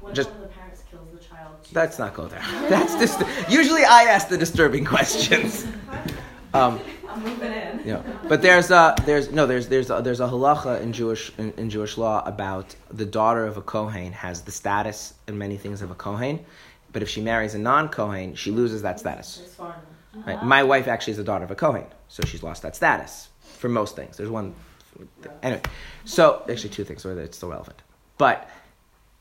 What 0.00 0.14
Just- 0.14 0.28
if 0.30 0.34
one 0.36 0.44
of 0.44 0.48
the 0.50 0.54
parents 0.56 0.82
kills 0.90 1.08
the 1.12 1.18
child? 1.18 1.62
to- 1.64 1.74
let's 1.74 1.98
not 1.98 2.14
go 2.14 2.26
there. 2.28 2.40
That's 2.68 2.94
just 2.94 3.20
usually 3.50 3.84
I 3.84 4.04
ask 4.04 4.28
the 4.28 4.38
disturbing 4.38 4.84
questions. 4.84 5.66
Um, 6.54 6.80
I'm 7.08 7.22
moving 7.22 7.50
in. 7.50 7.86
know, 7.86 8.04
but 8.28 8.42
there's 8.42 8.70
a 8.70 8.94
there's 9.06 9.32
no 9.32 9.46
there's 9.46 9.68
there's 9.68 9.88
a, 9.88 10.02
there's 10.02 10.20
a 10.20 10.26
halacha 10.28 10.82
in 10.82 10.92
Jewish 10.92 11.32
in, 11.38 11.50
in 11.56 11.70
Jewish 11.70 11.96
law 11.96 12.22
about 12.26 12.76
the 12.92 13.06
daughter 13.06 13.46
of 13.46 13.56
a 13.56 13.62
kohen 13.62 14.12
has 14.12 14.42
the 14.42 14.52
status 14.52 15.14
and 15.26 15.38
many 15.38 15.56
things 15.56 15.80
of 15.80 15.90
a 15.90 15.94
kohen, 15.94 16.44
but 16.92 17.02
if 17.02 17.08
she 17.08 17.20
marries 17.20 17.54
a 17.54 17.58
non 17.58 17.88
kohen, 17.88 18.34
she 18.34 18.50
loses 18.50 18.82
that 18.82 19.00
status. 19.00 19.56
Right? 20.26 20.42
My 20.42 20.62
wife 20.62 20.88
actually 20.88 21.12
is 21.12 21.16
the 21.16 21.24
daughter 21.24 21.44
of 21.44 21.50
a 21.50 21.54
Kohen, 21.54 21.86
so 22.08 22.22
she's 22.26 22.42
lost 22.42 22.62
that 22.62 22.76
status 22.76 23.30
for 23.40 23.68
most 23.68 23.96
things. 23.96 24.16
There's 24.16 24.28
one, 24.28 24.54
anyway. 25.42 25.62
So 26.04 26.44
actually, 26.50 26.70
two 26.70 26.84
things, 26.84 27.04
whether 27.04 27.22
it's 27.22 27.36
still 27.36 27.48
relevant. 27.48 27.80
But 28.18 28.50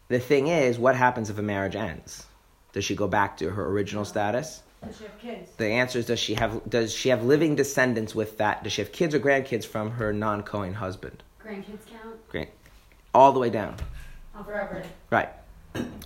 the 0.10 0.20
thing 0.20 0.48
is, 0.48 0.78
what 0.78 0.96
happens 0.96 1.30
if 1.30 1.38
a 1.38 1.42
marriage 1.42 1.76
ends? 1.76 2.26
Does 2.74 2.84
she 2.84 2.96
go 2.96 3.08
back 3.08 3.38
to 3.38 3.50
her 3.50 3.68
original 3.68 4.04
status? 4.04 4.64
Does 4.86 4.98
she 4.98 5.04
have 5.06 5.20
kids? 5.20 5.52
The 5.58 5.68
answer 5.68 6.00
is: 6.00 6.08
Does 6.08 6.20
she 6.20 6.34
have 6.34 6.62
does 6.70 6.94
she 6.94 7.10
have 7.10 7.24
living 7.24 7.56
descendants 7.56 8.14
with 8.14 8.38
that? 8.40 8.64
Does 8.64 8.74
she 8.74 8.82
have 8.82 8.92
kids 8.92 9.16
or 9.16 9.20
grandkids 9.20 9.66
from 9.66 9.92
her 9.92 10.12
non 10.12 10.44
Kohen 10.44 10.74
husband? 10.74 11.24
Grandkids 11.42 11.86
count? 11.90 12.30
Great, 12.30 12.50
all 13.14 13.32
the 13.32 13.40
way 13.40 13.50
down. 13.50 13.76
Oh, 14.36 14.44
forever. 14.44 14.84
Right. 15.10 15.30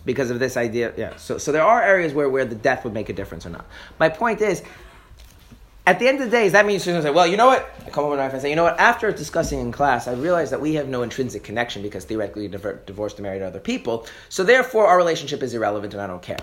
Because 0.06 0.30
of 0.30 0.40
this 0.40 0.56
idea, 0.56 0.94
yeah. 0.96 1.16
So, 1.18 1.40
so 1.40 1.52
there 1.52 1.64
are 1.64 1.82
areas 1.82 2.14
where, 2.14 2.30
where 2.30 2.46
the 2.46 2.56
death 2.56 2.84
would 2.84 2.94
make 2.94 3.10
a 3.10 3.14
difference 3.14 3.46
or 3.46 3.50
not. 3.50 3.66
My 4.00 4.10
point 4.10 4.42
is, 4.42 4.62
at 5.88 6.00
the 6.00 6.08
end 6.08 6.20
of 6.20 6.26
the 6.26 6.32
day, 6.32 6.44
does 6.44 6.54
that 6.54 6.66
mean 6.66 6.80
she's 6.80 6.88
going 6.88 6.98
to 6.98 7.04
say, 7.04 7.12
well, 7.12 7.28
you 7.28 7.38
know 7.38 7.48
what? 7.48 7.70
I 7.86 7.90
come 7.90 8.04
home 8.04 8.12
with 8.12 8.20
my 8.20 8.26
wife 8.26 8.34
and 8.34 8.42
say, 8.42 8.50
you 8.50 8.56
know 8.56 8.64
what? 8.64 8.80
After 8.80 9.12
discussing 9.12 9.60
in 9.60 9.72
class, 9.72 10.08
I 10.08 10.14
realized 10.14 10.52
that 10.52 10.62
we 10.62 10.76
have 10.76 10.88
no 10.88 11.04
intrinsic 11.04 11.44
connection 11.44 11.82
because 11.84 12.06
theoretically 12.06 12.48
diver- 12.48 12.82
divorced 12.86 13.18
and 13.18 13.24
married 13.24 13.44
other 13.44 13.60
people. 13.60 14.08
So 14.30 14.44
therefore, 14.44 14.88
our 14.88 14.98
relationship 14.98 15.44
is 15.44 15.54
irrelevant 15.54 15.94
and 15.94 16.02
I 16.02 16.08
don't 16.08 16.22
care. 16.22 16.40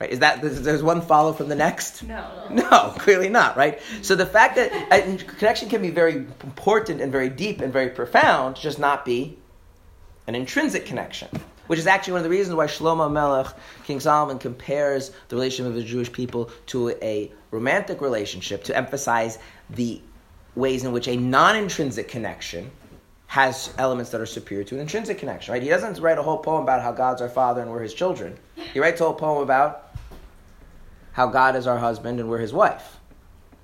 Right? 0.00 0.10
Is 0.10 0.18
that 0.18 0.42
does 0.42 0.82
one 0.82 1.00
follow 1.00 1.32
from 1.32 1.48
the 1.48 1.54
next? 1.54 2.02
No. 2.02 2.28
No, 2.50 2.92
clearly 2.98 3.28
not, 3.28 3.56
right? 3.56 3.80
So 4.02 4.16
the 4.16 4.26
fact 4.26 4.56
that 4.56 4.72
a 4.92 5.16
connection 5.24 5.68
can 5.68 5.80
be 5.80 5.90
very 5.90 6.26
important 6.42 7.00
and 7.00 7.12
very 7.12 7.28
deep 7.28 7.60
and 7.60 7.72
very 7.72 7.90
profound, 7.90 8.56
just 8.56 8.80
not 8.80 9.04
be 9.04 9.38
an 10.26 10.34
intrinsic 10.34 10.86
connection. 10.86 11.28
Which 11.66 11.78
is 11.78 11.86
actually 11.86 12.14
one 12.14 12.20
of 12.20 12.24
the 12.24 12.30
reasons 12.30 12.56
why 12.56 12.66
Shlomo 12.66 13.10
Melech, 13.10 13.54
King 13.84 14.00
Solomon, 14.00 14.38
compares 14.38 15.12
the 15.28 15.36
relationship 15.36 15.70
of 15.70 15.74
the 15.74 15.84
Jewish 15.84 16.10
people 16.10 16.50
to 16.66 16.90
a 17.02 17.32
romantic 17.50 18.00
relationship 18.00 18.64
to 18.64 18.76
emphasize 18.76 19.38
the 19.70 20.00
ways 20.54 20.84
in 20.84 20.92
which 20.92 21.08
a 21.08 21.16
non-intrinsic 21.16 22.08
connection 22.08 22.70
has 23.26 23.72
elements 23.78 24.10
that 24.10 24.20
are 24.20 24.26
superior 24.26 24.64
to 24.64 24.74
an 24.74 24.82
intrinsic 24.82 25.16
connection. 25.18 25.52
Right? 25.52 25.62
He 25.62 25.68
doesn't 25.68 25.98
write 26.00 26.18
a 26.18 26.22
whole 26.22 26.38
poem 26.38 26.62
about 26.62 26.82
how 26.82 26.92
God's 26.92 27.22
our 27.22 27.30
father 27.30 27.62
and 27.62 27.70
we're 27.70 27.80
his 27.80 27.94
children. 27.94 28.38
He 28.74 28.80
writes 28.80 29.00
a 29.00 29.04
whole 29.04 29.14
poem 29.14 29.42
about 29.42 29.94
how 31.12 31.28
God 31.28 31.56
is 31.56 31.66
our 31.66 31.78
husband 31.78 32.20
and 32.20 32.28
we're 32.28 32.38
his 32.38 32.52
wife, 32.52 32.98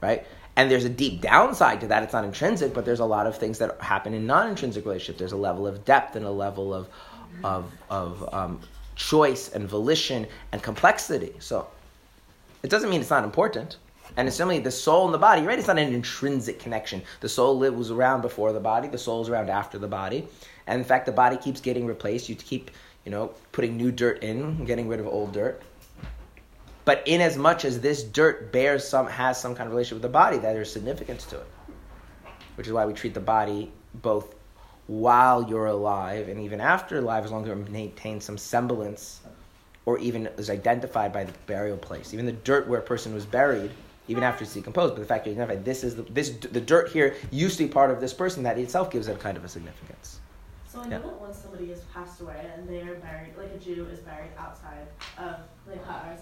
right? 0.00 0.26
And 0.56 0.70
there's 0.70 0.84
a 0.84 0.88
deep 0.88 1.20
downside 1.20 1.82
to 1.82 1.88
that. 1.88 2.02
It's 2.02 2.12
not 2.12 2.24
intrinsic, 2.24 2.74
but 2.74 2.84
there's 2.84 3.00
a 3.00 3.04
lot 3.04 3.26
of 3.26 3.36
things 3.36 3.58
that 3.58 3.80
happen 3.80 4.14
in 4.14 4.26
non-intrinsic 4.26 4.84
relationships. 4.84 5.18
There's 5.18 5.32
a 5.32 5.36
level 5.36 5.66
of 5.66 5.84
depth 5.84 6.16
and 6.16 6.24
a 6.24 6.30
level 6.30 6.72
of 6.72 6.88
of 7.44 7.72
of 7.90 8.28
um, 8.32 8.60
choice 8.94 9.50
and 9.50 9.68
volition 9.68 10.26
and 10.52 10.62
complexity. 10.62 11.32
So 11.38 11.66
it 12.62 12.70
doesn't 12.70 12.90
mean 12.90 13.00
it's 13.00 13.10
not 13.10 13.24
important. 13.24 13.76
And 14.16 14.26
it's 14.26 14.36
simply 14.36 14.58
the 14.58 14.70
soul 14.70 15.04
and 15.04 15.14
the 15.14 15.18
body, 15.18 15.42
right? 15.42 15.58
It's 15.58 15.68
not 15.68 15.78
an 15.78 15.92
intrinsic 15.92 16.58
connection. 16.58 17.02
The 17.20 17.28
soul 17.28 17.56
lives 17.56 17.90
around 17.90 18.22
before 18.22 18.52
the 18.52 18.60
body. 18.60 18.88
The 18.88 18.98
soul 18.98 19.22
is 19.22 19.28
around 19.28 19.50
after 19.50 19.78
the 19.78 19.86
body. 19.86 20.26
And 20.66 20.80
in 20.80 20.84
fact, 20.84 21.06
the 21.06 21.12
body 21.12 21.36
keeps 21.36 21.60
getting 21.60 21.86
replaced. 21.86 22.28
You 22.28 22.34
keep, 22.34 22.70
you 23.04 23.12
know, 23.12 23.32
putting 23.52 23.76
new 23.76 23.92
dirt 23.92 24.22
in, 24.24 24.64
getting 24.64 24.88
rid 24.88 24.98
of 24.98 25.06
old 25.06 25.32
dirt. 25.32 25.62
But 26.84 27.02
in 27.06 27.20
as 27.20 27.36
much 27.36 27.64
as 27.64 27.80
this 27.80 28.02
dirt 28.02 28.50
bears 28.50 28.82
some 28.82 29.06
has 29.06 29.38
some 29.38 29.54
kind 29.54 29.66
of 29.66 29.72
relationship 29.72 29.96
with 29.96 30.10
the 30.10 30.18
body, 30.18 30.38
that 30.38 30.52
there's 30.54 30.72
significance 30.72 31.24
to 31.26 31.36
it. 31.36 31.46
Which 32.56 32.66
is 32.66 32.72
why 32.72 32.86
we 32.86 32.94
treat 32.94 33.14
the 33.14 33.20
body 33.20 33.70
both 33.94 34.34
while 34.88 35.48
you're 35.48 35.66
alive 35.66 36.28
and 36.28 36.40
even 36.40 36.60
after 36.60 36.98
alive, 36.98 37.24
as 37.24 37.30
long 37.30 37.44
as 37.44 37.50
it 37.50 37.70
maintains 37.70 38.24
some 38.24 38.36
semblance 38.38 39.20
or 39.86 39.98
even 39.98 40.26
is 40.36 40.50
identified 40.50 41.12
by 41.12 41.24
the 41.24 41.32
burial 41.46 41.76
place. 41.76 42.12
Even 42.12 42.26
the 42.26 42.32
dirt 42.32 42.68
where 42.68 42.80
a 42.80 42.82
person 42.82 43.14
was 43.14 43.24
buried, 43.24 43.70
even 44.08 44.22
after 44.22 44.44
it's 44.44 44.52
decomposed, 44.52 44.94
but 44.94 45.00
the 45.00 45.06
fact 45.06 45.24
that 45.24 45.30
you 45.30 45.36
identify 45.36 45.62
this 45.62 45.84
is 45.84 45.96
the, 45.96 46.02
this 46.02 46.30
the 46.30 46.60
dirt 46.60 46.90
here 46.90 47.16
used 47.30 47.58
to 47.58 47.64
be 47.66 47.72
part 47.72 47.90
of 47.90 48.00
this 48.00 48.12
person, 48.12 48.42
that 48.42 48.58
itself 48.58 48.90
gives 48.90 49.08
it 49.08 49.16
a 49.16 49.18
kind 49.18 49.36
of 49.36 49.44
a 49.44 49.48
significance. 49.48 50.20
So 50.66 50.80
I 50.80 50.84
know 50.84 50.90
Yeah. 50.90 50.98
that 50.98 51.20
once 51.20 51.38
somebody 51.38 51.68
has 51.70 51.80
passed 51.94 52.20
away 52.20 52.50
and 52.54 52.68
they 52.68 52.80
are 52.80 52.96
buried, 52.96 53.32
like 53.38 53.52
a 53.54 53.58
Jew 53.58 53.86
is 53.90 54.00
buried 54.00 54.32
outside 54.38 54.86
of 55.16 55.36
like 55.66 55.82
ours, 55.88 56.20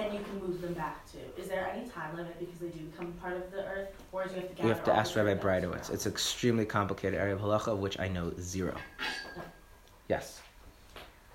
and 0.00 0.14
you 0.14 0.20
can 0.20 0.40
move 0.40 0.60
them 0.60 0.74
back 0.74 1.04
to. 1.12 1.18
Is 1.40 1.48
there 1.48 1.70
any 1.74 1.88
time 1.88 2.16
limit 2.16 2.38
because 2.38 2.58
they 2.58 2.68
do 2.68 2.84
become 2.86 3.12
part 3.14 3.36
of 3.36 3.50
the 3.50 3.64
earth, 3.64 3.88
or 4.12 4.24
do 4.26 4.34
you 4.34 4.40
have 4.40 4.48
to 4.48 4.54
gather? 4.54 4.68
We 4.68 4.74
have 4.74 4.84
to 4.84 4.92
ask 4.92 5.16
Rabbi 5.16 5.34
dirt 5.34 5.42
Breitowitz. 5.42 5.90
It's 5.90 6.06
an 6.06 6.12
extremely 6.12 6.64
complicated 6.64 7.18
area 7.18 7.34
of 7.34 7.40
halacha, 7.40 7.68
of 7.68 7.78
which 7.78 7.98
I 7.98 8.08
know 8.08 8.32
zero. 8.40 8.76
Yes. 10.08 10.40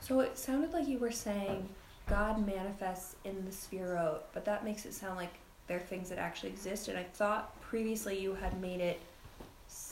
So 0.02 0.20
it 0.20 0.38
sounded 0.38 0.74
like 0.74 0.88
you 0.88 1.00
were 1.00 1.12
saying 1.12 1.68
God 2.08 2.46
manifests 2.46 3.16
in 3.24 3.44
the 3.46 3.52
sefirot, 3.52 4.20
but 4.34 4.46
that 4.46 4.64
makes 4.64 4.86
it 4.86 4.94
sound 4.94 5.16
like 5.16 5.34
they're 5.68 5.80
things 5.80 6.10
that 6.10 6.18
actually 6.20 6.50
exist. 6.50 6.88
And 6.88 6.98
I 6.98 7.04
thought 7.04 7.60
previously 7.62 8.20
you 8.20 8.36
had 8.36 8.60
made 8.62 8.82
it, 8.82 9.00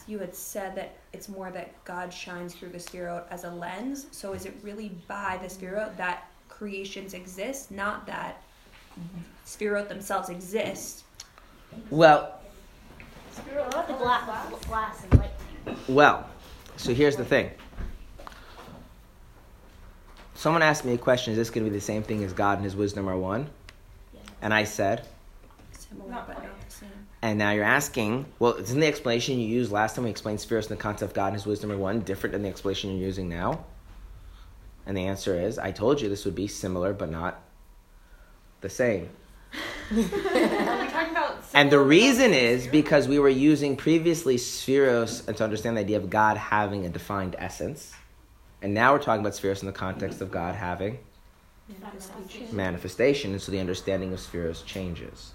you 0.07 0.19
had 0.19 0.35
said 0.35 0.75
that 0.75 0.97
it's 1.13 1.29
more 1.29 1.49
that 1.51 1.71
God 1.85 2.13
shines 2.13 2.53
through 2.53 2.69
the 2.69 2.77
sefirot 2.77 3.23
as 3.31 3.43
a 3.43 3.49
lens. 3.49 4.05
So 4.11 4.33
is 4.33 4.45
it 4.45 4.53
really 4.61 4.89
by 5.07 5.39
the 5.41 5.47
sphirot 5.47 5.97
that 5.97 6.29
creations 6.49 7.13
exist, 7.15 7.71
not 7.71 8.05
that 8.05 8.41
sefirot 9.45 9.89
themselves 9.89 10.29
exist? 10.29 11.03
Well, 11.89 12.39
the 13.35 13.93
glass, 13.93 14.65
glass 14.65 15.03
and 15.03 15.19
lightning? 15.19 15.77
Well, 15.87 16.27
so 16.77 16.93
here's 16.93 17.15
the 17.15 17.25
thing. 17.25 17.51
Someone 20.35 20.61
asked 20.61 20.85
me 20.85 20.93
a 20.93 20.97
question: 20.97 21.31
Is 21.31 21.37
this 21.37 21.49
going 21.49 21.63
to 21.65 21.71
be 21.71 21.77
the 21.77 21.81
same 21.81 22.03
thing 22.03 22.23
as 22.23 22.33
God 22.33 22.57
and 22.57 22.65
His 22.65 22.75
wisdom 22.75 23.07
are 23.07 23.17
one? 23.17 23.49
And 24.41 24.53
I 24.53 24.65
said, 24.65 25.07
Similar, 25.71 26.23
but 26.27 26.43
not 26.43 26.67
the 26.67 26.75
same. 26.75 26.89
and 27.21 27.39
now 27.39 27.51
you're 27.51 27.63
asking. 27.63 28.25
Well, 28.39 28.55
isn't 28.55 28.79
the 28.79 28.87
explanation 28.87 29.39
you 29.39 29.47
used 29.47 29.71
last 29.71 29.95
time 29.95 30.03
we 30.03 30.09
explained 30.11 30.41
spheres 30.41 30.69
and 30.69 30.77
the 30.77 30.81
concept 30.81 31.11
of 31.11 31.15
God 31.15 31.27
and 31.27 31.35
His 31.35 31.45
wisdom 31.45 31.71
are 31.71 31.77
one 31.77 32.01
different 32.01 32.33
than 32.33 32.41
the 32.41 32.49
explanation 32.49 32.91
you're 32.91 33.07
using 33.07 33.29
now? 33.29 33.63
And 34.85 34.97
the 34.97 35.05
answer 35.05 35.39
is, 35.39 35.57
I 35.57 35.71
told 35.71 36.01
you 36.01 36.09
this 36.09 36.25
would 36.25 36.35
be 36.35 36.47
similar 36.47 36.91
but 36.91 37.09
not 37.09 37.41
the 38.63 38.69
same. 38.69 39.09
Are 39.91 39.95
we 39.95 40.07
talking 40.07 41.11
about? 41.11 41.43
And 41.53 41.71
the 41.71 41.79
reason 41.79 42.33
is 42.33 42.65
because 42.65 43.07
we 43.07 43.19
were 43.19 43.29
using 43.29 43.75
previously 43.75 44.37
sefiros 44.37 45.27
and 45.27 45.37
to 45.37 45.43
understand 45.43 45.77
the 45.77 45.81
idea 45.81 45.97
of 45.97 46.09
God 46.09 46.37
having 46.37 46.85
a 46.85 46.89
defined 46.89 47.35
essence. 47.37 47.93
And 48.63 48.73
now 48.73 48.93
we're 48.93 48.99
talking 48.99 49.21
about 49.21 49.33
sefiros 49.33 49.61
in 49.61 49.67
the 49.67 49.73
context 49.73 50.21
of 50.21 50.31
God 50.31 50.55
having 50.55 50.97
manifestation. 52.51 53.31
And 53.31 53.41
so 53.41 53.51
the 53.51 53.59
understanding 53.59 54.11
of 54.13 54.19
sefiros 54.19 54.65
changes. 54.65 55.33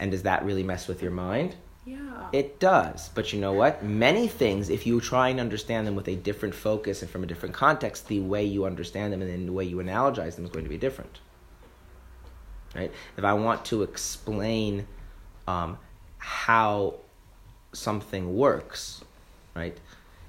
And 0.00 0.10
does 0.10 0.24
that 0.24 0.44
really 0.44 0.64
mess 0.64 0.88
with 0.88 1.00
your 1.00 1.12
mind? 1.12 1.54
Yeah. 1.86 2.28
It 2.32 2.58
does. 2.58 3.10
But 3.10 3.32
you 3.32 3.40
know 3.40 3.52
what? 3.52 3.84
Many 3.84 4.26
things, 4.26 4.70
if 4.70 4.86
you 4.86 5.00
try 5.00 5.28
and 5.28 5.38
understand 5.38 5.86
them 5.86 5.94
with 5.94 6.08
a 6.08 6.16
different 6.16 6.54
focus 6.54 7.02
and 7.02 7.10
from 7.10 7.22
a 7.22 7.26
different 7.26 7.54
context, 7.54 8.08
the 8.08 8.20
way 8.20 8.44
you 8.44 8.64
understand 8.64 9.12
them 9.12 9.20
and 9.20 9.30
then 9.30 9.46
the 9.46 9.52
way 9.52 9.64
you 9.64 9.76
analogize 9.76 10.36
them 10.36 10.44
is 10.46 10.50
going 10.50 10.64
to 10.64 10.70
be 10.70 10.78
different. 10.78 11.20
Right? 12.74 12.92
If 13.16 13.24
I 13.24 13.34
want 13.34 13.64
to 13.66 13.82
explain 13.82 14.86
um, 15.46 15.78
how 16.18 16.94
something 17.72 18.36
works, 18.36 19.02
right, 19.54 19.76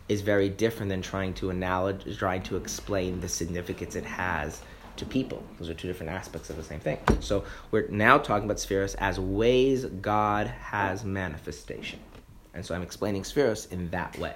is 0.08 0.22
very 0.22 0.50
different 0.50 0.90
than 0.90 1.02
trying 1.02 1.34
to 1.36 1.48
analogize, 1.48 2.18
trying 2.18 2.44
to 2.44 2.58
explain 2.58 3.20
the 3.22 3.28
significance 3.28 3.96
it 3.96 4.06
has 4.06 4.62
to 4.98 5.06
people. 5.06 5.44
Those 5.60 5.70
are 5.70 5.74
two 5.74 5.88
different 5.88 6.12
aspects 6.12 6.50
of 6.50 6.58
the 6.58 6.64
same 6.64 6.80
thing. 6.80 7.00
So 7.20 7.44
we're 7.72 7.88
now 7.90 8.18
talking 8.18 8.46
about 8.46 8.58
sefiros 8.58 8.96
as 9.00 9.20
ways 9.20 9.86
God 9.86 10.48
has 10.48 11.04
manifestation. 11.04 12.00
And 12.54 12.66
so 12.66 12.74
I'm 12.74 12.82
explaining 12.82 13.24
sefiros 13.24 13.72
in 13.72 13.90
that 13.90 14.18
way. 14.18 14.34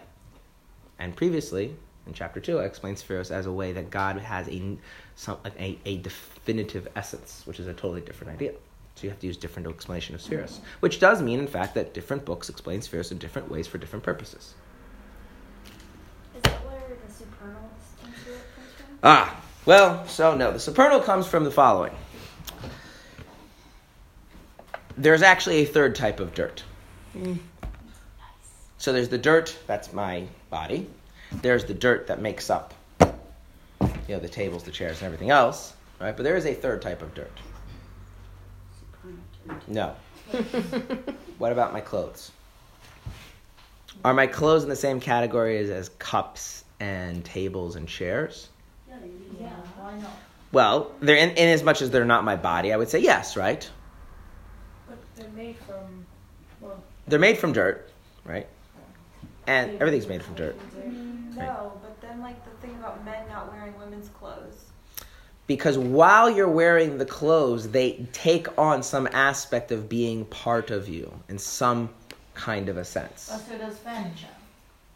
And 0.98 1.15
previously, 1.15 1.76
in 2.06 2.14
chapter 2.14 2.40
2, 2.40 2.60
I 2.60 2.65
explained 2.65 2.98
sefiros 2.98 3.31
as 3.31 3.45
a 3.45 3.52
way 3.52 3.72
that 3.72 3.90
God 3.90 4.18
has 4.18 4.49
a, 4.49 4.77
some, 5.20 5.38
a, 5.60 5.78
a 5.84 5.98
definitive 5.98 6.88
essence, 6.96 7.41
which 7.44 7.60
is 7.60 7.68
a 7.68 7.74
totally 7.74 8.00
different 8.00 8.32
idea. 8.32 8.54
So 8.96 9.04
you 9.04 9.10
have 9.10 9.20
to 9.20 9.28
use 9.28 9.36
different 9.36 9.68
explanation 9.68 10.16
of 10.16 10.22
spheres, 10.22 10.62
which 10.80 11.02
does 11.02 11.22
mean, 11.22 11.40
in 11.40 11.48
fact, 11.48 11.76
that 11.76 11.94
different 11.94 12.24
books 12.24 12.48
explain 12.48 12.82
spheres 12.82 13.12
in 13.12 13.18
different 13.18 13.52
ways 13.52 13.68
for 13.68 13.78
different 13.78 14.04
purposes. 14.04 14.54
Is 16.36 16.41
that 16.44 16.66
where 16.66 16.80
the 17.06 17.14
supernal 17.14 17.60
comes 18.02 18.16
from? 18.24 19.00
Ah, 19.04 19.41
well, 19.66 20.08
so 20.08 20.36
no, 20.36 20.54
the 20.54 20.60
supernal 20.60 21.02
comes 21.02 21.28
from 21.28 21.44
the 21.44 21.52
following. 21.52 21.91
There's 24.98 25.22
actually 25.22 25.58
a 25.58 25.66
third 25.66 25.96
type 25.96 26.22
of 26.22 26.34
dirt. 26.34 26.64
So 28.78 28.94
there's 28.94 29.10
the 29.10 29.18
dirt, 29.18 29.54
that's 29.68 29.91
my 29.91 30.28
body. 30.50 30.88
There's 31.41 31.66
the 31.66 31.74
dirt 31.74 32.08
that 32.08 32.22
makes 32.22 32.50
up, 32.50 32.74
you 34.10 34.15
know, 34.15 34.19
the 34.19 34.27
tables, 34.27 34.64
the 34.64 34.72
chairs, 34.72 34.98
and 34.98 35.06
everything 35.06 35.30
else, 35.30 35.73
right? 36.02 36.18
But 36.18 36.23
there 36.23 36.36
is 36.36 36.48
a 36.48 36.53
third 36.53 36.81
type 36.81 37.03
of 37.03 37.14
dirt. 37.14 37.31
No. 39.68 39.95
what 41.38 41.52
about 41.52 41.73
my 41.73 41.80
clothes? 41.80 42.31
Are 44.03 44.15
my 44.15 44.26
clothes 44.26 44.64
in 44.64 44.69
the 44.69 44.76
same 44.76 44.99
category 44.99 45.60
as, 45.60 45.69
as 45.69 45.90
cups 45.99 46.64
and 46.80 47.23
tables 47.23 47.76
and 47.76 47.88
chairs? 47.88 48.49
Yeah, 49.40 49.49
why 49.77 49.99
not? 49.99 50.18
Well, 50.52 50.91
they're 51.02 51.15
in, 51.15 51.30
in 51.31 51.49
as 51.49 51.61
much 51.61 51.84
as 51.84 51.91
they're 51.91 52.03
not 52.03 52.23
my 52.23 52.36
body, 52.36 52.73
I 52.73 52.77
would 52.77 52.90
say 52.90 52.99
yes, 52.99 53.38
right? 53.38 53.69
But 54.88 54.98
they're 55.15 55.30
made 55.30 55.56
from, 55.57 56.06
well, 56.61 56.84
They're 57.07 57.19
made 57.19 57.38
from 57.38 57.53
dirt, 57.53 57.91
right? 58.26 58.48
And 59.45 59.80
everything's 59.80 60.07
made 60.07 60.23
from 60.23 60.34
dirt. 60.34 60.56
No, 61.36 61.73
but 61.81 61.89
then 62.10 62.22
like 62.22 62.44
the 62.44 62.68
thing 62.68 62.76
about 62.77 63.06
men 63.06 63.27
not 63.30 63.52
wearing 63.52 63.77
women's 63.80 64.10
clothes. 64.10 64.65
Because 65.48 65.77
while 65.77 66.30
you're 66.30 66.49
wearing 66.49 66.98
the 66.98 67.06
clothes, 67.06 67.69
they 67.69 68.07
take 68.14 68.48
on 68.57 68.84
some 68.84 69.07
aspect 69.11 69.72
of 69.72 69.90
being 69.90 70.26
part 70.26 70.69
of 70.69 70.88
you 70.90 71.11
in 71.27 71.38
some 71.40 71.90
kind 72.34 72.69
of 72.69 72.77
a 72.77 72.86
sense. 72.86 73.30
Well, 73.30 73.40
so 73.40 73.57
does 73.57 73.77
furniture, 73.80 74.27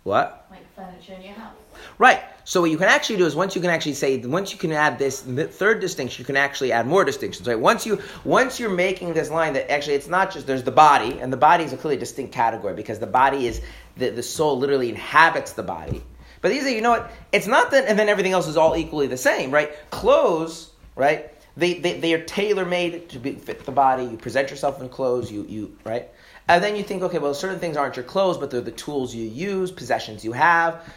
What? 0.03 0.47
like 0.51 0.65
furniture 0.75 1.13
in 1.13 1.23
your 1.23 1.33
house. 1.33 1.55
Right. 1.97 2.21
So 2.45 2.61
what 2.61 2.71
you 2.71 2.77
can 2.77 2.87
actually 2.87 3.17
do 3.17 3.25
is 3.25 3.35
once 3.35 3.55
you 3.55 3.61
can 3.61 3.69
actually 3.69 3.93
say 3.93 4.17
once 4.17 4.51
you 4.51 4.59
can 4.59 4.71
add 4.71 4.99
this 4.99 5.21
third 5.21 5.79
distinction, 5.79 6.21
you 6.21 6.25
can 6.25 6.37
actually 6.37 6.71
add 6.71 6.85
more 6.85 7.03
distinctions. 7.03 7.47
Right. 7.47 7.59
Once 7.59 7.85
you 7.85 8.01
once 8.23 8.59
you're 8.59 8.69
making 8.69 9.13
this 9.13 9.29
line 9.29 9.53
that 9.53 9.71
actually 9.71 9.95
it's 9.95 10.07
not 10.07 10.31
just 10.31 10.45
there's 10.45 10.63
the 10.63 10.71
body 10.71 11.19
and 11.19 11.33
the 11.33 11.37
body 11.37 11.63
is 11.63 11.73
a 11.73 11.77
clearly 11.77 11.99
distinct 11.99 12.33
category 12.33 12.73
because 12.75 12.99
the 12.99 13.07
body 13.07 13.47
is 13.47 13.61
the 13.97 14.09
the 14.09 14.23
soul 14.23 14.57
literally 14.59 14.89
inhabits 14.89 15.53
the 15.53 15.63
body. 15.63 16.03
But 16.43 16.51
these 16.51 16.65
are 16.65 16.69
you 16.69 16.81
know 16.81 16.91
what? 16.91 17.09
It's 17.31 17.47
not 17.47 17.71
that 17.71 17.87
and 17.87 17.97
then 17.97 18.09
everything 18.09 18.33
else 18.33 18.47
is 18.47 18.57
all 18.57 18.75
equally 18.75 19.07
the 19.07 19.17
same. 19.17 19.49
Right. 19.49 19.71
Clothes. 19.89 20.71
Right. 20.95 21.31
They, 21.55 21.75
they, 21.75 21.99
they 21.99 22.13
are 22.13 22.23
tailor 22.23 22.65
made 22.65 23.09
to 23.09 23.19
be, 23.19 23.35
fit 23.35 23.65
the 23.65 23.71
body. 23.71 24.03
You 24.03 24.17
present 24.17 24.49
yourself 24.49 24.81
in 24.81 24.89
clothes, 24.89 25.31
you, 25.31 25.45
you, 25.47 25.77
right? 25.85 26.09
And 26.47 26.63
then 26.63 26.75
you 26.75 26.83
think, 26.83 27.03
okay, 27.03 27.19
well, 27.19 27.33
certain 27.33 27.59
things 27.59 27.77
aren't 27.77 27.95
your 27.95 28.05
clothes, 28.05 28.37
but 28.37 28.49
they're 28.49 28.59
the 28.59 28.71
tools 28.71 29.13
you 29.13 29.29
use, 29.29 29.71
possessions 29.71 30.25
you 30.25 30.31
have. 30.31 30.91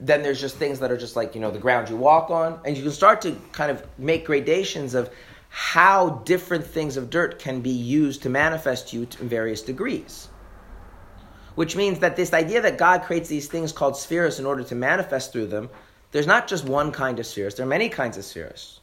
Then 0.00 0.22
there's 0.22 0.40
just 0.40 0.56
things 0.56 0.80
that 0.80 0.90
are 0.90 0.96
just 0.96 1.14
like, 1.14 1.34
you 1.34 1.40
know, 1.40 1.50
the 1.50 1.60
ground 1.60 1.88
you 1.88 1.96
walk 1.96 2.28
on. 2.30 2.60
And 2.64 2.76
you 2.76 2.82
can 2.82 2.92
start 2.92 3.22
to 3.22 3.36
kind 3.52 3.70
of 3.70 3.86
make 3.98 4.26
gradations 4.26 4.94
of 4.94 5.10
how 5.48 6.22
different 6.24 6.66
things 6.66 6.96
of 6.96 7.08
dirt 7.08 7.38
can 7.38 7.60
be 7.60 7.70
used 7.70 8.22
to 8.22 8.28
manifest 8.28 8.92
you 8.92 9.06
to 9.06 9.24
various 9.24 9.62
degrees. 9.62 10.28
Which 11.54 11.76
means 11.76 11.98
that 11.98 12.16
this 12.16 12.32
idea 12.32 12.60
that 12.62 12.78
God 12.78 13.02
creates 13.02 13.28
these 13.28 13.48
things 13.48 13.72
called 13.72 13.96
spheres 13.96 14.38
in 14.38 14.46
order 14.46 14.62
to 14.64 14.74
manifest 14.74 15.32
through 15.32 15.46
them, 15.46 15.68
there's 16.12 16.26
not 16.26 16.48
just 16.48 16.64
one 16.64 16.92
kind 16.92 17.18
of 17.18 17.26
spheres, 17.26 17.54
there 17.54 17.66
are 17.66 17.68
many 17.68 17.88
kinds 17.88 18.16
of 18.16 18.24
spheres. 18.24 18.80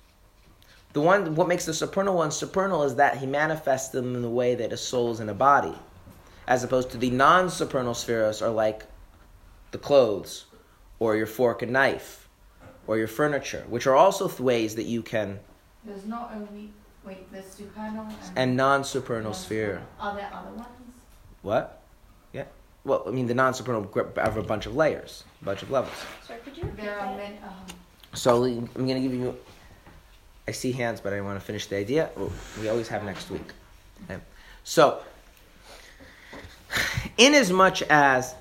The 0.93 1.01
one, 1.01 1.35
what 1.35 1.47
makes 1.47 1.65
the 1.65 1.73
supernal 1.73 2.15
one 2.15 2.31
supernal 2.31 2.83
is 2.83 2.95
that 2.95 3.17
he 3.17 3.25
manifests 3.25 3.89
them 3.89 4.15
in 4.15 4.21
the 4.21 4.29
way 4.29 4.55
that 4.55 4.73
a 4.73 4.77
soul 4.77 5.11
is 5.11 5.19
in 5.19 5.29
a 5.29 5.33
body, 5.33 5.75
as 6.47 6.63
opposed 6.63 6.89
to 6.91 6.97
the 6.97 7.09
non-supernal 7.09 7.93
spheres 7.93 8.41
are 8.41 8.49
like 8.49 8.85
the 9.71 9.77
clothes, 9.77 10.45
or 10.99 11.15
your 11.15 11.27
fork 11.27 11.61
and 11.61 11.73
knife, 11.73 12.29
or 12.87 12.97
your 12.97 13.07
furniture, 13.07 13.65
which 13.69 13.85
are 13.85 13.95
also 13.95 14.27
th- 14.27 14.39
ways 14.39 14.75
that 14.75 14.85
you 14.85 15.03
can, 15.03 15.39
There's 15.83 16.05
not 16.05 16.31
only 16.33 16.71
wait, 17.03 17.31
there's 17.31 17.45
supernal 17.45 18.05
and, 18.05 18.37
and 18.37 18.57
non-supernal 18.57 19.33
sphere. 19.33 19.81
Are 19.99 20.15
there 20.15 20.29
other 20.33 20.51
ones? 20.51 20.67
What? 21.41 21.76
Yeah. 22.87 22.89
Well, 22.89 23.03
I 23.07 23.11
mean, 23.11 23.27
the 23.27 23.33
non-supernal 23.33 23.81
gr- 23.83 24.03
have 24.17 24.37
a 24.37 24.43
bunch 24.43 24.65
of 24.65 24.75
layers, 24.75 25.23
a 25.41 25.45
bunch 25.45 25.61
of 25.61 25.71
levels. 25.71 25.93
Sorry, 26.25 26.39
could 26.39 26.57
you 26.57 26.63
repeat 26.63 26.85
There 26.85 26.99
are 26.99 27.15
many. 27.15 27.37
Um, 27.37 27.53
So 28.13 28.43
I'm 28.45 28.65
going 28.75 28.87
to 28.95 28.99
give 29.01 29.13
you. 29.13 29.35
I 30.47 30.51
see 30.51 30.71
hands, 30.71 31.01
but 31.01 31.13
I 31.13 31.21
want 31.21 31.39
to 31.39 31.45
finish 31.45 31.67
the 31.67 31.75
idea. 31.75 32.09
We 32.61 32.69
always 32.69 32.87
have 32.87 33.03
next 33.03 33.29
week. 33.29 33.51
Okay. 34.09 34.21
So, 34.63 35.01
in 37.17 37.33
as 37.33 37.51
much 37.51 37.81
as 37.83 38.33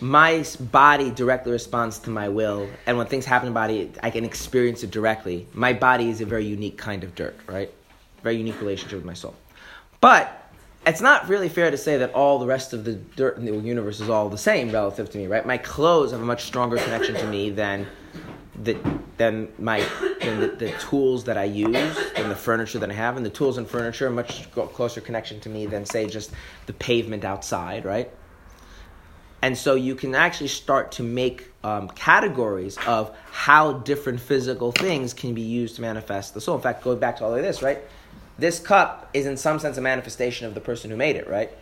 my 0.00 0.44
body 0.58 1.10
directly 1.12 1.52
responds 1.52 2.00
to 2.00 2.10
my 2.10 2.28
will, 2.28 2.68
and 2.86 2.98
when 2.98 3.06
things 3.06 3.24
happen 3.24 3.46
in 3.46 3.54
the 3.54 3.60
body, 3.60 3.92
I 4.02 4.10
can 4.10 4.24
experience 4.24 4.82
it 4.82 4.90
directly. 4.90 5.46
My 5.54 5.72
body 5.72 6.10
is 6.10 6.20
a 6.20 6.26
very 6.26 6.44
unique 6.44 6.76
kind 6.76 7.04
of 7.04 7.14
dirt, 7.14 7.36
right? 7.46 7.72
Very 8.24 8.36
unique 8.36 8.60
relationship 8.60 8.96
with 8.96 9.04
my 9.04 9.14
soul. 9.14 9.34
But 10.00 10.41
it's 10.86 11.00
not 11.00 11.28
really 11.28 11.48
fair 11.48 11.70
to 11.70 11.76
say 11.76 11.98
that 11.98 12.12
all 12.12 12.38
the 12.38 12.46
rest 12.46 12.72
of 12.72 12.84
the 12.84 12.94
dirt 12.94 13.36
in 13.36 13.44
the 13.44 13.56
universe 13.56 14.00
is 14.00 14.08
all 14.08 14.28
the 14.28 14.38
same 14.38 14.70
relative 14.70 15.10
to 15.10 15.18
me, 15.18 15.26
right? 15.26 15.46
My 15.46 15.58
clothes 15.58 16.10
have 16.10 16.20
a 16.20 16.24
much 16.24 16.44
stronger 16.44 16.76
connection 16.76 17.14
to 17.14 17.26
me 17.26 17.50
than 17.50 17.86
the, 18.60 18.76
than 19.16 19.52
my 19.58 19.78
than 20.20 20.40
the, 20.40 20.48
the 20.48 20.70
tools 20.78 21.24
that 21.24 21.38
I 21.38 21.44
use, 21.44 21.96
than 22.14 22.28
the 22.28 22.36
furniture 22.36 22.78
that 22.80 22.90
I 22.90 22.94
have, 22.94 23.16
and 23.16 23.24
the 23.24 23.30
tools 23.30 23.58
and 23.58 23.68
furniture 23.68 24.06
are 24.06 24.10
a 24.10 24.12
much 24.12 24.50
closer 24.52 25.00
connection 25.00 25.40
to 25.40 25.48
me 25.48 25.66
than 25.66 25.84
say 25.84 26.08
just 26.08 26.32
the 26.66 26.72
pavement 26.72 27.24
outside, 27.24 27.84
right? 27.84 28.10
And 29.40 29.58
so 29.58 29.74
you 29.74 29.96
can 29.96 30.14
actually 30.14 30.48
start 30.48 30.92
to 30.92 31.02
make 31.02 31.50
um, 31.64 31.88
categories 31.88 32.78
of 32.86 33.16
how 33.32 33.72
different 33.72 34.20
physical 34.20 34.70
things 34.70 35.14
can 35.14 35.34
be 35.34 35.42
used 35.42 35.76
to 35.76 35.82
manifest 35.82 36.34
the 36.34 36.40
soul. 36.40 36.54
In 36.54 36.62
fact, 36.62 36.84
going 36.84 37.00
back 37.00 37.16
to 37.16 37.24
all 37.24 37.34
of 37.34 37.42
this, 37.42 37.60
right? 37.60 37.80
This 38.42 38.58
cup 38.58 39.08
is 39.14 39.26
in 39.26 39.36
some 39.36 39.60
sense 39.60 39.78
a 39.78 39.80
manifestation 39.80 40.48
of 40.48 40.54
the 40.54 40.60
person 40.60 40.90
who 40.90 40.96
made 40.96 41.14
it, 41.14 41.28
right? 41.28 41.52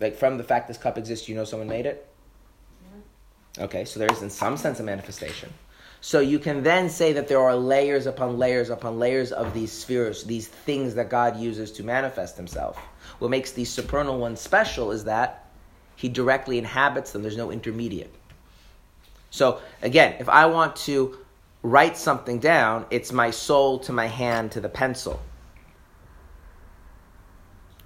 Like 0.00 0.16
from 0.16 0.36
the 0.36 0.42
fact 0.42 0.66
this 0.66 0.78
cup 0.78 0.98
exists, 0.98 1.28
you 1.28 1.36
know 1.36 1.44
someone 1.44 1.68
made 1.68 1.86
it? 1.86 2.08
Okay, 3.56 3.84
so 3.84 4.00
there 4.00 4.10
is 4.10 4.20
in 4.20 4.30
some 4.30 4.56
sense 4.56 4.80
a 4.80 4.82
manifestation. 4.82 5.52
So 6.00 6.18
you 6.18 6.40
can 6.40 6.64
then 6.64 6.90
say 6.90 7.12
that 7.12 7.28
there 7.28 7.38
are 7.38 7.54
layers 7.54 8.06
upon 8.06 8.36
layers 8.36 8.68
upon 8.68 8.98
layers 8.98 9.30
of 9.30 9.54
these 9.54 9.70
spheres, 9.70 10.24
these 10.24 10.48
things 10.48 10.96
that 10.96 11.08
God 11.08 11.36
uses 11.36 11.70
to 11.72 11.84
manifest 11.84 12.36
himself. 12.36 12.76
What 13.20 13.30
makes 13.30 13.52
the 13.52 13.64
supernal 13.64 14.18
one 14.18 14.34
special 14.34 14.90
is 14.90 15.04
that 15.04 15.46
he 15.94 16.08
directly 16.08 16.58
inhabits 16.58 17.12
them, 17.12 17.22
there's 17.22 17.36
no 17.36 17.52
intermediate. 17.52 18.12
So 19.30 19.60
again, 19.82 20.16
if 20.18 20.28
I 20.28 20.46
want 20.46 20.74
to 20.90 21.21
write 21.62 21.96
something 21.96 22.38
down, 22.38 22.86
it's 22.90 23.12
my 23.12 23.30
soul 23.30 23.78
to 23.80 23.92
my 23.92 24.06
hand 24.06 24.52
to 24.52 24.60
the 24.60 24.68
pencil. 24.68 25.20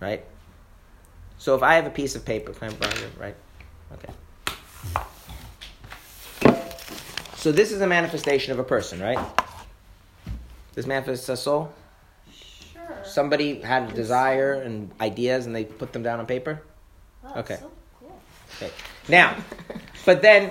Right? 0.01 0.25
So 1.39 1.55
if 1.55 1.63
I 1.63 1.75
have 1.75 1.87
a 1.87 1.91
piece 1.91 2.17
of 2.17 2.25
paper, 2.25 2.53
can 2.53 2.71
I 2.71 2.75
borrow 2.75 2.95
it, 2.95 3.11
right? 3.19 3.37
Okay. 3.93 4.13
So 7.37 7.53
this 7.53 7.71
is 7.71 7.81
a 7.81 7.87
manifestation 7.87 8.53
of 8.53 8.59
a 8.59 8.65
person, 8.65 9.01
right? 9.01 9.19
This 10.75 10.87
manifests 10.87 11.29
a 11.29 11.37
soul. 11.37 11.73
Sure. 12.31 12.83
Somebody 13.05 13.61
had 13.61 13.91
a 13.91 13.95
desire 13.95 14.55
and 14.55 14.91
ideas, 15.01 15.47
and 15.47 15.55
they 15.55 15.65
put 15.65 15.93
them 15.93 16.03
down 16.03 16.19
on 16.19 16.27
paper. 16.27 16.63
Oh, 17.25 17.41
Okay. 17.41 17.57
So 17.61 17.71
cool. 18.01 18.21
Okay. 18.57 18.73
Now, 19.09 19.37
but 20.05 20.23
then 20.23 20.51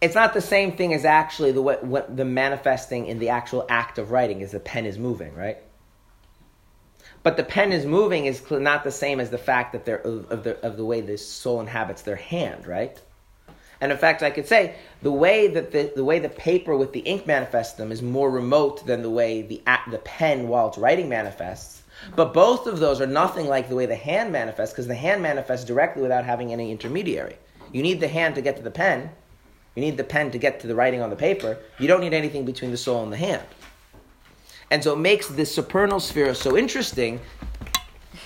it's 0.00 0.14
not 0.14 0.32
the 0.32 0.40
same 0.40 0.72
thing 0.76 0.94
as 0.94 1.04
actually 1.04 1.52
the 1.52 1.62
what, 1.62 1.84
what 1.84 2.16
the 2.16 2.24
manifesting 2.24 3.06
in 3.06 3.18
the 3.18 3.30
actual 3.30 3.66
act 3.68 3.98
of 3.98 4.10
writing 4.10 4.40
is 4.40 4.52
the 4.52 4.60
pen 4.60 4.86
is 4.86 4.98
moving, 4.98 5.34
right? 5.34 5.58
But 7.22 7.36
the 7.36 7.42
pen 7.42 7.72
is 7.72 7.84
moving 7.84 8.26
is 8.26 8.48
not 8.50 8.84
the 8.84 8.92
same 8.92 9.18
as 9.18 9.30
the 9.30 9.38
fact 9.38 9.72
that 9.72 9.84
they're 9.84 9.98
of, 9.98 10.30
of 10.30 10.44
the 10.44 10.64
of 10.64 10.76
the 10.76 10.84
way 10.84 11.00
the 11.00 11.18
soul 11.18 11.60
inhabits 11.60 12.02
their 12.02 12.16
hand, 12.16 12.66
right? 12.66 13.00
And 13.80 13.92
in 13.92 13.98
fact, 13.98 14.22
I 14.22 14.30
could 14.30 14.46
say 14.46 14.74
the 15.02 15.12
way 15.12 15.48
that 15.48 15.70
the, 15.70 15.92
the 15.94 16.04
way 16.04 16.18
the 16.18 16.28
paper 16.28 16.76
with 16.76 16.92
the 16.92 17.00
ink 17.00 17.26
manifests 17.26 17.74
them 17.74 17.92
is 17.92 18.02
more 18.02 18.30
remote 18.30 18.86
than 18.86 19.02
the 19.02 19.10
way 19.10 19.42
the 19.42 19.62
the 19.90 19.98
pen 19.98 20.48
while 20.48 20.68
it's 20.68 20.78
writing 20.78 21.08
manifests. 21.08 21.82
But 22.14 22.32
both 22.32 22.68
of 22.68 22.78
those 22.78 23.00
are 23.00 23.06
nothing 23.06 23.48
like 23.48 23.68
the 23.68 23.74
way 23.74 23.86
the 23.86 23.96
hand 23.96 24.30
manifests, 24.32 24.72
because 24.72 24.86
the 24.86 24.94
hand 24.94 25.20
manifests 25.20 25.64
directly 25.64 26.02
without 26.02 26.24
having 26.24 26.52
any 26.52 26.70
intermediary. 26.70 27.36
You 27.72 27.82
need 27.82 28.00
the 28.00 28.08
hand 28.08 28.36
to 28.36 28.40
get 28.40 28.56
to 28.56 28.62
the 28.62 28.70
pen. 28.70 29.10
You 29.78 29.84
need 29.84 29.96
the 29.96 30.02
pen 30.02 30.32
to 30.32 30.38
get 30.38 30.58
to 30.58 30.66
the 30.66 30.74
writing 30.74 31.02
on 31.02 31.08
the 31.08 31.14
paper. 31.14 31.56
You 31.78 31.86
don't 31.86 32.00
need 32.00 32.12
anything 32.12 32.44
between 32.44 32.72
the 32.72 32.76
soul 32.76 33.04
and 33.04 33.12
the 33.12 33.16
hand. 33.16 33.46
And 34.72 34.82
so 34.82 34.94
it 34.94 34.98
makes 34.98 35.28
the 35.28 35.46
supernal 35.46 36.00
sphere 36.00 36.34
so 36.34 36.56
interesting 36.56 37.20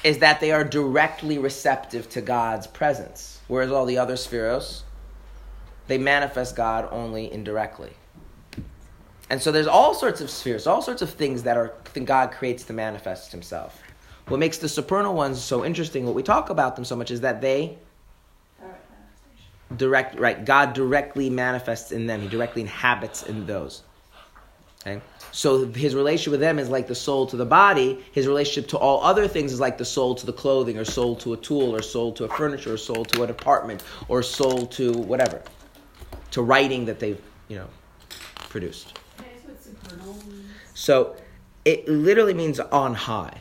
is 0.03 0.17
that 0.21 0.41
they 0.41 0.51
are 0.51 0.65
directly 0.65 1.37
receptive 1.37 2.09
to 2.09 2.23
God's 2.23 2.67
presence. 2.67 3.39
Whereas 3.49 3.71
all 3.71 3.85
the 3.85 3.99
other 3.99 4.15
sefiros, 4.15 4.81
they 5.89 5.99
manifest 5.99 6.57
God 6.57 6.89
only 6.91 7.31
indirectly. 7.31 7.91
And 9.29 9.43
so 9.43 9.53
there's 9.53 9.67
all 9.67 9.93
sorts 9.95 10.23
of 10.23 10.31
spheres, 10.31 10.67
all 10.67 10.81
sorts 10.81 11.03
of 11.03 11.11
things 11.11 11.43
that 11.43 11.59
are 11.59 11.75
that 11.93 12.07
God 12.07 12.31
creates 12.31 12.65
to 12.65 12.73
manifest 12.73 13.31
Himself. 13.31 13.83
What 14.29 14.41
makes 14.41 14.57
the 14.57 14.71
supernal 14.71 15.13
ones 15.13 15.39
so 15.39 15.67
interesting, 15.67 16.07
what 16.07 16.15
we 16.15 16.23
talk 16.23 16.49
about 16.49 16.77
them 16.77 16.87
so 16.87 16.97
much, 16.97 17.11
is 17.11 17.21
that 17.21 17.43
they. 17.43 17.77
Direct 19.77 20.19
right. 20.19 20.45
God 20.45 20.73
directly 20.73 21.31
manifests 21.31 21.93
in 21.93 22.07
them. 22.07 22.21
He 22.21 22.29
directly 22.29 22.63
inhabits 22.63 23.23
in 23.23 23.47
those. 23.47 23.83
Okay, 24.85 25.01
so 25.31 25.67
His 25.67 25.95
relationship 25.95 26.33
with 26.33 26.41
them 26.41 26.59
is 26.59 26.69
like 26.69 26.89
the 26.89 26.95
soul 26.95 27.27
to 27.27 27.37
the 27.37 27.47
body. 27.47 28.05
His 28.13 28.27
relationship 28.27 28.69
to 28.71 28.79
all 28.79 29.03
other 29.03 29.29
things 29.29 29.53
is 29.53 29.61
like 29.61 29.79
the 29.79 29.85
soul 29.85 30.15
to 30.17 30.27
the 30.27 30.33
clothing, 30.33 30.77
or 30.79 30.85
soul 30.85 31.15
to 31.17 31.35
a 31.35 31.37
tool, 31.37 31.75
or 31.75 31.83
soul 31.83 32.13
to 32.15 32.25
a 32.25 32.29
furniture, 32.29 32.75
or 32.75 32.77
soul 32.77 33.05
to 33.05 33.23
an 33.23 33.31
apartment, 33.31 33.85
or 34.09 34.23
soul 34.23 34.67
to 34.67 34.93
whatever, 34.93 35.41
to 36.33 36.43
writing 36.43 36.85
that 36.87 36.99
they've 36.99 37.21
you 37.49 37.57
know 37.57 37.69
produced. 38.49 38.99
Can 39.17 39.27
I 39.27 39.37
ask 39.37 39.49
what 39.49 39.63
supernal 39.63 40.15
means? 40.29 40.47
So 40.75 41.15
it 41.65 41.89
literally 41.89 42.35
means 42.35 42.59
on 42.59 42.95
high. 42.95 43.41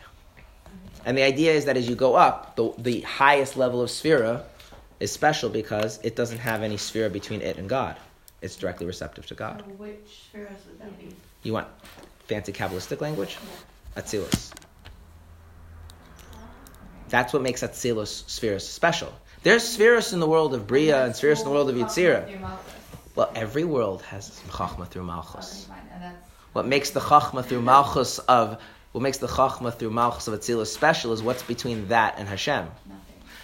And 1.05 1.17
the 1.17 1.23
idea 1.23 1.53
is 1.53 1.65
that 1.65 1.77
as 1.77 1.89
you 1.89 1.95
go 1.95 2.15
up, 2.15 2.55
the, 2.55 2.73
the 2.77 3.01
highest 3.01 3.57
level 3.57 3.81
of 3.81 3.89
sefira 3.89 4.43
is 5.01 5.11
special 5.11 5.49
because 5.49 5.99
it 6.03 6.15
doesn't 6.15 6.37
have 6.37 6.61
any 6.61 6.77
sphere 6.77 7.09
between 7.09 7.41
it 7.41 7.57
and 7.57 7.67
God. 7.67 7.97
It's 8.41 8.55
directly 8.55 8.85
receptive 8.85 9.25
to 9.27 9.35
God. 9.35 9.63
So 9.65 9.73
which 9.73 10.23
spheres 10.29 10.49
would 10.67 10.79
that 10.79 10.97
be? 10.97 11.13
You 11.43 11.53
want 11.53 11.67
fancy 12.27 12.53
Kabbalistic 12.53 13.01
language? 13.01 13.37
Atzilus. 13.97 14.51
That's 17.09 17.33
what 17.33 17.41
makes 17.41 17.61
Atzilus 17.61 18.29
spheres 18.29 18.65
special. 18.67 19.13
There's 19.43 19.63
spheres 19.63 20.13
in 20.13 20.19
the 20.19 20.27
world 20.27 20.53
of 20.53 20.67
Bria 20.67 21.03
and 21.03 21.15
spheres 21.15 21.39
in 21.39 21.45
the 21.45 21.51
world 21.51 21.69
of 21.69 21.75
Yitzira. 21.75 22.39
Well, 23.15 23.31
every 23.35 23.63
world 23.63 24.03
has 24.03 24.39
Chachma 24.49 24.87
through 24.87 25.03
Malchus. 25.03 25.67
And 25.93 26.13
What 26.53 26.67
makes 26.67 26.91
the 26.91 26.99
Chachma 26.99 27.43
through 27.43 27.63
Malchus 27.63 28.19
of 28.19 28.61
what 28.91 29.01
makes 29.01 29.17
the 29.17 29.27
Chachma 29.27 29.73
through 29.73 29.91
Malchus 29.91 30.27
of 30.27 30.39
Atzilus 30.39 30.67
special 30.67 31.11
is 31.11 31.23
what's 31.23 31.43
between 31.43 31.87
that 31.87 32.15
and 32.17 32.27
Hashem. 32.27 32.67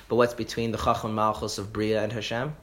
Nothing. 0.07 0.09
But 0.09 0.15
what's 0.15 0.33
between 0.33 0.71
the 0.71 0.77
Chachma 0.77 1.13
Malchus 1.13 1.57
of 1.57 1.71
Bria 1.73 2.03
and 2.03 2.11
Hashem? 2.11 2.53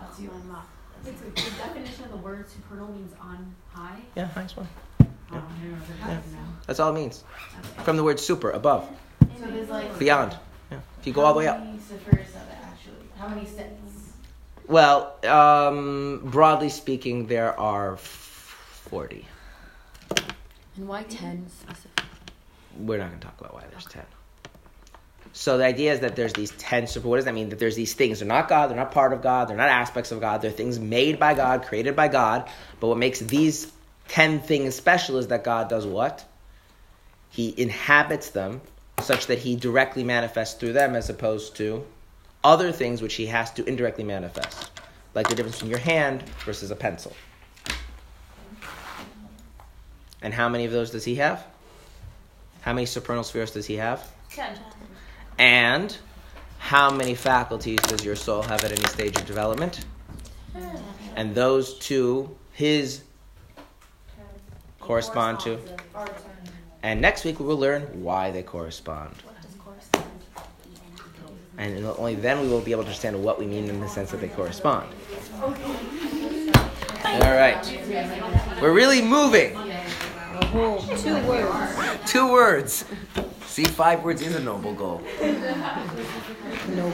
That's 0.00 0.20
you 0.20 0.30
and 0.30 0.48
Mach. 0.48 0.66
It's 1.06 1.20
the 1.20 1.30
definition 1.30 2.04
of 2.04 2.10
the 2.10 2.16
word 2.18 2.48
supernal 2.48 2.88
means 2.88 3.12
on 3.20 3.54
high. 3.72 4.00
Yeah, 4.16 4.28
nice 4.36 4.56
one. 4.56 4.68
Oh, 5.00 5.06
I 5.30 5.34
don't 5.34 5.44
Yeah. 6.06 6.20
that 6.66 6.72
is 6.72 6.80
all 6.80 6.90
it 6.90 6.94
means. 6.94 7.24
Okay. 7.74 7.84
From 7.84 7.96
the 7.96 8.04
word 8.04 8.20
super, 8.20 8.50
above, 8.50 8.88
So 9.38 9.46
there's 9.46 9.68
like 9.70 9.98
beyond. 9.98 10.36
Yeah. 10.70 10.80
If 11.00 11.06
you 11.06 11.12
go 11.12 11.22
all 11.24 11.32
the 11.32 11.38
way 11.38 11.46
How 11.46 11.52
up. 11.54 11.64
many 11.64 11.78
spheres 11.78 12.04
are 12.28 12.46
there 12.46 12.58
actually? 12.62 13.08
How 13.18 13.28
many 13.28 13.46
sets? 13.46 13.70
Well, 14.68 15.16
um, 15.26 16.20
broadly 16.24 16.68
speaking, 16.68 17.26
there 17.26 17.58
are 17.58 17.96
40. 17.96 19.26
And 20.76 20.86
why 20.86 21.02
ten 21.04 21.48
specifically? 21.48 22.04
We're 22.78 22.98
not 22.98 23.08
going 23.08 23.18
to 23.20 23.26
talk 23.26 23.40
about 23.40 23.52
why 23.54 23.64
there's 23.70 23.86
10. 23.86 24.04
So 25.32 25.58
the 25.58 25.64
idea 25.64 25.92
is 25.92 26.00
that 26.00 26.16
there's 26.16 26.32
these 26.32 26.50
10 26.52 26.86
super. 26.86 27.08
What 27.08 27.16
does 27.16 27.24
that 27.24 27.34
mean? 27.34 27.50
That 27.50 27.58
there's 27.58 27.76
these 27.76 27.94
things. 27.94 28.18
They're 28.18 28.28
not 28.28 28.48
God. 28.48 28.68
They're 28.68 28.76
not 28.76 28.90
part 28.90 29.12
of 29.12 29.22
God. 29.22 29.48
They're 29.48 29.56
not 29.56 29.68
aspects 29.68 30.10
of 30.10 30.20
God. 30.20 30.42
They're 30.42 30.50
things 30.50 30.78
made 30.78 31.18
by 31.18 31.34
God, 31.34 31.62
created 31.62 31.94
by 31.94 32.08
God. 32.08 32.48
But 32.80 32.88
what 32.88 32.98
makes 32.98 33.20
these 33.20 33.70
10 34.08 34.40
things 34.40 34.74
special 34.74 35.18
is 35.18 35.28
that 35.28 35.44
God 35.44 35.68
does 35.68 35.86
what? 35.86 36.24
He 37.30 37.54
inhabits 37.56 38.30
them 38.30 38.60
such 39.00 39.28
that 39.28 39.38
he 39.38 39.56
directly 39.56 40.04
manifests 40.04 40.58
through 40.58 40.72
them 40.72 40.96
as 40.96 41.08
opposed 41.08 41.56
to 41.56 41.86
other 42.42 42.72
things 42.72 43.00
which 43.00 43.14
he 43.14 43.26
has 43.26 43.52
to 43.52 43.64
indirectly 43.64 44.04
manifest. 44.04 44.70
Like 45.14 45.28
the 45.28 45.34
difference 45.34 45.56
between 45.56 45.70
your 45.70 45.80
hand 45.80 46.22
versus 46.44 46.70
a 46.70 46.76
pencil. 46.76 47.12
And 50.22 50.34
how 50.34 50.48
many 50.48 50.64
of 50.64 50.72
those 50.72 50.90
does 50.90 51.04
he 51.04 51.14
have? 51.16 51.46
How 52.62 52.72
many 52.72 52.86
supernal 52.86 53.24
spheres 53.24 53.52
does 53.52 53.66
he 53.66 53.76
have? 53.76 54.06
Ten. 54.30 54.58
And 55.40 55.96
how 56.58 56.90
many 56.90 57.14
faculties 57.14 57.80
does 57.80 58.04
your 58.04 58.14
soul 58.14 58.42
have 58.42 58.62
at 58.62 58.72
any 58.72 58.84
stage 58.88 59.16
of 59.16 59.24
development? 59.24 59.86
And 61.16 61.34
those 61.34 61.78
two, 61.78 62.36
his 62.52 63.00
correspond 64.80 65.40
to. 65.40 65.58
And 66.82 67.00
next 67.00 67.24
week 67.24 67.40
we 67.40 67.46
will 67.46 67.56
learn 67.56 67.84
why 68.02 68.30
they 68.30 68.42
correspond. 68.42 69.14
And 71.56 71.86
only 71.86 72.16
then 72.16 72.42
we 72.42 72.48
will 72.48 72.60
be 72.60 72.72
able 72.72 72.82
to 72.82 72.88
understand 72.88 73.24
what 73.24 73.38
we 73.38 73.46
mean 73.46 73.70
in 73.70 73.80
the 73.80 73.88
sense 73.88 74.10
that 74.10 74.20
they 74.20 74.28
correspond. 74.28 74.92
All 77.02 77.32
right. 77.34 77.64
We're 78.60 78.74
really 78.74 79.00
moving. 79.00 79.56
Two 80.52 81.16
words. 81.26 82.10
Two 82.12 82.30
words. 82.30 82.84
See, 83.50 83.64
five 83.64 84.04
words 84.04 84.22
is 84.22 84.36
a 84.36 84.40
noble 84.40 84.74
goal. 84.74 85.02
Noble. 85.20 86.92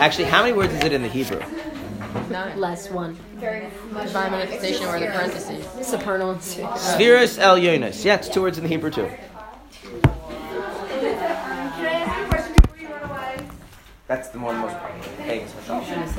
Actually, 0.00 0.24
how 0.24 0.40
many 0.40 0.54
words 0.54 0.72
is 0.72 0.82
it 0.82 0.94
in 0.94 1.02
the 1.02 1.08
Hebrew? 1.08 1.42
Nine. 2.30 2.58
Less 2.58 2.88
one. 2.88 3.18
Divine 3.38 4.30
manifestation 4.30 4.86
or 4.86 4.98
the 4.98 5.08
parentheses. 5.08 5.86
Supernal 5.86 6.30
and 6.30 6.42
sphere. 6.42 6.74
Spheres 6.74 7.36
Elyonos. 7.36 8.02
Yeah, 8.02 8.14
it's 8.14 8.30
two 8.30 8.40
words 8.40 8.56
in 8.56 8.64
the 8.64 8.68
Hebrew 8.70 8.90
too. 8.90 9.10
Can 9.82 10.00
I 11.84 11.92
ask 11.92 12.18
you 12.18 12.24
a 12.24 12.28
question 12.28 12.54
before 12.62 12.78
you 12.78 12.88
run 12.88 13.10
away? 13.10 13.46
That's 14.06 14.30
the 14.30 14.38
one 14.38 14.56
most 14.56 14.74
famous 15.18 15.54
myself. 15.54 15.86